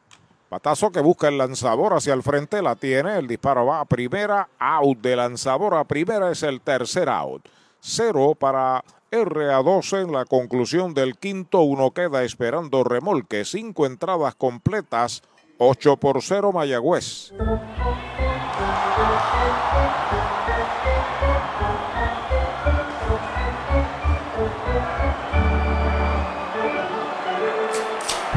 Patazo 0.49 0.93
que 0.93 1.01
busca 1.01 1.29
el 1.29 1.39
lanzador 1.39 1.95
hacia 1.95 2.15
el 2.15 2.23
frente, 2.23 2.63
la 2.63 2.77
tiene, 2.77 3.19
el 3.19 3.27
disparo 3.27 3.67
va 3.67 3.81
a 3.81 3.85
primera, 3.85 4.49
out 4.59 4.99
de 4.99 5.17
lanzador 5.17 5.75
a 5.75 5.85
primera 5.85 6.31
es 6.31 6.43
el 6.43 6.61
tercer 6.61 7.09
out. 7.09 7.49
Cero 7.81 8.35
para 8.39 8.85
RA12 9.11 10.03
en 10.03 10.13
la 10.13 10.25
conclusión 10.25 10.95
del 10.95 11.17
quinto, 11.17 11.61
uno 11.61 11.91
queda 11.91 12.23
esperando 12.23 12.85
remolque, 12.85 13.45
cinco 13.45 13.87
entradas 13.87 14.35
completas, 14.35 15.23
8 15.59 15.97
por 15.97 16.23
0 16.23 16.53
Mayagüez. 16.53 17.33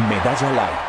Medalla 0.09 0.51
Light, 0.51 0.88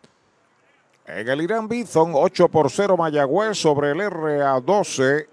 En 1.13 1.27
el 1.27 1.41
Irán 1.41 1.67
Bithon, 1.67 2.13
8 2.15 2.47
por 2.47 2.71
0 2.71 2.95
Mayagüez 2.95 3.57
sobre 3.57 3.91
el 3.91 3.99
RA12. 3.99 5.27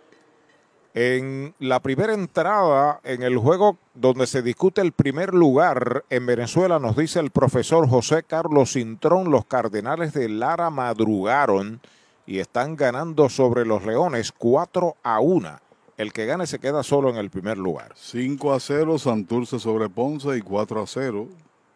En 0.93 1.55
la 1.61 1.79
primera 1.79 2.15
entrada 2.15 2.99
en 3.05 3.23
el 3.23 3.39
juego 3.39 3.79
donde 3.95 4.27
se 4.27 4.43
discute 4.43 4.81
el 4.81 4.91
primer 4.91 5.33
lugar 5.35 6.05
en 6.11 6.27
Venezuela, 6.27 6.81
nos 6.81 6.97
dice 6.97 7.21
el 7.21 7.31
profesor 7.31 7.89
José 7.89 8.25
Carlos 8.25 8.73
Cintrón, 8.73 9.31
los 9.31 9.45
Cardenales 9.45 10.13
de 10.15 10.29
Lara 10.29 10.69
madrugaron 10.71 11.81
y 12.27 12.41
están 12.41 12.75
ganando 12.75 13.29
sobre 13.29 13.65
los 13.65 13.87
Leones 13.87 14.33
4 14.33 14.97
a 15.05 15.21
1. 15.21 15.61
El 15.97 16.13
que 16.13 16.27
gane 16.27 16.49
se 16.49 16.59
queda 16.59 16.83
solo 16.83 17.09
en 17.09 17.17
el 17.17 17.31
primer 17.31 17.57
lugar. 17.57 17.93
5 17.95 18.53
a 18.53 18.59
0 18.59 18.99
Santurce 18.99 19.61
sobre 19.61 19.89
Ponce 19.89 20.37
y 20.37 20.41
4 20.41 20.83
a 20.83 20.87
0 20.89 21.29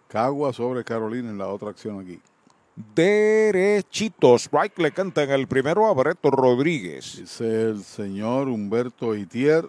Cagua 0.09 0.53
sobre 0.53 0.83
Carolina 0.83 1.31
en 1.31 1.39
la 1.39 1.47
otra 1.47 1.71
acción 1.71 2.01
aquí. 2.01 2.19
Derechito, 2.75 4.37
strike 4.39 4.79
le 4.79 4.93
canta 4.93 5.23
en 5.23 5.31
el 5.31 5.47
primero 5.47 5.87
a 5.87 5.93
Breto 5.93 6.31
Rodríguez. 6.31 7.17
Dice 7.19 7.71
el 7.71 7.85
señor 7.85 8.49
Humberto 8.49 9.15
Itier, 9.15 9.69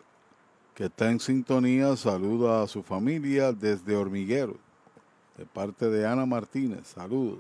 que 0.74 0.86
está 0.86 1.12
en 1.12 1.20
sintonía, 1.20 1.98
saluda 1.98 2.64
a 2.64 2.68
su 2.68 2.82
familia 2.82 3.52
desde 3.52 3.96
Hormiguero, 3.96 4.56
de 5.38 5.46
parte 5.46 5.90
de 5.90 6.08
Ana 6.08 6.26
Martínez. 6.26 6.88
Saludos. 6.88 7.40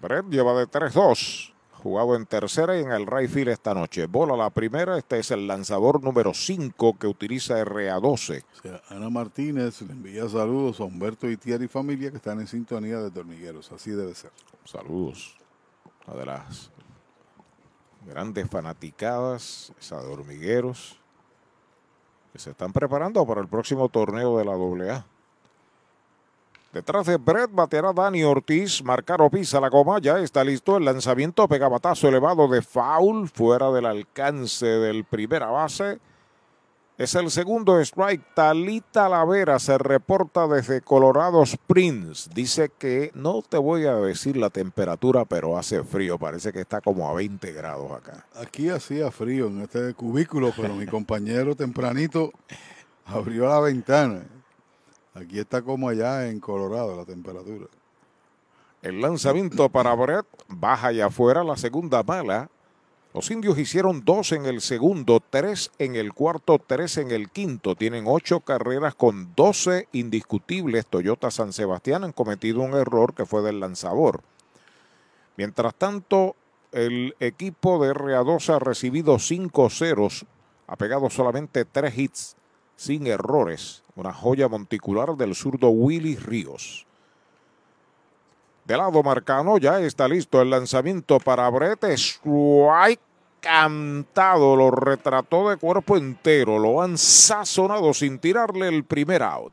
Brett 0.00 0.26
lleva 0.30 0.58
de 0.58 0.66
3-2. 0.66 1.49
Jugado 1.82 2.14
en 2.14 2.26
tercera 2.26 2.76
y 2.76 2.82
en 2.82 2.92
el 2.92 3.06
right 3.06 3.30
field 3.30 3.48
esta 3.48 3.72
noche. 3.72 4.04
Bola 4.06 4.36
la 4.36 4.50
primera. 4.50 4.98
Este 4.98 5.18
es 5.18 5.30
el 5.30 5.46
lanzador 5.46 6.02
número 6.04 6.34
5 6.34 6.98
que 6.98 7.06
utiliza 7.06 7.64
RA12. 7.64 8.42
O 8.42 8.60
sea, 8.60 8.82
Ana 8.90 9.08
Martínez 9.08 9.80
le 9.80 9.92
envía 9.92 10.28
saludos 10.28 10.78
a 10.80 10.84
Humberto 10.84 11.26
Itier 11.30 11.62
y 11.62 11.68
familia 11.68 12.10
que 12.10 12.18
están 12.18 12.38
en 12.38 12.46
sintonía 12.46 12.98
desde 12.98 13.18
Hormigueros. 13.18 13.72
Así 13.72 13.92
debe 13.92 14.14
ser. 14.14 14.30
Saludos. 14.66 15.38
Una 16.06 16.18
de 16.18 16.26
las 16.26 16.70
grandes 18.06 18.50
fanaticadas, 18.50 19.72
esa 19.80 20.02
de 20.02 20.08
Hormigueros, 20.08 21.00
que 22.34 22.38
se 22.38 22.50
están 22.50 22.74
preparando 22.74 23.26
para 23.26 23.40
el 23.40 23.48
próximo 23.48 23.88
torneo 23.88 24.36
de 24.36 24.44
la 24.44 24.52
AA. 24.52 25.06
Detrás 26.72 27.04
de 27.06 27.16
Brett 27.16 27.50
bateará 27.52 27.92
Dani 27.92 28.22
Ortiz. 28.22 28.82
Marcaro 28.84 29.28
pisa 29.28 29.60
la 29.60 29.68
goma. 29.68 29.98
Ya 29.98 30.20
está 30.20 30.44
listo 30.44 30.76
el 30.76 30.84
lanzamiento. 30.84 31.48
Pegabatazo 31.48 32.06
elevado 32.06 32.46
de 32.46 32.62
foul. 32.62 33.28
Fuera 33.28 33.72
del 33.72 33.86
alcance 33.86 34.66
del 34.66 35.04
primera 35.04 35.46
base. 35.46 35.98
Es 36.96 37.16
el 37.16 37.30
segundo 37.30 37.80
strike. 37.80 38.34
Talita 38.34 39.08
Lavera 39.08 39.58
se 39.58 39.78
reporta 39.78 40.46
desde 40.46 40.80
Colorado 40.80 41.42
Springs. 41.42 42.30
Dice 42.34 42.70
que 42.78 43.10
no 43.14 43.42
te 43.42 43.56
voy 43.56 43.86
a 43.86 43.94
decir 43.96 44.36
la 44.36 44.50
temperatura, 44.50 45.24
pero 45.24 45.58
hace 45.58 45.82
frío. 45.82 46.18
Parece 46.18 46.52
que 46.52 46.60
está 46.60 46.80
como 46.80 47.08
a 47.08 47.14
20 47.14 47.52
grados 47.52 47.90
acá. 47.90 48.26
Aquí 48.36 48.68
hacía 48.68 49.10
frío 49.10 49.48
en 49.48 49.62
este 49.62 49.92
cubículo, 49.94 50.52
pero 50.54 50.74
mi 50.74 50.86
compañero 50.86 51.56
tempranito 51.56 52.30
abrió 53.06 53.48
la 53.48 53.58
ventana. 53.58 54.22
Aquí 55.14 55.38
está 55.38 55.62
como 55.62 55.88
allá 55.88 56.28
en 56.28 56.40
Colorado 56.40 56.96
la 56.96 57.04
temperatura. 57.04 57.66
El 58.82 59.00
lanzamiento 59.00 59.68
para 59.68 59.94
Brett 59.94 60.26
baja 60.48 60.92
y 60.92 61.00
afuera 61.00 61.44
la 61.44 61.56
segunda 61.56 62.02
mala. 62.02 62.48
Los 63.12 63.30
indios 63.30 63.58
hicieron 63.58 64.04
dos 64.04 64.30
en 64.30 64.46
el 64.46 64.60
segundo, 64.60 65.20
tres 65.20 65.72
en 65.78 65.96
el 65.96 66.12
cuarto, 66.14 66.60
tres 66.64 66.96
en 66.96 67.10
el 67.10 67.28
quinto. 67.28 67.74
Tienen 67.74 68.04
ocho 68.06 68.40
carreras 68.40 68.94
con 68.94 69.34
12 69.34 69.88
indiscutibles. 69.92 70.86
Toyota 70.86 71.30
San 71.32 71.52
Sebastián 71.52 72.04
han 72.04 72.12
cometido 72.12 72.60
un 72.60 72.74
error 72.74 73.12
que 73.12 73.26
fue 73.26 73.42
del 73.42 73.58
lanzador. 73.58 74.22
Mientras 75.36 75.74
tanto, 75.74 76.36
el 76.70 77.16
equipo 77.18 77.84
de 77.84 77.92
Readosa 77.92 78.56
ha 78.56 78.58
recibido 78.60 79.18
cinco 79.18 79.68
ceros, 79.70 80.24
ha 80.68 80.76
pegado 80.76 81.10
solamente 81.10 81.64
tres 81.64 81.98
hits 81.98 82.36
sin 82.80 83.06
errores. 83.06 83.82
Una 83.94 84.10
joya 84.10 84.48
monticular 84.48 85.14
del 85.14 85.34
zurdo 85.34 85.68
Willy 85.68 86.16
Ríos. 86.16 86.86
De 88.64 88.74
lado 88.74 89.02
marcano 89.02 89.58
ya 89.58 89.80
está 89.80 90.08
listo 90.08 90.40
el 90.40 90.48
lanzamiento 90.48 91.20
para 91.20 91.50
Brett 91.50 91.84
Strike. 91.84 93.02
Cantado, 93.40 94.56
lo 94.56 94.70
retrató 94.70 95.50
de 95.50 95.56
cuerpo 95.56 95.96
entero, 95.96 96.58
lo 96.58 96.82
han 96.82 96.98
sazonado 96.98 97.94
sin 97.94 98.18
tirarle 98.18 98.68
el 98.68 98.84
primer 98.84 99.22
out. 99.22 99.52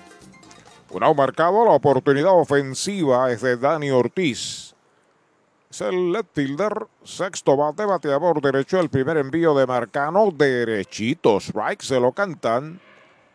Un 0.93 1.15
marcado, 1.15 1.63
la 1.63 1.71
oportunidad 1.71 2.33
ofensiva 2.33 3.31
es 3.31 3.41
de 3.41 3.55
Dani 3.55 3.91
Ortiz. 3.91 4.75
Es 5.69 5.79
el 5.79 6.11
left 6.11 6.35
fielder, 6.35 6.85
sexto 7.01 7.55
bate, 7.55 7.85
bateador 7.85 8.41
derecho, 8.41 8.77
el 8.77 8.89
primer 8.89 9.15
envío 9.15 9.53
de 9.53 9.65
Marcano, 9.65 10.31
derechito, 10.31 11.39
strike, 11.39 11.81
se 11.81 11.97
lo 11.97 12.11
cantan. 12.11 12.81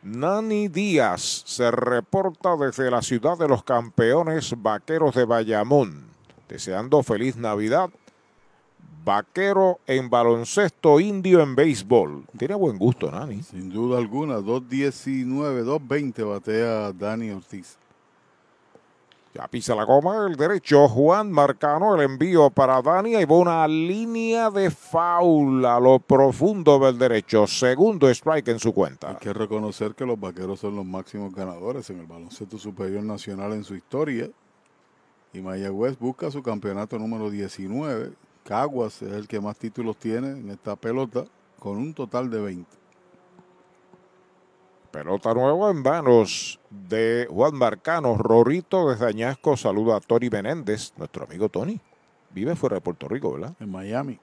Nani 0.02 0.68
Díaz 0.68 1.44
se 1.46 1.70
reporta 1.70 2.56
desde 2.56 2.90
la 2.90 3.00
ciudad 3.00 3.38
de 3.38 3.48
los 3.48 3.64
campeones 3.64 4.54
vaqueros 4.58 5.14
de 5.14 5.24
Bayamón, 5.24 6.10
deseando 6.48 7.02
feliz 7.02 7.36
Navidad 7.36 7.88
vaquero 9.06 9.78
en 9.86 10.10
baloncesto, 10.10 10.98
indio 10.98 11.40
en 11.40 11.54
béisbol. 11.54 12.24
Tiene 12.36 12.56
buen 12.56 12.76
gusto, 12.76 13.08
Nani. 13.08 13.40
Sin 13.40 13.70
duda 13.70 13.98
alguna, 13.98 14.40
2.19, 14.40 15.64
2.20 15.64 16.28
batea 16.28 16.92
Dani 16.92 17.30
Ortiz. 17.30 17.78
Ya 19.32 19.46
pisa 19.46 19.74
la 19.76 19.84
goma 19.84 20.26
el 20.26 20.34
derecho. 20.34 20.88
Juan 20.88 21.30
Marcano, 21.30 21.94
el 21.94 22.00
envío 22.02 22.50
para 22.50 22.82
Dani. 22.82 23.14
Hay 23.14 23.26
una 23.28 23.68
línea 23.68 24.50
de 24.50 24.70
foul 24.70 25.64
a 25.64 25.78
lo 25.78 26.00
profundo 26.00 26.78
del 26.80 26.98
derecho. 26.98 27.46
Segundo 27.46 28.08
strike 28.08 28.48
en 28.48 28.58
su 28.58 28.72
cuenta. 28.72 29.10
Hay 29.10 29.16
que 29.16 29.32
reconocer 29.32 29.94
que 29.94 30.06
los 30.06 30.18
vaqueros 30.18 30.58
son 30.58 30.74
los 30.74 30.86
máximos 30.86 31.32
ganadores 31.32 31.88
en 31.90 32.00
el 32.00 32.06
baloncesto 32.06 32.58
superior 32.58 33.04
nacional 33.04 33.52
en 33.52 33.62
su 33.62 33.76
historia. 33.76 34.28
Y 35.32 35.40
Mayagüez 35.40 35.96
busca 35.98 36.30
su 36.30 36.42
campeonato 36.42 36.98
número 36.98 37.30
19 37.30 38.25
Caguas 38.46 39.02
es 39.02 39.12
el 39.12 39.26
que 39.26 39.40
más 39.40 39.58
títulos 39.58 39.96
tiene 39.96 40.30
en 40.30 40.50
esta 40.50 40.76
pelota, 40.76 41.24
con 41.58 41.78
un 41.78 41.92
total 41.92 42.30
de 42.30 42.40
20. 42.40 42.70
Pelota 44.92 45.34
nueva 45.34 45.72
en 45.72 45.82
manos 45.82 46.60
de 46.70 47.26
Juan 47.28 47.56
Marcano. 47.56 48.16
Rorito 48.16 48.88
desde 48.88 49.06
Añasco 49.06 49.56
saluda 49.56 49.96
a 49.96 50.00
Tony 50.00 50.30
Menéndez, 50.30 50.92
nuestro 50.96 51.24
amigo 51.24 51.48
Tony. 51.48 51.80
Vive 52.30 52.54
fuera 52.54 52.76
de 52.76 52.82
Puerto 52.82 53.08
Rico, 53.08 53.32
¿verdad? 53.32 53.54
En 53.58 53.70
Miami. 53.70 54.20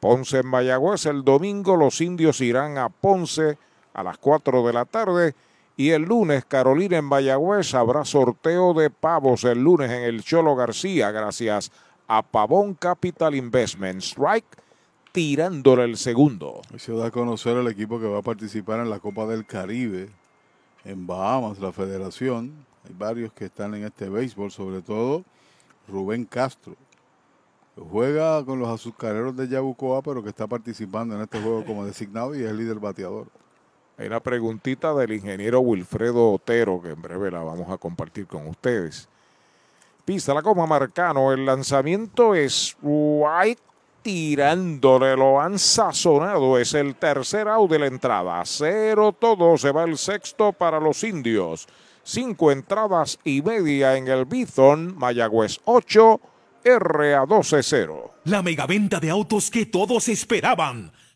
Ponce 0.00 0.38
en 0.38 0.48
Mayagüez 0.48 1.06
el 1.06 1.22
domingo. 1.22 1.76
Los 1.76 2.00
indios 2.00 2.40
irán 2.40 2.76
a 2.76 2.88
Ponce 2.88 3.56
a 3.94 4.02
las 4.02 4.18
4 4.18 4.66
de 4.66 4.72
la 4.72 4.84
tarde. 4.84 5.36
Y 5.76 5.90
el 5.90 6.02
lunes, 6.02 6.44
Carolina 6.44 6.98
en 6.98 7.04
Mayagüez, 7.04 7.72
habrá 7.74 8.04
sorteo 8.04 8.74
de 8.74 8.90
pavos 8.90 9.44
el 9.44 9.62
lunes 9.62 9.92
en 9.92 10.02
el 10.02 10.24
Cholo 10.24 10.56
García, 10.56 11.12
gracias 11.12 11.70
a 12.10 12.22
Pavón 12.22 12.74
Capital 12.74 13.36
Investment. 13.36 14.02
Strike 14.02 14.58
tirándole 15.12 15.84
el 15.84 15.96
segundo. 15.96 16.60
Hoy 16.72 16.80
se 16.80 16.92
da 16.92 17.06
a 17.06 17.10
conocer 17.12 17.56
el 17.56 17.68
equipo 17.68 18.00
que 18.00 18.06
va 18.06 18.18
a 18.18 18.22
participar 18.22 18.80
en 18.80 18.90
la 18.90 18.98
Copa 18.98 19.26
del 19.26 19.46
Caribe 19.46 20.08
en 20.84 21.06
Bahamas, 21.06 21.60
la 21.60 21.70
federación. 21.70 22.66
Hay 22.84 22.94
varios 22.98 23.32
que 23.32 23.44
están 23.44 23.76
en 23.76 23.84
este 23.84 24.08
béisbol, 24.08 24.50
sobre 24.50 24.82
todo 24.82 25.24
Rubén 25.86 26.24
Castro. 26.24 26.74
Juega 27.76 28.44
con 28.44 28.58
los 28.58 28.68
azucareros 28.68 29.36
de 29.36 29.46
Yabucoa, 29.46 30.02
pero 30.02 30.20
que 30.20 30.30
está 30.30 30.48
participando 30.48 31.14
en 31.14 31.22
este 31.22 31.40
juego 31.40 31.64
como 31.64 31.86
designado 31.86 32.34
y 32.34 32.42
es 32.42 32.52
líder 32.52 32.80
bateador. 32.80 33.28
Hay 33.96 34.08
una 34.08 34.18
preguntita 34.18 34.92
del 34.94 35.12
ingeniero 35.12 35.60
Wilfredo 35.60 36.32
Otero, 36.32 36.82
que 36.82 36.90
en 36.90 37.00
breve 37.00 37.30
la 37.30 37.44
vamos 37.44 37.70
a 37.70 37.78
compartir 37.78 38.26
con 38.26 38.48
ustedes. 38.48 39.08
Pisa 40.04 40.34
la 40.34 40.42
coma 40.42 40.66
Marcano, 40.66 41.32
el 41.32 41.46
lanzamiento 41.46 42.34
es 42.34 42.76
White 42.82 43.62
tirándole, 44.02 45.16
lo 45.16 45.40
han 45.40 45.58
sazonado, 45.58 46.58
es 46.58 46.74
el 46.74 46.94
tercer 46.96 47.48
out 47.48 47.70
de 47.70 47.78
la 47.78 47.86
entrada. 47.86 48.42
Cero 48.44 49.14
todo, 49.18 49.58
se 49.58 49.72
va 49.72 49.84
el 49.84 49.98
sexto 49.98 50.52
para 50.52 50.80
los 50.80 51.04
indios. 51.04 51.68
Cinco 52.02 52.50
entradas 52.50 53.18
y 53.24 53.42
media 53.42 53.96
en 53.96 54.08
el 54.08 54.24
Bithon, 54.24 54.96
Mayagüez 54.96 55.60
8, 55.64 56.20
RA120. 56.64 58.10
La 58.24 58.42
megaventa 58.42 59.00
de 59.00 59.10
autos 59.10 59.50
que 59.50 59.66
todos 59.66 60.08
esperaban. 60.08 60.92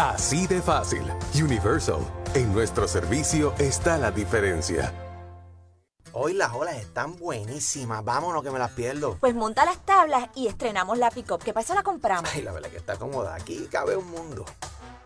Así 0.00 0.46
de 0.46 0.62
fácil. 0.62 1.02
Universal. 1.34 2.00
En 2.32 2.54
nuestro 2.54 2.88
servicio 2.88 3.52
está 3.58 3.98
la 3.98 4.10
diferencia. 4.10 4.94
Hoy 6.12 6.32
las 6.32 6.54
olas 6.54 6.76
están 6.76 7.18
buenísimas. 7.18 8.02
Vámonos 8.02 8.42
que 8.42 8.50
me 8.50 8.58
las 8.58 8.70
pierdo. 8.70 9.18
Pues 9.20 9.34
monta 9.34 9.66
las 9.66 9.76
tablas 9.84 10.30
y 10.34 10.46
estrenamos 10.46 10.96
la 10.96 11.10
pick-up. 11.10 11.44
¿Qué 11.44 11.52
pasa? 11.52 11.74
La 11.74 11.82
compramos. 11.82 12.30
Ay, 12.34 12.40
la 12.40 12.52
verdad 12.52 12.70
que 12.70 12.78
está 12.78 12.96
cómoda. 12.96 13.34
Aquí 13.34 13.68
cabe 13.70 13.94
un 13.94 14.10
mundo. 14.10 14.46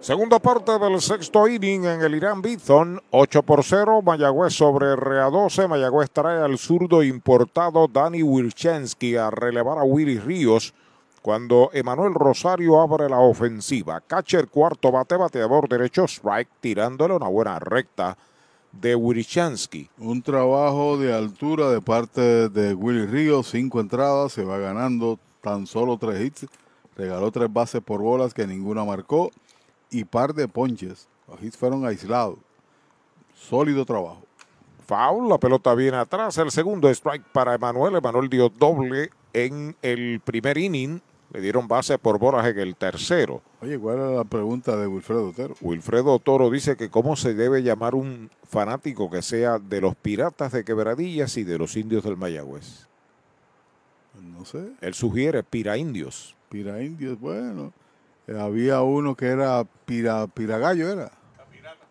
Segunda 0.00 0.38
parte 0.38 0.78
del 0.78 0.98
sexto 1.02 1.46
inning 1.46 1.84
en 1.84 2.00
el 2.00 2.14
Irán 2.14 2.40
Bithon, 2.40 3.02
8 3.10 3.42
por 3.42 3.62
0, 3.62 4.00
Mayagüez 4.00 4.54
sobre 4.54 4.94
RA12. 4.94 5.68
Mayagüez 5.68 6.10
trae 6.10 6.42
al 6.42 6.56
zurdo 6.56 7.02
importado 7.02 7.86
Dani 7.86 8.22
Wilchensky 8.22 9.16
a 9.16 9.30
relevar 9.30 9.76
a 9.76 9.82
Willy 9.82 10.18
Ríos 10.18 10.72
cuando 11.20 11.68
Emanuel 11.74 12.14
Rosario 12.14 12.80
abre 12.80 13.10
la 13.10 13.18
ofensiva. 13.18 14.00
Catcher 14.00 14.48
cuarto 14.48 14.90
bate, 14.90 15.16
bateador 15.16 15.68
derecho, 15.68 16.04
strike, 16.04 16.48
tirándole 16.60 17.14
una 17.14 17.28
buena 17.28 17.58
recta 17.58 18.16
de 18.72 18.94
Wilchansky. 18.94 19.90
Un 19.98 20.22
trabajo 20.22 20.96
de 20.96 21.12
altura 21.12 21.68
de 21.68 21.82
parte 21.82 22.48
de 22.48 22.72
Willy 22.72 23.04
Ríos, 23.04 23.50
cinco 23.50 23.80
entradas, 23.80 24.32
se 24.32 24.44
va 24.44 24.56
ganando 24.56 25.18
tan 25.42 25.66
solo 25.66 25.98
tres 25.98 26.24
hits, 26.24 26.46
regaló 26.96 27.30
tres 27.30 27.52
bases 27.52 27.82
por 27.82 28.00
bolas 28.00 28.32
que 28.32 28.46
ninguna 28.46 28.82
marcó 28.82 29.30
y 29.90 30.04
par 30.04 30.34
de 30.34 30.48
ponches. 30.48 31.08
Los 31.28 31.42
hits 31.42 31.56
fueron 31.56 31.84
aislados. 31.84 32.38
Sólido 33.34 33.84
trabajo. 33.84 34.22
Foul, 34.86 35.28
la 35.28 35.38
pelota 35.38 35.74
viene 35.74 35.96
atrás. 35.96 36.36
El 36.38 36.50
segundo 36.50 36.88
strike 36.90 37.24
para 37.32 37.54
Emanuel. 37.54 37.96
Emanuel 37.96 38.28
dio 38.28 38.48
doble 38.48 39.10
en 39.32 39.76
el 39.82 40.20
primer 40.20 40.58
inning. 40.58 41.00
Le 41.32 41.40
dieron 41.40 41.68
base 41.68 41.96
por 41.96 42.18
bolas 42.18 42.44
en 42.46 42.58
el 42.58 42.74
tercero. 42.74 43.40
Oye, 43.62 43.78
¿cuál 43.78 43.98
era 43.98 44.10
la 44.10 44.24
pregunta 44.24 44.76
de 44.76 44.88
Wilfredo 44.88 45.32
Toro? 45.32 45.54
Wilfredo 45.60 46.18
Toro 46.18 46.50
dice 46.50 46.76
que 46.76 46.90
cómo 46.90 47.14
se 47.14 47.34
debe 47.34 47.62
llamar 47.62 47.94
un 47.94 48.30
fanático 48.42 49.08
que 49.08 49.22
sea 49.22 49.60
de 49.60 49.80
los 49.80 49.94
piratas 49.94 50.50
de 50.50 50.64
Quebradillas 50.64 51.36
y 51.36 51.44
de 51.44 51.56
los 51.56 51.76
indios 51.76 52.02
del 52.02 52.16
Mayagüez. 52.16 52.88
No 54.20 54.44
sé. 54.44 54.72
Él 54.80 54.94
sugiere 54.94 55.44
piraindios. 55.44 56.34
Piraindios, 56.48 57.20
bueno. 57.20 57.72
Había 58.28 58.82
uno 58.82 59.16
que 59.16 59.26
era 59.26 59.64
pira, 59.84 60.26
piragallo, 60.28 60.88
¿era? 60.88 61.10
Capirata. 61.36 61.86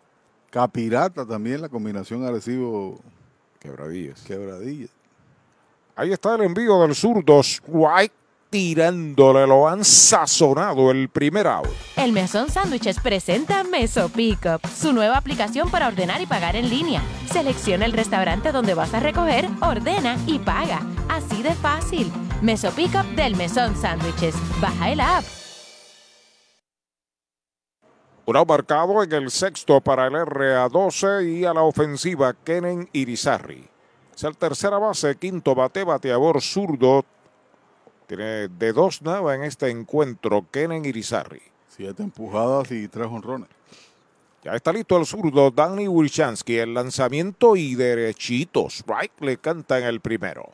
Capirata 0.50 1.26
también, 1.26 1.60
la 1.60 1.68
combinación 1.68 2.24
agresivo. 2.24 3.00
Quebradillas. 3.58 4.22
Quebradillas. 4.22 4.90
Ahí 5.94 6.12
está 6.12 6.34
el 6.34 6.42
envío 6.42 6.80
del 6.80 6.94
zurdo 6.94 7.40
Strike 7.40 8.12
tirándole, 8.50 9.46
lo 9.46 9.68
han 9.68 9.84
sazonado 9.84 10.90
el 10.90 11.08
primer 11.08 11.46
out. 11.46 11.68
El 11.96 12.12
Mesón 12.12 12.50
Sándwiches 12.50 12.98
presenta 13.00 13.62
Meso 13.64 14.08
Pickup, 14.08 14.66
su 14.66 14.92
nueva 14.92 15.16
aplicación 15.16 15.70
para 15.70 15.86
ordenar 15.86 16.20
y 16.20 16.26
pagar 16.26 16.56
en 16.56 16.68
línea. 16.68 17.00
Selecciona 17.32 17.86
el 17.86 17.92
restaurante 17.92 18.50
donde 18.50 18.74
vas 18.74 18.92
a 18.92 19.00
recoger, 19.00 19.48
ordena 19.60 20.16
y 20.26 20.40
paga. 20.40 20.80
Así 21.08 21.42
de 21.42 21.54
fácil. 21.54 22.10
Meso 22.42 22.70
Pickup 22.72 23.06
del 23.14 23.36
Mesón 23.36 23.76
Sándwiches. 23.76 24.34
Baja 24.60 24.90
el 24.90 25.00
app. 25.00 25.39
Un 28.30 28.46
marcado 28.46 29.02
en 29.02 29.12
el 29.12 29.28
sexto 29.28 29.80
para 29.80 30.06
el 30.06 30.12
RA12 30.12 31.40
y 31.40 31.44
a 31.44 31.52
la 31.52 31.62
ofensiva 31.62 32.32
Kenen 32.32 32.88
Irizarri. 32.92 33.68
Es 34.14 34.22
el 34.22 34.36
tercera 34.36 34.78
base, 34.78 35.16
quinto 35.16 35.52
bate, 35.56 35.82
bateador 35.82 36.40
zurdo. 36.40 37.04
Tiene 38.06 38.46
de 38.46 38.72
dos 38.72 39.02
nada 39.02 39.34
en 39.34 39.42
este 39.42 39.68
encuentro 39.68 40.46
Kenen 40.48 40.84
Irizarri. 40.84 41.42
Siete 41.66 42.04
empujadas 42.04 42.70
y 42.70 42.86
tres 42.86 43.08
honrones. 43.08 43.48
Ya 44.44 44.54
está 44.54 44.72
listo 44.72 44.96
el 44.96 45.06
zurdo 45.06 45.50
Danny 45.50 45.88
Wilchansky. 45.88 46.56
El 46.56 46.74
lanzamiento 46.74 47.56
y 47.56 47.74
derechito. 47.74 48.68
Strike 48.68 49.20
le 49.22 49.38
canta 49.38 49.80
en 49.80 49.86
el 49.86 49.98
primero. 49.98 50.50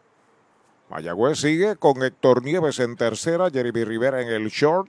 Mayagüez 0.88 1.40
sigue 1.40 1.76
con 1.76 2.02
Héctor 2.02 2.42
Nieves 2.42 2.78
en 2.78 2.96
tercera, 2.96 3.50
Jeremy 3.50 3.84
Rivera 3.84 4.22
en 4.22 4.28
el 4.28 4.48
short, 4.48 4.88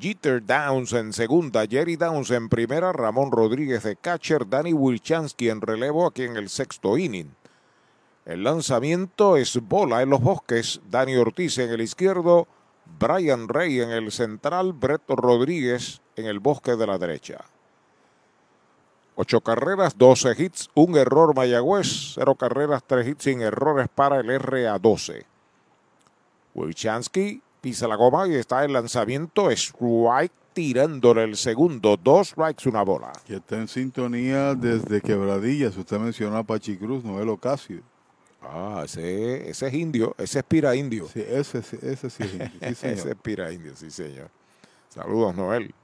Jeter 0.00 0.44
Downs 0.44 0.92
en 0.92 1.14
segunda, 1.14 1.66
Jerry 1.66 1.96
Downs 1.96 2.30
en 2.30 2.50
primera, 2.50 2.92
Ramón 2.92 3.32
Rodríguez 3.32 3.84
de 3.84 3.96
catcher, 3.96 4.46
Danny 4.46 4.74
Wilchansky 4.74 5.48
en 5.48 5.62
relevo 5.62 6.06
aquí 6.06 6.24
en 6.24 6.36
el 6.36 6.50
sexto 6.50 6.98
inning. 6.98 7.34
El 8.26 8.44
lanzamiento 8.44 9.38
es 9.38 9.58
bola 9.62 10.02
en 10.02 10.10
los 10.10 10.20
bosques, 10.20 10.82
Dani 10.90 11.16
Ortiz 11.16 11.56
en 11.56 11.70
el 11.70 11.80
izquierdo, 11.80 12.46
Brian 12.98 13.48
Rey 13.48 13.80
en 13.80 13.90
el 13.90 14.12
central, 14.12 14.74
Brett 14.74 15.08
Rodríguez 15.08 16.02
en 16.16 16.26
el 16.26 16.38
bosque 16.38 16.76
de 16.76 16.86
la 16.86 16.98
derecha. 16.98 17.46
Ocho 19.16 19.40
carreras, 19.40 19.96
12 19.96 20.34
hits, 20.36 20.68
un 20.74 20.98
error 20.98 21.34
Mayagüez, 21.34 22.12
cero 22.14 22.34
carreras, 22.34 22.84
tres 22.86 23.08
hits 23.08 23.24
sin 23.24 23.40
errores 23.40 23.88
para 23.92 24.20
el 24.20 24.28
RA12. 24.28 25.24
Wilchansky 26.54 27.42
pisa 27.60 27.88
la 27.88 27.96
goma 27.96 28.26
y 28.28 28.34
está 28.34 28.64
el 28.64 28.72
lanzamiento 28.72 29.50
strike 29.50 30.32
tirándole 30.52 31.22
el 31.24 31.36
segundo, 31.36 31.96
dos 31.96 32.28
strikes, 32.28 32.68
una 32.68 32.82
bola. 32.82 33.12
Que 33.26 33.36
está 33.36 33.56
en 33.56 33.68
sintonía 33.68 34.54
desde 34.54 35.00
Quebradillas. 35.00 35.76
Usted 35.76 35.98
mencionó 35.98 36.36
a 36.36 36.42
Pachi 36.42 36.76
Cruz, 36.76 37.04
Noel 37.04 37.28
Ocasio. 37.28 37.80
Ah, 38.42 38.82
ese, 38.84 39.48
ese 39.50 39.66
es 39.68 39.74
indio, 39.74 40.14
ese 40.18 40.40
es 40.40 40.44
pira 40.44 40.74
indio. 40.74 41.06
Sí, 41.08 41.24
ese, 41.28 41.58
ese 41.58 42.10
sí 42.10 42.22
es 42.22 42.32
indio. 42.32 42.50
Sí, 42.60 42.74
señor. 42.74 42.98
ese 42.98 43.10
es 43.10 43.16
pira 43.22 43.52
indio, 43.52 43.76
sí, 43.76 43.90
señor. 43.90 44.30
Saludos, 44.88 45.36
Noel. 45.36 45.74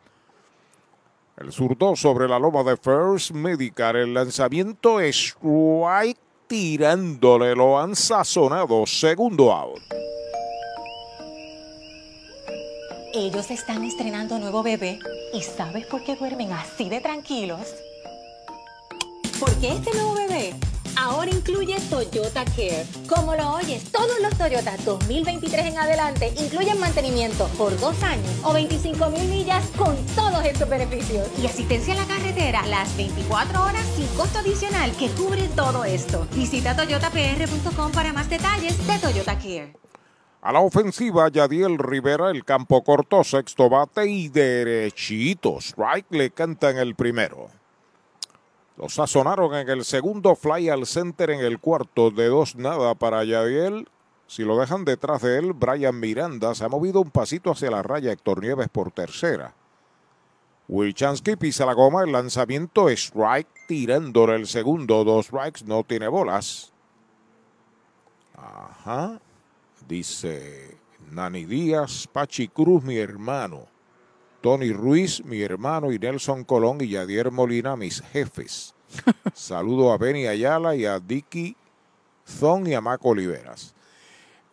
El 1.36 1.52
zurdo 1.52 1.96
sobre 1.96 2.28
la 2.28 2.38
loma 2.38 2.62
de 2.62 2.76
First 2.76 3.32
Medical. 3.32 3.96
El 3.96 4.14
lanzamiento 4.14 5.00
es 5.00 5.16
strike 5.16 6.18
tirándole. 6.46 7.54
Lo 7.56 7.78
han 7.78 7.96
sazonado. 7.96 8.86
Segundo 8.86 9.52
out. 9.52 9.80
Ellos 13.16 13.48
están 13.52 13.84
estrenando 13.84 14.40
nuevo 14.40 14.64
bebé. 14.64 14.98
¿Y 15.32 15.40
sabes 15.40 15.86
por 15.86 16.02
qué 16.02 16.16
duermen 16.16 16.50
así 16.50 16.88
de 16.88 17.00
tranquilos? 17.00 17.60
Porque 19.38 19.70
este 19.70 19.92
nuevo 19.92 20.14
bebé 20.14 20.52
ahora 20.96 21.30
incluye 21.30 21.78
Toyota 21.88 22.44
Care. 22.44 22.84
Como 23.08 23.36
lo 23.36 23.52
oyes, 23.52 23.84
todos 23.92 24.20
los 24.20 24.36
Toyota 24.36 24.76
2023 24.84 25.66
en 25.66 25.78
adelante 25.78 26.34
incluyen 26.36 26.80
mantenimiento 26.80 27.46
por 27.56 27.78
dos 27.78 28.02
años 28.02 28.28
o 28.42 28.52
25 28.52 29.08
mil 29.10 29.28
millas 29.28 29.64
con 29.76 29.94
todos 30.16 30.44
estos 30.44 30.68
beneficios. 30.68 31.28
Y 31.40 31.46
asistencia 31.46 31.94
a 31.94 31.98
la 31.98 32.06
carretera 32.06 32.66
las 32.66 32.96
24 32.96 33.62
horas 33.62 33.86
sin 33.94 34.08
costo 34.16 34.40
adicional 34.40 34.90
que 34.96 35.08
cubre 35.10 35.46
todo 35.54 35.84
esto. 35.84 36.26
Visita 36.34 36.74
toyotapr.com 36.74 37.92
para 37.92 38.12
más 38.12 38.28
detalles 38.28 38.76
de 38.84 38.98
Toyota 38.98 39.38
Care. 39.38 39.83
A 40.44 40.52
la 40.52 40.60
ofensiva, 40.60 41.26
Yadiel 41.30 41.78
Rivera, 41.78 42.28
el 42.28 42.44
campo 42.44 42.84
corto, 42.84 43.24
sexto 43.24 43.70
bate 43.70 44.06
y 44.06 44.28
derechito. 44.28 45.56
Strike 45.58 46.10
le 46.10 46.32
canta 46.32 46.68
en 46.68 46.76
el 46.76 46.94
primero. 46.94 47.48
Lo 48.76 48.90
sazonaron 48.90 49.54
en 49.54 49.70
el 49.70 49.86
segundo 49.86 50.36
fly 50.36 50.68
al 50.68 50.84
center 50.84 51.30
en 51.30 51.40
el 51.40 51.60
cuarto 51.60 52.10
de 52.10 52.26
dos 52.26 52.56
nada 52.56 52.94
para 52.94 53.24
Yadiel. 53.24 53.88
Si 54.26 54.42
lo 54.42 54.58
dejan 54.58 54.84
detrás 54.84 55.22
de 55.22 55.38
él, 55.38 55.54
Brian 55.54 55.98
Miranda 55.98 56.54
se 56.54 56.66
ha 56.66 56.68
movido 56.68 57.00
un 57.00 57.10
pasito 57.10 57.52
hacia 57.52 57.70
la 57.70 57.82
raya 57.82 58.12
Héctor 58.12 58.42
Nieves 58.42 58.68
por 58.68 58.90
tercera. 58.90 59.54
Wilchansky 60.68 61.36
pisa 61.36 61.64
la 61.64 61.72
goma, 61.72 62.02
el 62.02 62.12
lanzamiento 62.12 62.90
strike 62.90 63.48
tirándole 63.66 64.36
el 64.36 64.46
segundo, 64.46 65.04
dos 65.04 65.24
strikes, 65.24 65.64
no 65.64 65.84
tiene 65.84 66.08
bolas. 66.08 66.70
Ajá. 68.36 69.18
Dice 69.88 70.78
Nani 71.10 71.44
Díaz, 71.44 72.08
Pachi 72.10 72.48
Cruz, 72.48 72.82
mi 72.82 72.96
hermano. 72.96 73.66
Tony 74.40 74.72
Ruiz, 74.72 75.24
mi 75.24 75.40
hermano, 75.40 75.92
y 75.92 75.98
Nelson 75.98 76.44
Colón 76.44 76.78
y 76.80 76.88
Yadier 76.88 77.30
Molina, 77.30 77.76
mis 77.76 78.02
jefes. 78.12 78.74
Saludo 79.34 79.92
a 79.92 79.98
Benny 79.98 80.26
Ayala 80.26 80.76
y 80.76 80.84
a 80.84 81.00
Dicky 81.00 81.56
Zon 82.26 82.66
y 82.66 82.74
a 82.74 82.80
Maco 82.80 83.10
Oliveras. 83.10 83.74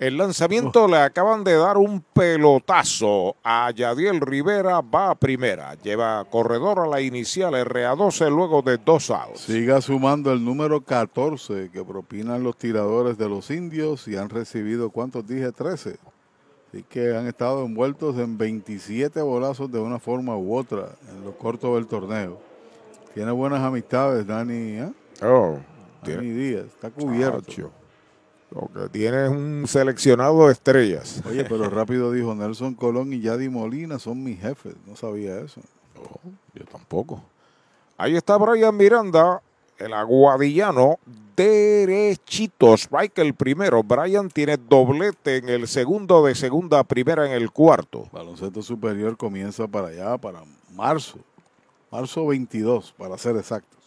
El 0.02 0.18
lanzamiento 0.18 0.88
le 0.88 0.98
acaban 0.98 1.44
de 1.44 1.56
dar 1.56 1.78
un 1.78 2.02
pelotazo 2.02 3.36
a 3.44 3.70
Yadiel 3.70 4.20
Rivera, 4.20 4.82
va 4.82 5.12
a 5.12 5.16
primera. 5.16 5.76
Lleva 5.76 6.26
corredor 6.26 6.80
a 6.80 6.88
la 6.88 7.02
inicial 7.02 7.54
RA12 7.54 8.32
luego 8.32 8.64
de 8.64 8.80
dos 8.80 9.12
outs. 9.12 9.42
Siga 9.42 9.80
sumando 9.80 10.34
el 10.34 10.44
número 10.44 10.82
14 10.82 11.70
que 11.72 11.84
propinan 11.84 12.42
los 12.42 12.58
tiradores 12.58 13.20
de 13.20 13.30
los 13.30 13.52
indios 13.52 14.08
y 14.08 14.18
han 14.18 14.30
recibido, 14.30 14.90
¿cuántos 14.90 15.28
dije? 15.28 15.52
13. 15.52 15.98
Así 16.70 16.84
que 16.90 17.16
han 17.16 17.28
estado 17.28 17.64
envueltos 17.64 18.18
en 18.18 18.40
27 18.40 19.22
bolazos 19.22 19.72
de 19.72 19.78
una 19.78 20.00
forma 20.00 20.36
u 20.36 20.58
otra 20.58 20.96
en 21.12 21.24
lo 21.24 21.38
corto 21.38 21.76
del 21.76 21.86
torneo. 21.86 22.40
Tiene 23.14 23.30
buenas 23.30 23.62
amistades, 23.62 24.26
Dani. 24.26 24.80
¿eh? 24.80 24.92
Oh, 25.22 25.60
Dani 26.04 26.32
Díaz, 26.32 26.66
está 26.66 26.90
cubierto. 26.90 27.72
Lo 28.52 28.68
que 28.68 28.90
tiene 28.90 29.26
es 29.26 29.30
un 29.30 29.66
seleccionado 29.66 30.48
de 30.48 30.54
estrellas. 30.54 31.22
Oye, 31.28 31.46
pero 31.46 31.70
rápido 31.70 32.12
dijo 32.12 32.36
Nelson 32.36 32.74
Colón 32.74 33.14
y 33.14 33.22
Yadi 33.22 33.48
Molina 33.48 33.98
son 33.98 34.24
mis 34.24 34.42
jefes. 34.42 34.76
No 34.86 34.96
sabía 34.96 35.40
eso. 35.40 35.62
yo 36.54 36.66
tampoco. 36.66 37.22
Ahí 37.98 38.16
está 38.16 38.36
Brian 38.38 38.76
Miranda, 38.76 39.42
el 39.78 39.94
aguadillano, 39.94 41.00
derechito. 41.36 42.74
Strike 42.74 43.20
el 43.20 43.34
primero. 43.36 43.84
Brian 43.84 44.30
tiene 44.30 44.58
doblete 44.58 45.38
en 45.38 45.48
el 45.48 45.68
segundo 45.68 46.26
de 46.26 46.36
segunda 46.36 46.80
a 46.80 46.84
primera 46.84 47.26
en 47.26 47.32
el 47.32 47.52
cuarto. 47.52 48.08
Baloncesto 48.12 48.62
superior 48.62 49.16
comienza 49.16 49.68
para 49.68 49.88
allá, 49.88 50.18
para 50.18 50.42
marzo. 50.74 51.20
Marzo 51.90 52.26
22, 52.28 52.94
para 52.98 53.18
ser 53.18 53.38
exactos. 53.38 53.81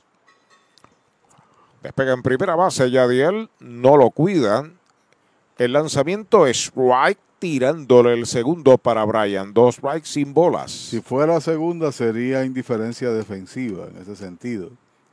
Despega 1.84 2.14
en 2.14 2.22
primera 2.22 2.54
base, 2.54 2.90
Yadiel 2.90 3.50
no 3.60 3.98
lo 3.98 4.08
cuidan. 4.08 4.78
El 5.58 5.74
lanzamiento 5.74 6.46
es 6.46 6.56
strike 6.68 7.18
tirándole 7.38 8.14
el 8.14 8.24
segundo 8.24 8.78
para 8.78 9.04
Brian. 9.04 9.52
Dos 9.52 9.74
strikes 9.74 10.06
sin 10.06 10.32
bolas. 10.32 10.70
Si 10.72 11.02
fuera 11.02 11.38
segunda 11.42 11.92
sería 11.92 12.42
indiferencia 12.42 13.10
defensiva 13.10 13.86
en 13.88 14.00
ese 14.00 14.16
sentido. 14.16 14.70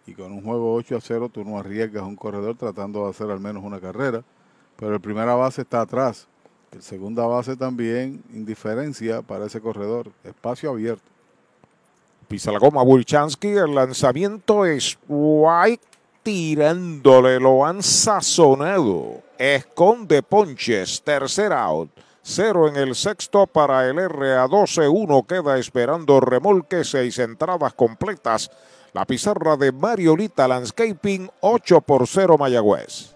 Y 0.08 0.14
con 0.14 0.32
un 0.32 0.42
juego 0.44 0.74
8 0.76 0.96
a 0.96 1.02
0 1.02 1.30
tú 1.34 1.44
no 1.44 1.60
arriesgas 1.60 2.04
un 2.04 2.16
corredor 2.16 2.56
tratando 2.56 3.04
de 3.04 3.10
hacer 3.10 3.30
al 3.30 3.42
menos 3.42 3.66
una 3.66 3.82
carrera. 3.82 4.24
Pero 4.78 4.96
el 4.96 5.02
primera 5.02 5.36
base 5.36 5.64
está 5.64 5.82
atrás. 5.82 6.30
El 6.72 6.82
segunda 6.82 7.26
base 7.26 7.58
también 7.58 8.24
indiferencia 8.34 9.22
para 9.22 9.48
ese 9.48 9.60
corredor. 9.60 10.10
Espacio 10.24 10.70
abierto. 10.70 11.04
Pisa 12.30 12.50
la 12.50 12.60
goma 12.60 12.82
Wilchansky. 12.82 13.50
El 13.50 13.76
lanzamiento 13.76 14.66
es 14.66 14.86
strike 14.86 15.91
tirándole, 16.24 17.40
lo 17.40 17.66
han 17.66 17.82
sazonado. 17.84 19.22
Esconde 19.38 20.24
ponches, 20.24 21.02
tercer 21.02 21.52
out. 21.52 21.90
Cero 22.24 22.68
en 22.68 22.76
el 22.76 22.96
sexto 22.96 23.48
para 23.48 23.88
el 23.88 23.98
RA12. 23.98 24.90
Uno 24.94 25.24
queda 25.24 25.58
esperando 25.58 26.20
remolque, 26.20 26.84
seis 26.84 27.18
entradas 27.20 27.74
completas. 27.74 28.52
La 28.94 29.06
pizarra 29.06 29.56
de 29.56 29.72
Mariolita 29.72 30.48
Landscaping, 30.48 31.30
8 31.40 31.82
por 31.82 32.08
0 32.08 32.38
Mayagüez. 32.38 33.16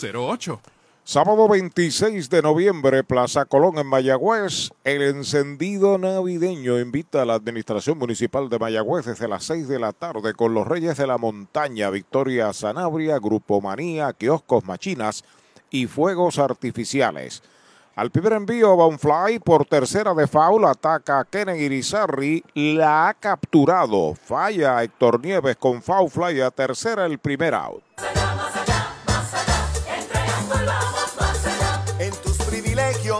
408-8808 0.01 0.59
Sábado 1.03 1.47
26 1.47 2.29
de 2.29 2.43
noviembre, 2.43 3.03
Plaza 3.03 3.45
Colón 3.45 3.79
en 3.79 3.87
Mayagüez. 3.87 4.69
El 4.83 5.01
encendido 5.01 5.97
navideño 5.97 6.79
invita 6.79 7.23
a 7.23 7.25
la 7.25 7.33
Administración 7.33 7.97
Municipal 7.97 8.49
de 8.49 8.59
Mayagüez 8.59 9.07
desde 9.07 9.27
las 9.27 9.43
6 9.45 9.67
de 9.67 9.79
la 9.79 9.93
tarde 9.93 10.35
con 10.35 10.53
los 10.53 10.67
Reyes 10.67 10.97
de 10.97 11.07
la 11.07 11.17
Montaña, 11.17 11.89
Victoria 11.89 12.53
Sanabria, 12.53 13.17
Grupo 13.17 13.59
Manía, 13.61 14.13
Kioscos 14.13 14.63
Machinas 14.63 15.23
y 15.71 15.87
Fuegos 15.87 16.37
Artificiales. 16.37 17.41
Al 17.95 18.11
primer 18.11 18.33
envío, 18.33 18.75
Bonfly 18.75 19.39
por 19.39 19.65
tercera 19.65 20.13
de 20.13 20.27
foul 20.27 20.65
ataca 20.65 21.19
a 21.19 21.25
Kenen 21.25 21.59
Irizarri, 21.59 22.43
la 22.53 23.09
ha 23.09 23.13
capturado. 23.15 24.13
Falla 24.15 24.81
Héctor 24.83 25.19
Nieves 25.19 25.57
con 25.57 25.81
foul 25.81 26.09
fly 26.09 26.41
a 26.41 26.51
tercera 26.51 27.07
el 27.07 27.17
primer 27.17 27.55
out. 27.55 27.83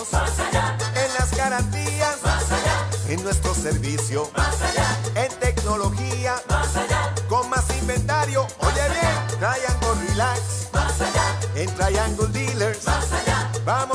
Privilegios, 0.01 0.13
más 0.13 0.39
allá. 0.39 0.77
En 0.95 1.13
las 1.13 1.35
garantías, 1.35 2.17
más 2.23 2.51
allá. 2.51 2.89
En 3.07 3.23
nuestro 3.23 3.53
servicio, 3.53 4.29
más 4.35 4.61
allá. 4.61 4.97
En 5.15 5.39
tecnología, 5.39 6.41
más 6.49 6.75
allá. 6.75 7.13
Con 7.27 7.49
más 7.49 7.65
inventario, 7.79 8.47
oye 8.59 8.89
bien, 8.89 9.39
Triangle 9.39 10.07
Relax, 10.07 10.69
más 10.73 11.01
allá. 11.01 11.39
En 11.55 11.75
Triangle 11.75 12.27
Dealers, 12.27 12.85
más 12.85 13.11
allá. 13.11 13.51
Vamos 13.65 13.90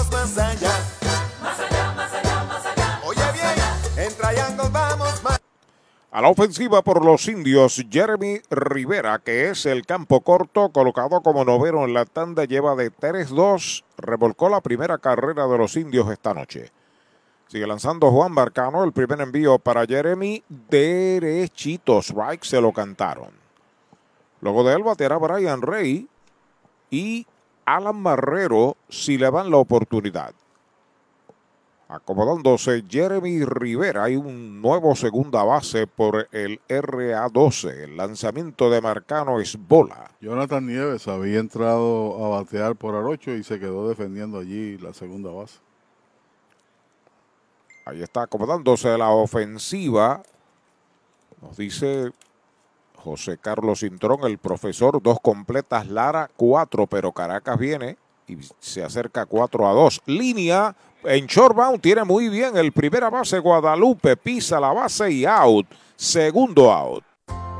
A 6.16 6.22
la 6.22 6.30
ofensiva 6.30 6.80
por 6.80 7.04
los 7.04 7.28
indios, 7.28 7.84
Jeremy 7.90 8.40
Rivera, 8.48 9.18
que 9.18 9.50
es 9.50 9.66
el 9.66 9.84
campo 9.84 10.22
corto, 10.22 10.70
colocado 10.70 11.20
como 11.20 11.44
noveno 11.44 11.84
en 11.84 11.92
la 11.92 12.06
tanda, 12.06 12.46
lleva 12.46 12.74
de 12.74 12.90
3-2, 12.90 13.84
revolcó 13.98 14.48
la 14.48 14.62
primera 14.62 14.96
carrera 14.96 15.46
de 15.46 15.58
los 15.58 15.76
indios 15.76 16.10
esta 16.10 16.32
noche. 16.32 16.72
Sigue 17.48 17.66
lanzando 17.66 18.10
Juan 18.10 18.34
Barcano, 18.34 18.82
el 18.82 18.92
primer 18.92 19.20
envío 19.20 19.58
para 19.58 19.84
Jeremy, 19.84 20.42
derechito, 20.48 21.98
strike, 21.98 22.44
se 22.44 22.62
lo 22.62 22.72
cantaron. 22.72 23.32
Luego 24.40 24.64
de 24.64 24.74
él 24.74 24.84
bateará 24.84 25.18
Brian 25.18 25.60
Rey 25.60 26.08
y 26.88 27.26
Alan 27.66 28.00
Marrero 28.00 28.78
si 28.88 29.18
le 29.18 29.30
dan 29.30 29.50
la 29.50 29.58
oportunidad. 29.58 30.32
Acomodándose 31.88 32.82
Jeremy 32.88 33.44
Rivera. 33.44 34.04
Hay 34.04 34.16
un 34.16 34.60
nuevo 34.60 34.96
segunda 34.96 35.44
base 35.44 35.86
por 35.86 36.28
el 36.32 36.60
RA12. 36.68 37.84
El 37.84 37.96
lanzamiento 37.96 38.68
de 38.70 38.80
Marcano 38.80 39.38
es 39.40 39.56
bola. 39.56 40.10
Jonathan 40.20 40.66
Nieves 40.66 41.06
había 41.06 41.38
entrado 41.38 42.24
a 42.24 42.40
batear 42.40 42.74
por 42.74 42.96
Arocho 42.96 43.30
y 43.30 43.44
se 43.44 43.60
quedó 43.60 43.88
defendiendo 43.88 44.40
allí 44.40 44.78
la 44.78 44.92
segunda 44.94 45.30
base. 45.30 45.60
Ahí 47.84 48.02
está 48.02 48.22
acomodándose 48.22 48.98
la 48.98 49.10
ofensiva. 49.10 50.24
Nos 51.40 51.56
dice 51.56 52.10
José 52.96 53.38
Carlos 53.38 53.78
Cintrón, 53.78 54.24
el 54.24 54.38
profesor. 54.38 55.00
Dos 55.00 55.20
completas, 55.22 55.86
Lara, 55.86 56.28
cuatro, 56.36 56.88
pero 56.88 57.12
Caracas 57.12 57.56
viene 57.56 57.96
y 58.28 58.38
se 58.58 58.82
acerca 58.82 59.26
4 59.26 59.68
a 59.68 59.72
2. 59.72 60.02
Línea 60.06 60.74
en 61.04 61.26
shortbound 61.26 61.80
tiene 61.80 62.04
muy 62.04 62.28
bien 62.28 62.56
el 62.56 62.72
primera 62.72 63.10
base 63.10 63.38
Guadalupe, 63.38 64.16
pisa 64.16 64.58
la 64.58 64.72
base 64.72 65.10
y 65.10 65.24
out. 65.24 65.66
Segundo 65.96 66.72
out. 66.72 67.04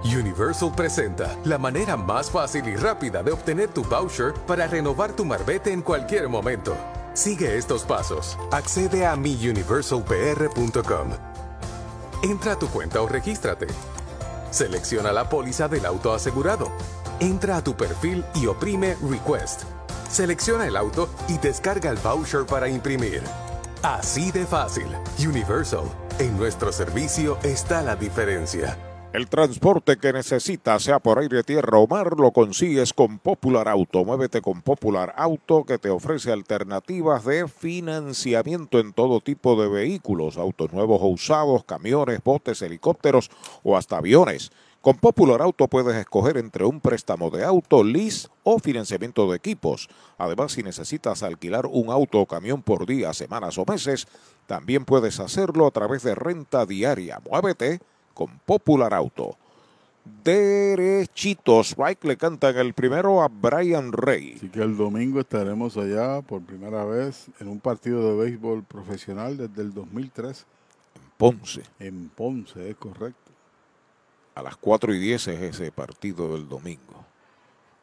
Universal 0.05 0.73
presenta 0.75 1.37
la 1.45 1.59
manera 1.59 1.97
más 1.97 2.31
fácil 2.31 2.69
y 2.69 2.77
rápida 2.77 3.23
de 3.23 3.33
obtener 3.33 3.69
tu 3.69 3.83
voucher 3.83 4.35
para 4.47 4.67
renovar 4.67 5.15
tu 5.17 5.25
marbete 5.25 5.73
en 5.73 5.83
cualquier 5.83 6.29
momento. 6.29 6.77
Sigue 7.15 7.57
estos 7.57 7.83
pasos. 7.83 8.39
Accede 8.53 9.07
a 9.07 9.17
miuniversalpr.com. 9.17 11.09
Entra 12.23 12.53
a 12.53 12.59
tu 12.59 12.69
cuenta 12.69 13.03
o 13.03 13.09
regístrate. 13.09 13.67
Selecciona 14.51 15.13
la 15.13 15.29
póliza 15.29 15.67
del 15.69 15.87
auto 15.87 16.13
asegurado. 16.13 16.71
Entra 17.21 17.57
a 17.57 17.65
tu 17.65 17.75
perfil 17.75 18.25
y 18.35 18.47
oprime 18.47 18.97
Request. 19.09 19.65
Selecciona 20.09 20.67
el 20.67 20.77
auto 20.77 21.09
y 21.29 21.39
descarga 21.39 21.91
el 21.91 21.99
voucher 21.99 22.47
para 22.47 22.69
imprimir. 22.69 23.23
Así 23.83 24.31
de 24.33 24.47
fácil. 24.47 24.87
Universal. 25.19 25.85
En 26.19 26.37
nuestro 26.37 26.73
servicio 26.73 27.39
está 27.43 27.83
la 27.83 27.95
diferencia. 27.95 28.77
El 29.13 29.29
transporte 29.29 29.97
que 29.97 30.13
necesitas, 30.13 30.83
sea 30.83 30.99
por 30.99 31.19
aire, 31.19 31.43
tierra 31.43 31.79
o 31.79 31.87
mar, 31.87 32.19
lo 32.19 32.33
consigues 32.33 32.93
con 32.93 33.19
Popular 33.19 33.67
Auto. 33.67 34.05
Muévete 34.05 34.43
con 34.43 34.61
Popular 34.61 35.15
Auto 35.17 35.65
que 35.65 35.79
te 35.79 35.89
ofrece 35.89 36.33
alternativas 36.33 37.25
de 37.25 37.49
financiamiento 37.49 38.79
en 38.79 38.93
todo 38.93 39.21
tipo 39.21 39.59
de 39.59 39.69
vehículos, 39.69 40.37
autos 40.37 40.71
nuevos 40.73 41.01
o 41.01 41.07
usados, 41.07 41.65
camiones, 41.65 42.23
botes, 42.23 42.61
helicópteros 42.61 43.31
o 43.63 43.77
hasta 43.77 43.97
aviones. 43.97 44.51
Con 44.87 44.99
Popular 44.99 45.43
Auto 45.43 45.67
puedes 45.67 45.97
escoger 45.97 46.37
entre 46.37 46.65
un 46.65 46.81
préstamo 46.81 47.29
de 47.31 47.43
auto, 47.43 47.83
lease 47.83 48.29
o 48.45 48.61
financiamiento 48.61 49.29
de 49.29 49.37
equipos. 49.37 49.89
Además, 50.17 50.53
si 50.53 50.63
necesitas 50.63 51.25
alquilar 51.25 51.67
un 51.67 51.91
auto 51.91 52.21
o 52.21 52.27
camión 52.27 52.63
por 52.63 52.87
día, 52.87 53.13
semanas 53.13 53.59
o 53.59 53.65
meses, 53.67 54.07
también 54.47 54.85
puedes 54.85 55.19
hacerlo 55.19 55.67
a 55.67 55.73
través 55.73 56.05
de 56.05 56.15
renta 56.15 56.65
diaria. 56.67 57.21
Muévete 57.29 57.81
con 58.15 58.39
Popular 58.47 58.95
Auto. 58.95 59.37
Derechitos, 60.23 61.71
Strike 61.71 62.05
le 62.05 62.17
cantan 62.17 62.57
el 62.57 62.73
primero 62.73 63.25
a 63.25 63.29
Brian 63.29 63.91
Rey. 63.91 64.35
Así 64.37 64.51
que 64.51 64.63
el 64.63 64.77
domingo 64.77 65.19
estaremos 65.19 65.77
allá 65.77 66.23
por 66.23 66.43
primera 66.43 66.85
vez 66.85 67.27
en 67.41 67.49
un 67.49 67.59
partido 67.59 68.09
de 68.09 68.23
béisbol 68.23 68.63
profesional 68.63 69.37
desde 69.37 69.63
el 69.63 69.75
2003. 69.75 70.47
En 70.95 71.03
Ponce. 71.17 71.63
En 71.81 72.09
Ponce, 72.11 72.71
es 72.71 72.77
correcto. 72.77 73.26
A 74.37 74.43
las 74.43 74.57
4 74.59 74.95
y 74.95 74.99
10 74.99 75.29
es 75.29 75.43
ese 75.43 75.73
partido 75.73 76.35
del 76.35 76.47
domingo. 76.47 77.07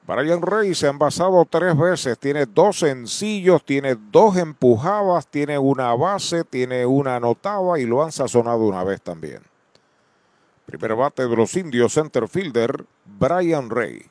Brian 0.06 0.40
Rey 0.40 0.76
se 0.76 0.86
ha 0.86 0.92
envasado 0.92 1.44
tres 1.50 1.76
veces, 1.76 2.20
tiene 2.20 2.46
dos 2.46 2.78
sencillos, 2.80 3.66
tiene 3.66 3.96
dos 3.96 4.38
empujadas, 4.38 5.26
tiene 5.28 5.58
una 5.58 5.96
base, 5.96 6.44
tiene 6.44 6.86
una 6.86 7.16
anotada 7.16 7.80
y 7.80 7.88
lo 7.88 8.04
han 8.04 8.12
sazonado 8.12 8.60
una 8.68 8.84
vez 8.84 9.02
también. 9.02 9.40
Primer 10.68 10.94
bate 10.96 11.28
de 11.28 11.36
los 11.36 11.56
indios, 11.58 11.94
center 11.94 12.28
fielder, 12.28 12.86
Brian 13.04 13.72
Rey. 13.72 14.06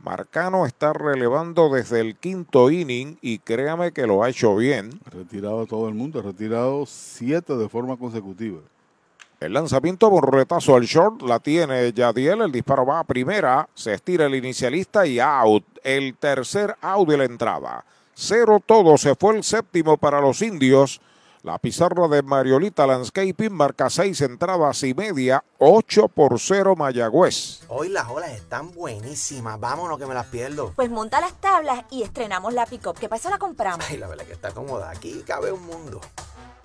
Marcano 0.00 0.66
está 0.66 0.92
relevando 0.94 1.68
desde 1.68 2.00
el 2.00 2.16
quinto 2.16 2.72
inning 2.72 3.18
y 3.22 3.38
créame 3.38 3.92
que 3.92 4.08
lo 4.08 4.24
ha 4.24 4.30
hecho 4.30 4.56
bien. 4.56 4.98
Ha 5.06 5.10
retirado 5.10 5.60
a 5.60 5.66
todo 5.66 5.88
el 5.88 5.94
mundo, 5.94 6.18
ha 6.18 6.22
retirado 6.22 6.86
siete 6.86 7.56
de 7.56 7.68
forma 7.68 7.96
consecutiva. 7.96 8.58
El 9.38 9.52
lanzamiento, 9.52 10.08
borretazo 10.08 10.76
al 10.76 10.84
short, 10.84 11.20
la 11.20 11.38
tiene 11.40 11.92
Yadiel, 11.92 12.40
el 12.40 12.52
disparo 12.52 12.86
va 12.86 13.00
a 13.00 13.04
primera, 13.04 13.68
se 13.74 13.92
estira 13.92 14.24
el 14.24 14.34
inicialista 14.34 15.06
y 15.06 15.20
out. 15.20 15.62
El 15.84 16.16
tercer 16.16 16.74
out 16.80 17.06
de 17.06 17.18
la 17.18 17.24
entrada. 17.24 17.84
Cero 18.14 18.62
todo, 18.64 18.96
se 18.96 19.14
fue 19.14 19.36
el 19.36 19.44
séptimo 19.44 19.98
para 19.98 20.22
los 20.22 20.40
indios. 20.40 21.02
La 21.42 21.58
pizarra 21.58 22.08
de 22.08 22.22
Mariolita 22.22 22.86
Landscaping 22.86 23.52
marca 23.52 23.90
seis 23.90 24.22
entradas 24.22 24.82
y 24.82 24.94
media, 24.94 25.44
8 25.58 26.08
por 26.08 26.40
0 26.40 26.74
Mayagüez. 26.74 27.60
Hoy 27.68 27.90
las 27.90 28.08
olas 28.08 28.30
están 28.30 28.72
buenísimas. 28.72 29.60
Vámonos 29.60 29.98
que 29.98 30.06
me 30.06 30.14
las 30.14 30.26
pierdo. 30.26 30.72
Pues 30.74 30.90
monta 30.90 31.20
las 31.20 31.34
tablas 31.40 31.84
y 31.90 32.02
estrenamos 32.02 32.54
la 32.54 32.66
pick-up, 32.66 32.98
que 32.98 33.08
para 33.08 33.20
eso 33.20 33.30
la 33.30 33.38
compramos. 33.38 33.86
Ay, 33.88 33.98
la 33.98 34.08
verdad 34.08 34.24
que 34.24 34.32
está 34.32 34.50
cómoda. 34.50 34.90
Aquí 34.90 35.22
cabe 35.26 35.52
un 35.52 35.64
mundo. 35.66 36.00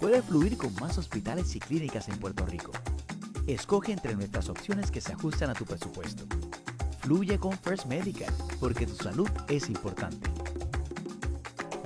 Puedes 0.00 0.24
fluir 0.24 0.56
con 0.58 0.74
más 0.74 0.98
hospitales 0.98 1.56
y 1.56 1.60
clínicas 1.60 2.08
en 2.08 2.18
Puerto 2.18 2.44
Rico. 2.44 2.72
Escoge 3.46 3.92
entre 3.92 4.14
nuestras 4.14 4.50
opciones 4.50 4.90
que 4.90 5.00
se 5.00 5.12
ajustan 5.12 5.48
a 5.50 5.54
tu 5.54 5.64
presupuesto. 5.64 6.24
Fluye 7.00 7.38
con 7.38 7.56
First 7.58 7.86
Medical, 7.86 8.34
porque 8.60 8.86
tu 8.86 8.94
salud 8.94 9.28
es 9.48 9.68
importante. 9.68 10.30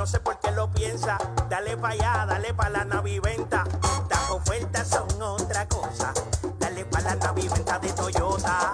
no 0.00 0.06
sé 0.06 0.18
por 0.18 0.38
qué 0.40 0.50
lo 0.52 0.70
piensa. 0.70 1.18
Dale 1.50 1.76
pa' 1.76 1.90
allá, 1.90 2.24
dale 2.26 2.54
pa' 2.54 2.70
la 2.70 2.86
naviventa. 2.86 3.64
Estas 4.00 4.30
ofertas 4.30 4.88
son 4.88 5.20
otra 5.20 5.68
cosa. 5.68 6.14
Dale 6.58 6.86
pa' 6.86 7.02
la 7.02 7.16
naviventa 7.16 7.78
de 7.78 7.92
Toyota. 7.92 8.72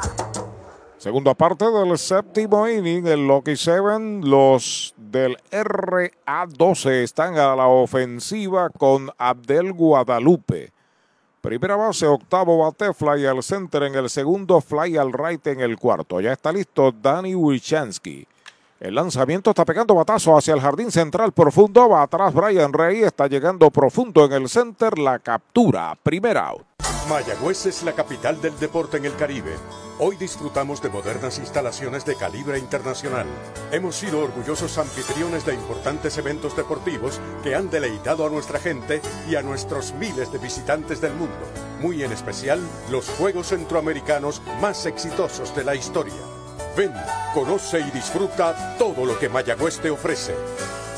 Segunda 0.98 1.34
parte 1.34 1.64
del 1.68 1.98
séptimo 1.98 2.68
inning, 2.68 3.08
el 3.08 3.26
Lucky 3.26 3.56
Seven, 3.56 4.20
los 4.30 4.94
del 4.96 5.36
RA12 5.50 7.02
están 7.02 7.36
a 7.38 7.56
la 7.56 7.66
ofensiva 7.66 8.70
con 8.70 9.10
Abdel 9.18 9.72
Guadalupe. 9.72 10.72
Primera 11.40 11.74
base, 11.74 12.06
octavo 12.06 12.58
bate, 12.58 12.94
fly 12.94 13.26
al 13.26 13.42
center 13.42 13.82
en 13.82 13.96
el 13.96 14.10
segundo, 14.10 14.60
fly 14.60 14.96
al 14.96 15.12
right 15.12 15.44
en 15.48 15.60
el 15.60 15.76
cuarto. 15.76 16.20
Ya 16.20 16.32
está 16.32 16.52
listo 16.52 16.92
Danny 16.92 17.34
Wilchansky. 17.34 18.28
El 18.78 18.94
lanzamiento 18.94 19.50
está 19.50 19.64
pegando 19.64 19.94
batazo 19.94 20.36
hacia 20.36 20.52
el 20.52 20.60
jardín 20.60 20.90
central 20.90 21.32
profundo. 21.32 21.88
Va 21.88 22.02
atrás 22.02 22.34
Brian 22.34 22.74
Rey. 22.74 23.02
Está 23.02 23.26
llegando 23.26 23.70
profundo 23.70 24.26
en 24.26 24.32
el 24.34 24.48
center. 24.50 24.98
La 24.98 25.18
captura. 25.18 25.96
Primera 26.02 26.48
out. 26.48 26.66
Mayagüez 27.08 27.66
es 27.66 27.84
la 27.84 27.92
capital 27.92 28.40
del 28.42 28.58
deporte 28.58 28.98
en 28.98 29.06
el 29.06 29.16
Caribe. 29.16 29.54
Hoy 29.98 30.16
disfrutamos 30.16 30.82
de 30.82 30.90
modernas 30.90 31.38
instalaciones 31.38 32.04
de 32.04 32.16
calibre 32.16 32.58
internacional. 32.58 33.26
Hemos 33.72 33.94
sido 33.94 34.20
orgullosos 34.20 34.76
anfitriones 34.76 35.46
de 35.46 35.54
importantes 35.54 36.18
eventos 36.18 36.54
deportivos 36.54 37.18
que 37.42 37.54
han 37.54 37.70
deleitado 37.70 38.26
a 38.26 38.30
nuestra 38.30 38.58
gente 38.58 39.00
y 39.30 39.36
a 39.36 39.42
nuestros 39.42 39.94
miles 39.94 40.30
de 40.32 40.38
visitantes 40.38 41.00
del 41.00 41.14
mundo. 41.14 41.34
Muy 41.80 42.02
en 42.02 42.12
especial 42.12 42.60
los 42.90 43.08
Juegos 43.08 43.48
Centroamericanos 43.48 44.42
más 44.60 44.84
exitosos 44.84 45.54
de 45.56 45.64
la 45.64 45.76
historia. 45.76 46.35
Ven, 46.76 46.92
conoce 47.32 47.80
y 47.80 47.90
disfruta 47.90 48.76
todo 48.76 49.06
lo 49.06 49.18
que 49.18 49.30
Mayagüez 49.30 49.80
te 49.80 49.88
ofrece. 49.88 50.34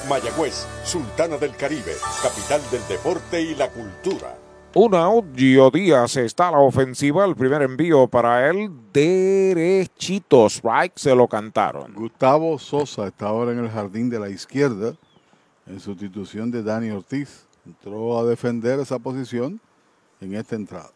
Mayagüez, 0.09 0.67
Sultana 0.83 1.37
del 1.37 1.55
Caribe, 1.55 1.95
capital 2.21 2.61
del 2.73 2.81
deporte 2.89 3.41
y 3.41 3.55
la 3.55 3.71
cultura. 3.71 4.37
Un 4.75 4.95
out, 4.95 5.37
Gio 5.37 5.71
Díaz 5.71 6.17
está 6.17 6.49
a 6.49 6.53
la 6.53 6.59
ofensiva. 6.59 7.25
El 7.25 7.37
primer 7.37 7.63
envío 7.63 8.09
para 8.09 8.51
él, 8.51 8.71
derechito. 8.93 10.47
Strike, 10.47 10.99
se 10.99 11.15
lo 11.15 11.29
cantaron. 11.29 11.95
Gustavo 11.95 12.59
Sosa 12.59 13.07
está 13.07 13.29
ahora 13.29 13.53
en 13.53 13.61
el 13.61 13.71
jardín 13.71 14.11
de 14.11 14.19
la 14.19 14.29
izquierda 14.29 14.95
en 15.67 15.79
sustitución 15.79 16.51
de 16.51 16.65
Dani 16.65 16.91
Ortiz. 16.91 17.47
Entró 17.65 18.19
a 18.19 18.25
defender 18.25 18.81
esa 18.81 18.99
posición 18.99 19.61
en 20.21 20.35
esta 20.35 20.57
entrada. 20.57 20.91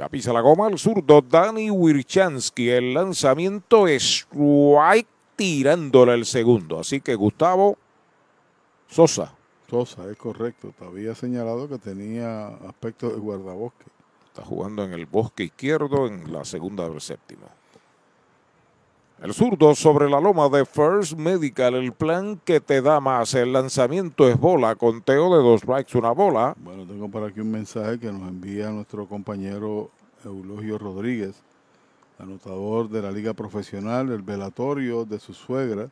Ya 0.00 0.08
pisa 0.08 0.32
la 0.32 0.40
goma 0.40 0.68
el 0.68 0.78
zurdo 0.78 1.20
Dani 1.20 1.70
Wirchansky. 1.70 2.70
El 2.70 2.94
lanzamiento 2.94 3.86
es 3.86 4.02
strike 4.02 5.06
tirándole 5.36 6.14
el 6.14 6.24
segundo. 6.24 6.80
Así 6.80 7.02
que 7.02 7.14
Gustavo 7.14 7.76
Sosa. 8.88 9.34
Sosa, 9.68 10.10
es 10.10 10.16
correcto. 10.16 10.72
Te 10.78 10.86
había 10.86 11.14
señalado 11.14 11.68
que 11.68 11.76
tenía 11.76 12.46
aspecto 12.66 13.10
de 13.10 13.16
guardabosque. 13.16 13.84
Está 14.28 14.42
jugando 14.42 14.84
en 14.84 14.94
el 14.94 15.04
bosque 15.04 15.44
izquierdo 15.44 16.06
en 16.06 16.32
la 16.32 16.46
segunda 16.46 16.88
del 16.88 17.02
séptimo. 17.02 17.59
El 19.22 19.34
zurdo 19.34 19.74
sobre 19.74 20.08
la 20.08 20.18
loma 20.18 20.48
de 20.48 20.64
First 20.64 21.12
Medical, 21.12 21.74
el 21.74 21.92
plan 21.92 22.40
que 22.42 22.58
te 22.58 22.80
da 22.80 23.00
más. 23.00 23.34
El 23.34 23.52
lanzamiento 23.52 24.26
es 24.26 24.40
bola, 24.40 24.76
conteo 24.76 25.36
de 25.36 25.42
dos 25.42 25.60
strikes, 25.60 25.98
una 25.98 26.12
bola. 26.12 26.56
Bueno, 26.58 26.86
tengo 26.86 27.06
por 27.10 27.24
aquí 27.24 27.40
un 27.40 27.50
mensaje 27.50 27.98
que 27.98 28.10
nos 28.10 28.26
envía 28.26 28.70
nuestro 28.70 29.06
compañero 29.06 29.90
Eulogio 30.24 30.78
Rodríguez, 30.78 31.34
anotador 32.18 32.88
de 32.88 33.02
la 33.02 33.12
Liga 33.12 33.34
Profesional, 33.34 34.10
el 34.10 34.22
velatorio 34.22 35.04
de 35.04 35.20
su 35.20 35.34
suegra, 35.34 35.90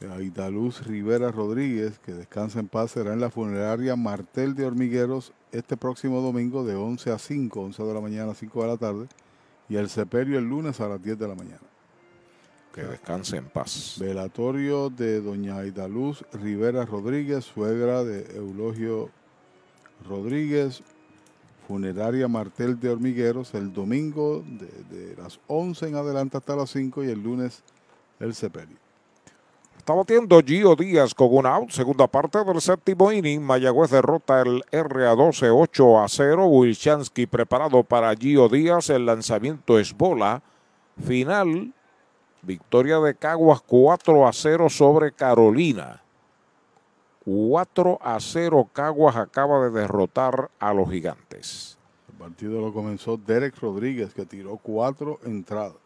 Aidaluz 0.00 0.84
Rivera 0.84 1.30
Rodríguez, 1.30 2.00
que 2.00 2.14
descansa 2.14 2.58
en 2.58 2.66
paz, 2.66 2.90
será 2.90 3.12
en 3.12 3.20
la 3.20 3.30
funeraria 3.30 3.94
Martel 3.94 4.56
de 4.56 4.66
Hormigueros 4.66 5.32
este 5.52 5.76
próximo 5.76 6.20
domingo 6.20 6.64
de 6.64 6.74
11 6.74 7.12
a 7.12 7.18
5, 7.18 7.60
11 7.60 7.82
de 7.84 7.94
la 7.94 8.00
mañana 8.00 8.32
a 8.32 8.34
5 8.34 8.60
de 8.60 8.66
la 8.66 8.76
tarde, 8.76 9.06
y 9.68 9.76
el 9.76 9.88
sepelio 9.88 10.36
el 10.36 10.48
lunes 10.48 10.80
a 10.80 10.88
las 10.88 11.00
10 11.00 11.16
de 11.16 11.28
la 11.28 11.36
mañana. 11.36 11.73
Que 12.74 12.82
descanse 12.82 13.36
en 13.36 13.44
paz. 13.44 13.96
Velatorio 14.00 14.90
de 14.90 15.20
doña 15.20 15.58
Aidaluz 15.58 16.24
Rivera 16.32 16.84
Rodríguez, 16.84 17.44
suegra 17.44 18.02
de 18.02 18.36
Eulogio 18.36 19.10
Rodríguez, 20.08 20.82
funeraria 21.68 22.26
Martel 22.26 22.80
de 22.80 22.90
Hormigueros, 22.90 23.54
el 23.54 23.72
domingo 23.72 24.42
de, 24.44 24.66
de 24.96 25.22
las 25.22 25.38
11 25.46 25.88
en 25.88 25.94
adelante 25.94 26.36
hasta 26.36 26.56
las 26.56 26.70
5 26.70 27.04
y 27.04 27.10
el 27.10 27.22
lunes 27.22 27.62
el 28.18 28.34
sepelio. 28.34 28.76
Está 29.78 29.92
batiendo 29.92 30.40
Gio 30.40 30.74
Díaz 30.74 31.14
con 31.14 31.28
un 31.30 31.46
out. 31.46 31.70
Segunda 31.70 32.06
parte 32.06 32.42
del 32.42 32.60
séptimo 32.60 33.12
inning. 33.12 33.42
Mayagüez 33.42 33.90
derrota 33.90 34.40
el 34.40 34.62
RA12 34.72 35.52
8 35.54 36.00
a 36.00 36.08
0. 36.08 36.46
Wilchansky 36.46 37.26
preparado 37.26 37.84
para 37.84 38.14
Gio 38.16 38.48
Díaz. 38.48 38.88
El 38.88 39.04
lanzamiento 39.04 39.78
es 39.78 39.94
bola. 39.94 40.42
Final. 41.06 41.74
Victoria 42.44 42.98
de 42.98 43.14
Caguas 43.14 43.60
4 43.62 44.26
a 44.26 44.32
0 44.32 44.68
sobre 44.68 45.12
Carolina. 45.12 46.02
4 47.24 47.98
a 48.02 48.20
0 48.20 48.68
Caguas 48.72 49.16
acaba 49.16 49.64
de 49.64 49.70
derrotar 49.70 50.50
a 50.58 50.74
los 50.74 50.90
gigantes. 50.90 51.78
El 52.08 52.18
partido 52.18 52.60
lo 52.60 52.72
comenzó 52.72 53.16
Derek 53.16 53.58
Rodríguez 53.58 54.12
que 54.14 54.26
tiró 54.26 54.56
cuatro 54.58 55.18
entradas. 55.24 55.83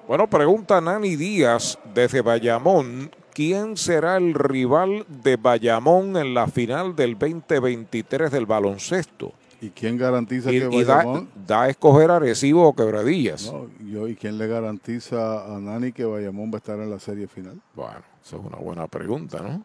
Bueno, 0.06 0.30
pregunta 0.30 0.80
Nani 0.80 1.16
Díaz 1.16 1.76
desde 1.92 2.20
Bayamón. 2.20 3.10
¿Quién 3.40 3.78
será 3.78 4.18
el 4.18 4.34
rival 4.34 5.06
de 5.08 5.36
Bayamón 5.36 6.14
en 6.18 6.34
la 6.34 6.46
final 6.46 6.94
del 6.94 7.18
2023 7.18 8.30
del 8.30 8.44
baloncesto? 8.44 9.32
¿Y 9.62 9.70
quién 9.70 9.96
garantiza 9.96 10.52
Y, 10.52 10.60
que 10.60 10.68
y 10.76 10.84
da, 10.84 10.96
Bayamón... 10.96 11.28
da 11.46 11.62
a 11.62 11.68
escoger 11.70 12.10
Arecibo 12.10 12.68
o 12.68 12.74
Quebradillas. 12.74 13.50
No, 13.50 13.70
yo, 13.90 14.08
¿Y 14.08 14.14
quién 14.14 14.36
le 14.36 14.46
garantiza 14.46 15.46
a 15.46 15.58
Nani 15.58 15.90
que 15.90 16.04
Bayamón 16.04 16.50
va 16.50 16.56
a 16.56 16.58
estar 16.58 16.78
en 16.80 16.90
la 16.90 16.98
serie 16.98 17.28
final? 17.28 17.58
Bueno, 17.74 18.02
esa 18.22 18.36
es 18.36 18.42
una 18.44 18.58
buena 18.58 18.86
pregunta, 18.88 19.40
¿no? 19.40 19.64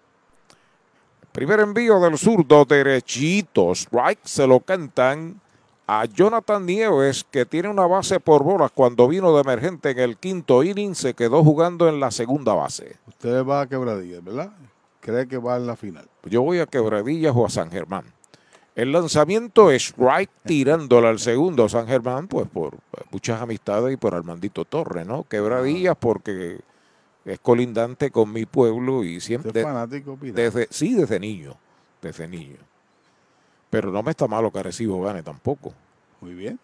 Primer 1.33 1.59
envío 1.59 1.99
del 1.99 2.17
zurdo 2.17 2.63
derechito. 2.63 3.73
Strike 3.73 4.21
se 4.23 4.47
lo 4.47 4.61
cantan 4.61 5.41
a 5.87 6.05
Jonathan 6.05 6.65
Nieves, 6.65 7.25
que 7.29 7.45
tiene 7.45 7.69
una 7.69 7.85
base 7.85 8.19
por 8.19 8.43
bolas 8.43 8.71
cuando 8.73 9.07
vino 9.07 9.33
de 9.35 9.41
emergente 9.41 9.91
en 9.91 9.99
el 9.99 10.17
quinto 10.17 10.63
inning, 10.63 10.95
se 10.95 11.13
quedó 11.13 11.43
jugando 11.43 11.87
en 11.87 11.99
la 11.99 12.11
segunda 12.11 12.53
base. 12.53 12.97
Usted 13.07 13.45
va 13.45 13.61
a 13.61 13.69
Quebradillas, 13.69 14.23
¿verdad? 14.23 14.51
¿Cree 14.99 15.27
que 15.27 15.37
va 15.37 15.57
en 15.57 15.67
la 15.67 15.75
final? 15.75 16.07
Yo 16.23 16.41
voy 16.41 16.59
a 16.59 16.65
Quebradillas 16.65 17.33
o 17.35 17.45
a 17.45 17.49
San 17.49 17.69
Germán. 17.69 18.05
El 18.75 18.91
lanzamiento 18.91 19.71
es 19.71 19.83
strike 19.83 20.31
tirándole 20.43 21.07
al 21.07 21.19
segundo 21.19 21.69
San 21.69 21.87
Germán, 21.87 22.27
pues 22.27 22.47
por 22.47 22.77
muchas 23.11 23.41
amistades 23.41 23.93
y 23.93 23.97
por 23.97 24.13
Armandito 24.15 24.65
Torres, 24.65 25.05
¿no? 25.05 25.23
Quebradillas 25.23 25.95
porque 25.97 26.59
es 27.23 27.39
colindante 27.39 28.11
con 28.11 28.33
mi 28.33 28.45
pueblo 28.45 29.03
y 29.03 29.21
siempre... 29.21 29.49
¿Usted 29.49 29.61
es 29.61 29.65
fanático? 29.65 30.17
Desde, 30.21 30.67
sí, 30.71 30.93
desde 30.93 31.19
niño, 31.19 31.55
desde 32.01 32.27
niño. 32.27 32.57
Pero 33.75 33.91
no 33.91 34.01
me 34.01 34.11
está 34.11 34.25
malo 34.25 34.49
que 34.49 34.59
Arecibo 34.59 35.01
gane 35.01 35.21
tampoco. 35.21 35.73
Muy 36.21 36.33
bien. 36.33 36.57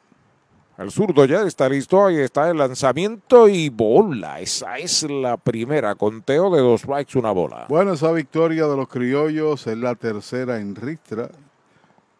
El 0.78 0.92
zurdo 0.92 1.26
ya 1.26 1.42
está 1.42 1.68
listo, 1.68 2.06
ahí 2.06 2.16
está 2.16 2.50
el 2.50 2.58
lanzamiento 2.58 3.50
y 3.50 3.68
bola. 3.68 4.40
Esa 4.40 4.78
es 4.78 5.04
la 5.04 5.36
primera, 5.36 5.94
conteo 5.96 6.50
de 6.50 6.62
dos 6.62 6.80
strikes, 6.80 7.20
una 7.20 7.32
bola. 7.32 7.66
Bueno, 7.68 7.92
esa 7.92 8.14
victoria 8.14 8.66
de 8.66 8.78
los 8.78 8.88
criollos 8.88 9.68
es 9.68 9.78
la 9.78 9.96
tercera 9.96 10.62
en 10.62 10.74
Ristra. 10.74 11.30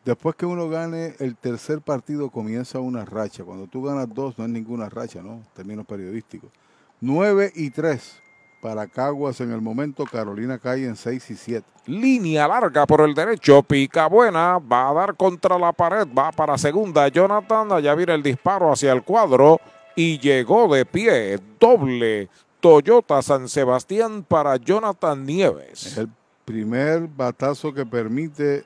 Después 0.04 0.36
que 0.36 0.46
uno 0.46 0.68
gane 0.68 1.16
el 1.20 1.38
tercer 1.38 1.80
partido 1.80 2.30
comienza 2.30 2.82
una 2.82 3.06
racha. 3.06 3.46
Cuando 3.46 3.68
tú 3.68 3.84
ganas 3.84 4.14
dos 4.14 4.38
no 4.38 4.44
es 4.44 4.52
ninguna 4.52 4.90
racha, 4.90 5.22
¿no? 5.22 5.42
Términos 5.54 5.86
periodísticos. 5.86 6.52
9 7.00 7.54
y 7.56 7.70
3 7.70 8.22
para 8.62 8.88
Caguas 8.88 9.42
en 9.42 9.52
el 9.52 9.60
momento. 9.62 10.06
Carolina 10.06 10.60
cae 10.60 10.86
en 10.86 10.96
6 10.96 11.32
y 11.32 11.36
7. 11.36 11.68
Línea 11.88 12.48
larga 12.48 12.86
por 12.86 13.02
el 13.02 13.14
derecho, 13.16 13.64
pica 13.64 14.08
buena, 14.08 14.60
va 14.60 14.90
a 14.90 14.94
dar 14.94 15.16
contra 15.16 15.58
la 15.58 15.74
pared, 15.74 16.08
va 16.18 16.32
para 16.32 16.58
segunda. 16.58 17.08
Jonathan, 17.08 17.72
allá 17.72 17.96
viene 17.96 18.14
el 18.14 18.24
disparo 18.24 18.72
hacia 18.72 18.92
el 18.94 19.04
cuadro 19.04 19.60
y 19.96 20.20
llegó 20.20 20.74
de 20.74 20.86
pie. 20.86 21.40
Doble 21.60 22.30
Toyota 22.60 23.22
San 23.22 23.50
Sebastián 23.50 24.24
para 24.28 24.56
Jonathan 24.58 25.26
Nieves. 25.26 25.88
Es 25.88 25.98
el 25.98 26.10
primer 26.46 27.08
batazo 27.08 27.74
que 27.74 27.86
permite 27.86 28.64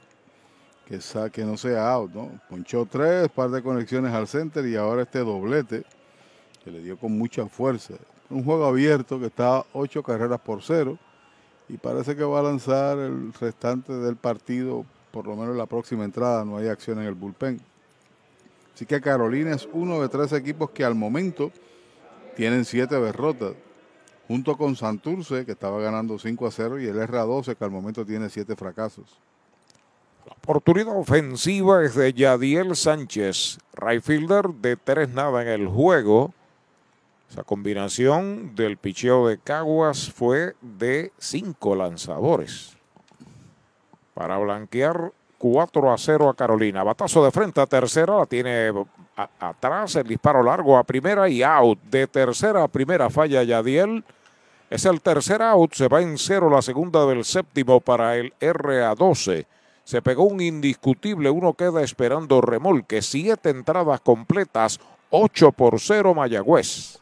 que, 0.85 0.99
sa- 0.99 1.29
que 1.29 1.43
no 1.45 1.55
sea 1.57 1.89
out, 1.93 2.11
¿no? 2.13 2.29
Ponchó 2.49 2.85
tres, 2.85 3.29
par 3.29 3.49
de 3.49 3.63
conexiones 3.63 4.13
al 4.13 4.27
center 4.27 4.65
y 4.67 4.75
ahora 4.75 5.03
este 5.03 5.19
doblete 5.19 5.83
que 6.63 6.71
le 6.71 6.81
dio 6.81 6.97
con 6.97 7.17
mucha 7.17 7.45
fuerza. 7.47 7.93
Un 8.29 8.43
juego 8.43 8.65
abierto 8.65 9.19
que 9.19 9.27
está 9.27 9.63
ocho 9.73 10.01
carreras 10.01 10.39
por 10.39 10.61
cero 10.63 10.97
y 11.69 11.77
parece 11.77 12.15
que 12.15 12.23
va 12.23 12.39
a 12.39 12.43
lanzar 12.43 12.97
el 12.97 13.33
restante 13.33 13.93
del 13.93 14.15
partido, 14.15 14.85
por 15.11 15.27
lo 15.27 15.35
menos 15.35 15.51
en 15.51 15.57
la 15.57 15.65
próxima 15.65 16.03
entrada, 16.03 16.45
no 16.45 16.57
hay 16.57 16.67
acción 16.67 16.99
en 16.99 17.05
el 17.05 17.13
bullpen. 17.13 17.59
Así 18.73 18.85
que 18.85 18.99
Carolina 18.99 19.55
es 19.55 19.67
uno 19.71 20.01
de 20.01 20.09
tres 20.09 20.33
equipos 20.33 20.69
que 20.71 20.83
al 20.83 20.95
momento 20.95 21.51
tienen 22.35 22.65
siete 22.65 22.99
derrotas, 22.99 23.53
junto 24.27 24.57
con 24.57 24.75
Santurce, 24.75 25.45
que 25.45 25.53
estaba 25.53 25.79
ganando 25.79 26.19
5 26.19 26.47
a 26.47 26.51
0, 26.51 26.81
y 26.81 26.87
el 26.87 26.97
RA12, 26.97 27.55
que 27.55 27.63
al 27.63 27.71
momento 27.71 28.05
tiene 28.05 28.29
siete 28.29 28.55
fracasos. 28.55 29.17
Oportunidad 30.27 30.97
ofensiva 30.97 31.83
es 31.83 31.95
de 31.95 32.11
Yadiel 32.11 32.75
Sánchez, 32.75 33.59
right 33.73 34.01
fielder 34.01 34.49
de 34.49 34.75
tres 34.75 35.09
nada 35.09 35.41
en 35.43 35.47
el 35.47 35.67
juego. 35.67 36.33
Esa 37.35 37.43
combinación 37.43 38.55
del 38.55 38.77
picheo 38.77 39.27
de 39.27 39.37
Caguas 39.37 40.09
fue 40.09 40.53
de 40.61 41.11
cinco 41.17 41.75
lanzadores. 41.75 42.77
Para 44.13 44.37
blanquear 44.37 45.11
4 45.37 45.91
a 45.91 45.97
0 45.97 46.29
a 46.29 46.33
Carolina. 46.33 46.81
Batazo 46.85 47.25
de 47.25 47.31
frente 47.31 47.59
a 47.59 47.65
tercera, 47.65 48.19
la 48.19 48.25
tiene 48.25 48.71
atrás, 49.37 49.97
el 49.97 50.07
disparo 50.07 50.43
largo 50.43 50.77
a 50.77 50.85
primera 50.85 51.27
y 51.27 51.43
out. 51.43 51.77
De 51.81 52.07
tercera 52.07 52.63
a 52.63 52.69
primera 52.69 53.09
falla 53.09 53.43
Yadiel. 53.43 54.05
Es 54.69 54.85
el 54.85 55.01
tercer 55.01 55.41
out, 55.41 55.73
se 55.73 55.89
va 55.89 56.01
en 56.01 56.17
cero 56.17 56.49
la 56.49 56.61
segunda 56.61 57.05
del 57.05 57.25
séptimo 57.25 57.81
para 57.81 58.15
el 58.15 58.33
RA12. 58.39 59.45
Se 59.83 60.01
pegó 60.01 60.23
un 60.23 60.39
indiscutible, 60.39 61.29
uno 61.29 61.53
queda 61.53 61.83
esperando 61.83 62.39
remolque. 62.39 63.01
Siete 63.01 63.49
entradas 63.49 63.99
completas, 63.99 64.79
8 65.09 65.51
por 65.51 65.81
0 65.81 66.13
Mayagüez. 66.13 67.01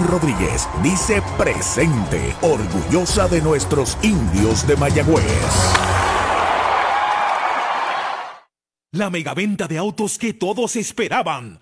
Rodríguez 0.07 0.67
dice 0.83 1.21
presente, 1.37 2.35
orgullosa 2.41 3.27
de 3.27 3.41
nuestros 3.41 3.97
indios 4.01 4.67
de 4.67 4.75
Mayagüez. 4.75 5.25
La 8.93 9.09
megaventa 9.09 9.67
de 9.67 9.77
autos 9.77 10.17
que 10.17 10.33
todos 10.33 10.75
esperaban. 10.75 11.61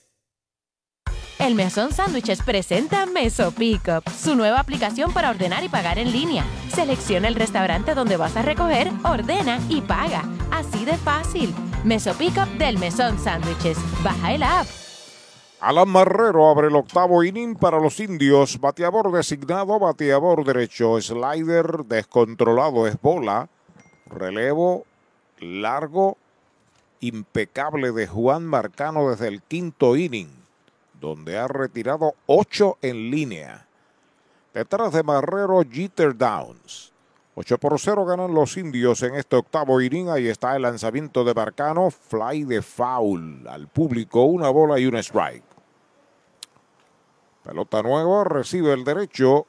El 1.41 1.55
Mesón 1.55 1.91
Sándwiches 1.91 2.43
presenta 2.43 3.07
Meso 3.07 3.51
Pickup, 3.51 4.07
su 4.09 4.35
nueva 4.35 4.59
aplicación 4.59 5.11
para 5.11 5.31
ordenar 5.31 5.63
y 5.63 5.69
pagar 5.69 5.97
en 5.97 6.11
línea. 6.11 6.45
Selecciona 6.69 7.27
el 7.27 7.33
restaurante 7.33 7.95
donde 7.95 8.15
vas 8.15 8.37
a 8.37 8.43
recoger, 8.43 8.91
ordena 9.03 9.59
y 9.67 9.81
paga. 9.81 10.23
Así 10.51 10.85
de 10.85 10.95
fácil. 10.97 11.51
Meso 11.83 12.13
Pickup 12.13 12.47
del 12.59 12.77
Mesón 12.77 13.17
Sándwiches. 13.17 13.75
Baja 14.03 14.33
el 14.33 14.43
app. 14.43 14.67
Alan 15.61 15.89
Marrero 15.89 16.47
abre 16.47 16.67
el 16.67 16.75
octavo 16.75 17.23
inning 17.23 17.55
para 17.55 17.79
los 17.79 17.99
indios. 17.99 18.59
Bateador 18.61 19.11
designado, 19.11 19.79
bateador 19.79 20.45
derecho. 20.45 21.01
Slider 21.01 21.85
descontrolado 21.85 22.85
es 22.85 23.01
bola. 23.01 23.49
Relevo 24.05 24.85
largo, 25.39 26.17
impecable 26.99 27.91
de 27.93 28.05
Juan 28.05 28.45
Marcano 28.45 29.09
desde 29.09 29.27
el 29.27 29.41
quinto 29.41 29.95
inning, 29.95 30.40
donde 31.01 31.37
ha 31.37 31.47
retirado 31.47 32.13
ocho 32.27 32.77
en 32.81 33.11
línea. 33.11 33.67
Detrás 34.53 34.93
de 34.93 35.03
Marrero, 35.03 35.61
Jeter 35.69 36.15
Downs. 36.15 36.93
8 37.33 37.57
por 37.57 37.79
0 37.79 38.05
ganan 38.05 38.33
los 38.33 38.57
indios 38.57 39.01
en 39.03 39.15
este 39.15 39.37
octavo 39.37 39.81
inning. 39.81 40.09
Ahí 40.09 40.27
está 40.27 40.55
el 40.55 40.61
lanzamiento 40.61 41.23
de 41.23 41.33
Marcano. 41.33 41.89
Fly 41.89 42.43
de 42.43 42.61
foul 42.61 43.47
al 43.47 43.67
público. 43.67 44.23
Una 44.23 44.49
bola 44.49 44.79
y 44.79 44.85
un 44.85 44.97
strike. 44.97 45.43
Pelota 47.43 47.81
nueva. 47.81 48.25
Recibe 48.25 48.73
el 48.73 48.83
derecho. 48.83 49.47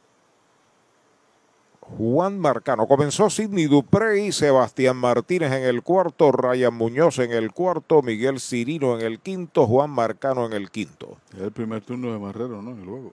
Juan 1.99 2.39
Marcano. 2.39 2.87
Comenzó 2.87 3.29
Sidney 3.31 3.67
Duprey, 3.67 4.33
Sebastián 4.33 4.97
Martínez 4.97 5.53
en 5.53 5.65
el 5.65 5.83
cuarto, 5.83 6.33
Ryan 6.33 6.75
Muñoz 6.75 7.19
en 7.19 7.33
el 7.33 7.53
cuarto, 7.53 8.03
Miguel 8.03 8.41
Cirino 8.41 8.99
en 8.99 9.07
el 9.07 9.19
quinto, 9.19 9.67
Juan 9.67 9.91
Marcano 9.91 10.47
en 10.47 10.53
el 10.53 10.71
quinto. 10.71 11.17
Es 11.35 11.43
el 11.43 11.53
primer 11.53 11.83
turno 11.83 12.13
de 12.13 12.19
Marrero, 12.19 12.63
¿no? 12.63 12.73
En 12.73 12.81
el 12.81 12.87
juego. 12.87 13.13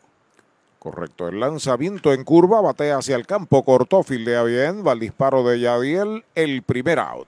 Correcto, 0.79 1.27
el 1.27 1.41
lanzamiento 1.41 2.13
en 2.13 2.23
curva, 2.23 2.61
batea 2.61 2.97
hacia 2.99 3.17
el 3.17 3.27
campo, 3.27 3.63
cortó, 3.63 4.01
fildea 4.01 4.43
bien, 4.43 4.85
va 4.87 4.93
al 4.93 4.99
disparo 4.99 5.43
de 5.43 5.59
Yadiel, 5.59 6.23
el 6.35 6.63
primer 6.63 6.99
out. 6.99 7.27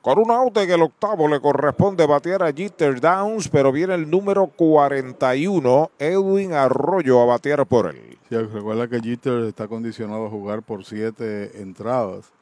Con 0.00 0.18
un 0.18 0.32
out 0.32 0.56
en 0.56 0.70
el 0.72 0.82
octavo 0.82 1.28
le 1.28 1.40
corresponde 1.40 2.04
batear 2.04 2.42
a 2.42 2.52
Jeter 2.52 3.00
Downs, 3.00 3.48
pero 3.48 3.70
viene 3.70 3.94
el 3.94 4.10
número 4.10 4.48
41, 4.48 5.92
Edwin 6.00 6.52
Arroyo, 6.52 7.20
a 7.20 7.26
batear 7.26 7.64
por 7.64 7.86
él. 7.86 8.18
Sí, 8.28 8.36
recuerda 8.36 8.88
que 8.88 9.00
Jeter 9.00 9.44
está 9.44 9.68
condicionado 9.68 10.26
a 10.26 10.30
jugar 10.30 10.62
por 10.62 10.84
siete 10.84 11.62
entradas. 11.62 12.32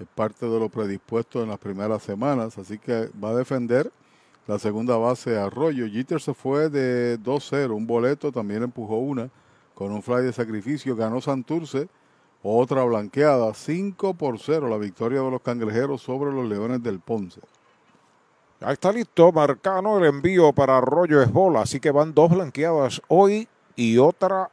Es 0.00 0.06
parte 0.14 0.46
de 0.46 0.58
lo 0.58 0.70
predispuesto 0.70 1.42
en 1.42 1.50
las 1.50 1.58
primeras 1.58 2.02
semanas, 2.02 2.56
así 2.56 2.78
que 2.78 3.10
va 3.22 3.30
a 3.30 3.34
defender 3.34 3.92
la 4.46 4.58
segunda 4.58 4.96
base 4.96 5.36
Arroyo. 5.36 5.86
Jeter 5.86 6.22
se 6.22 6.32
fue 6.32 6.70
de 6.70 7.18
2-0, 7.20 7.74
un 7.74 7.86
boleto, 7.86 8.32
también 8.32 8.62
empujó 8.62 8.96
una 8.96 9.28
con 9.74 9.92
un 9.92 10.02
fly 10.02 10.22
de 10.22 10.32
sacrificio, 10.32 10.96
ganó 10.96 11.20
Santurce 11.20 11.88
otra 12.48 12.84
blanqueada, 12.84 13.52
5 13.54 14.14
por 14.14 14.38
0, 14.38 14.68
la 14.68 14.76
victoria 14.78 15.20
de 15.20 15.30
los 15.30 15.40
cangrejeros 15.42 16.02
sobre 16.02 16.32
los 16.32 16.46
Leones 16.46 16.82
del 16.82 17.00
Ponce. 17.00 17.40
Ahí 18.60 18.72
está 18.72 18.90
listo, 18.92 19.32
Marcano, 19.32 19.98
el 19.98 20.04
envío 20.06 20.52
para 20.52 20.78
Arroyo 20.78 21.20
es 21.22 21.30
bola, 21.30 21.60
así 21.62 21.78
que 21.80 21.90
van 21.90 22.14
dos 22.14 22.30
blanqueadas 22.30 23.02
hoy 23.08 23.48
y 23.74 23.98
otra 23.98 24.50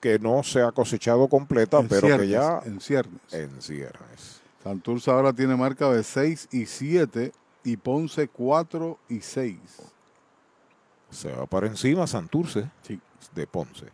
que 0.00 0.18
no 0.18 0.42
se 0.42 0.60
ha 0.62 0.70
cosechado 0.72 1.28
completa, 1.28 1.78
En 1.80 1.88
pero 1.88 2.06
ciernes, 2.08 2.26
que 2.26 2.28
ya 2.32 2.60
En 2.64 2.80
ciernes. 2.80 3.32
en 3.32 3.62
ciernes. 3.62 4.40
Santurce 4.62 5.10
ahora 5.10 5.32
tiene 5.32 5.56
marca 5.56 5.88
de 5.90 6.02
6 6.04 6.48
y 6.52 6.66
7 6.66 7.32
y 7.64 7.76
Ponce 7.78 8.28
4 8.28 8.98
y 9.08 9.20
6. 9.20 9.56
Se 11.10 11.32
va 11.32 11.46
para 11.46 11.66
encima 11.68 12.06
Santurce 12.06 12.68
Sí. 12.82 13.00
de 13.34 13.46
Ponce. 13.46 13.86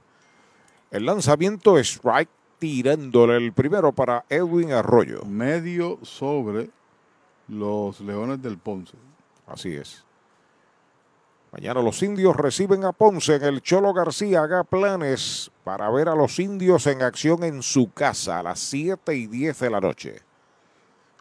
El 0.90 1.06
lanzamiento 1.06 1.78
es 1.78 1.89
strike 1.97 2.28
tirándole 2.64 3.36
el 3.36 3.52
primero 3.52 3.92
para 3.92 4.24
Edwin 4.30 4.72
Arroyo. 4.72 5.22
Medio 5.26 5.98
sobre 6.00 6.70
los 7.46 8.00
Leones 8.00 8.40
del 8.40 8.56
Ponce. 8.56 8.96
Así 9.46 9.74
es. 9.74 10.02
Mañana 11.52 11.82
los 11.82 12.02
indios 12.02 12.34
reciben 12.34 12.86
a 12.86 12.92
Ponce 12.92 13.34
en 13.34 13.44
el 13.44 13.60
Cholo 13.60 13.92
García. 13.92 14.44
Haga 14.44 14.64
planes 14.64 15.50
para 15.62 15.90
ver 15.90 16.08
a 16.08 16.14
los 16.14 16.38
indios 16.38 16.86
en 16.86 17.02
acción 17.02 17.44
en 17.44 17.62
su 17.62 17.92
casa 17.92 18.38
a 18.38 18.42
las 18.42 18.60
7 18.60 19.14
y 19.14 19.26
10 19.26 19.58
de 19.60 19.70
la 19.70 19.80
noche. 19.82 20.22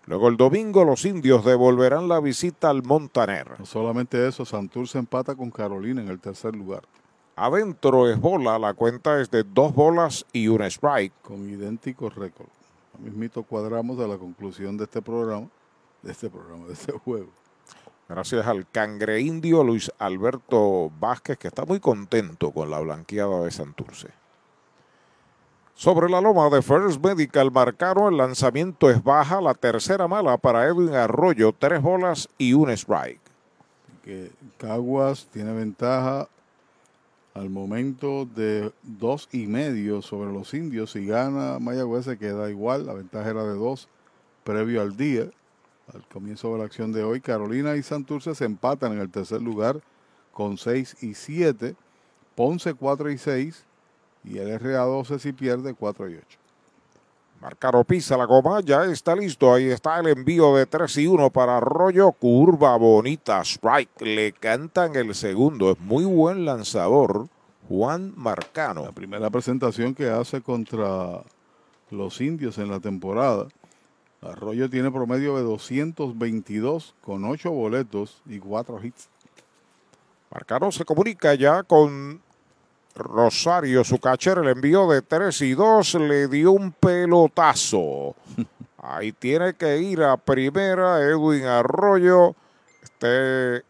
Luego 0.06 0.30
el 0.30 0.38
domingo 0.38 0.86
los 0.86 1.04
indios 1.04 1.44
devolverán 1.44 2.08
la 2.08 2.22
visita 2.22 2.70
al 2.70 2.84
Montaner. 2.84 3.60
No 3.60 3.66
solamente 3.66 4.26
eso, 4.26 4.46
Santurce 4.46 4.98
empata 4.98 5.36
con 5.36 5.52
Carolina 5.52 6.02
en 6.02 6.08
el 6.08 6.22
tercer 6.22 6.56
lugar. 6.56 6.84
Adentro 7.36 8.10
es 8.10 8.20
bola, 8.20 8.60
la 8.60 8.76
cuenta 8.76 9.20
es 9.20 9.32
de 9.32 9.44
dos 9.44 9.74
bolas 9.74 10.26
y 10.34 10.48
un 10.48 10.62
strike. 10.62 11.14
Con 11.24 11.50
idéntico 11.50 12.10
récord. 12.10 12.48
Lo 12.94 13.00
mismito 13.00 13.42
cuadramos 13.42 14.00
a 14.00 14.08
la 14.08 14.18
conclusión 14.18 14.78
de 14.78 14.84
este 14.84 15.02
programa, 15.02 15.48
de 16.04 16.12
este 16.12 16.30
programa, 16.30 16.68
de 16.68 16.74
este 16.74 16.92
juego. 16.92 17.30
Gracias 18.08 18.46
al 18.46 18.70
cangre 18.70 19.22
indio 19.22 19.64
Luis 19.64 19.92
Alberto 19.98 20.92
Vázquez, 21.00 21.38
que 21.40 21.48
está 21.48 21.66
muy 21.66 21.80
contento 21.80 22.52
con 22.52 22.70
la 22.70 22.80
blanqueada 22.80 23.42
de 23.44 23.50
Santurce. 23.50 24.10
Sobre 25.74 26.08
la 26.08 26.22
loma 26.22 26.50
de 26.50 26.62
First 26.62 27.04
Medical 27.04 27.52
marcaron 27.52 28.14
el 28.14 28.18
lanzamiento 28.18 28.92
es 28.92 29.04
baja, 29.04 29.42
la 29.42 29.56
tercera 29.56 30.08
mala 30.08 30.38
para 30.38 30.68
Edwin 30.68 30.94
Arroyo, 30.94 31.52
tres 31.58 31.82
bolas 31.82 32.30
y 32.38 32.54
un 32.54 32.70
strike. 32.70 33.22
Que 34.04 34.32
Caguas 34.60 35.28
tiene 35.32 35.52
ventaja 35.54 36.28
al 37.34 37.50
momento 37.50 38.26
de 38.26 38.72
dos 38.84 39.28
y 39.32 39.48
medio 39.48 40.02
sobre 40.02 40.32
los 40.32 40.54
indios. 40.54 40.92
Si 40.92 41.06
gana 41.06 41.60
Mayagüez 41.60 42.06
se 42.06 42.18
queda 42.18 42.50
igual, 42.50 42.86
la 42.86 42.94
ventaja 42.94 43.30
era 43.30 43.44
de 43.44 43.56
dos 43.56 43.90
previo 44.44 44.82
al 44.82 44.96
día. 44.96 45.30
Al 45.94 46.08
comienzo 46.08 46.54
de 46.54 46.60
la 46.60 46.66
acción 46.66 46.92
de 46.92 47.04
hoy, 47.04 47.22
Carolina 47.22 47.76
y 47.76 47.84
Santurce 47.84 48.36
se 48.36 48.46
empatan 48.46 48.94
en 48.94 49.00
el 49.00 49.10
tercer 49.10 49.42
lugar 49.42 49.82
con 50.32 50.58
6 50.58 51.04
y 51.04 51.14
7. 51.14 51.76
Ponce 52.36 52.74
4 52.74 53.12
y 53.12 53.18
6 53.18 53.66
y 54.24 54.38
el 54.38 54.60
RA12 54.60 55.20
si 55.20 55.34
pierde 55.34 55.74
4 55.74 56.10
y 56.10 56.16
8. 56.16 56.43
Marcaro 57.44 57.84
pisa 57.84 58.16
la 58.16 58.24
goma, 58.24 58.62
ya 58.62 58.86
está 58.86 59.14
listo. 59.14 59.54
Ahí 59.54 59.66
está 59.66 60.00
el 60.00 60.08
envío 60.08 60.56
de 60.56 60.66
3 60.66 60.98
y 61.00 61.08
1 61.08 61.30
para 61.30 61.58
Arroyo. 61.58 62.14
Curva 62.14 62.78
bonita, 62.78 63.42
strike. 63.42 64.02
Le 64.02 64.32
cantan 64.32 64.96
el 64.96 65.14
segundo. 65.14 65.74
Es 65.74 65.80
muy 65.82 66.06
buen 66.06 66.46
lanzador. 66.46 67.28
Juan 67.68 68.14
Marcano. 68.16 68.86
La 68.86 68.94
primera 68.94 69.30
presentación 69.30 69.94
que 69.94 70.10
hace 70.10 70.40
contra 70.40 71.22
los 71.92 72.22
indios 72.22 72.58
en 72.60 72.72
la 72.72 72.80
temporada. 72.80 73.50
Arroyo 74.22 74.70
tiene 74.70 74.90
promedio 74.90 75.36
de 75.36 75.44
222 75.44 76.96
con 77.02 77.26
8 77.26 77.52
boletos 77.52 78.22
y 78.26 78.40
4 78.40 78.86
hits. 78.86 79.10
Marcano 80.32 80.72
se 80.72 80.86
comunica 80.86 81.34
ya 81.36 81.64
con 81.64 82.22
Rosario, 82.96 83.84
su 83.84 83.98
catcher, 83.98 84.38
el 84.38 84.50
envío 84.50 84.88
de 84.88 85.02
3 85.02 85.42
y 85.42 85.54
2 85.54 85.96
le 85.96 86.28
dio 86.28 86.52
un 86.52 86.72
pelotazo. 86.72 88.16
Ahí 88.78 89.12
tiene 89.12 89.54
que 89.54 89.78
ir 89.80 90.04
a 90.04 90.18
primera 90.18 91.02
Edwin 91.02 91.46
Arroyo. 91.46 92.36
Este 92.82 93.64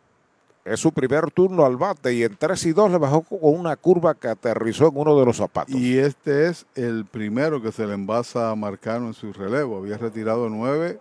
es 0.65 0.79
su 0.79 0.91
primer 0.91 1.31
turno 1.31 1.65
al 1.65 1.77
bate 1.77 2.13
y 2.13 2.23
en 2.23 2.35
3 2.35 2.65
y 2.65 2.73
2 2.73 2.91
le 2.91 2.97
bajó 2.97 3.21
con 3.21 3.39
una 3.41 3.75
curva 3.75 4.13
que 4.15 4.27
aterrizó 4.27 4.87
en 4.87 4.97
uno 4.97 5.17
de 5.17 5.25
los 5.25 5.37
zapatos. 5.37 5.73
Y 5.73 5.97
este 5.97 6.47
es 6.47 6.65
el 6.75 7.05
primero 7.05 7.61
que 7.61 7.71
se 7.71 7.85
le 7.85 7.93
envasa 7.93 8.51
a 8.51 8.55
Marcano 8.55 9.07
en 9.07 9.13
su 9.13 9.31
relevo. 9.31 9.77
Había 9.77 9.97
retirado 9.97 10.49
nueve 10.49 10.99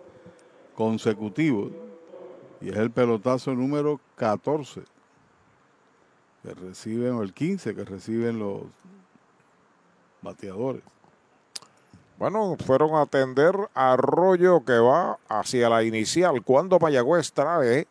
consecutivos. 0.75 1.71
Y 2.61 2.69
es 2.69 2.77
el 2.77 2.91
pelotazo 2.91 3.53
número 3.53 3.99
14 4.15 4.92
que 6.43 6.53
reciben, 6.53 7.13
o 7.13 7.23
el 7.23 7.33
15 7.33 7.73
que 7.73 7.85
reciben 7.85 8.37
los 8.37 8.63
bateadores. 10.21 10.83
Bueno, 12.19 12.55
fueron 12.63 12.95
a 12.95 13.01
atender 13.01 13.55
a 13.73 13.93
Arroyo 13.93 14.63
que 14.63 14.77
va 14.77 15.17
hacia 15.27 15.69
la 15.69 15.83
inicial. 15.83 16.43
Cuando 16.43 16.79
Mayagüez 16.79 17.33
trae 17.33 17.87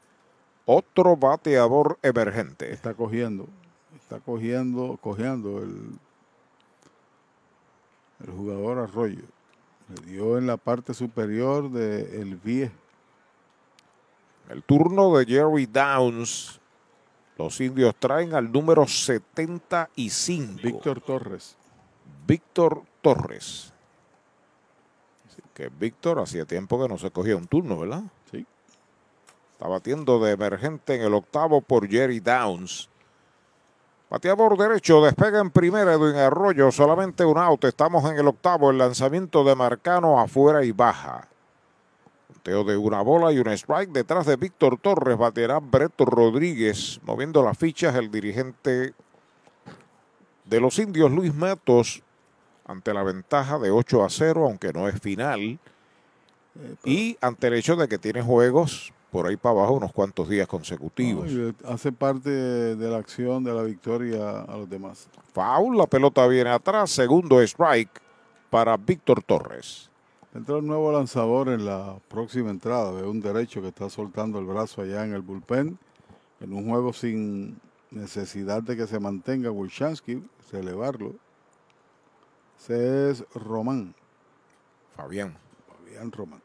otro 0.65 1.17
bateador 1.17 1.99
emergente. 2.03 2.73
Está 2.73 2.95
cogiendo, 2.95 3.49
está 3.97 4.21
cogiendo, 4.21 4.99
cogiendo 5.01 5.59
el, 5.59 5.99
el 8.25 8.31
jugador 8.33 8.79
Arroyo. 8.79 9.25
Le 9.89 10.13
dio 10.13 10.39
en 10.39 10.47
la 10.47 10.57
parte 10.57 10.95
superior 10.95 11.71
del 11.71 12.37
pie. 12.37 12.71
El 14.49 14.63
turno 14.63 15.17
de 15.17 15.27
Jerry 15.27 15.67
Downs. 15.67 16.62
Los 17.43 17.61
indios 17.61 17.97
traen 17.99 18.37
al 18.37 18.53
número 18.53 18.87
75. 18.87 20.61
Víctor 20.63 21.01
Torres. 21.01 21.57
Víctor 22.25 22.85
Torres. 23.01 23.73
Así 25.27 25.43
que 25.53 25.69
Víctor 25.69 26.21
hacía 26.21 26.45
tiempo 26.45 26.81
que 26.81 26.89
no 26.89 26.99
se 26.99 27.11
cogía 27.11 27.37
un 27.37 27.49
turno, 27.49 27.81
¿verdad? 27.81 28.05
Sí. 28.31 28.47
Está 29.51 29.67
batiendo 29.67 30.21
de 30.21 30.31
emergente 30.31 30.95
en 30.95 31.03
el 31.03 31.15
octavo 31.15 31.61
por 31.61 31.89
Jerry 31.89 32.21
Downs. 32.21 32.89
Bateador 34.09 34.57
derecho, 34.57 35.03
despega 35.03 35.41
en 35.41 35.51
primera 35.51 35.95
Edwin 35.95 36.15
Arroyo, 36.15 36.71
solamente 36.71 37.25
un 37.25 37.39
out. 37.39 37.65
Estamos 37.65 38.09
en 38.09 38.19
el 38.19 38.29
octavo, 38.29 38.71
el 38.71 38.79
lanzamiento 38.79 39.43
de 39.43 39.57
Marcano 39.57 40.21
afuera 40.21 40.65
y 40.65 40.71
baja. 40.71 41.27
Teo 42.43 42.65
de 42.65 42.77
una 42.77 43.01
bola 43.03 43.33
y 43.33 43.39
un 43.39 43.49
strike 43.49 43.91
detrás 43.91 44.27
de 44.27 44.37
Víctor 44.37 44.79
Torres. 44.79 45.17
Baterá 45.17 45.61
Brett 45.61 45.99
Rodríguez, 45.99 47.01
moviendo 47.05 47.43
las 47.43 47.57
fichas 47.57 47.95
el 47.95 48.11
dirigente 48.11 48.95
de 50.45 50.61
los 50.61 50.79
indios 50.79 51.11
Luis 51.11 51.35
Matos 51.35 52.03
ante 52.65 52.93
la 52.93 53.03
ventaja 53.03 53.59
de 53.59 53.71
8 53.71 54.05
a 54.05 54.11
0, 54.11 54.45
aunque 54.45 54.73
no 54.73 54.89
es 54.89 55.01
final. 55.01 55.59
Y 56.85 57.17
ante 57.21 57.47
el 57.47 57.55
hecho 57.55 57.77
de 57.77 57.89
que 57.89 57.99
tiene 57.99 58.23
juegos 58.23 58.93
por 59.11 59.27
ahí 59.27 59.37
para 59.37 59.57
abajo 59.57 59.75
unos 59.75 59.93
cuantos 59.93 60.29
días 60.29 60.49
consecutivos. 60.49 61.31
Y 61.31 61.55
hace 61.67 61.93
parte 61.93 62.31
de 62.31 62.91
la 62.91 62.97
acción 62.97 63.45
de 63.45 63.53
la 63.53 63.63
victoria 63.63 64.41
a 64.41 64.57
los 64.57 64.69
demás. 64.69 65.07
Foul, 65.33 65.77
la 65.77 65.87
pelota 65.87 66.27
viene 66.27 66.51
atrás, 66.51 66.91
segundo 66.91 67.41
strike 67.41 68.01
para 68.51 68.77
Víctor 68.77 69.23
Torres. 69.23 69.92
Entró 70.35 70.59
el 70.59 70.67
nuevo 70.67 70.91
lanzador 70.93 71.49
en 71.49 71.67
la 71.67 71.99
próxima 72.09 72.51
entrada, 72.51 72.93
de 72.93 73.03
un 73.03 73.21
derecho 73.21 73.61
que 73.61 73.69
está 73.69 73.91
soltando 73.91 74.39
el 74.39 74.47
brazo 74.47 74.83
allá 74.83 75.05
en 75.05 75.13
el 75.13 75.21
bullpen, 75.21 75.79
en 76.41 76.53
un 76.53 76.69
juego 76.69 76.93
sin 76.93 77.61
necesidad 77.91 78.63
de 78.63 78.77
que 78.77 78.87
se 78.87 78.99
mantenga 78.99 79.51
Wilchansky, 79.51 80.23
elevarlo. 80.53 81.15
Ese 82.59 83.11
es 83.11 83.25
Román. 83.35 83.95
Fabián. 84.97 85.37
Fabián 85.67 86.13
Román. 86.13 86.41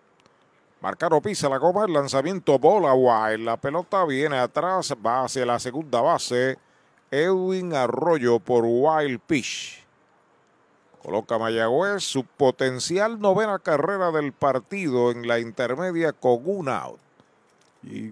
Marcaro 0.82 1.22
pisa 1.22 1.50
la 1.50 1.58
goma, 1.58 1.86
el 1.86 1.94
lanzamiento 1.94 2.58
bola 2.60 2.94
wild. 2.94 3.46
La 3.46 3.58
pelota 3.58 4.06
viene 4.06 4.38
atrás, 4.38 4.96
va 5.06 5.26
hacia 5.26 5.46
la 5.46 5.60
segunda 5.60 6.02
base. 6.02 6.58
Edwin 7.10 7.74
Arroyo 7.74 8.40
por 8.40 8.64
Wild 8.66 9.20
Pitch. 9.26 9.87
Coloca 11.04 11.38
Mayagüez 11.38 12.04
su 12.04 12.24
potencial 12.24 13.20
novena 13.20 13.60
carrera 13.60 14.12
del 14.12 14.34
partido 14.34 15.12
en 15.12 15.28
la 15.28 15.40
intermedia 15.40 16.12
con 16.14 16.42
un 16.46 16.70
out. 16.70 17.00
Y 17.84 18.12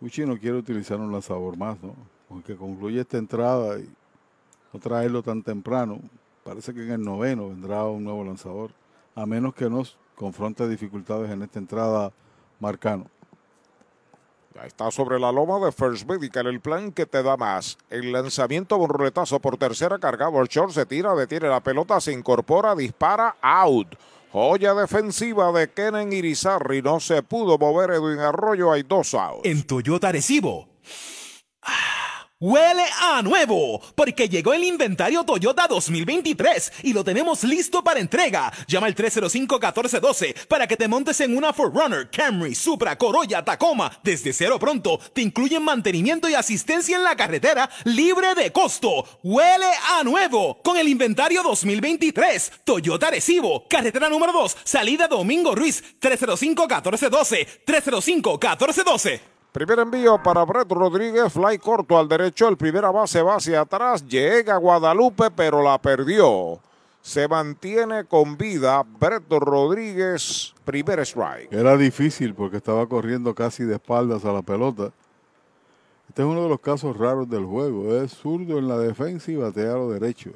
Uchi 0.00 0.26
no 0.26 0.36
quiere 0.38 0.58
utilizar 0.58 0.98
un 0.98 1.12
lanzador 1.12 1.56
más, 1.56 1.82
¿no? 1.82 1.94
Porque 2.28 2.56
concluye 2.56 3.00
esta 3.00 3.16
entrada 3.16 3.78
y 3.78 3.88
no 4.72 4.80
traerlo 4.80 5.22
tan 5.22 5.42
temprano. 5.42 6.00
Parece 6.42 6.74
que 6.74 6.82
en 6.82 6.90
el 6.90 7.02
noveno 7.02 7.48
vendrá 7.48 7.84
un 7.84 8.04
nuevo 8.04 8.24
lanzador. 8.24 8.70
A 9.14 9.24
menos 9.24 9.54
que 9.54 9.70
nos 9.70 9.96
confronte 10.14 10.68
dificultades 10.68 11.30
en 11.30 11.42
esta 11.42 11.58
entrada 11.58 12.12
Marcano. 12.60 13.06
Ya 14.54 14.66
está 14.66 14.90
sobre 14.92 15.18
la 15.18 15.32
loma 15.32 15.58
de 15.58 15.72
First 15.72 16.08
Medical, 16.08 16.46
el 16.46 16.60
plan 16.60 16.92
que 16.92 17.06
te 17.06 17.24
da 17.24 17.36
más. 17.36 17.76
El 17.90 18.12
lanzamiento, 18.12 18.76
un 18.76 18.88
por 19.42 19.56
tercera, 19.58 19.98
cargado 19.98 20.40
el 20.40 20.46
short, 20.46 20.70
se 20.70 20.86
tira, 20.86 21.12
detiene 21.14 21.48
la 21.48 21.60
pelota, 21.60 22.00
se 22.00 22.12
incorpora, 22.12 22.76
dispara, 22.76 23.36
out. 23.42 23.96
Joya 24.32 24.74
defensiva 24.74 25.50
de 25.52 25.70
Kenen 25.70 26.12
Irizarri, 26.12 26.82
no 26.82 27.00
se 27.00 27.22
pudo 27.22 27.58
mover 27.58 27.90
Edwin 27.90 28.20
Arroyo, 28.20 28.70
hay 28.70 28.84
dos 28.84 29.14
outs. 29.14 29.44
En 29.44 29.64
Toyota 29.64 30.12
Recibo. 30.12 30.68
Huele 32.40 32.82
a 33.00 33.22
nuevo, 33.22 33.80
porque 33.94 34.28
llegó 34.28 34.52
el 34.54 34.64
inventario 34.64 35.22
Toyota 35.22 35.68
2023 35.68 36.72
y 36.82 36.92
lo 36.92 37.04
tenemos 37.04 37.44
listo 37.44 37.84
para 37.84 38.00
entrega. 38.00 38.52
Llama 38.66 38.88
al 38.88 38.96
305-1412 38.96 40.48
para 40.48 40.66
que 40.66 40.76
te 40.76 40.88
montes 40.88 41.20
en 41.20 41.36
una 41.36 41.52
Forerunner, 41.52 42.10
Camry, 42.10 42.56
Supra, 42.56 42.98
Corolla, 42.98 43.44
Tacoma. 43.44 44.00
Desde 44.02 44.32
cero 44.32 44.58
pronto 44.58 44.98
te 44.98 45.22
incluyen 45.22 45.62
mantenimiento 45.62 46.28
y 46.28 46.34
asistencia 46.34 46.96
en 46.96 47.04
la 47.04 47.14
carretera 47.14 47.70
libre 47.84 48.34
de 48.34 48.50
costo. 48.50 49.06
Huele 49.22 49.70
a 49.92 50.02
nuevo 50.02 50.60
con 50.64 50.76
el 50.76 50.88
inventario 50.88 51.40
2023. 51.44 52.52
Toyota 52.64 53.12
Recibo, 53.12 53.68
carretera 53.68 54.08
número 54.08 54.32
2, 54.32 54.56
salida 54.64 55.06
Domingo 55.06 55.54
Ruiz, 55.54 55.84
305-1412, 56.00 57.64
305-1412. 57.64 59.33
Primer 59.54 59.78
envío 59.78 60.20
para 60.20 60.44
Brett 60.44 60.68
Rodríguez, 60.68 61.32
fly 61.32 61.58
corto 61.58 61.96
al 61.96 62.08
derecho, 62.08 62.48
el 62.48 62.56
primera 62.56 62.90
base 62.90 63.22
va 63.22 63.36
hacia 63.36 63.60
atrás, 63.60 64.04
llega 64.04 64.56
Guadalupe, 64.56 65.30
pero 65.30 65.62
la 65.62 65.80
perdió. 65.80 66.58
Se 67.00 67.28
mantiene 67.28 68.04
con 68.04 68.36
vida 68.36 68.84
Brett 68.98 69.30
Rodríguez, 69.30 70.52
primer 70.64 70.98
strike. 70.98 71.52
Era 71.52 71.76
difícil 71.76 72.34
porque 72.34 72.56
estaba 72.56 72.84
corriendo 72.88 73.32
casi 73.32 73.62
de 73.62 73.74
espaldas 73.74 74.24
a 74.24 74.32
la 74.32 74.42
pelota. 74.42 74.90
Este 76.08 76.22
es 76.22 76.26
uno 76.26 76.42
de 76.42 76.48
los 76.48 76.58
casos 76.58 76.96
raros 76.96 77.30
del 77.30 77.44
juego. 77.44 77.94
Es 77.94 78.10
zurdo 78.10 78.58
en 78.58 78.66
la 78.66 78.76
defensa 78.76 79.30
y 79.30 79.36
batea 79.36 79.70
a 79.70 79.76
lo 79.76 79.92
derecho. 79.92 80.32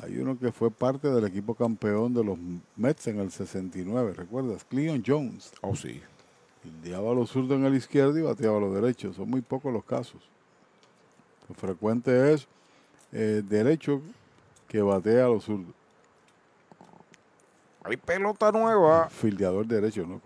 Hay 0.00 0.18
uno 0.18 0.38
que 0.38 0.52
fue 0.52 0.70
parte 0.70 1.08
del 1.08 1.24
equipo 1.24 1.54
campeón 1.54 2.12
de 2.12 2.22
los 2.22 2.36
Mets 2.76 3.06
en 3.06 3.20
el 3.20 3.30
69, 3.30 4.12
¿recuerdas? 4.14 4.62
Cleon 4.64 5.02
Jones. 5.06 5.54
Oh, 5.62 5.74
sí. 5.74 6.02
Fildeaba 6.64 7.10
a 7.10 7.14
los 7.14 7.28
zurdos 7.28 7.58
en 7.58 7.66
el 7.66 7.74
izquierdo 7.74 8.18
y 8.18 8.22
bateaba 8.22 8.56
a 8.56 8.60
los 8.60 8.74
derechos. 8.74 9.16
Son 9.16 9.28
muy 9.28 9.42
pocos 9.42 9.70
los 9.70 9.84
casos. 9.84 10.22
Lo 11.46 11.54
frecuente 11.54 12.32
es 12.32 12.48
eh, 13.12 13.42
derecho 13.46 14.00
que 14.66 14.80
batea 14.80 15.26
a 15.26 15.28
los 15.28 15.44
zurdos. 15.44 15.74
Hay 17.82 17.98
pelota 17.98 18.50
nueva. 18.50 19.10
Fildeador 19.10 19.66
derecho, 19.66 20.06
¿no? 20.06 20.22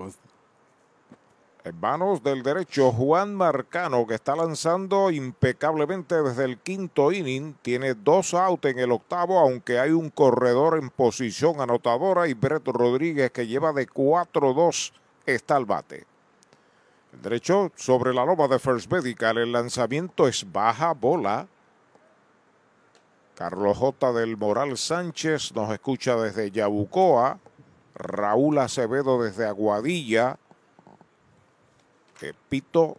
En 1.64 1.80
manos 1.80 2.22
del 2.22 2.44
derecho, 2.44 2.92
Juan 2.92 3.34
Marcano, 3.34 4.06
que 4.06 4.14
está 4.14 4.36
lanzando 4.36 5.10
impecablemente 5.10 6.22
desde 6.22 6.44
el 6.44 6.58
quinto 6.58 7.10
inning. 7.10 7.54
Tiene 7.62 7.94
dos 7.94 8.32
outs 8.32 8.70
en 8.70 8.78
el 8.78 8.92
octavo, 8.92 9.40
aunque 9.40 9.80
hay 9.80 9.90
un 9.90 10.08
corredor 10.08 10.78
en 10.78 10.88
posición 10.88 11.60
anotadora. 11.60 12.28
Y 12.28 12.34
Brett 12.34 12.68
Rodríguez, 12.68 13.32
que 13.32 13.48
lleva 13.48 13.72
de 13.72 13.88
4-2, 13.88 14.92
está 15.26 15.56
al 15.56 15.64
bate. 15.64 16.06
El 17.12 17.22
derecho 17.22 17.72
sobre 17.74 18.12
la 18.12 18.24
loma 18.24 18.48
de 18.48 18.58
First 18.58 18.90
Medical. 18.90 19.38
El 19.38 19.52
lanzamiento 19.52 20.28
es 20.28 20.50
baja 20.50 20.92
bola. 20.92 21.46
Carlos 23.34 23.78
J. 23.78 24.12
del 24.12 24.36
Moral 24.36 24.76
Sánchez 24.76 25.54
nos 25.54 25.72
escucha 25.72 26.16
desde 26.16 26.50
Yabucoa. 26.50 27.38
Raúl 27.94 28.58
Acevedo 28.58 29.22
desde 29.22 29.46
Aguadilla. 29.46 30.38
Pito 32.48 32.96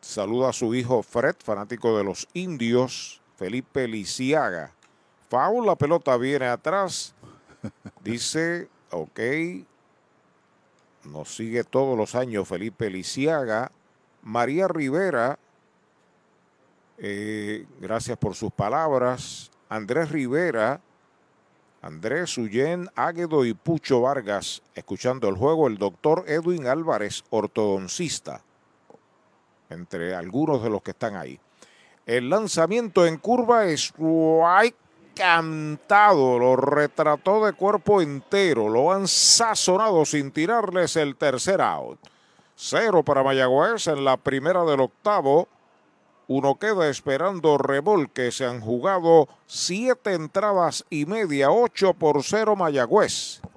saluda 0.00 0.50
a 0.50 0.52
su 0.52 0.74
hijo 0.74 1.02
Fred, 1.02 1.36
fanático 1.42 1.96
de 1.96 2.04
los 2.04 2.28
indios. 2.34 3.22
Felipe 3.36 3.88
Lisiaga. 3.88 4.72
Foul, 5.28 5.66
la 5.66 5.76
pelota 5.76 6.16
viene 6.16 6.46
atrás. 6.46 7.14
Dice, 8.04 8.68
ok, 8.90 9.20
nos 11.06 11.34
sigue 11.34 11.64
todos 11.64 11.96
los 11.96 12.14
años 12.14 12.48
Felipe 12.48 12.90
Lisiaga. 12.90 13.70
María 14.22 14.68
Rivera, 14.68 15.38
eh, 16.98 17.66
gracias 17.80 18.16
por 18.16 18.34
sus 18.34 18.52
palabras. 18.52 19.50
Andrés 19.68 20.10
Rivera, 20.10 20.80
Andrés 21.82 22.38
Ullén, 22.38 22.88
Águedo 22.94 23.44
y 23.44 23.52
Pucho 23.52 24.00
Vargas, 24.00 24.62
escuchando 24.74 25.28
el 25.28 25.36
juego. 25.36 25.66
El 25.66 25.76
doctor 25.76 26.24
Edwin 26.26 26.66
Álvarez, 26.66 27.24
ortodoncista, 27.30 28.42
entre 29.68 30.14
algunos 30.14 30.62
de 30.62 30.70
los 30.70 30.82
que 30.82 30.92
están 30.92 31.16
ahí. 31.16 31.38
El 32.06 32.30
lanzamiento 32.30 33.06
en 33.06 33.18
curva 33.18 33.66
es 33.66 33.92
cantado, 35.14 36.38
lo 36.38 36.56
retrató 36.56 37.44
de 37.44 37.52
cuerpo 37.52 38.00
entero, 38.00 38.68
lo 38.68 38.92
han 38.92 39.08
sazonado 39.08 40.04
sin 40.04 40.30
tirarles 40.32 40.96
el 40.96 41.16
tercer 41.16 41.60
out. 41.60 41.98
Cero 42.56 43.02
para 43.02 43.22
Mayagüez 43.22 43.86
en 43.88 44.04
la 44.04 44.16
primera 44.16 44.64
del 44.64 44.80
octavo. 44.80 45.48
Uno 46.28 46.54
queda 46.56 46.88
esperando 46.88 47.58
remolque. 47.58 48.30
Se 48.30 48.46
han 48.46 48.60
jugado 48.60 49.28
siete 49.46 50.14
entradas 50.14 50.84
y 50.88 51.04
media, 51.06 51.50
ocho 51.50 51.94
por 51.94 52.22
cero 52.22 52.56
Mayagüez. 52.56 53.40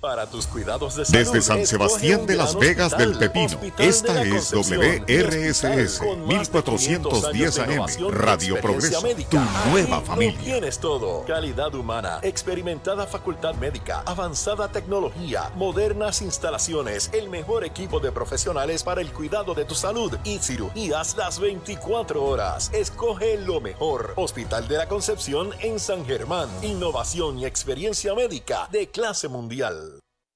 Para 0.00 0.26
tus 0.26 0.46
cuidados 0.46 0.96
de 0.96 1.04
salud, 1.04 1.18
Desde 1.18 1.42
San 1.42 1.66
Sebastián 1.66 2.24
de 2.24 2.34
las 2.34 2.56
Vegas 2.56 2.96
del 2.96 3.18
Pepino, 3.18 3.60
esta 3.76 4.14
de 4.14 4.34
es 4.34 4.50
WRSS 4.50 5.98
hospital 5.98 5.98
con 5.98 6.26
más 6.26 6.50
de 6.50 6.62
500 6.62 7.34
1410 7.34 7.58
años 7.58 7.96
de 7.98 8.06
AM, 8.06 8.10
Radio 8.10 8.58
Progreso, 8.62 9.02
médica. 9.02 9.28
tu 9.28 9.70
nueva 9.70 9.98
lo 9.98 10.02
familia. 10.06 10.40
tienes 10.40 10.78
todo. 10.78 11.22
Calidad 11.26 11.74
humana, 11.74 12.18
experimentada 12.22 13.06
facultad 13.06 13.54
médica, 13.56 14.02
avanzada 14.06 14.68
tecnología, 14.68 15.50
modernas 15.56 16.22
instalaciones, 16.22 17.10
el 17.12 17.28
mejor 17.28 17.64
equipo 17.64 18.00
de 18.00 18.10
profesionales 18.10 18.82
para 18.82 19.02
el 19.02 19.12
cuidado 19.12 19.52
de 19.52 19.66
tu 19.66 19.74
salud 19.74 20.16
y 20.24 20.38
cirugías 20.38 21.14
las 21.18 21.38
24 21.38 22.24
horas. 22.24 22.70
Escoge 22.72 23.36
lo 23.36 23.60
mejor. 23.60 24.14
Hospital 24.16 24.66
de 24.66 24.78
la 24.78 24.88
Concepción 24.88 25.50
en 25.60 25.78
San 25.78 26.06
Germán. 26.06 26.48
Innovación 26.62 27.38
y 27.38 27.44
experiencia 27.44 28.14
médica 28.14 28.66
de 28.72 28.88
clase 28.88 29.28
mundial. 29.28 29.89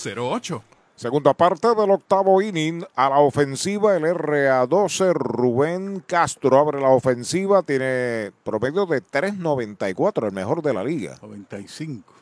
408-8808 0.00 0.62
Segunda 1.00 1.32
parte 1.32 1.66
del 1.74 1.92
octavo 1.92 2.42
inning. 2.42 2.84
A 2.94 3.08
la 3.08 3.20
ofensiva, 3.20 3.96
el 3.96 4.02
RA12 4.02 5.14
Rubén 5.14 6.04
Castro 6.06 6.58
abre 6.58 6.78
la 6.78 6.90
ofensiva. 6.90 7.62
Tiene 7.62 8.32
promedio 8.44 8.84
de 8.84 9.02
3.94, 9.02 10.26
el 10.26 10.32
mejor 10.32 10.60
de 10.60 10.74
la 10.74 10.84
liga. 10.84 11.16
95. 11.22 12.12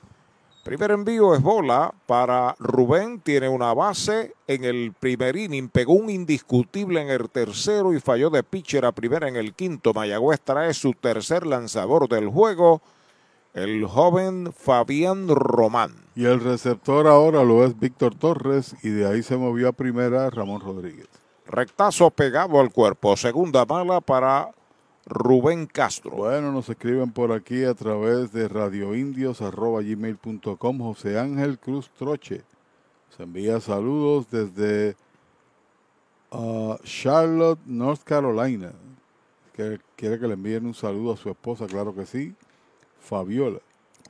Primer 0.62 0.92
envío 0.92 1.34
es 1.34 1.42
bola 1.42 1.92
para 2.06 2.54
Rubén. 2.60 3.18
Tiene 3.18 3.48
una 3.48 3.74
base 3.74 4.34
en 4.46 4.62
el 4.62 4.92
primer 4.92 5.34
inning. 5.36 5.68
Pegó 5.68 5.94
un 5.94 6.08
indiscutible 6.08 7.02
en 7.02 7.08
el 7.08 7.28
tercero 7.30 7.92
y 7.92 7.98
falló 7.98 8.30
de 8.30 8.44
pitcher 8.44 8.84
a 8.84 8.92
primera 8.92 9.26
en 9.26 9.34
el 9.34 9.54
quinto. 9.54 9.92
Mayagüez 9.92 10.40
trae 10.40 10.72
su 10.72 10.92
tercer 10.92 11.48
lanzador 11.48 12.08
del 12.08 12.28
juego, 12.28 12.80
el 13.62 13.86
joven 13.86 14.52
Fabián 14.52 15.28
Román. 15.28 15.94
Y 16.14 16.24
el 16.24 16.40
receptor 16.40 17.06
ahora 17.06 17.44
lo 17.44 17.64
es 17.64 17.78
Víctor 17.78 18.14
Torres 18.14 18.74
y 18.82 18.88
de 18.90 19.06
ahí 19.06 19.22
se 19.22 19.36
movió 19.36 19.68
a 19.68 19.72
primera 19.72 20.30
Ramón 20.30 20.60
Rodríguez. 20.60 21.08
Rectazo 21.46 22.10
pegado 22.10 22.60
al 22.60 22.72
cuerpo. 22.72 23.16
Segunda 23.16 23.64
mala 23.64 24.00
para 24.00 24.50
Rubén 25.06 25.66
Castro. 25.66 26.16
Bueno, 26.16 26.52
nos 26.52 26.68
escriben 26.68 27.10
por 27.10 27.32
aquí 27.32 27.64
a 27.64 27.74
través 27.74 28.32
de 28.32 28.48
radioindios.gmail.com 28.48 30.78
José 30.78 31.18
Ángel 31.18 31.58
Cruz 31.58 31.90
Troche. 31.98 32.42
Se 33.16 33.22
envía 33.22 33.60
saludos 33.60 34.30
desde 34.30 34.94
uh, 36.30 36.76
Charlotte, 36.84 37.60
North 37.64 38.02
Carolina. 38.04 38.72
Que 39.54 39.80
quiere 39.96 40.20
que 40.20 40.28
le 40.28 40.34
envíen 40.34 40.66
un 40.66 40.74
saludo 40.74 41.14
a 41.14 41.16
su 41.16 41.30
esposa, 41.30 41.66
claro 41.66 41.94
que 41.94 42.04
sí. 42.06 42.36
Fabiola. 43.08 43.58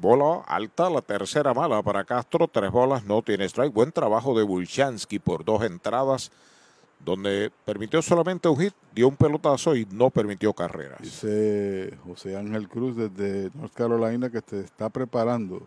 Bola 0.00 0.42
alta, 0.46 0.90
la 0.90 1.00
tercera 1.02 1.54
mala 1.54 1.82
para 1.82 2.04
Castro. 2.04 2.48
Tres 2.48 2.70
bolas, 2.70 3.04
no 3.04 3.22
tiene 3.22 3.44
strike. 3.44 3.72
Buen 3.72 3.92
trabajo 3.92 4.36
de 4.36 4.44
Bulchansky 4.44 5.18
por 5.18 5.44
dos 5.44 5.62
entradas, 5.62 6.30
donde 7.04 7.50
permitió 7.64 8.02
solamente 8.02 8.48
un 8.48 8.58
hit, 8.58 8.74
dio 8.94 9.08
un 9.08 9.16
pelotazo 9.16 9.74
y 9.76 9.86
no 9.92 10.10
permitió 10.10 10.52
carreras. 10.52 11.00
Dice 11.00 11.96
José 12.04 12.36
Ángel 12.36 12.68
Cruz 12.68 12.96
desde 12.96 13.50
North 13.54 13.72
Carolina 13.74 14.30
que 14.30 14.40
se 14.44 14.60
está 14.60 14.88
preparando, 14.88 15.62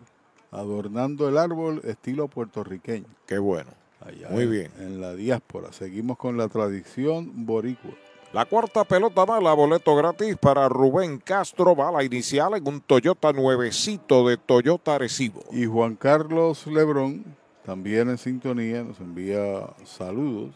adornando 0.50 1.28
el 1.28 1.38
árbol 1.38 1.80
estilo 1.84 2.28
puertorriqueño. 2.28 3.06
Qué 3.26 3.38
bueno. 3.38 3.70
Allá 4.00 4.28
Muy 4.30 4.44
en- 4.44 4.50
bien. 4.50 4.72
En 4.78 5.00
la 5.00 5.14
diáspora. 5.14 5.72
Seguimos 5.72 6.18
con 6.18 6.36
la 6.36 6.48
tradición 6.48 7.46
boricua. 7.46 7.92
La 8.32 8.46
cuarta 8.46 8.84
pelota 8.84 9.26
mala, 9.26 9.52
boleto 9.52 9.94
gratis 9.94 10.36
para 10.38 10.66
Rubén 10.68 11.18
Castro, 11.18 11.76
bala 11.76 12.02
inicial 12.02 12.54
en 12.54 12.66
un 12.66 12.80
Toyota 12.80 13.30
nuevecito 13.32 14.26
de 14.26 14.38
Toyota 14.38 14.94
Arecibo. 14.94 15.42
Y 15.50 15.66
Juan 15.66 15.96
Carlos 15.96 16.66
Lebrón, 16.66 17.24
también 17.66 18.08
en 18.08 18.16
sintonía, 18.16 18.82
nos 18.84 18.98
envía 19.00 19.68
saludos. 19.84 20.50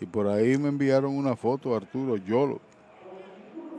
Y 0.00 0.06
por 0.06 0.28
ahí 0.28 0.56
me 0.56 0.68
enviaron 0.68 1.16
una 1.16 1.34
foto, 1.34 1.74
Arturo 1.74 2.16
Yolo. 2.16 2.60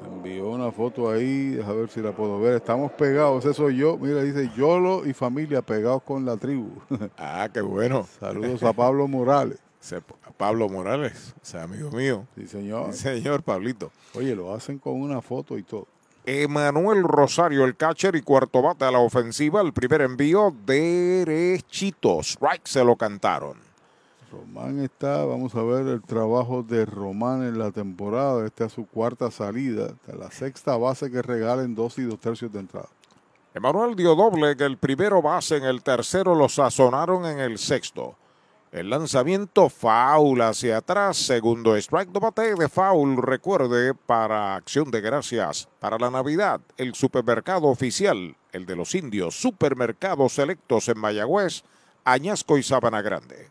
Me 0.01 0.08
envió 0.16 0.50
una 0.50 0.72
foto 0.72 1.09
ahí, 1.09 1.58
a 1.66 1.72
ver 1.72 1.90
si 1.90 2.01
la 2.01 2.11
puedo 2.11 2.40
ver. 2.42 2.56
Estamos 2.56 2.92
pegados, 2.92 3.45
ese 3.45 3.53
soy 3.53 3.77
yo. 3.77 3.98
Mira, 3.98 4.22
dice 4.24 4.51
Yolo 4.58 5.06
y 5.08 5.14
familia 5.14 5.61
pegados 5.61 6.03
con 6.03 6.26
la 6.26 6.35
tribu. 6.35 6.69
Ah, 7.17 7.48
qué 7.53 7.61
bueno. 7.61 8.06
Saludos 8.19 8.61
a 8.64 8.74
Pablo 8.74 9.08
Morales. 9.08 9.58
Se- 9.80 10.01
Pablo 10.38 10.70
Morales, 10.70 11.34
ese 11.42 11.60
amigo 11.60 11.92
mío. 11.92 12.26
Sí, 12.36 12.48
señor. 12.48 12.94
Sí, 12.94 13.00
señor 13.00 13.44
Pablito. 13.44 13.92
Oye, 14.14 14.36
lo 14.36 14.54
hacen 14.54 14.78
con 14.78 15.02
una 15.02 15.22
foto 15.22 15.58
y 15.58 15.64
todo. 15.64 15.88
Emanuel 16.26 17.04
Rosario, 17.04 17.64
el 17.64 17.76
catcher 17.78 18.16
y 18.16 18.22
cuarto 18.22 18.62
bate 18.62 18.86
a 18.86 18.92
la 18.92 19.00
ofensiva. 19.00 19.62
El 19.62 19.74
primer 19.74 20.02
envío 20.02 20.54
derechito. 20.66 22.20
Strike 22.20 22.68
se 22.68 22.84
lo 22.84 22.96
cantaron. 22.98 23.58
Román 24.30 24.80
está, 24.80 25.24
vamos 25.24 25.56
a 25.56 25.64
ver 25.64 25.88
el 25.88 26.02
trabajo 26.02 26.62
de 26.64 26.86
Román 26.86 27.44
en 27.44 27.58
la 27.58 27.72
temporada. 27.72 28.46
Esta 28.46 28.66
es 28.66 28.74
su 28.74 28.86
cuarta 28.86 29.32
salida. 29.32 29.86
Esta 29.86 30.12
es 30.12 30.18
la 30.18 30.30
sexta 30.30 30.76
base 30.76 31.10
que 31.10 31.22
regala 31.22 31.64
en 31.64 31.74
dos 31.74 31.98
y 31.98 32.04
dos 32.04 32.20
tercios 32.20 32.52
de 32.52 32.60
entrada. 32.60 32.90
Emanuel 33.54 33.96
dio 33.96 34.14
doble 34.14 34.52
en 34.52 34.62
el 34.62 34.78
primero 34.78 35.22
base, 35.22 35.58
en 35.58 35.64
el 35.64 35.82
tercero 35.82 36.36
lo 36.36 36.50
sazonaron 36.50 37.26
en 37.26 37.40
el 37.40 37.58
sexto. 37.58 38.16
El 38.78 38.92
lanzamiento 38.92 39.70
foul 39.70 40.40
hacia 40.40 40.78
atrás, 40.78 41.18
segundo 41.18 41.76
strike 41.76 42.12
de 42.12 42.20
bate 42.20 42.54
de 42.54 42.70
foul. 42.70 43.18
Recuerde, 43.18 43.96
para 43.96 44.54
acción 44.54 44.92
de 44.92 45.02
gracias, 45.02 45.68
para 45.80 45.98
la 45.98 46.12
Navidad, 46.12 46.62
el 46.78 46.94
supermercado 46.94 47.70
oficial, 47.70 48.38
el 48.52 48.68
de 48.68 48.76
los 48.76 48.94
indios, 48.94 49.34
supermercados 49.34 50.34
selectos 50.34 50.90
en 50.90 51.00
Mayagüez, 51.00 51.64
Añasco 52.06 52.60
y 52.60 52.62
Sabana 52.62 53.02
Grande. 53.02 53.50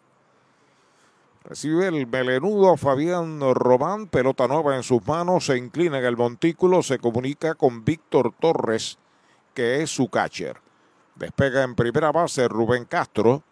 Recibe 1.43 1.89
el 1.89 2.07
melenudo 2.07 2.77
Fabián 2.77 3.41
Román, 3.41 4.07
pelota 4.07 4.47
nueva 4.47 4.77
en 4.77 4.85
sus 4.85 5.05
manos, 5.09 5.47
se 5.47 5.59
inclina 5.59 5.99
en 5.99 6.05
el 6.05 6.17
montículo, 6.17 6.85
se 6.85 7.01
comunica 7.01 7.57
con 7.57 7.85
Víctor 7.85 8.33
Torres, 8.39 8.97
que 9.55 9.83
es 9.83 9.91
su 9.91 10.09
catcher. 10.09 10.61
Despega 11.17 11.65
en 11.65 11.75
primera 11.75 12.13
base 12.13 12.47
Rubén 12.47 12.85
Castro. 12.85 13.43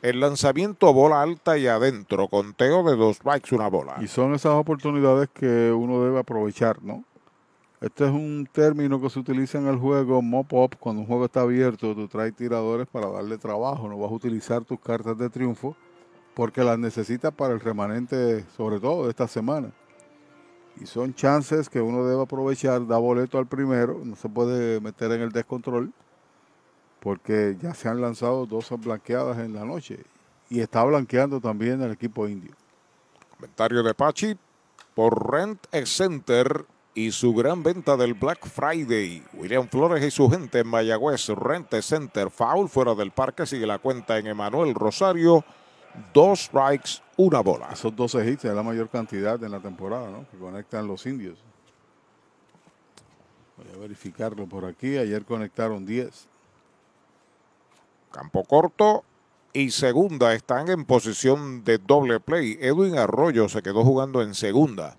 El 0.00 0.20
lanzamiento 0.20 0.92
bola 0.92 1.22
alta 1.22 1.58
y 1.58 1.66
adentro, 1.66 2.28
conteo 2.28 2.84
de 2.84 2.94
dos 2.94 3.16
strikes, 3.16 3.52
una 3.54 3.68
bola. 3.68 3.96
Y 4.00 4.06
son 4.06 4.32
esas 4.32 4.52
oportunidades 4.52 5.28
que 5.28 5.72
uno 5.72 6.04
debe 6.04 6.20
aprovechar, 6.20 6.80
¿no? 6.82 7.02
Este 7.80 8.04
es 8.04 8.10
un 8.10 8.48
término 8.52 9.00
que 9.00 9.10
se 9.10 9.18
utiliza 9.18 9.58
en 9.58 9.66
el 9.66 9.76
juego 9.76 10.22
mop-up. 10.22 10.76
Cuando 10.78 11.02
un 11.02 11.06
juego 11.06 11.24
está 11.24 11.40
abierto, 11.40 11.94
tú 11.94 12.06
traes 12.06 12.34
tiradores 12.34 12.86
para 12.86 13.08
darle 13.08 13.38
trabajo. 13.38 13.88
No 13.88 13.98
vas 13.98 14.10
a 14.10 14.14
utilizar 14.14 14.64
tus 14.64 14.78
cartas 14.78 15.18
de 15.18 15.30
triunfo 15.30 15.76
porque 16.34 16.62
las 16.62 16.78
necesitas 16.78 17.32
para 17.32 17.54
el 17.54 17.60
remanente, 17.60 18.44
sobre 18.56 18.78
todo 18.78 19.04
de 19.04 19.10
esta 19.10 19.26
semana. 19.26 19.72
Y 20.80 20.86
son 20.86 21.12
chances 21.12 21.68
que 21.68 21.80
uno 21.80 22.04
debe 22.04 22.22
aprovechar. 22.22 22.86
Da 22.86 22.98
boleto 22.98 23.38
al 23.38 23.46
primero, 23.46 24.00
no 24.04 24.14
se 24.14 24.28
puede 24.28 24.80
meter 24.80 25.10
en 25.10 25.22
el 25.22 25.32
descontrol 25.32 25.92
porque 27.00 27.56
ya 27.60 27.74
se 27.74 27.88
han 27.88 28.00
lanzado 28.00 28.46
dos 28.46 28.68
blanqueadas 28.78 29.38
en 29.38 29.54
la 29.54 29.64
noche 29.64 30.00
y 30.50 30.60
está 30.60 30.84
blanqueando 30.84 31.40
también 31.40 31.82
el 31.82 31.92
equipo 31.92 32.28
indio. 32.28 32.52
Comentario 33.36 33.82
de 33.82 33.94
Pachi 33.94 34.36
por 34.94 35.30
Rent 35.30 35.66
Center 35.84 36.64
y 36.94 37.12
su 37.12 37.32
gran 37.32 37.62
venta 37.62 37.96
del 37.96 38.14
Black 38.14 38.46
Friday. 38.46 39.22
William 39.34 39.68
Flores 39.68 40.04
y 40.04 40.10
su 40.10 40.28
gente 40.28 40.58
en 40.60 40.66
Mayagüez, 40.66 41.28
Rent 41.28 41.72
Center, 41.80 42.30
foul 42.30 42.68
fuera 42.68 42.94
del 42.94 43.12
parque, 43.12 43.46
sigue 43.46 43.66
la 43.66 43.78
cuenta 43.78 44.18
en 44.18 44.26
Emanuel 44.26 44.74
Rosario. 44.74 45.44
Dos 46.12 46.40
strikes, 46.40 47.02
una 47.16 47.40
bola. 47.40 47.68
Esos 47.72 47.94
12 47.94 48.30
hits 48.30 48.44
es 48.46 48.54
la 48.54 48.62
mayor 48.62 48.88
cantidad 48.88 49.42
en 49.42 49.50
la 49.50 49.60
temporada, 49.60 50.10
¿no? 50.10 50.26
Que 50.30 50.36
conectan 50.36 50.86
los 50.86 51.06
indios. 51.06 51.38
Voy 53.56 53.66
a 53.74 53.78
verificarlo 53.78 54.46
por 54.46 54.64
aquí. 54.64 54.96
Ayer 54.96 55.24
conectaron 55.24 55.86
10. 55.86 56.28
Campo 58.10 58.44
corto 58.44 59.04
y 59.52 59.70
segunda 59.70 60.34
están 60.34 60.68
en 60.68 60.84
posición 60.84 61.64
de 61.64 61.78
doble 61.78 62.20
play. 62.20 62.58
Edwin 62.60 62.98
Arroyo 62.98 63.48
se 63.48 63.62
quedó 63.62 63.84
jugando 63.84 64.22
en 64.22 64.34
segunda. 64.34 64.96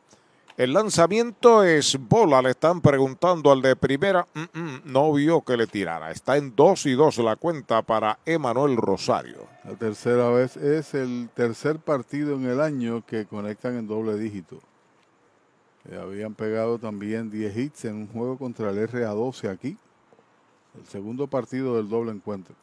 El 0.58 0.74
lanzamiento 0.74 1.64
es 1.64 1.98
bola, 1.98 2.42
le 2.42 2.50
están 2.50 2.82
preguntando 2.82 3.50
al 3.50 3.62
de 3.62 3.78
primera. 3.78 4.28
Mm, 4.34 4.60
mm, 4.60 4.82
no 4.84 5.14
vio 5.14 5.42
que 5.42 5.56
le 5.56 5.68
tirara. 5.68 6.12
Está 6.12 6.36
en 6.36 6.54
2 6.54 6.86
y 6.88 6.94
2 6.96 7.20
la 7.20 7.38
cuenta 7.38 7.82
para 7.82 8.20
Emanuel 8.26 8.76
Rosario. 8.76 9.48
La 9.64 9.76
tercera 9.76 10.30
vez 10.32 10.58
es 10.58 10.94
el 10.94 11.30
tercer 11.34 11.80
partido 11.80 12.36
en 12.36 12.44
el 12.44 12.60
año 12.60 13.06
que 13.06 13.26
conectan 13.26 13.78
en 13.78 13.88
doble 13.88 14.18
dígito. 14.18 14.60
habían 15.98 16.34
pegado 16.34 16.78
también 16.78 17.32
10 17.32 17.58
hits 17.58 17.86
en 17.86 17.96
un 17.96 18.08
juego 18.08 18.38
contra 18.38 18.72
el 18.72 18.86
RA12 18.90 19.50
aquí. 19.50 19.78
El 20.78 20.86
segundo 20.88 21.28
partido 21.28 21.78
del 21.78 21.88
doble 21.88 22.12
encuentro. 22.12 22.54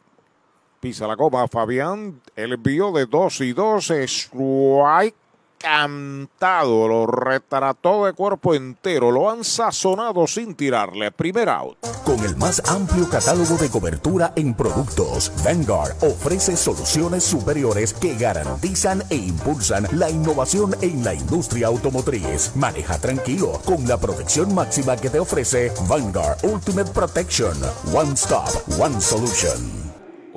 Pisa 0.79 1.07
la 1.07 1.15
goma 1.15 1.47
Fabián. 1.47 2.21
El 2.35 2.53
envío 2.53 2.91
de 2.91 3.05
2 3.05 3.41
y 3.41 3.53
2. 3.53 3.91
Strike 3.91 5.15
cantado. 5.57 6.87
Lo 6.87 7.07
retrató 7.07 8.05
de 8.05 8.13
cuerpo 8.13 8.53
entero. 8.53 9.11
Lo 9.11 9.29
han 9.29 9.43
sazonado 9.43 10.27
sin 10.27 10.55
tirarle. 10.55 11.11
Primer 11.11 11.49
out. 11.49 11.77
Con 12.05 12.23
el 12.23 12.37
más 12.37 12.61
amplio 12.69 13.09
catálogo 13.09 13.57
de 13.57 13.69
cobertura 13.69 14.33
en 14.35 14.53
productos, 14.53 15.31
Vanguard 15.43 15.95
ofrece 16.03 16.55
soluciones 16.55 17.23
superiores 17.23 17.93
que 17.93 18.15
garantizan 18.15 19.03
e 19.09 19.15
impulsan 19.15 19.87
la 19.91 20.09
innovación 20.09 20.75
en 20.81 21.03
la 21.03 21.13
industria 21.13 21.67
automotriz. 21.67 22.55
Maneja 22.55 22.99
tranquilo 22.99 23.59
con 23.65 23.85
la 23.87 23.97
protección 23.97 24.53
máxima 24.53 24.95
que 24.95 25.09
te 25.09 25.19
ofrece 25.19 25.71
Vanguard 25.87 26.37
Ultimate 26.43 26.91
Protection. 26.91 27.57
One 27.93 28.13
Stop, 28.13 28.49
One 28.79 29.01
Solution. 29.01 29.86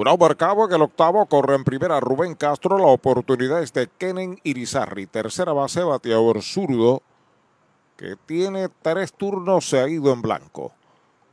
Un 0.01 0.07
cabo 0.35 0.67
en 0.67 0.73
el 0.73 0.81
octavo 0.81 1.27
corre 1.27 1.55
en 1.55 1.63
primera 1.63 2.01
Rubén 2.01 2.35
Castro. 2.35 2.79
La 2.79 2.87
oportunidad 2.87 3.63
es 3.63 3.75
de 3.75 3.87
Kenen 3.87 4.41
Irizarri. 4.45 5.07
Tercera 5.07 5.53
base, 5.53 5.85
bateador 5.85 6.41
zurdo, 6.41 7.03
que 7.99 8.17
tiene 8.25 8.71
tres 8.81 9.13
turnos, 9.13 9.69
se 9.69 9.79
ha 9.79 9.87
ido 9.87 10.11
en 10.15 10.23
blanco. 10.23 10.73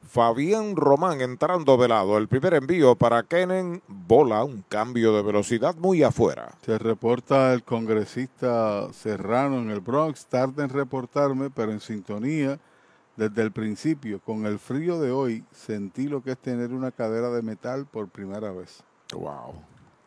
Fabián 0.05 0.75
Román 0.75 1.21
entrando 1.21 1.77
de 1.77 1.87
lado. 1.87 2.17
El 2.17 2.27
primer 2.27 2.55
envío 2.55 2.95
para 2.95 3.23
Kenen. 3.23 3.81
Bola, 3.87 4.43
un 4.43 4.65
cambio 4.67 5.15
de 5.15 5.21
velocidad 5.21 5.73
muy 5.77 6.03
afuera. 6.03 6.49
Se 6.65 6.77
reporta 6.77 7.53
el 7.53 7.63
congresista 7.63 8.91
Serrano 8.91 9.59
en 9.59 9.71
el 9.71 9.79
Bronx. 9.79 10.25
Tarde 10.25 10.65
en 10.65 10.69
reportarme, 10.71 11.49
pero 11.49 11.71
en 11.71 11.79
sintonía 11.79 12.59
desde 13.17 13.41
el 13.41 13.51
principio, 13.51 14.19
con 14.19 14.45
el 14.45 14.59
frío 14.59 14.99
de 14.99 15.11
hoy, 15.11 15.43
sentí 15.51 16.07
lo 16.07 16.23
que 16.23 16.31
es 16.31 16.37
tener 16.37 16.71
una 16.71 16.91
cadera 16.91 17.29
de 17.31 17.41
metal 17.41 17.87
por 17.87 18.07
primera 18.07 18.51
vez. 18.51 18.83
Wow. 19.11 19.55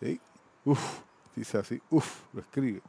¿Sí? 0.00 0.20
Uf, 0.64 1.00
dice 1.34 1.58
así, 1.58 1.82
uf, 1.90 2.22
lo 2.32 2.40
escribe. 2.40 2.80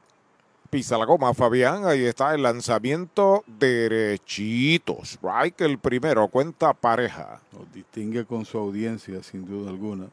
Pisa 0.69 0.97
la 0.97 1.05
goma, 1.05 1.33
Fabián. 1.33 1.85
Ahí 1.85 2.05
está 2.05 2.33
el 2.35 2.43
lanzamiento 2.43 3.43
derechitos. 3.47 5.19
Right, 5.21 5.59
el 5.61 5.79
primero, 5.79 6.27
cuenta 6.27 6.73
pareja. 6.73 7.41
Nos 7.51 7.69
distingue 7.73 8.23
con 8.23 8.45
su 8.45 8.57
audiencia, 8.59 9.21
sin 9.23 9.45
duda 9.45 9.71
alguna. 9.71 10.07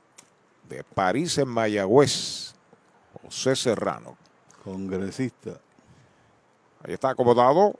De 0.68 0.82
París 0.82 1.36
en 1.38 1.48
Mayagüez, 1.48 2.54
José 3.22 3.54
Serrano. 3.54 4.16
Congresista. 4.64 5.60
Ahí 6.82 6.94
está 6.94 7.10
acomodado 7.10 7.74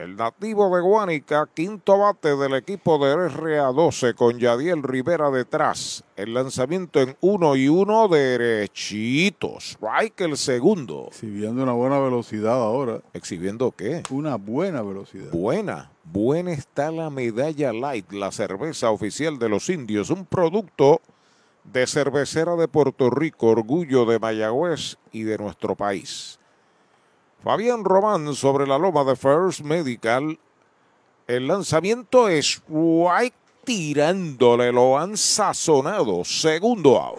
el 0.00 0.16
nativo 0.16 0.74
de 0.74 0.80
Guánica, 0.80 1.46
quinto 1.52 1.98
bate 1.98 2.34
del 2.34 2.54
equipo 2.54 2.98
de 3.04 3.14
RA12 3.28 4.14
con 4.14 4.38
Yadiel 4.38 4.82
Rivera 4.82 5.30
detrás. 5.30 6.04
El 6.16 6.32
lanzamiento 6.32 7.00
en 7.00 7.16
uno 7.20 7.54
y 7.54 7.68
uno 7.68 8.08
derechitos. 8.08 9.72
Strike 9.72 10.22
el 10.22 10.36
segundo. 10.38 11.08
Exhibiendo 11.08 11.62
una 11.62 11.72
buena 11.72 11.98
velocidad 11.98 12.54
ahora. 12.54 13.00
¿Exhibiendo 13.12 13.72
qué? 13.72 14.02
Una 14.10 14.36
buena 14.36 14.80
velocidad. 14.82 15.30
Buena. 15.32 15.90
Buena 16.04 16.52
está 16.52 16.90
la 16.90 17.10
medalla 17.10 17.72
light, 17.72 18.10
la 18.10 18.32
cerveza 18.32 18.90
oficial 18.90 19.38
de 19.38 19.50
los 19.50 19.68
indios. 19.68 20.08
Un 20.08 20.24
producto 20.24 21.02
de 21.64 21.86
cervecera 21.86 22.56
de 22.56 22.68
Puerto 22.68 23.10
Rico, 23.10 23.48
orgullo 23.48 24.06
de 24.06 24.18
Mayagüez 24.18 24.96
y 25.12 25.24
de 25.24 25.36
nuestro 25.36 25.76
país. 25.76 26.39
Fabián 27.42 27.84
Román 27.84 28.34
sobre 28.34 28.66
la 28.66 28.76
loma 28.76 29.02
de 29.02 29.16
First 29.16 29.60
Medical. 29.60 30.38
El 31.26 31.48
lanzamiento 31.48 32.28
es 32.28 32.60
White 32.68 33.36
tirándole, 33.64 34.70
lo 34.72 34.98
han 34.98 35.16
sazonado. 35.16 36.22
Segundo 36.24 37.00
out. 37.00 37.18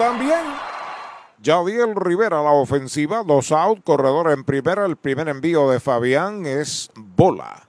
también. 0.01 0.41
Yadiel 1.43 1.95
Rivera, 1.95 2.41
la 2.41 2.51
ofensiva, 2.51 3.23
dos 3.23 3.51
out, 3.51 3.83
corredor 3.83 4.31
en 4.31 4.43
primera. 4.43 4.85
El 4.85 4.95
primer 4.95 5.27
envío 5.27 5.69
de 5.69 5.79
Fabián 5.79 6.45
es 6.47 6.89
bola. 6.95 7.67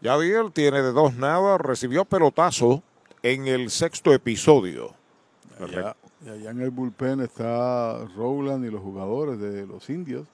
Yadiel 0.00 0.52
tiene 0.52 0.80
de 0.80 0.92
dos 0.92 1.14
nada, 1.14 1.58
recibió 1.58 2.06
pelotazo 2.06 2.82
en 3.22 3.46
el 3.46 3.70
sexto 3.70 4.14
episodio. 4.14 4.94
Allá, 5.60 5.96
y 6.24 6.30
allá 6.30 6.50
en 6.50 6.62
el 6.62 6.70
bullpen 6.70 7.20
está 7.20 8.06
Rowland 8.16 8.64
y 8.64 8.70
los 8.70 8.80
jugadores 8.80 9.38
de 9.38 9.66
los 9.66 9.90
indios. 9.90 10.26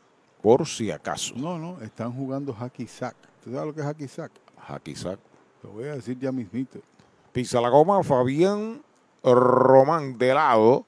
Por 0.43 0.67
si 0.67 0.93
acaso. 0.93 1.35
No, 1.37 1.59
no, 1.59 1.81
están 1.83 2.13
jugando 2.13 2.53
hacky 2.53 2.87
sack. 2.87 3.17
¿Tú 3.43 3.51
sabes 3.51 3.67
lo 3.67 3.75
que 3.75 3.81
es 3.81 3.87
hacky 3.87 4.07
sack? 4.07 4.31
Hacky 4.69 4.95
sack. 4.95 5.19
Lo 5.63 5.71
voy 5.71 5.85
a 5.85 5.95
decir 5.95 6.19
ya 6.21 6.31
mismito. 6.31 6.79
Pisa 7.33 7.61
la 7.61 7.69
goma, 7.69 8.03
Fabián 8.05 8.81
Román 9.33 10.19
de 10.19 10.35
lado. 10.35 10.85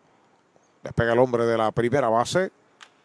Despega 0.85 1.15
el 1.15 1.19
hombre 1.19 1.47
de 1.47 1.57
la 1.57 1.73
primera 1.73 2.09
base. 2.09 2.53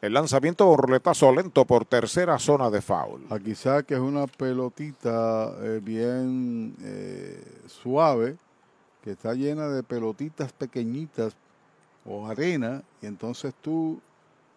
El 0.02 0.14
lanzamiento 0.14 0.76
roletazo 0.76 1.32
lento 1.32 1.64
por 1.66 1.86
tercera 1.86 2.40
zona 2.40 2.72
de 2.72 2.82
foul. 2.82 3.26
Aquí 3.30 3.54
que 3.86 3.94
es 3.94 4.00
una 4.00 4.26
pelotita 4.26 5.54
eh, 5.62 5.80
bien 5.82 6.76
eh, 6.82 7.44
suave, 7.68 8.36
que 9.04 9.12
está 9.12 9.36
llena 9.36 9.68
de 9.68 9.84
pelotitas 9.84 10.52
pequeñitas 10.54 11.36
o 12.04 12.26
arena, 12.26 12.82
y 13.00 13.06
entonces 13.06 13.54
tú 13.62 14.02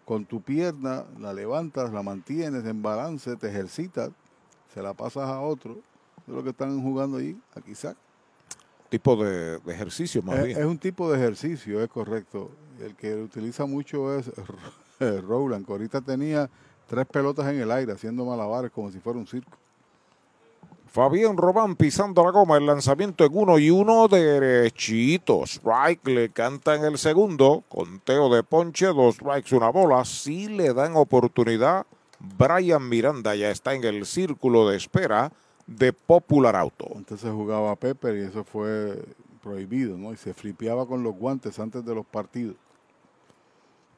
con 0.06 0.24
tu 0.24 0.40
pierna 0.40 1.04
la 1.18 1.34
levantas, 1.34 1.92
la 1.92 2.02
mantienes 2.02 2.64
en 2.64 2.82
balance, 2.82 3.36
te 3.36 3.48
ejercitas, 3.48 4.10
se 4.72 4.82
la 4.82 4.94
pasas 4.94 5.28
a 5.28 5.40
otro. 5.40 5.76
Es 6.26 6.34
lo 6.34 6.42
que 6.42 6.50
están 6.50 6.82
jugando 6.82 7.18
ahí, 7.18 7.38
aquí 7.54 7.74
tipo 8.98 9.16
de, 9.16 9.58
de 9.58 9.72
ejercicio 9.72 10.22
más 10.22 10.38
Es, 10.38 10.44
bien. 10.46 10.58
es 10.58 10.64
un 10.64 10.78
tipo 10.78 11.10
de 11.10 11.18
ejercicio, 11.18 11.82
es 11.82 11.88
correcto. 11.88 12.50
El 12.80 12.94
que 12.94 13.14
utiliza 13.14 13.66
mucho 13.66 14.16
es 14.16 14.30
Rowland, 15.00 15.66
que 15.66 15.72
ahorita 15.72 16.00
tenía 16.00 16.48
tres 16.86 17.06
pelotas 17.06 17.46
en 17.48 17.60
el 17.60 17.70
aire 17.72 17.92
haciendo 17.92 18.24
malabares 18.24 18.70
como 18.70 18.90
si 18.92 19.00
fuera 19.00 19.18
un 19.18 19.26
circo. 19.26 19.56
Fabián 20.86 21.36
Román 21.36 21.74
pisando 21.74 22.22
la 22.24 22.30
goma, 22.30 22.56
el 22.56 22.66
lanzamiento 22.66 23.24
en 23.24 23.32
uno 23.36 23.58
y 23.58 23.68
uno 23.68 24.06
derechito. 24.06 25.42
Strike 25.44 26.06
le 26.06 26.28
canta 26.30 26.76
en 26.76 26.84
el 26.84 26.98
segundo. 26.98 27.64
Conteo 27.68 28.32
de 28.32 28.44
ponche, 28.44 28.86
dos 28.86 29.16
strikes, 29.16 29.56
una 29.56 29.70
bola. 29.70 30.04
Si 30.04 30.46
le 30.46 30.72
dan 30.72 30.94
oportunidad, 30.94 31.84
Brian 32.20 32.88
Miranda 32.88 33.34
ya 33.34 33.50
está 33.50 33.74
en 33.74 33.82
el 33.82 34.06
círculo 34.06 34.68
de 34.68 34.76
espera 34.76 35.32
de 35.66 35.92
Popular 35.92 36.56
Auto. 36.56 36.86
Antes 36.94 37.20
se 37.20 37.30
jugaba 37.30 37.74
Pepper 37.76 38.16
y 38.16 38.20
eso 38.22 38.44
fue 38.44 39.02
prohibido, 39.42 39.96
¿no? 39.96 40.12
Y 40.12 40.16
se 40.16 40.34
flipeaba 40.34 40.86
con 40.86 41.02
los 41.02 41.14
guantes 41.14 41.58
antes 41.58 41.84
de 41.84 41.94
los 41.94 42.06
partidos. 42.06 42.56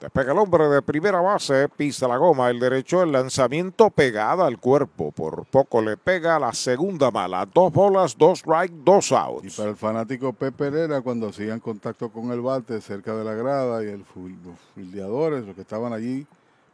Despega 0.01 0.33
el 0.33 0.39
hombre 0.39 0.69
de 0.69 0.83
primera 0.83 1.23
base, 1.23 1.71
pisa 1.71 2.07
la 2.07 2.19
goma, 2.19 2.51
el 2.51 2.61
derecho, 2.61 3.03
el 3.03 3.13
lanzamiento 3.13 3.89
pegada 3.89 4.47
al 4.47 4.59
cuerpo. 4.59 5.11
Por 5.11 5.47
poco 5.47 5.81
le 5.81 5.97
pega 5.97 6.39
la 6.39 6.53
segunda 6.53 7.11
mala. 7.11 7.47
Dos 7.47 7.73
bolas, 7.73 8.15
dos 8.15 8.41
strike, 8.41 8.73
dos 8.85 9.11
Y 9.11 9.15
outs. 9.15 9.57
para 9.57 9.71
el 9.71 9.77
fanático 9.77 10.35
Pepper 10.35 10.75
era 10.75 11.01
cuando 11.01 11.29
hacían 11.29 11.61
contacto 11.61 12.11
con 12.11 12.31
el 12.31 12.43
bate 12.43 12.79
cerca 12.83 13.15
de 13.17 13.25
la 13.25 13.33
grada 13.33 13.83
y 13.85 13.87
el 13.87 14.05
los 14.45 14.59
fildeadores, 14.75 15.47
los 15.47 15.55
que 15.55 15.63
estaban 15.63 15.95
allí, 15.95 16.27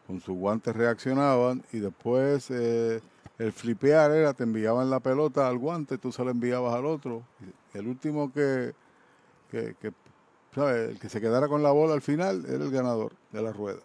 con 0.08 0.20
sus 0.20 0.36
guantes 0.36 0.74
reaccionaban 0.74 1.62
y 1.72 1.78
después 1.78 2.50
eh, 2.50 3.00
el 3.42 3.52
flipear 3.52 4.12
era, 4.12 4.34
te 4.34 4.44
enviaban 4.44 4.88
la 4.88 5.00
pelota 5.00 5.48
al 5.48 5.58
guante, 5.58 5.98
tú 5.98 6.12
se 6.12 6.24
la 6.24 6.30
enviabas 6.30 6.74
al 6.74 6.86
otro. 6.86 7.22
El 7.74 7.88
último 7.88 8.32
que, 8.32 8.72
que, 9.50 9.74
que, 9.80 9.92
¿sabe? 10.54 10.90
El 10.90 10.98
que 11.00 11.08
se 11.08 11.20
quedara 11.20 11.48
con 11.48 11.62
la 11.62 11.72
bola 11.72 11.94
al 11.94 12.02
final 12.02 12.44
era 12.46 12.62
el 12.62 12.70
ganador 12.70 13.12
de 13.32 13.42
la 13.42 13.52
rueda. 13.52 13.80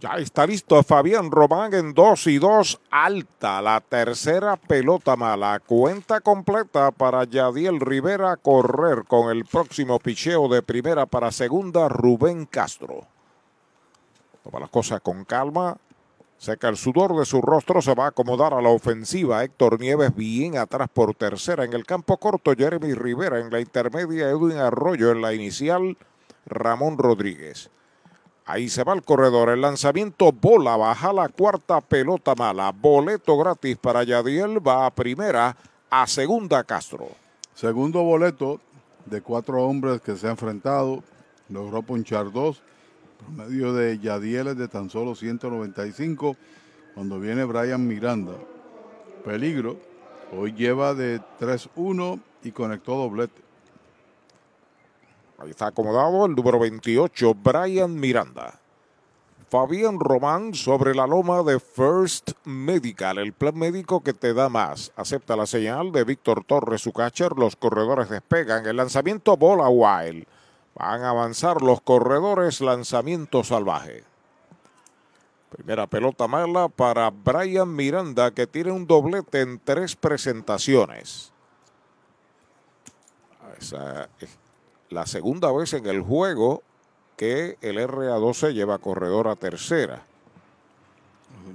Ya 0.00 0.16
está 0.16 0.46
listo 0.46 0.82
Fabián 0.82 1.30
Román 1.30 1.72
en 1.72 1.94
2 1.94 2.26
y 2.26 2.38
2, 2.38 2.80
alta. 2.90 3.62
La 3.62 3.80
tercera 3.80 4.56
pelota 4.56 5.16
mala. 5.16 5.60
Cuenta 5.60 6.20
completa 6.20 6.90
para 6.90 7.24
Yadiel 7.24 7.80
Rivera 7.80 8.36
correr 8.36 9.04
con 9.06 9.30
el 9.30 9.46
próximo 9.46 9.98
picheo 9.98 10.48
de 10.48 10.60
primera 10.60 11.06
para 11.06 11.32
segunda, 11.32 11.88
Rubén 11.88 12.44
Castro. 12.44 13.06
Toma 14.42 14.60
las 14.60 14.68
cosas 14.68 15.00
con 15.00 15.24
calma. 15.24 15.78
Seca 16.44 16.68
el 16.68 16.76
sudor 16.76 17.16
de 17.16 17.24
su 17.24 17.40
rostro, 17.40 17.80
se 17.80 17.94
va 17.94 18.04
a 18.04 18.08
acomodar 18.08 18.52
a 18.52 18.60
la 18.60 18.68
ofensiva. 18.68 19.42
Héctor 19.42 19.80
Nieves 19.80 20.14
bien 20.14 20.58
atrás 20.58 20.90
por 20.92 21.14
tercera. 21.14 21.64
En 21.64 21.72
el 21.72 21.86
campo 21.86 22.18
corto, 22.18 22.52
Jeremy 22.54 22.92
Rivera. 22.92 23.40
En 23.40 23.50
la 23.50 23.60
intermedia, 23.60 24.28
Edwin 24.28 24.58
Arroyo. 24.58 25.10
En 25.10 25.22
la 25.22 25.32
inicial, 25.32 25.96
Ramón 26.44 26.98
Rodríguez. 26.98 27.70
Ahí 28.44 28.68
se 28.68 28.84
va 28.84 28.92
el 28.92 29.02
corredor. 29.02 29.48
El 29.48 29.62
lanzamiento 29.62 30.32
bola 30.32 30.76
baja 30.76 31.14
la 31.14 31.30
cuarta 31.30 31.80
pelota 31.80 32.34
mala. 32.34 32.72
Boleto 32.72 33.38
gratis 33.38 33.78
para 33.78 34.04
Yadiel. 34.04 34.58
Va 34.60 34.84
a 34.84 34.90
primera. 34.90 35.56
A 35.88 36.06
segunda 36.06 36.62
Castro. 36.62 37.08
Segundo 37.54 38.02
boleto 38.02 38.60
de 39.06 39.22
cuatro 39.22 39.64
hombres 39.64 40.02
que 40.02 40.14
se 40.14 40.26
ha 40.26 40.32
enfrentado. 40.32 41.02
Logró 41.48 41.80
ponchar 41.80 42.30
dos. 42.30 42.60
Promedio 43.24 43.72
de 43.72 43.98
Yadieles 43.98 44.56
de 44.56 44.68
tan 44.68 44.90
solo 44.90 45.14
195. 45.14 46.36
Cuando 46.94 47.18
viene 47.18 47.44
Brian 47.44 47.86
Miranda. 47.86 48.34
Peligro. 49.24 49.78
Hoy 50.36 50.52
lleva 50.52 50.94
de 50.94 51.20
3-1 51.40 52.20
y 52.42 52.52
conectó 52.52 52.96
doblete. 52.96 53.42
Ahí 55.38 55.50
está 55.50 55.66
acomodado 55.68 56.26
el 56.26 56.34
número 56.34 56.58
28, 56.58 57.34
Brian 57.34 57.94
Miranda. 57.94 58.60
Fabián 59.48 60.00
Román 60.00 60.54
sobre 60.54 60.94
la 60.94 61.06
loma 61.06 61.42
de 61.42 61.60
First 61.60 62.32
Medical, 62.44 63.18
el 63.18 63.32
plan 63.32 63.56
médico 63.56 64.02
que 64.02 64.12
te 64.12 64.34
da 64.34 64.48
más. 64.48 64.92
Acepta 64.96 65.36
la 65.36 65.46
señal 65.46 65.92
de 65.92 66.04
Víctor 66.04 66.44
Torres, 66.44 66.82
su 66.82 66.92
catcher. 66.92 67.32
Los 67.36 67.56
corredores 67.56 68.08
despegan. 68.08 68.66
El 68.66 68.76
lanzamiento 68.76 69.36
bola 69.36 69.68
wild. 69.68 70.26
Van 70.74 71.02
a 71.02 71.10
avanzar 71.10 71.62
los 71.62 71.80
corredores, 71.80 72.60
lanzamiento 72.60 73.44
salvaje. 73.44 74.04
Primera 75.50 75.86
pelota 75.86 76.26
mala 76.26 76.68
para 76.68 77.10
Brian 77.10 77.74
Miranda, 77.74 78.32
que 78.32 78.46
tiene 78.46 78.72
un 78.72 78.86
doblete 78.86 79.40
en 79.40 79.60
tres 79.60 79.94
presentaciones. 79.94 81.32
Esa 83.58 84.08
es 84.18 84.36
la 84.90 85.06
segunda 85.06 85.52
vez 85.52 85.72
en 85.74 85.86
el 85.86 86.00
juego 86.00 86.62
que 87.16 87.56
el 87.60 87.76
RA12 87.78 88.52
lleva 88.52 88.78
corredor 88.78 89.28
a 89.28 89.36
tercera. 89.36 90.04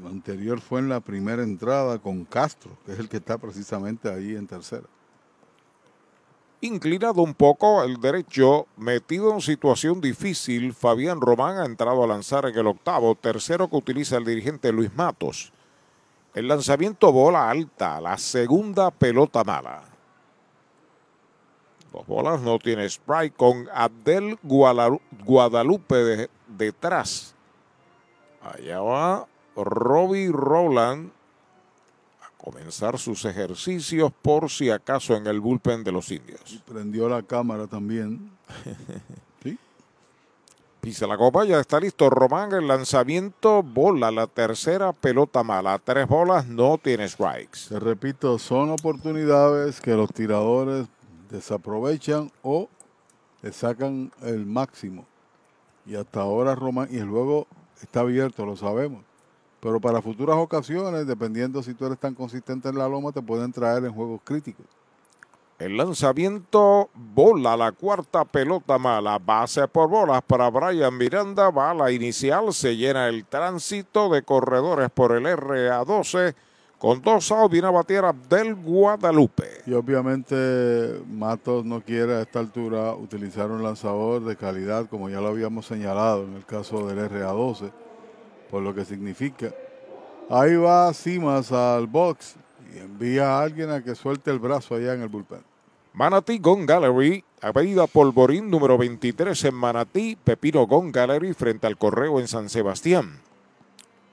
Lo 0.01 0.07
anterior 0.07 0.61
fue 0.61 0.79
en 0.79 0.89
la 0.89 1.01
primera 1.01 1.43
entrada 1.43 1.99
con 1.99 2.23
Castro, 2.23 2.71
que 2.85 2.93
es 2.93 2.99
el 2.99 3.09
que 3.09 3.17
está 3.17 3.37
precisamente 3.37 4.09
ahí 4.09 4.35
en 4.35 4.47
tercera. 4.47 4.87
Inclinado 6.61 7.21
un 7.21 7.33
poco 7.35 7.83
el 7.83 8.01
derecho, 8.01 8.67
metido 8.75 9.33
en 9.33 9.39
situación 9.39 10.01
difícil, 10.01 10.73
Fabián 10.73 11.21
Román 11.21 11.57
ha 11.57 11.65
entrado 11.65 12.03
a 12.03 12.07
lanzar 12.07 12.45
en 12.47 12.57
el 12.57 12.67
octavo, 12.67 13.15
tercero 13.15 13.69
que 13.69 13.77
utiliza 13.77 14.17
el 14.17 14.25
dirigente 14.25 14.73
Luis 14.73 14.93
Matos. 14.93 15.53
El 16.33 16.49
lanzamiento 16.49 17.13
bola 17.13 17.49
alta, 17.49 18.01
la 18.01 18.17
segunda 18.17 18.91
pelota 18.91 19.43
mala. 19.45 19.83
Dos 21.93 22.05
bolas, 22.05 22.41
no 22.41 22.59
tiene 22.59 22.85
strike 22.89 23.35
con 23.37 23.67
Abdel 23.73 24.37
Guadalu- 24.41 25.01
Guadalupe 25.23 25.95
de- 25.95 26.29
detrás. 26.45 27.33
Allá 28.43 28.81
va 28.81 29.27
Robbie 29.55 30.29
Rowland 30.29 31.09
a 31.09 31.13
comenzar 32.49 32.97
sus 32.97 33.25
ejercicios 33.25 34.11
por 34.23 34.49
si 34.49 34.71
acaso 34.71 35.15
en 35.15 35.27
el 35.27 35.39
bullpen 35.39 35.83
de 35.83 35.91
los 35.91 36.09
indios. 36.11 36.63
Prendió 36.65 37.07
la 37.07 37.21
cámara 37.21 37.67
también. 37.67 38.31
Pisa 40.81 41.05
la 41.05 41.17
copa, 41.17 41.45
ya 41.45 41.59
está 41.59 41.79
listo 41.79 42.09
Román, 42.09 42.53
el 42.53 42.67
lanzamiento, 42.67 43.61
bola, 43.61 44.09
la 44.09 44.25
tercera 44.25 44.93
pelota 44.93 45.43
mala, 45.43 45.77
tres 45.77 46.07
bolas, 46.07 46.47
no 46.47 46.79
tiene 46.79 47.07
strikes. 47.07 47.67
Te 47.67 47.79
repito, 47.79 48.39
son 48.39 48.71
oportunidades 48.71 49.79
que 49.81 49.93
los 49.93 50.11
tiradores 50.11 50.87
desaprovechan 51.29 52.31
o 52.41 52.67
le 53.43 53.51
sacan 53.51 54.11
el 54.23 54.45
máximo. 54.45 55.05
Y 55.85 55.95
hasta 55.95 56.21
ahora 56.21 56.55
Román, 56.55 56.87
y 56.89 56.97
el 56.97 57.09
juego 57.09 57.45
está 57.81 57.99
abierto, 57.99 58.45
lo 58.45 58.55
sabemos. 58.55 59.08
Pero 59.61 59.79
para 59.79 60.01
futuras 60.01 60.37
ocasiones, 60.37 61.05
dependiendo 61.05 61.61
si 61.61 61.73
tú 61.73 61.85
eres 61.85 61.99
tan 61.99 62.15
consistente 62.15 62.69
en 62.69 62.77
la 62.77 62.87
loma, 62.87 63.11
te 63.11 63.21
pueden 63.21 63.51
traer 63.51 63.83
en 63.83 63.93
juegos 63.93 64.21
críticos. 64.23 64.65
El 65.59 65.75
lanzamiento, 65.75 66.89
bola, 66.93 67.57
la 67.57 67.73
cuarta 67.73 68.23
pelota 68.23 68.77
mala, 68.77 69.19
base 69.19 69.67
por 69.67 69.89
bolas 69.89 70.21
para 70.21 70.49
Brian 70.49 70.97
Miranda, 70.97 71.51
bala 71.51 71.91
inicial, 71.91 72.53
se 72.53 72.77
llena 72.77 73.09
el 73.09 73.25
tránsito 73.25 74.07
de 74.07 74.23
corredores 74.23 74.89
por 74.89 75.11
el 75.11 75.25
RA12, 75.25 76.33
con 76.77 77.01
dos 77.01 77.29
outs 77.33 77.51
viene 77.51 77.67
a 77.67 77.71
batear 77.71 78.05
Abdel 78.05 78.55
Guadalupe. 78.55 79.49
Y 79.65 79.73
obviamente 79.73 81.01
Matos 81.11 81.65
no 81.65 81.81
quiere 81.81 82.13
a 82.13 82.21
esta 82.21 82.39
altura 82.39 82.95
utilizar 82.95 83.51
un 83.51 83.61
lanzador 83.61 84.23
de 84.23 84.37
calidad, 84.37 84.87
como 84.87 85.09
ya 85.09 85.19
lo 85.19 85.27
habíamos 85.27 85.65
señalado 85.65 86.23
en 86.23 86.35
el 86.35 86.45
caso 86.45 86.87
del 86.87 86.99
RA12, 87.09 87.69
por 88.49 88.61
lo 88.61 88.73
que 88.73 88.85
significa. 88.85 89.53
Ahí 90.29 90.55
va 90.55 90.93
Simas 90.93 91.51
al 91.51 91.87
box 91.87 92.35
y 92.73 92.79
envía 92.79 93.29
a 93.29 93.43
alguien 93.43 93.71
a 93.71 93.83
que 93.83 93.95
suelte 93.95 94.31
el 94.31 94.39
brazo 94.39 94.75
allá 94.75 94.93
en 94.93 95.01
el 95.01 95.09
bullpen. 95.09 95.43
Manatí 95.93 96.37
Gun 96.37 96.65
Gallery, 96.65 97.23
Avenida 97.41 97.87
Polvorín 97.87 98.49
número 98.49 98.77
23 98.77 99.43
en 99.45 99.55
Manatí, 99.55 100.15
Pepino 100.15 100.65
Gun 100.67 100.91
Gallery 100.91 101.33
frente 101.33 101.67
al 101.67 101.77
correo 101.77 102.19
en 102.19 102.27
San 102.27 102.49
Sebastián. 102.49 103.21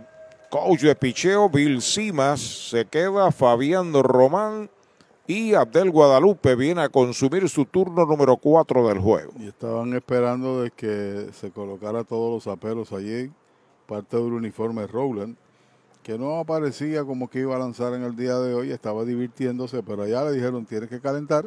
coach 0.52 0.82
de 0.82 0.94
picheo 0.94 1.50
Bill 1.50 1.82
Simas, 1.82 2.42
se 2.42 2.84
queda 2.84 3.32
Fabián 3.32 3.94
Román 3.94 4.70
y 5.26 5.54
Abdel 5.54 5.90
Guadalupe 5.90 6.56
viene 6.56 6.82
a 6.82 6.90
consumir 6.90 7.48
su 7.48 7.64
turno 7.64 8.06
número 8.06 8.36
4 8.36 8.90
del 8.90 9.00
juego. 9.00 9.32
Y 9.40 9.48
estaban 9.48 9.94
esperando 9.94 10.62
de 10.62 10.72
que 10.72 11.30
se 11.32 11.52
colocara 11.52 12.04
todos 12.04 12.34
los 12.34 12.54
apelos 12.54 12.92
allí, 12.92 13.32
parte 13.88 14.18
del 14.18 14.34
uniforme 14.34 14.86
Rowland, 14.88 15.38
que 16.04 16.18
no 16.18 16.38
aparecía 16.40 17.06
como 17.06 17.30
que 17.30 17.40
iba 17.40 17.56
a 17.56 17.60
lanzar 17.60 17.94
en 17.94 18.04
el 18.04 18.18
día 18.18 18.38
de 18.38 18.54
hoy, 18.54 18.72
estaba 18.72 19.06
divirtiéndose, 19.06 19.82
pero 19.84 20.04
allá 20.04 20.26
le 20.26 20.34
dijeron 20.34 20.66
tiene 20.66 20.90
que 20.90 21.00
calentar 21.00 21.46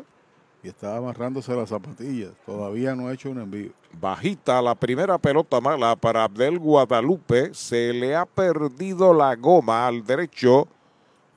y 0.65 0.69
estaba 0.69 0.97
amarrándose 0.97 1.55
las 1.55 1.69
zapatillas. 1.69 2.31
Todavía 2.47 2.97
no 2.97 3.09
ha 3.09 3.13
hecho 3.13 3.31
un 3.31 3.39
envío. 3.39 3.71
Bajita 4.01 4.63
la 4.63 4.75
primera 4.75 5.19
pelota 5.19 5.61
mala 5.61 5.95
para 5.95 6.25
Abdel 6.25 6.59
Guadalupe. 6.59 7.53
Se 7.53 7.93
le 7.93 8.17
ha 8.17 8.25
perdido 8.25 9.13
la 9.13 9.37
goma 9.37 9.87
al 9.87 10.05
derecho 10.05 10.67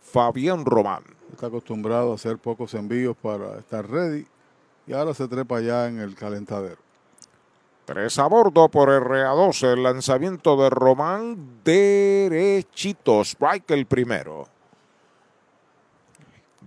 Fabián 0.02 0.64
Román. 0.64 1.04
Está 1.34 1.48
acostumbrado 1.48 2.14
a 2.14 2.16
hacer 2.16 2.38
pocos 2.38 2.74
envíos 2.74 3.18
para 3.22 3.60
estar 3.60 3.88
ready 3.88 4.26
y 4.88 4.94
ahora 4.94 5.14
se 5.14 5.28
trepa 5.28 5.60
ya 5.60 5.88
en 5.88 6.00
el 6.00 6.16
calentadero. 6.16 6.78
Tres 7.84 8.18
a 8.20 8.28
bordo 8.28 8.70
por 8.70 8.90
RA12. 8.90 9.74
El 9.74 9.84
lanzamiento 9.84 10.56
de 10.56 10.70
Román 10.70 11.62
derechito. 11.66 13.22
Strike 13.22 13.72
el 13.72 13.86
primero. 13.86 14.48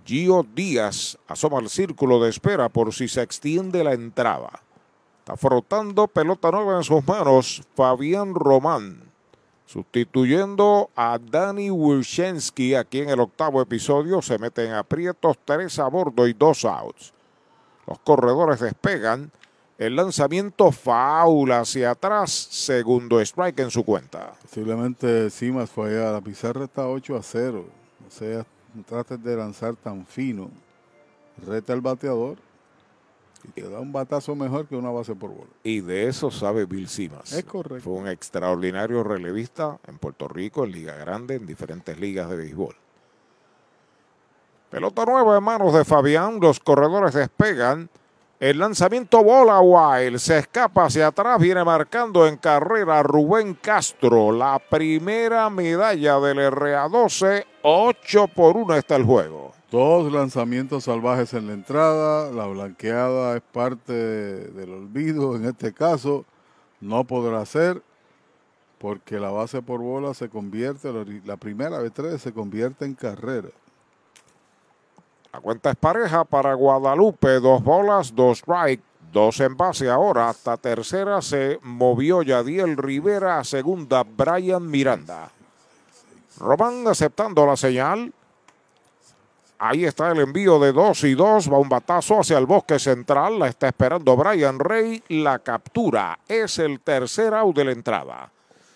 Gio 0.05 0.45
Díaz 0.55 1.17
asoma 1.27 1.59
al 1.59 1.69
círculo 1.69 2.21
de 2.21 2.29
espera 2.29 2.69
por 2.69 2.93
si 2.93 3.07
se 3.07 3.21
extiende 3.21 3.83
la 3.83 3.93
entrada. 3.93 4.61
Está 5.19 5.37
frotando 5.37 6.07
pelota 6.07 6.51
nueva 6.51 6.77
en 6.77 6.83
sus 6.83 7.05
manos 7.07 7.61
Fabián 7.75 8.33
Román, 8.33 9.03
sustituyendo 9.65 10.89
a 10.95 11.19
Dani 11.19 11.69
Wilczynski 11.69 12.75
aquí 12.75 12.99
en 12.99 13.09
el 13.09 13.19
octavo 13.19 13.61
episodio. 13.61 14.21
Se 14.21 14.39
meten 14.39 14.73
aprietos, 14.73 15.37
tres 15.45 15.77
a 15.79 15.87
bordo 15.87 16.27
y 16.27 16.33
dos 16.33 16.65
outs. 16.65 17.13
Los 17.87 17.99
corredores 17.99 18.59
despegan. 18.59 19.31
El 19.77 19.95
lanzamiento 19.95 20.71
faula 20.71 21.61
hacia 21.61 21.91
atrás, 21.91 22.29
segundo 22.31 23.19
strike 23.19 23.59
en 23.59 23.71
su 23.71 23.83
cuenta. 23.83 24.33
Posiblemente 24.41 25.29
Simas 25.31 25.71
fue 25.71 25.89
allá. 25.89 26.11
La 26.11 26.21
pizarra 26.21 26.65
está 26.65 26.87
8 26.87 27.15
a 27.15 27.23
0. 27.23 27.65
O 28.07 28.11
sea, 28.11 28.45
no 28.73 28.83
trates 28.83 29.21
de 29.23 29.35
lanzar 29.35 29.75
tan 29.75 30.05
fino. 30.05 30.49
Reta 31.45 31.73
al 31.73 31.81
bateador 31.81 32.37
y 33.43 33.49
te 33.49 33.67
da 33.67 33.79
un 33.79 33.91
batazo 33.91 34.35
mejor 34.35 34.67
que 34.67 34.75
una 34.75 34.91
base 34.91 35.15
por 35.15 35.31
bola. 35.31 35.49
Y 35.63 35.81
de 35.81 36.07
eso 36.07 36.29
sabe 36.29 36.65
Bill 36.65 36.87
Simas. 36.87 37.33
Es 37.33 37.43
correcto. 37.43 37.89
Fue 37.89 37.93
un 37.93 38.07
extraordinario 38.07 39.03
relevista 39.03 39.79
en 39.87 39.97
Puerto 39.97 40.27
Rico, 40.27 40.63
en 40.63 40.71
Liga 40.71 40.95
Grande, 40.95 41.35
en 41.35 41.47
diferentes 41.47 41.99
ligas 41.99 42.29
de 42.29 42.37
béisbol. 42.37 42.75
Pelota 44.69 45.05
nueva 45.05 45.37
en 45.37 45.43
manos 45.43 45.73
de 45.73 45.83
Fabián. 45.83 46.39
Los 46.39 46.59
corredores 46.59 47.13
despegan. 47.13 47.89
El 48.41 48.57
lanzamiento 48.57 49.23
bola 49.23 49.59
wild. 49.59 50.17
Se 50.17 50.39
escapa 50.39 50.85
hacia 50.85 51.05
atrás. 51.05 51.39
Viene 51.39 51.63
marcando 51.63 52.25
en 52.25 52.37
carrera 52.37 53.03
Rubén 53.03 53.53
Castro. 53.53 54.31
La 54.31 54.57
primera 54.57 55.47
medalla 55.51 56.19
del 56.19 56.39
RA12. 56.39 57.45
8 57.61 58.27
por 58.29 58.57
1 58.57 58.73
está 58.77 58.95
el 58.95 59.03
juego. 59.05 59.53
Dos 59.69 60.11
lanzamientos 60.11 60.85
salvajes 60.85 61.35
en 61.35 61.45
la 61.45 61.53
entrada. 61.53 62.31
La 62.31 62.47
blanqueada 62.47 63.35
es 63.35 63.43
parte 63.43 63.93
del 63.93 64.71
olvido. 64.71 65.35
En 65.35 65.45
este 65.45 65.71
caso, 65.71 66.25
no 66.79 67.03
podrá 67.03 67.45
ser 67.45 67.83
porque 68.79 69.19
la 69.19 69.29
base 69.29 69.61
por 69.61 69.81
bola 69.81 70.15
se 70.15 70.29
convierte, 70.29 70.91
la 71.23 71.37
primera 71.37 71.77
vez 71.77 71.93
tres 71.93 72.19
se 72.19 72.33
convierte 72.33 72.85
en 72.85 72.95
carrera. 72.95 73.49
La 75.33 75.39
cuenta 75.39 75.71
es 75.71 75.77
pareja 75.77 76.25
para 76.25 76.53
Guadalupe. 76.53 77.39
Dos 77.39 77.63
bolas, 77.63 78.13
dos 78.13 78.39
strike, 78.39 78.81
dos 79.13 79.39
en 79.39 79.55
base 79.55 79.89
ahora. 79.89 80.29
Hasta 80.29 80.57
tercera 80.57 81.21
se 81.21 81.59
movió 81.63 82.21
Yadiel 82.21 82.75
Rivera. 82.75 83.39
A 83.39 83.43
segunda, 83.43 84.03
Brian 84.03 84.69
Miranda. 84.69 85.31
Román 86.37 86.85
aceptando 86.87 87.45
la 87.45 87.55
señal. 87.55 88.13
Ahí 89.57 89.85
está 89.85 90.11
el 90.11 90.19
envío 90.19 90.59
de 90.59 90.73
dos 90.73 91.03
y 91.03 91.13
dos. 91.13 91.51
Va 91.51 91.59
un 91.59 91.69
batazo 91.69 92.19
hacia 92.19 92.37
el 92.37 92.45
bosque 92.45 92.77
central. 92.77 93.39
La 93.39 93.47
está 93.47 93.69
esperando 93.69 94.17
Brian 94.17 94.59
Rey. 94.59 95.01
La 95.07 95.39
captura 95.39 96.19
es 96.27 96.59
el 96.59 96.81
tercer 96.81 97.33
out 97.33 97.55
de 97.55 97.65
la 97.65 97.71
entrada. 97.71 98.31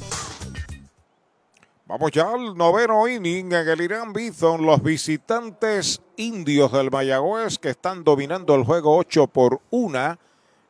Vamos 1.91 2.11
ya 2.11 2.31
al 2.31 2.55
noveno 2.55 3.05
inning 3.05 3.51
en 3.51 3.67
el 3.67 3.81
Irán 3.81 4.13
Bison. 4.13 4.65
Los 4.65 4.81
visitantes 4.81 6.01
indios 6.15 6.71
del 6.71 6.89
Mayagüez 6.89 7.59
que 7.59 7.71
están 7.71 8.05
dominando 8.05 8.55
el 8.55 8.63
juego 8.63 8.95
8 8.95 9.27
por 9.27 9.59
1. 9.71 10.17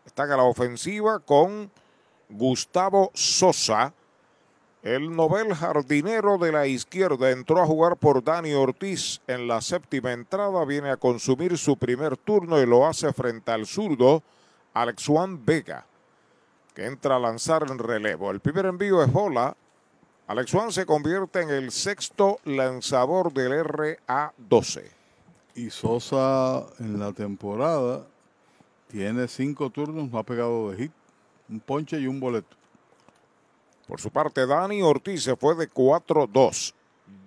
Están 0.04 0.32
a 0.32 0.38
la 0.38 0.44
ofensiva 0.46 1.20
con 1.20 1.70
Gustavo 2.28 3.12
Sosa. 3.14 3.94
El 4.82 5.16
novel 5.16 5.54
jardinero 5.54 6.40
de 6.40 6.54
la 6.54 6.66
izquierda 6.66 7.30
entró 7.30 7.62
a 7.62 7.68
jugar 7.68 7.98
por 7.98 8.24
Dani 8.24 8.54
Ortiz 8.54 9.22
en 9.28 9.48
la 9.48 9.62
séptima 9.62 10.14
entrada. 10.14 10.66
Viene 10.66 10.90
a 10.90 10.98
consumir 10.98 11.56
su 11.60 11.78
primer 11.78 12.18
turno 12.18 12.60
y 12.60 12.66
lo 12.66 12.88
hace 12.88 13.14
frente 13.14 13.52
al 13.52 13.68
zurdo 13.68 14.24
Alex 14.74 15.06
Juan 15.06 15.46
Vega, 15.46 15.86
que 16.74 16.88
entra 16.88 17.18
a 17.18 17.20
lanzar 17.20 17.70
en 17.70 17.78
relevo. 17.78 18.32
El 18.32 18.40
primer 18.40 18.66
envío 18.66 19.04
es 19.04 19.14
bola. 19.14 19.56
Alex 20.32 20.50
Juan 20.50 20.72
se 20.72 20.86
convierte 20.86 21.42
en 21.42 21.50
el 21.50 21.72
sexto 21.72 22.40
lanzador 22.46 23.34
del 23.34 23.52
RA12. 23.52 24.90
Y 25.56 25.70
Sosa 25.70 26.68
en 26.80 26.98
la 26.98 27.12
temporada 27.12 28.08
tiene 28.88 29.28
cinco 29.28 29.70
turnos, 29.70 30.10
no 30.10 30.18
ha 30.18 30.24
pegado 30.24 30.72
de 30.72 30.78
hit, 30.78 30.92
un 31.50 31.60
ponche 31.60 32.00
y 32.00 32.08
un 32.08 32.22
boleto. 32.22 32.56
Por 33.90 34.00
su 34.00 34.10
parte, 34.10 34.48
Dani 34.48 34.82
Ortiz 34.82 35.22
se 35.22 35.36
fue 35.36 35.54
de 35.54 35.70
4-2. 35.70 36.74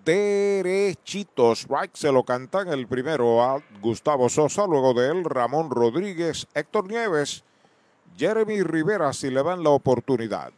Derechitos, 0.03 1.67
se 1.93 2.11
lo 2.11 2.25
cantan 2.25 2.69
el 2.69 2.87
primero 2.87 3.43
a 3.43 3.63
Gustavo 3.83 4.31
Sosa, 4.31 4.67
luego 4.67 4.95
de 4.95 5.11
él 5.11 5.25
Ramón 5.25 5.69
Rodríguez, 5.69 6.47
Héctor 6.55 6.89
Nieves, 6.89 7.45
Jeremy 8.17 8.63
Rivera 8.63 9.13
si 9.13 9.29
le 9.29 9.43
dan 9.43 9.63
la 9.63 9.69
oportunidad. 9.69 10.55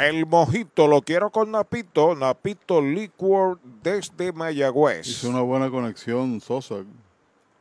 El 0.00 0.26
mojito 0.26 0.86
lo 0.86 1.02
quiero 1.02 1.30
con 1.30 1.50
Napito. 1.50 2.14
Napito 2.14 2.80
Liquor 2.80 3.58
desde 3.82 4.32
Mayagüez. 4.32 5.08
Hizo 5.08 5.28
una 5.28 5.40
buena 5.40 5.70
conexión 5.70 6.40
Sosa. 6.40 6.76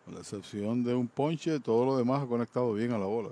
Con 0.05 0.13
la 0.13 0.19
excepción 0.19 0.83
de 0.83 0.93
un 0.93 1.07
ponche, 1.07 1.59
todo 1.59 1.83
lo 1.83 1.97
demás 1.97 2.23
ha 2.23 2.27
conectado 2.27 2.73
bien 2.73 2.93
a 2.93 2.99
la 2.99 3.07
bola. 3.07 3.29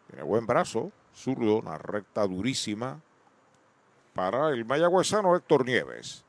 Tiene 0.08 0.22
buen 0.22 0.46
brazo, 0.46 0.90
zurdo, 1.14 1.58
una 1.58 1.78
recta 1.78 2.26
durísima 2.26 3.00
para 4.14 4.50
el 4.50 4.64
mayagüezano 4.64 5.36
Héctor 5.36 5.64
Nieves. 5.64 6.24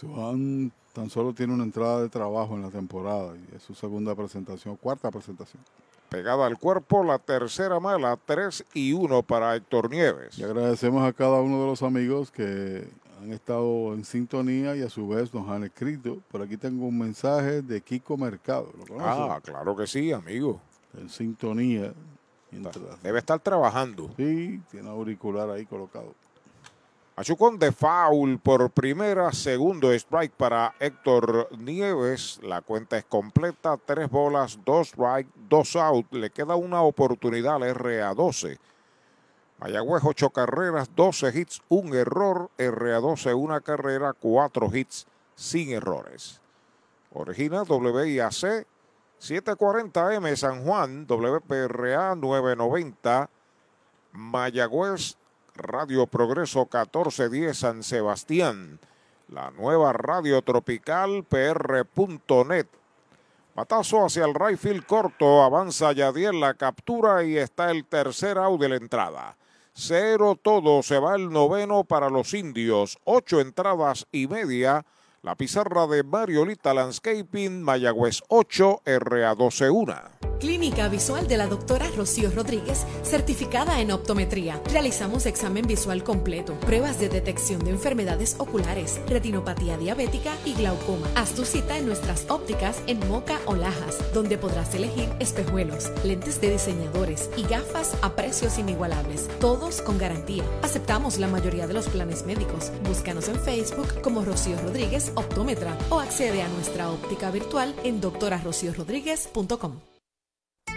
Juan 0.00 0.72
tan 0.92 1.10
solo 1.10 1.32
tiene 1.32 1.52
una 1.52 1.64
entrada 1.64 2.02
de 2.02 2.08
trabajo 2.08 2.54
en 2.54 2.62
la 2.62 2.70
temporada 2.70 3.34
y 3.36 3.56
es 3.56 3.62
su 3.62 3.74
segunda 3.74 4.14
presentación, 4.14 4.76
cuarta 4.76 5.10
presentación. 5.10 5.62
Pegada 6.08 6.46
al 6.46 6.58
cuerpo, 6.58 7.04
la 7.04 7.18
tercera 7.18 7.78
mala, 7.78 8.18
3 8.24 8.64
y 8.74 8.92
1 8.92 9.22
para 9.22 9.54
Héctor 9.54 9.90
Nieves. 9.90 10.36
Y 10.38 10.42
agradecemos 10.42 11.04
a 11.04 11.12
cada 11.12 11.40
uno 11.40 11.60
de 11.60 11.66
los 11.68 11.82
amigos 11.84 12.32
que 12.32 12.88
han 13.20 13.32
estado 13.32 13.92
en 13.92 14.04
sintonía 14.04 14.74
y 14.76 14.82
a 14.82 14.88
su 14.88 15.06
vez 15.06 15.32
nos 15.34 15.48
han 15.48 15.64
escrito. 15.64 16.18
Por 16.30 16.42
aquí 16.42 16.56
tengo 16.56 16.86
un 16.86 16.98
mensaje 16.98 17.60
de 17.60 17.80
Kiko 17.80 18.16
Mercado. 18.16 18.72
¿Lo 18.88 19.00
ah, 19.00 19.40
claro 19.42 19.76
que 19.76 19.86
sí, 19.86 20.10
amigo. 20.12 20.60
En 20.98 21.08
sintonía. 21.08 21.92
Debe 23.02 23.18
estar 23.18 23.38
trabajando. 23.38 24.10
Sí, 24.16 24.60
tiene 24.70 24.88
auricular 24.88 25.50
ahí 25.50 25.66
colocado. 25.66 26.14
Achucón 27.14 27.58
de 27.58 27.70
foul 27.70 28.38
por 28.38 28.70
primera, 28.70 29.30
segundo 29.32 29.92
strike 29.92 30.32
para 30.32 30.74
Héctor 30.80 31.48
Nieves. 31.58 32.40
La 32.42 32.62
cuenta 32.62 32.96
es 32.96 33.04
completa, 33.04 33.76
tres 33.84 34.10
bolas, 34.10 34.58
dos 34.64 34.88
strike, 34.88 35.28
dos 35.48 35.76
out. 35.76 36.06
Le 36.12 36.30
queda 36.30 36.56
una 36.56 36.80
oportunidad 36.80 37.56
al 37.56 37.74
RA12. 37.74 38.58
Mayagüez, 39.60 40.02
8 40.02 40.30
carreras, 40.30 40.88
12 40.96 41.38
hits, 41.38 41.62
un 41.68 41.94
error. 41.94 42.50
RA12, 42.56 43.34
una 43.36 43.60
carrera, 43.60 44.14
cuatro 44.14 44.70
hits 44.72 45.06
sin 45.34 45.72
errores. 45.72 46.40
Origina 47.12 47.62
WIAC 47.62 48.66
740M 49.20 50.36
San 50.36 50.64
Juan, 50.64 51.06
WPRA 51.06 52.14
990. 52.14 53.28
Mayagüez, 54.12 55.16
Radio 55.54 56.06
Progreso 56.06 56.60
1410 56.60 57.58
San 57.58 57.82
Sebastián. 57.82 58.80
La 59.28 59.50
nueva 59.50 59.92
radio 59.92 60.40
tropical 60.40 61.22
PR.net. 61.24 62.66
Patazo 63.54 64.06
hacia 64.06 64.24
el 64.24 64.34
right 64.34 64.58
field 64.58 64.86
corto, 64.86 65.42
avanza 65.42 65.92
Yadiel 65.92 66.40
la 66.40 66.54
captura 66.54 67.22
y 67.24 67.36
está 67.36 67.70
el 67.70 67.84
tercer 67.84 68.38
out 68.38 68.60
de 68.60 68.68
la 68.70 68.76
entrada. 68.76 69.36
Cero 69.82 70.38
todo, 70.40 70.82
se 70.82 70.98
va 70.98 71.16
el 71.16 71.30
noveno 71.30 71.84
para 71.84 72.10
los 72.10 72.34
indios, 72.34 72.98
ocho 73.04 73.40
entradas 73.40 74.06
y 74.12 74.26
media. 74.26 74.84
La 75.22 75.34
pizarra 75.36 75.86
de 75.86 76.02
Mariolita 76.02 76.72
Landscaping, 76.72 77.62
Mayagüez 77.62 78.22
8, 78.28 78.82
RA 78.86 79.34
12 79.34 79.68
1. 79.68 80.20
Clínica 80.40 80.88
Visual 80.88 81.28
de 81.28 81.36
la 81.36 81.46
doctora 81.46 81.86
Rocío 81.94 82.30
Rodríguez, 82.30 82.86
certificada 83.02 83.80
en 83.80 83.92
optometría. 83.92 84.58
Realizamos 84.72 85.26
examen 85.26 85.66
visual 85.66 86.02
completo, 86.02 86.58
pruebas 86.60 86.98
de 86.98 87.10
detección 87.10 87.62
de 87.62 87.70
enfermedades 87.72 88.36
oculares, 88.38 89.00
retinopatía 89.06 89.76
diabética 89.76 90.32
y 90.46 90.54
glaucoma. 90.54 91.06
Haz 91.14 91.34
tu 91.34 91.44
cita 91.44 91.76
en 91.76 91.84
nuestras 91.84 92.24
ópticas 92.30 92.80
en 92.86 93.06
Moca 93.06 93.38
o 93.44 93.54
Lajas, 93.54 93.98
donde 94.14 94.38
podrás 94.38 94.74
elegir 94.74 95.10
espejuelos, 95.20 95.92
lentes 96.04 96.40
de 96.40 96.52
diseñadores 96.52 97.28
y 97.36 97.42
gafas 97.42 97.94
a 98.00 98.16
precios 98.16 98.58
inigualables, 98.58 99.28
todos 99.40 99.82
con 99.82 99.98
garantía. 99.98 100.44
Aceptamos 100.62 101.18
la 101.18 101.28
mayoría 101.28 101.66
de 101.66 101.74
los 101.74 101.88
planes 101.88 102.24
médicos. 102.24 102.72
Búscanos 102.88 103.28
en 103.28 103.38
Facebook 103.38 104.00
como 104.00 104.24
Rocío 104.24 104.58
Rodríguez 104.62 105.09
Optómetra 105.14 105.76
o 105.90 106.00
accede 106.00 106.42
a 106.42 106.48
nuestra 106.48 106.90
óptica 106.90 107.30
virtual 107.30 107.74
en 107.84 108.00
doctorarociorodríguez.com. 108.00 109.80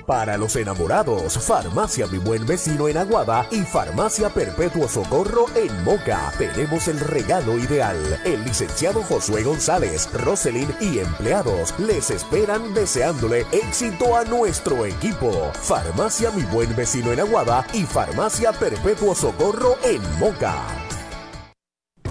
Para 0.06 0.38
los 0.38 0.56
enamorados, 0.58 1.38
Farmacia 1.38 2.08
Mi 2.08 2.18
Buen 2.18 2.46
Vecino 2.46 2.90
en 2.90 2.98
Aguada 2.98 3.48
y 3.52 3.62
Farmacia 3.62 4.30
Perpetuo 4.30 4.90
Socorro 4.90 5.46
en 5.56 5.84
Moca. 5.84 6.34
Tenemos 6.38 6.90
el 6.90 7.00
regalo 7.00 7.58
ideal. 7.58 7.98
El 8.26 8.44
licenciado 8.44 9.02
Josué 9.04 9.44
González, 9.44 10.10
Roselyn 10.12 10.68
y 10.82 11.00
empleados 11.00 11.74
les 11.80 12.12
esperan 12.12 12.74
deseándole 12.74 13.46
éxito 13.54 14.18
a 14.18 14.26
nuestro 14.26 14.86
equipo. 14.86 15.32
Farmacia 15.54 16.32
Mi 16.32 16.44
Buen 16.44 16.76
Vecino 16.76 17.14
en 17.14 17.22
Aguada 17.22 17.66
y 17.72 17.84
Farmacia 17.84 18.52
Perpetuo 18.52 19.16
Socorro 19.16 19.78
en 19.84 20.02
Moca. 20.20 20.83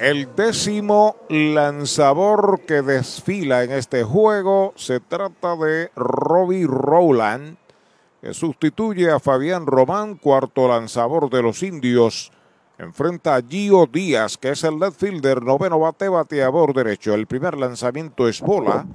El 0.00 0.34
décimo 0.34 1.16
lanzador 1.28 2.62
que 2.66 2.82
desfila 2.82 3.62
en 3.62 3.70
este 3.70 4.02
juego 4.02 4.72
se 4.74 4.98
trata 4.98 5.54
de 5.54 5.92
Robbie 5.94 6.66
Rowland, 6.66 7.56
que 8.20 8.34
sustituye 8.34 9.10
a 9.10 9.20
Fabián 9.20 9.66
Román, 9.66 10.16
cuarto 10.16 10.66
lanzador 10.66 11.30
de 11.30 11.42
los 11.42 11.62
indios. 11.62 12.32
Enfrenta 12.76 13.36
a 13.36 13.42
Gio 13.42 13.86
Díaz, 13.86 14.36
que 14.36 14.50
es 14.50 14.64
el 14.64 14.80
left 14.80 14.98
fielder, 14.98 15.42
noveno 15.42 15.78
bate, 15.78 16.08
bateador 16.08 16.74
derecho. 16.74 17.14
El 17.14 17.28
primer 17.28 17.56
lanzamiento 17.56 18.26
es 18.26 18.40
bola. 18.40 18.86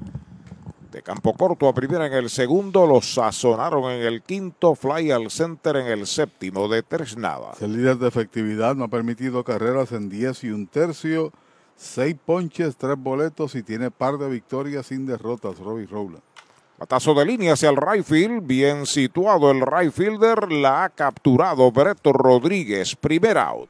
De 0.92 1.03
campo 1.03 1.35
corto 1.35 1.68
a 1.68 1.74
primera 1.74 2.08
en 2.08 2.14
el 2.14 2.32
segundo, 2.32 2.88
lo 2.88 3.00
sazonaron 3.00 3.92
en 3.92 4.01
el 4.01 4.24
quinto, 4.24 4.74
fly 4.74 5.11
al 5.11 5.30
center 5.30 5.76
en 5.76 5.85
el 5.85 6.08
séptimo, 6.08 6.68
de 6.68 6.82
tres 6.82 7.16
nada. 7.16 7.51
El 7.61 7.74
líder 7.74 7.98
de 7.98 8.08
efectividad 8.08 8.76
no 8.76 8.85
ha 8.85 8.88
permitido 8.88 9.43
carreras 9.43 9.92
en 9.92 10.09
10 10.09 10.45
y 10.45 10.50
un 10.50 10.66
tercio, 10.66 11.32
seis 11.76 12.16
ponches, 12.26 12.76
tres 12.76 12.98
boletos 12.98 13.53
y 13.53 13.61
tiene 13.61 13.92
par 13.92 14.18
de 14.18 14.30
victorias 14.30 14.88
sin 14.88 15.06
derrotas, 15.06 15.59
Robbie 15.59 15.85
Rowland. 15.85 16.24
Batazo 16.80 17.14
de 17.14 17.26
línea 17.26 17.53
hacia 17.53 17.69
el 17.69 17.77
right 17.77 18.03
field, 18.03 18.48
bien 18.48 18.88
situado 18.88 19.51
el 19.51 19.61
right 19.61 19.92
fielder, 19.92 20.51
la 20.51 20.85
ha 20.85 20.90
capturado 20.90 21.72
Breto 21.72 22.14
Rodríguez, 22.14 22.95
primer 22.95 23.38
out. 23.38 23.69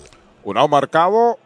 Un 0.43 0.57
out 0.57 0.71
marcado, 0.71 1.37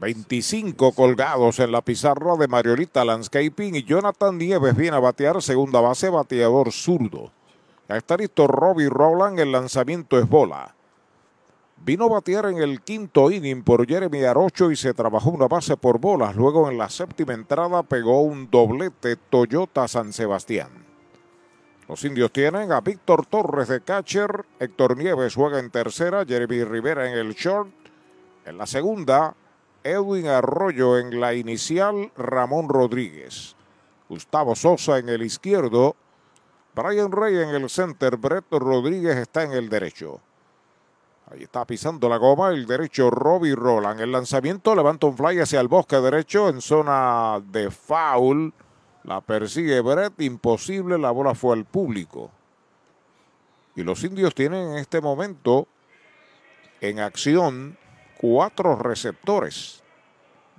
25 0.00 0.92
colgados 0.92 1.60
en 1.60 1.70
la 1.70 1.82
pizarra 1.82 2.36
de 2.36 2.48
Mariolita 2.48 3.04
Landscaping 3.04 3.76
y 3.76 3.84
Jonathan 3.84 4.36
Nieves 4.36 4.76
viene 4.76 4.96
a 4.96 5.00
batear 5.00 5.40
segunda 5.40 5.80
base, 5.80 6.10
bateador 6.10 6.72
zurdo. 6.72 7.30
Ya 7.88 7.96
está 7.96 8.16
listo 8.16 8.48
Robbie 8.48 8.88
Rowland, 8.88 9.38
el 9.38 9.52
lanzamiento 9.52 10.18
es 10.18 10.28
bola. 10.28 10.74
Vino 11.76 12.06
a 12.06 12.08
batear 12.08 12.46
en 12.46 12.58
el 12.58 12.80
quinto 12.80 13.30
inning 13.30 13.62
por 13.62 13.86
Jeremy 13.86 14.24
Arocho 14.24 14.72
y 14.72 14.76
se 14.76 14.92
trabajó 14.92 15.30
una 15.30 15.46
base 15.46 15.76
por 15.76 16.00
bolas. 16.00 16.34
Luego 16.34 16.68
en 16.68 16.78
la 16.78 16.88
séptima 16.88 17.34
entrada 17.34 17.84
pegó 17.84 18.22
un 18.22 18.50
doblete 18.50 19.14
Toyota 19.14 19.86
San 19.86 20.12
Sebastián. 20.12 20.85
Los 21.88 22.04
indios 22.04 22.32
tienen 22.32 22.72
a 22.72 22.80
Víctor 22.80 23.26
Torres 23.26 23.68
de 23.68 23.80
catcher, 23.80 24.44
Héctor 24.58 24.96
Nieves 24.96 25.34
juega 25.34 25.60
en 25.60 25.70
tercera, 25.70 26.24
Jeremy 26.24 26.64
Rivera 26.64 27.08
en 27.08 27.16
el 27.16 27.34
short, 27.34 27.70
en 28.44 28.58
la 28.58 28.66
segunda, 28.66 29.34
Edwin 29.84 30.26
Arroyo 30.26 30.98
en 30.98 31.20
la 31.20 31.32
inicial, 31.34 32.10
Ramón 32.16 32.68
Rodríguez, 32.68 33.54
Gustavo 34.08 34.56
Sosa 34.56 34.98
en 34.98 35.08
el 35.08 35.22
izquierdo, 35.22 35.94
Brian 36.74 37.12
Rey 37.12 37.36
en 37.36 37.50
el 37.50 37.70
center, 37.70 38.16
Brett 38.16 38.46
Rodríguez 38.50 39.16
está 39.16 39.44
en 39.44 39.52
el 39.52 39.68
derecho. 39.68 40.20
Ahí 41.30 41.42
está 41.42 41.64
pisando 41.64 42.08
la 42.08 42.18
goma 42.18 42.50
el 42.50 42.66
derecho 42.66 43.10
Robbie 43.10 43.56
Roland. 43.56 44.00
El 44.00 44.12
lanzamiento 44.12 44.74
levanta 44.74 45.06
un 45.06 45.16
fly 45.16 45.40
hacia 45.40 45.60
el 45.60 45.68
bosque 45.68 45.96
derecho 45.96 46.48
en 46.48 46.60
zona 46.60 47.40
de 47.44 47.70
foul. 47.70 48.52
La 49.06 49.20
persigue 49.20 49.80
Brett, 49.82 50.20
imposible, 50.20 50.98
la 50.98 51.12
bola 51.12 51.36
fue 51.36 51.54
al 51.54 51.64
público. 51.64 52.32
Y 53.76 53.84
los 53.84 54.02
indios 54.02 54.34
tienen 54.34 54.72
en 54.72 54.78
este 54.78 55.00
momento 55.00 55.68
en 56.80 56.98
acción 56.98 57.78
cuatro 58.20 58.74
receptores. 58.74 59.84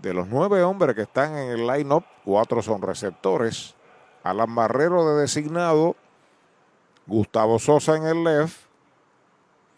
De 0.02 0.14
los 0.14 0.30
nueve 0.30 0.64
hombres 0.64 0.96
que 0.96 1.02
están 1.02 1.36
en 1.36 1.50
el 1.50 1.68
line-up, 1.68 2.06
cuatro 2.24 2.62
son 2.62 2.82
receptores. 2.82 3.76
Alan 4.24 4.56
Barrero 4.56 5.06
de 5.10 5.22
designado, 5.24 5.98
Gustavo 7.06 7.60
Sosa 7.60 7.98
en 7.98 8.06
el 8.06 8.24
left, 8.24 8.62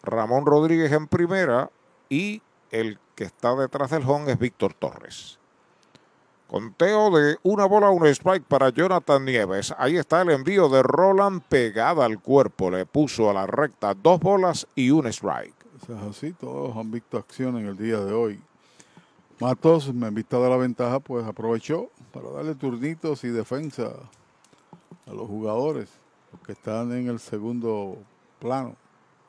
Ramón 0.04 0.46
Rodríguez 0.46 0.92
en 0.92 1.08
primera 1.08 1.70
y 2.08 2.40
el 2.70 3.00
que 3.16 3.24
está 3.24 3.56
detrás 3.56 3.90
del 3.90 4.08
home 4.08 4.30
es 4.30 4.38
Víctor 4.38 4.74
Torres. 4.74 5.39
Conteo 6.50 7.12
de 7.12 7.38
una 7.44 7.64
bola, 7.64 7.90
un 7.90 8.04
strike 8.08 8.42
para 8.42 8.70
Jonathan 8.70 9.24
Nieves. 9.24 9.72
Ahí 9.78 9.96
está 9.96 10.22
el 10.22 10.30
envío 10.30 10.68
de 10.68 10.82
Roland 10.82 11.42
pegada 11.48 12.04
al 12.04 12.18
cuerpo. 12.18 12.72
Le 12.72 12.86
puso 12.86 13.30
a 13.30 13.32
la 13.32 13.46
recta 13.46 13.94
dos 13.94 14.18
bolas 14.18 14.66
y 14.74 14.90
un 14.90 15.06
strike. 15.06 15.54
Es 15.80 15.90
así, 15.90 16.32
todos 16.32 16.76
han 16.76 16.90
visto 16.90 17.18
acción 17.18 17.56
en 17.56 17.66
el 17.66 17.76
día 17.76 18.00
de 18.00 18.12
hoy. 18.12 18.40
Matos, 19.38 19.86
en 19.86 20.12
vista 20.12 20.40
de 20.40 20.50
la 20.50 20.56
ventaja, 20.56 20.98
pues 20.98 21.24
aprovechó 21.24 21.88
para 22.12 22.28
darle 22.30 22.56
turnitos 22.56 23.22
y 23.22 23.28
defensa 23.28 23.92
a 25.06 25.14
los 25.14 25.28
jugadores, 25.28 25.88
que 26.44 26.50
están 26.50 26.90
en 26.90 27.06
el 27.06 27.20
segundo 27.20 27.96
plano. 28.40 28.74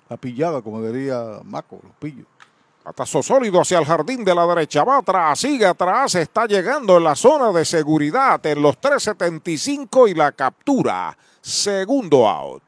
La 0.10 0.18
pillada, 0.18 0.64
como 0.64 0.82
diría 0.82 1.42
Maco, 1.44 1.80
los 1.84 1.94
pillos. 1.98 2.26
Atazo 2.84 3.22
sólido 3.22 3.62
hacia 3.62 3.78
el 3.78 3.86
jardín 3.86 4.26
de 4.26 4.34
la 4.34 4.46
derecha. 4.48 4.84
Va 4.84 4.98
atrás, 4.98 5.40
sigue 5.40 5.66
atrás. 5.66 6.16
Está 6.16 6.48
llegando 6.48 6.98
en 6.98 7.04
la 7.04 7.16
zona 7.16 7.52
de 7.52 7.64
seguridad 7.64 8.44
en 8.46 8.62
los 8.62 8.80
375 8.80 10.08
y 10.08 10.16
la 10.16 10.32
captura. 10.32 11.16
Segundo 11.42 12.28
out. 12.28 12.64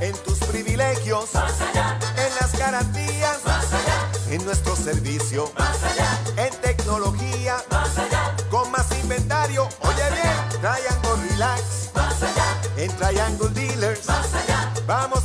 En 0.00 0.12
tus 0.22 0.38
privilegios, 0.38 1.34
más 1.34 1.60
allá. 1.60 1.98
En 2.16 2.34
las 2.40 2.56
garantías, 2.56 3.44
más 3.44 3.72
allá. 3.72 4.10
En 4.30 4.44
nuestro 4.44 4.76
servicio, 4.76 5.50
más 5.58 5.82
allá. 5.82 6.18
En 6.36 6.54
tecnología, 6.60 7.56
más 7.70 7.98
allá. 7.98 8.36
Con 8.50 8.70
más 8.70 8.86
inventario, 9.02 9.68
oye 9.80 10.10
bien. 10.12 10.60
Triangle 10.60 11.30
Relax, 11.30 11.90
más 11.94 12.22
allá. 12.22 12.44
En 12.76 12.90
Triangle 12.96 13.48
Dealers, 13.50 14.06
más 14.06 14.34
allá. 14.34 14.72
Vamos 14.86 15.15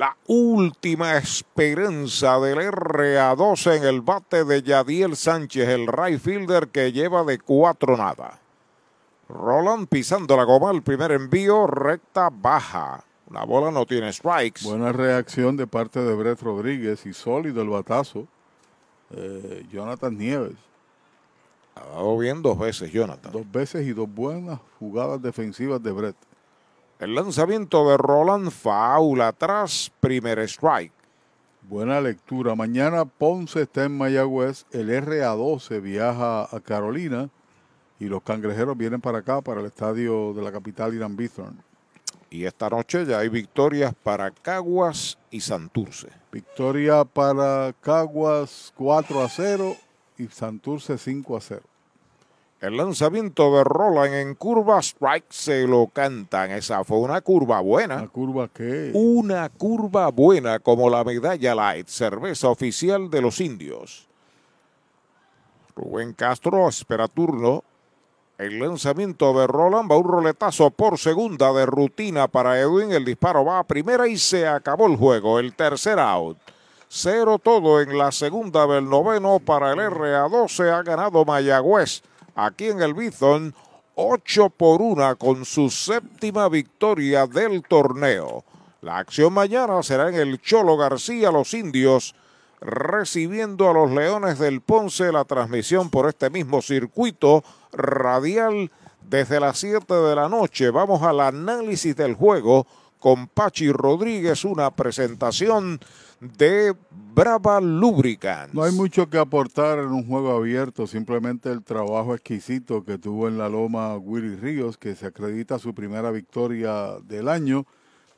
La 0.00 0.16
última 0.28 1.18
esperanza 1.18 2.40
del 2.40 2.56
RA12 2.56 3.76
en 3.76 3.84
el 3.84 4.00
bate 4.00 4.44
de 4.44 4.62
Yadiel 4.62 5.14
Sánchez, 5.14 5.68
el 5.68 5.86
right 5.86 6.18
fielder 6.18 6.68
que 6.68 6.90
lleva 6.90 7.22
de 7.22 7.38
cuatro 7.38 7.98
nada. 7.98 8.40
Roland 9.28 9.88
pisando 9.88 10.38
la 10.38 10.44
goma, 10.44 10.70
el 10.70 10.80
primer 10.80 11.12
envío, 11.12 11.66
recta 11.66 12.30
baja. 12.30 13.04
La 13.30 13.44
bola 13.44 13.70
no 13.70 13.84
tiene 13.84 14.10
strikes. 14.10 14.62
Buena 14.64 14.90
reacción 14.90 15.58
de 15.58 15.66
parte 15.66 16.00
de 16.00 16.14
Brett 16.14 16.40
Rodríguez 16.40 17.04
y 17.04 17.12
sólido 17.12 17.60
el 17.60 17.68
batazo. 17.68 18.26
Eh, 19.10 19.66
Jonathan 19.70 20.16
Nieves. 20.16 20.56
Ha 21.74 21.84
dado 21.84 22.16
bien 22.16 22.40
dos 22.40 22.58
veces, 22.58 22.90
Jonathan. 22.90 23.32
Dos 23.32 23.52
veces 23.52 23.86
y 23.86 23.92
dos 23.92 24.08
buenas 24.08 24.60
jugadas 24.78 25.20
defensivas 25.20 25.82
de 25.82 25.92
Brett. 25.92 26.16
El 27.00 27.14
lanzamiento 27.14 27.88
de 27.88 27.96
Roland, 27.96 28.50
faula 28.50 29.28
atrás, 29.28 29.90
primer 30.00 30.38
strike. 30.40 30.92
Buena 31.62 31.98
lectura. 31.98 32.54
Mañana 32.54 33.06
Ponce 33.06 33.62
está 33.62 33.84
en 33.84 33.96
Mayagüez, 33.96 34.66
el 34.70 34.90
RA12 34.90 35.80
viaja 35.80 36.42
a 36.54 36.60
Carolina 36.60 37.30
y 37.98 38.04
los 38.04 38.22
cangrejeros 38.22 38.76
vienen 38.76 39.00
para 39.00 39.20
acá, 39.20 39.40
para 39.40 39.62
el 39.62 39.66
estadio 39.66 40.34
de 40.34 40.42
la 40.42 40.52
capital 40.52 40.92
Irán 40.92 41.16
Bithorn. 41.16 41.56
Y 42.28 42.44
esta 42.44 42.68
noche 42.68 43.06
ya 43.06 43.20
hay 43.20 43.30
victorias 43.30 43.94
para 44.02 44.30
Caguas 44.30 45.16
y 45.30 45.40
Santurce. 45.40 46.08
Victoria 46.30 47.06
para 47.06 47.74
Caguas 47.80 48.74
4 48.76 49.22
a 49.22 49.28
0 49.30 49.74
y 50.18 50.26
Santurce 50.26 50.98
5 50.98 51.34
a 51.34 51.40
0. 51.40 51.69
El 52.60 52.76
lanzamiento 52.76 53.56
de 53.56 53.64
Roland 53.64 54.12
en 54.12 54.34
curva 54.34 54.80
strike 54.80 55.24
se 55.30 55.66
lo 55.66 55.86
cantan. 55.86 56.50
Esa 56.50 56.84
fue 56.84 56.98
una 56.98 57.22
curva 57.22 57.60
buena. 57.60 57.96
¿Una 57.96 58.08
curva 58.08 58.48
qué? 58.52 58.90
Una 58.92 59.48
curva 59.48 60.10
buena 60.10 60.58
como 60.58 60.90
la 60.90 61.02
medalla 61.02 61.54
light, 61.54 61.88
cerveza 61.88 62.50
oficial 62.50 63.08
de 63.08 63.22
los 63.22 63.40
indios. 63.40 64.06
Rubén 65.74 66.12
Castro 66.12 66.68
espera 66.68 67.08
turno. 67.08 67.64
El 68.36 68.58
lanzamiento 68.58 69.32
de 69.38 69.46
Roland 69.46 69.90
va 69.90 69.96
un 69.96 70.08
roletazo 70.08 70.70
por 70.70 70.98
segunda 70.98 71.54
de 71.54 71.64
rutina 71.64 72.28
para 72.28 72.60
Edwin. 72.60 72.92
El 72.92 73.06
disparo 73.06 73.42
va 73.42 73.60
a 73.60 73.64
primera 73.64 74.06
y 74.06 74.18
se 74.18 74.46
acabó 74.46 74.86
el 74.86 74.96
juego. 74.96 75.38
El 75.38 75.54
tercer 75.54 75.98
out. 75.98 76.36
Cero 76.88 77.40
todo 77.42 77.80
en 77.80 77.96
la 77.96 78.12
segunda 78.12 78.66
del 78.66 78.86
noveno 78.86 79.38
para 79.38 79.72
el 79.72 79.78
RA12. 79.78 80.70
Ha 80.70 80.82
ganado 80.82 81.24
Mayagüez 81.24 82.02
aquí 82.34 82.66
en 82.66 82.82
el 82.82 82.94
Bison. 82.94 83.54
8 84.02 84.50
por 84.50 84.80
1 84.80 85.16
con 85.16 85.44
su 85.44 85.68
séptima 85.68 86.48
victoria 86.48 87.26
del 87.26 87.62
torneo. 87.62 88.44
La 88.80 88.96
acción 88.96 89.34
mañana 89.34 89.82
será 89.82 90.08
en 90.08 90.14
el 90.14 90.40
Cholo 90.40 90.78
García, 90.78 91.30
los 91.30 91.52
indios, 91.52 92.14
recibiendo 92.62 93.68
a 93.68 93.74
los 93.74 93.90
Leones 93.90 94.38
del 94.38 94.62
Ponce 94.62 95.12
la 95.12 95.24
transmisión 95.24 95.90
por 95.90 96.08
este 96.08 96.30
mismo 96.30 96.62
circuito 96.62 97.44
radial 97.72 98.70
desde 99.02 99.38
las 99.38 99.58
7 99.58 99.92
de 99.92 100.14
la 100.14 100.30
noche. 100.30 100.70
Vamos 100.70 101.02
al 101.02 101.20
análisis 101.20 101.94
del 101.94 102.14
juego 102.14 102.66
con 102.98 103.26
Pachi 103.26 103.70
Rodríguez, 103.70 104.44
una 104.44 104.70
presentación 104.70 105.80
de 106.20 106.74
Brava 107.14 107.60
Lubricants. 107.60 108.54
No 108.54 108.62
hay 108.62 108.72
mucho 108.72 109.08
que 109.08 109.18
aportar 109.18 109.78
en 109.78 109.86
un 109.86 110.06
juego 110.06 110.32
abierto, 110.36 110.86
simplemente 110.86 111.50
el 111.50 111.62
trabajo 111.62 112.14
exquisito 112.14 112.84
que 112.84 112.98
tuvo 112.98 113.26
en 113.26 113.38
la 113.38 113.48
loma 113.48 113.96
Willy 113.96 114.36
Ríos, 114.36 114.76
que 114.76 114.94
se 114.94 115.06
acredita 115.06 115.58
su 115.58 115.74
primera 115.74 116.10
victoria 116.10 116.98
del 117.04 117.28
año, 117.28 117.64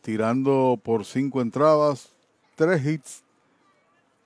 tirando 0.00 0.80
por 0.82 1.04
cinco 1.04 1.40
entradas, 1.40 2.12
tres 2.56 2.84
hits, 2.84 3.22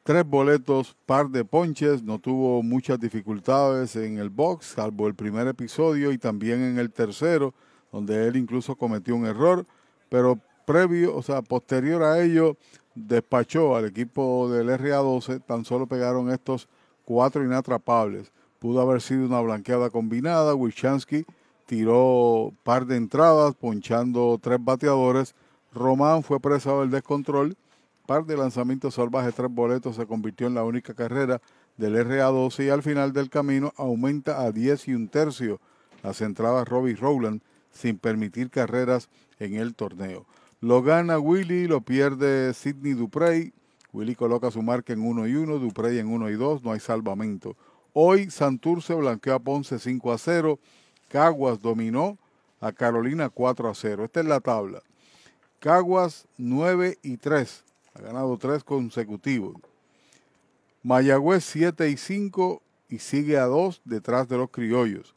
tres 0.04 0.24
boletos, 0.24 0.96
par 1.04 1.28
de 1.28 1.44
ponches, 1.44 2.02
no 2.02 2.18
tuvo 2.18 2.62
muchas 2.62 2.98
dificultades 2.98 3.94
en 3.96 4.18
el 4.18 4.30
box, 4.30 4.66
salvo 4.76 5.06
el 5.06 5.14
primer 5.14 5.48
episodio 5.48 6.12
y 6.12 6.18
también 6.18 6.62
en 6.62 6.78
el 6.78 6.90
tercero, 6.90 7.52
donde 7.92 8.26
él 8.26 8.36
incluso 8.36 8.74
cometió 8.74 9.14
un 9.14 9.26
error, 9.26 9.66
pero 10.08 10.38
previo, 10.64 11.14
o 11.14 11.22
sea, 11.22 11.42
posterior 11.42 12.02
a 12.02 12.22
ello, 12.22 12.56
despachó 12.96 13.76
al 13.76 13.84
equipo 13.84 14.50
del 14.50 14.68
RA12, 14.68 15.42
tan 15.44 15.64
solo 15.64 15.86
pegaron 15.86 16.30
estos 16.30 16.68
cuatro 17.04 17.44
inatrapables. 17.44 18.32
Pudo 18.58 18.80
haber 18.80 19.00
sido 19.00 19.26
una 19.26 19.40
blanqueada 19.40 19.90
combinada, 19.90 20.54
Wischansky 20.54 21.24
tiró 21.66 22.52
par 22.62 22.86
de 22.86 22.96
entradas, 22.96 23.54
ponchando 23.54 24.38
tres 24.40 24.58
bateadores. 24.60 25.34
Román 25.72 26.22
fue 26.22 26.40
presado 26.40 26.80
del 26.80 26.90
descontrol, 26.90 27.56
par 28.06 28.24
de 28.24 28.36
lanzamientos 28.36 28.94
salvajes, 28.94 29.34
tres 29.34 29.50
boletos, 29.50 29.96
se 29.96 30.06
convirtió 30.06 30.46
en 30.46 30.54
la 30.54 30.64
única 30.64 30.94
carrera 30.94 31.42
del 31.76 31.96
RA12 31.96 32.66
y 32.66 32.68
al 32.70 32.82
final 32.82 33.12
del 33.12 33.28
camino 33.28 33.72
aumenta 33.76 34.40
a 34.40 34.52
10 34.52 34.88
y 34.88 34.94
un 34.94 35.08
tercio 35.08 35.60
las 36.02 36.20
entradas 36.22 36.66
Robbie 36.66 36.94
Rowland 36.94 37.42
sin 37.72 37.98
permitir 37.98 38.48
carreras 38.48 39.10
en 39.38 39.54
el 39.56 39.74
torneo. 39.74 40.24
Lo 40.60 40.82
gana 40.82 41.18
Willy, 41.18 41.66
lo 41.66 41.82
pierde 41.82 42.54
Sidney 42.54 42.94
Duprey. 42.94 43.52
Willy 43.92 44.14
coloca 44.14 44.50
su 44.50 44.62
marca 44.62 44.92
en 44.92 45.00
1 45.00 45.26
y 45.26 45.34
1, 45.34 45.58
Duprey 45.58 45.98
en 45.98 46.08
1 46.08 46.30
y 46.30 46.34
2, 46.34 46.62
no 46.62 46.72
hay 46.72 46.80
salvamento. 46.80 47.56
Hoy 47.92 48.30
Santurce 48.30 48.94
blanqueó 48.94 49.34
a 49.34 49.38
Ponce 49.38 49.78
5 49.78 50.12
a 50.12 50.18
0, 50.18 50.58
Caguas 51.08 51.60
dominó 51.60 52.18
a 52.60 52.72
Carolina 52.72 53.28
4 53.28 53.68
a 53.68 53.74
0. 53.74 54.04
Esta 54.04 54.20
es 54.20 54.26
la 54.26 54.40
tabla. 54.40 54.82
Caguas 55.60 56.26
9 56.36 56.98
y 57.02 57.16
3, 57.16 57.64
ha 57.94 58.00
ganado 58.00 58.36
3 58.36 58.64
consecutivos. 58.64 59.56
Mayagüez 60.82 61.44
7 61.44 61.90
y 61.90 61.96
5 61.96 62.62
y 62.88 62.98
sigue 62.98 63.38
a 63.38 63.44
2 63.44 63.82
detrás 63.84 64.28
de 64.28 64.38
los 64.38 64.50
criollos. 64.50 65.14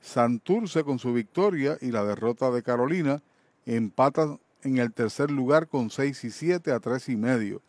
Santurce 0.00 0.84
con 0.84 0.98
su 0.98 1.12
victoria 1.12 1.78
y 1.80 1.92
la 1.92 2.04
derrota 2.04 2.50
de 2.50 2.62
Carolina 2.62 3.22
empatan 3.64 4.40
en 4.62 4.78
el 4.78 4.92
tercer 4.92 5.30
lugar 5.30 5.68
con 5.68 5.90
6 5.90 6.24
y 6.24 6.30
7 6.30 6.72
a 6.72 6.80
3 6.80 7.08
y 7.10 7.16
medio. 7.16 7.62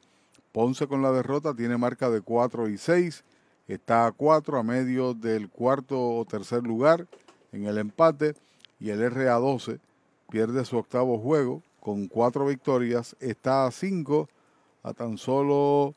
Ponce 0.51 0.87
con 0.87 1.01
la 1.01 1.11
derrota 1.11 1.55
tiene 1.55 1.77
marca 1.77 2.09
de 2.09 2.21
4 2.21 2.69
y 2.69 2.77
6, 2.77 3.23
está 3.67 4.05
a 4.05 4.11
4 4.11 4.59
a 4.59 4.63
medio 4.63 5.13
del 5.13 5.49
cuarto 5.49 5.99
o 5.99 6.25
tercer 6.25 6.63
lugar 6.63 7.07
en 7.51 7.65
el 7.65 7.77
empate 7.77 8.35
y 8.79 8.89
el 8.89 9.01
RA12 9.01 9.79
pierde 10.29 10.65
su 10.65 10.77
octavo 10.77 11.17
juego 11.19 11.63
con 11.79 12.07
4 12.07 12.45
victorias, 12.45 13.15
está 13.19 13.65
a 13.65 13.71
5 13.71 14.29
a 14.83 14.93
tan 14.93 15.17
solo 15.17 15.95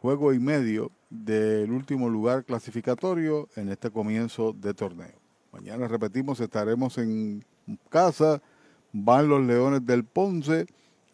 juego 0.00 0.32
y 0.32 0.38
medio 0.38 0.90
del 1.10 1.70
último 1.70 2.08
lugar 2.08 2.44
clasificatorio 2.44 3.48
en 3.56 3.68
este 3.68 3.90
comienzo 3.90 4.52
de 4.52 4.72
torneo. 4.72 5.18
Mañana 5.52 5.88
repetimos, 5.88 6.40
estaremos 6.40 6.96
en 6.98 7.44
casa 7.88 8.40
van 8.92 9.28
los 9.28 9.42
Leones 9.42 9.84
del 9.86 10.04
Ponce 10.04 10.66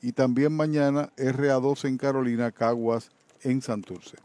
y 0.02 0.12
también 0.12 0.54
mañana 0.54 1.10
RA2 1.16 1.88
en 1.88 1.98
Carolina, 1.98 2.52
Caguas 2.52 3.10
en 3.42 3.62
Santurce. 3.62 4.16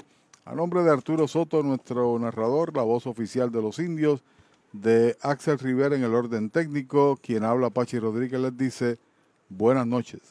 A 0.45 0.55
nombre 0.55 0.83
de 0.83 0.91
Arturo 0.91 1.27
Soto, 1.27 1.63
nuestro 1.63 2.17
narrador, 2.19 2.75
la 2.75 2.83
voz 2.83 3.07
oficial 3.07 3.51
de 3.51 3.61
los 3.61 3.79
indios, 3.79 4.23
de 4.73 5.17
Axel 5.21 5.59
Rivera 5.59 5.95
en 5.95 6.03
el 6.03 6.15
orden 6.15 6.49
técnico, 6.49 7.19
quien 7.21 7.43
habla 7.43 7.69
Pachi 7.69 7.99
Rodríguez 7.99 8.39
les 8.39 8.57
dice 8.57 8.99
buenas 9.49 9.85
noches. 9.85 10.21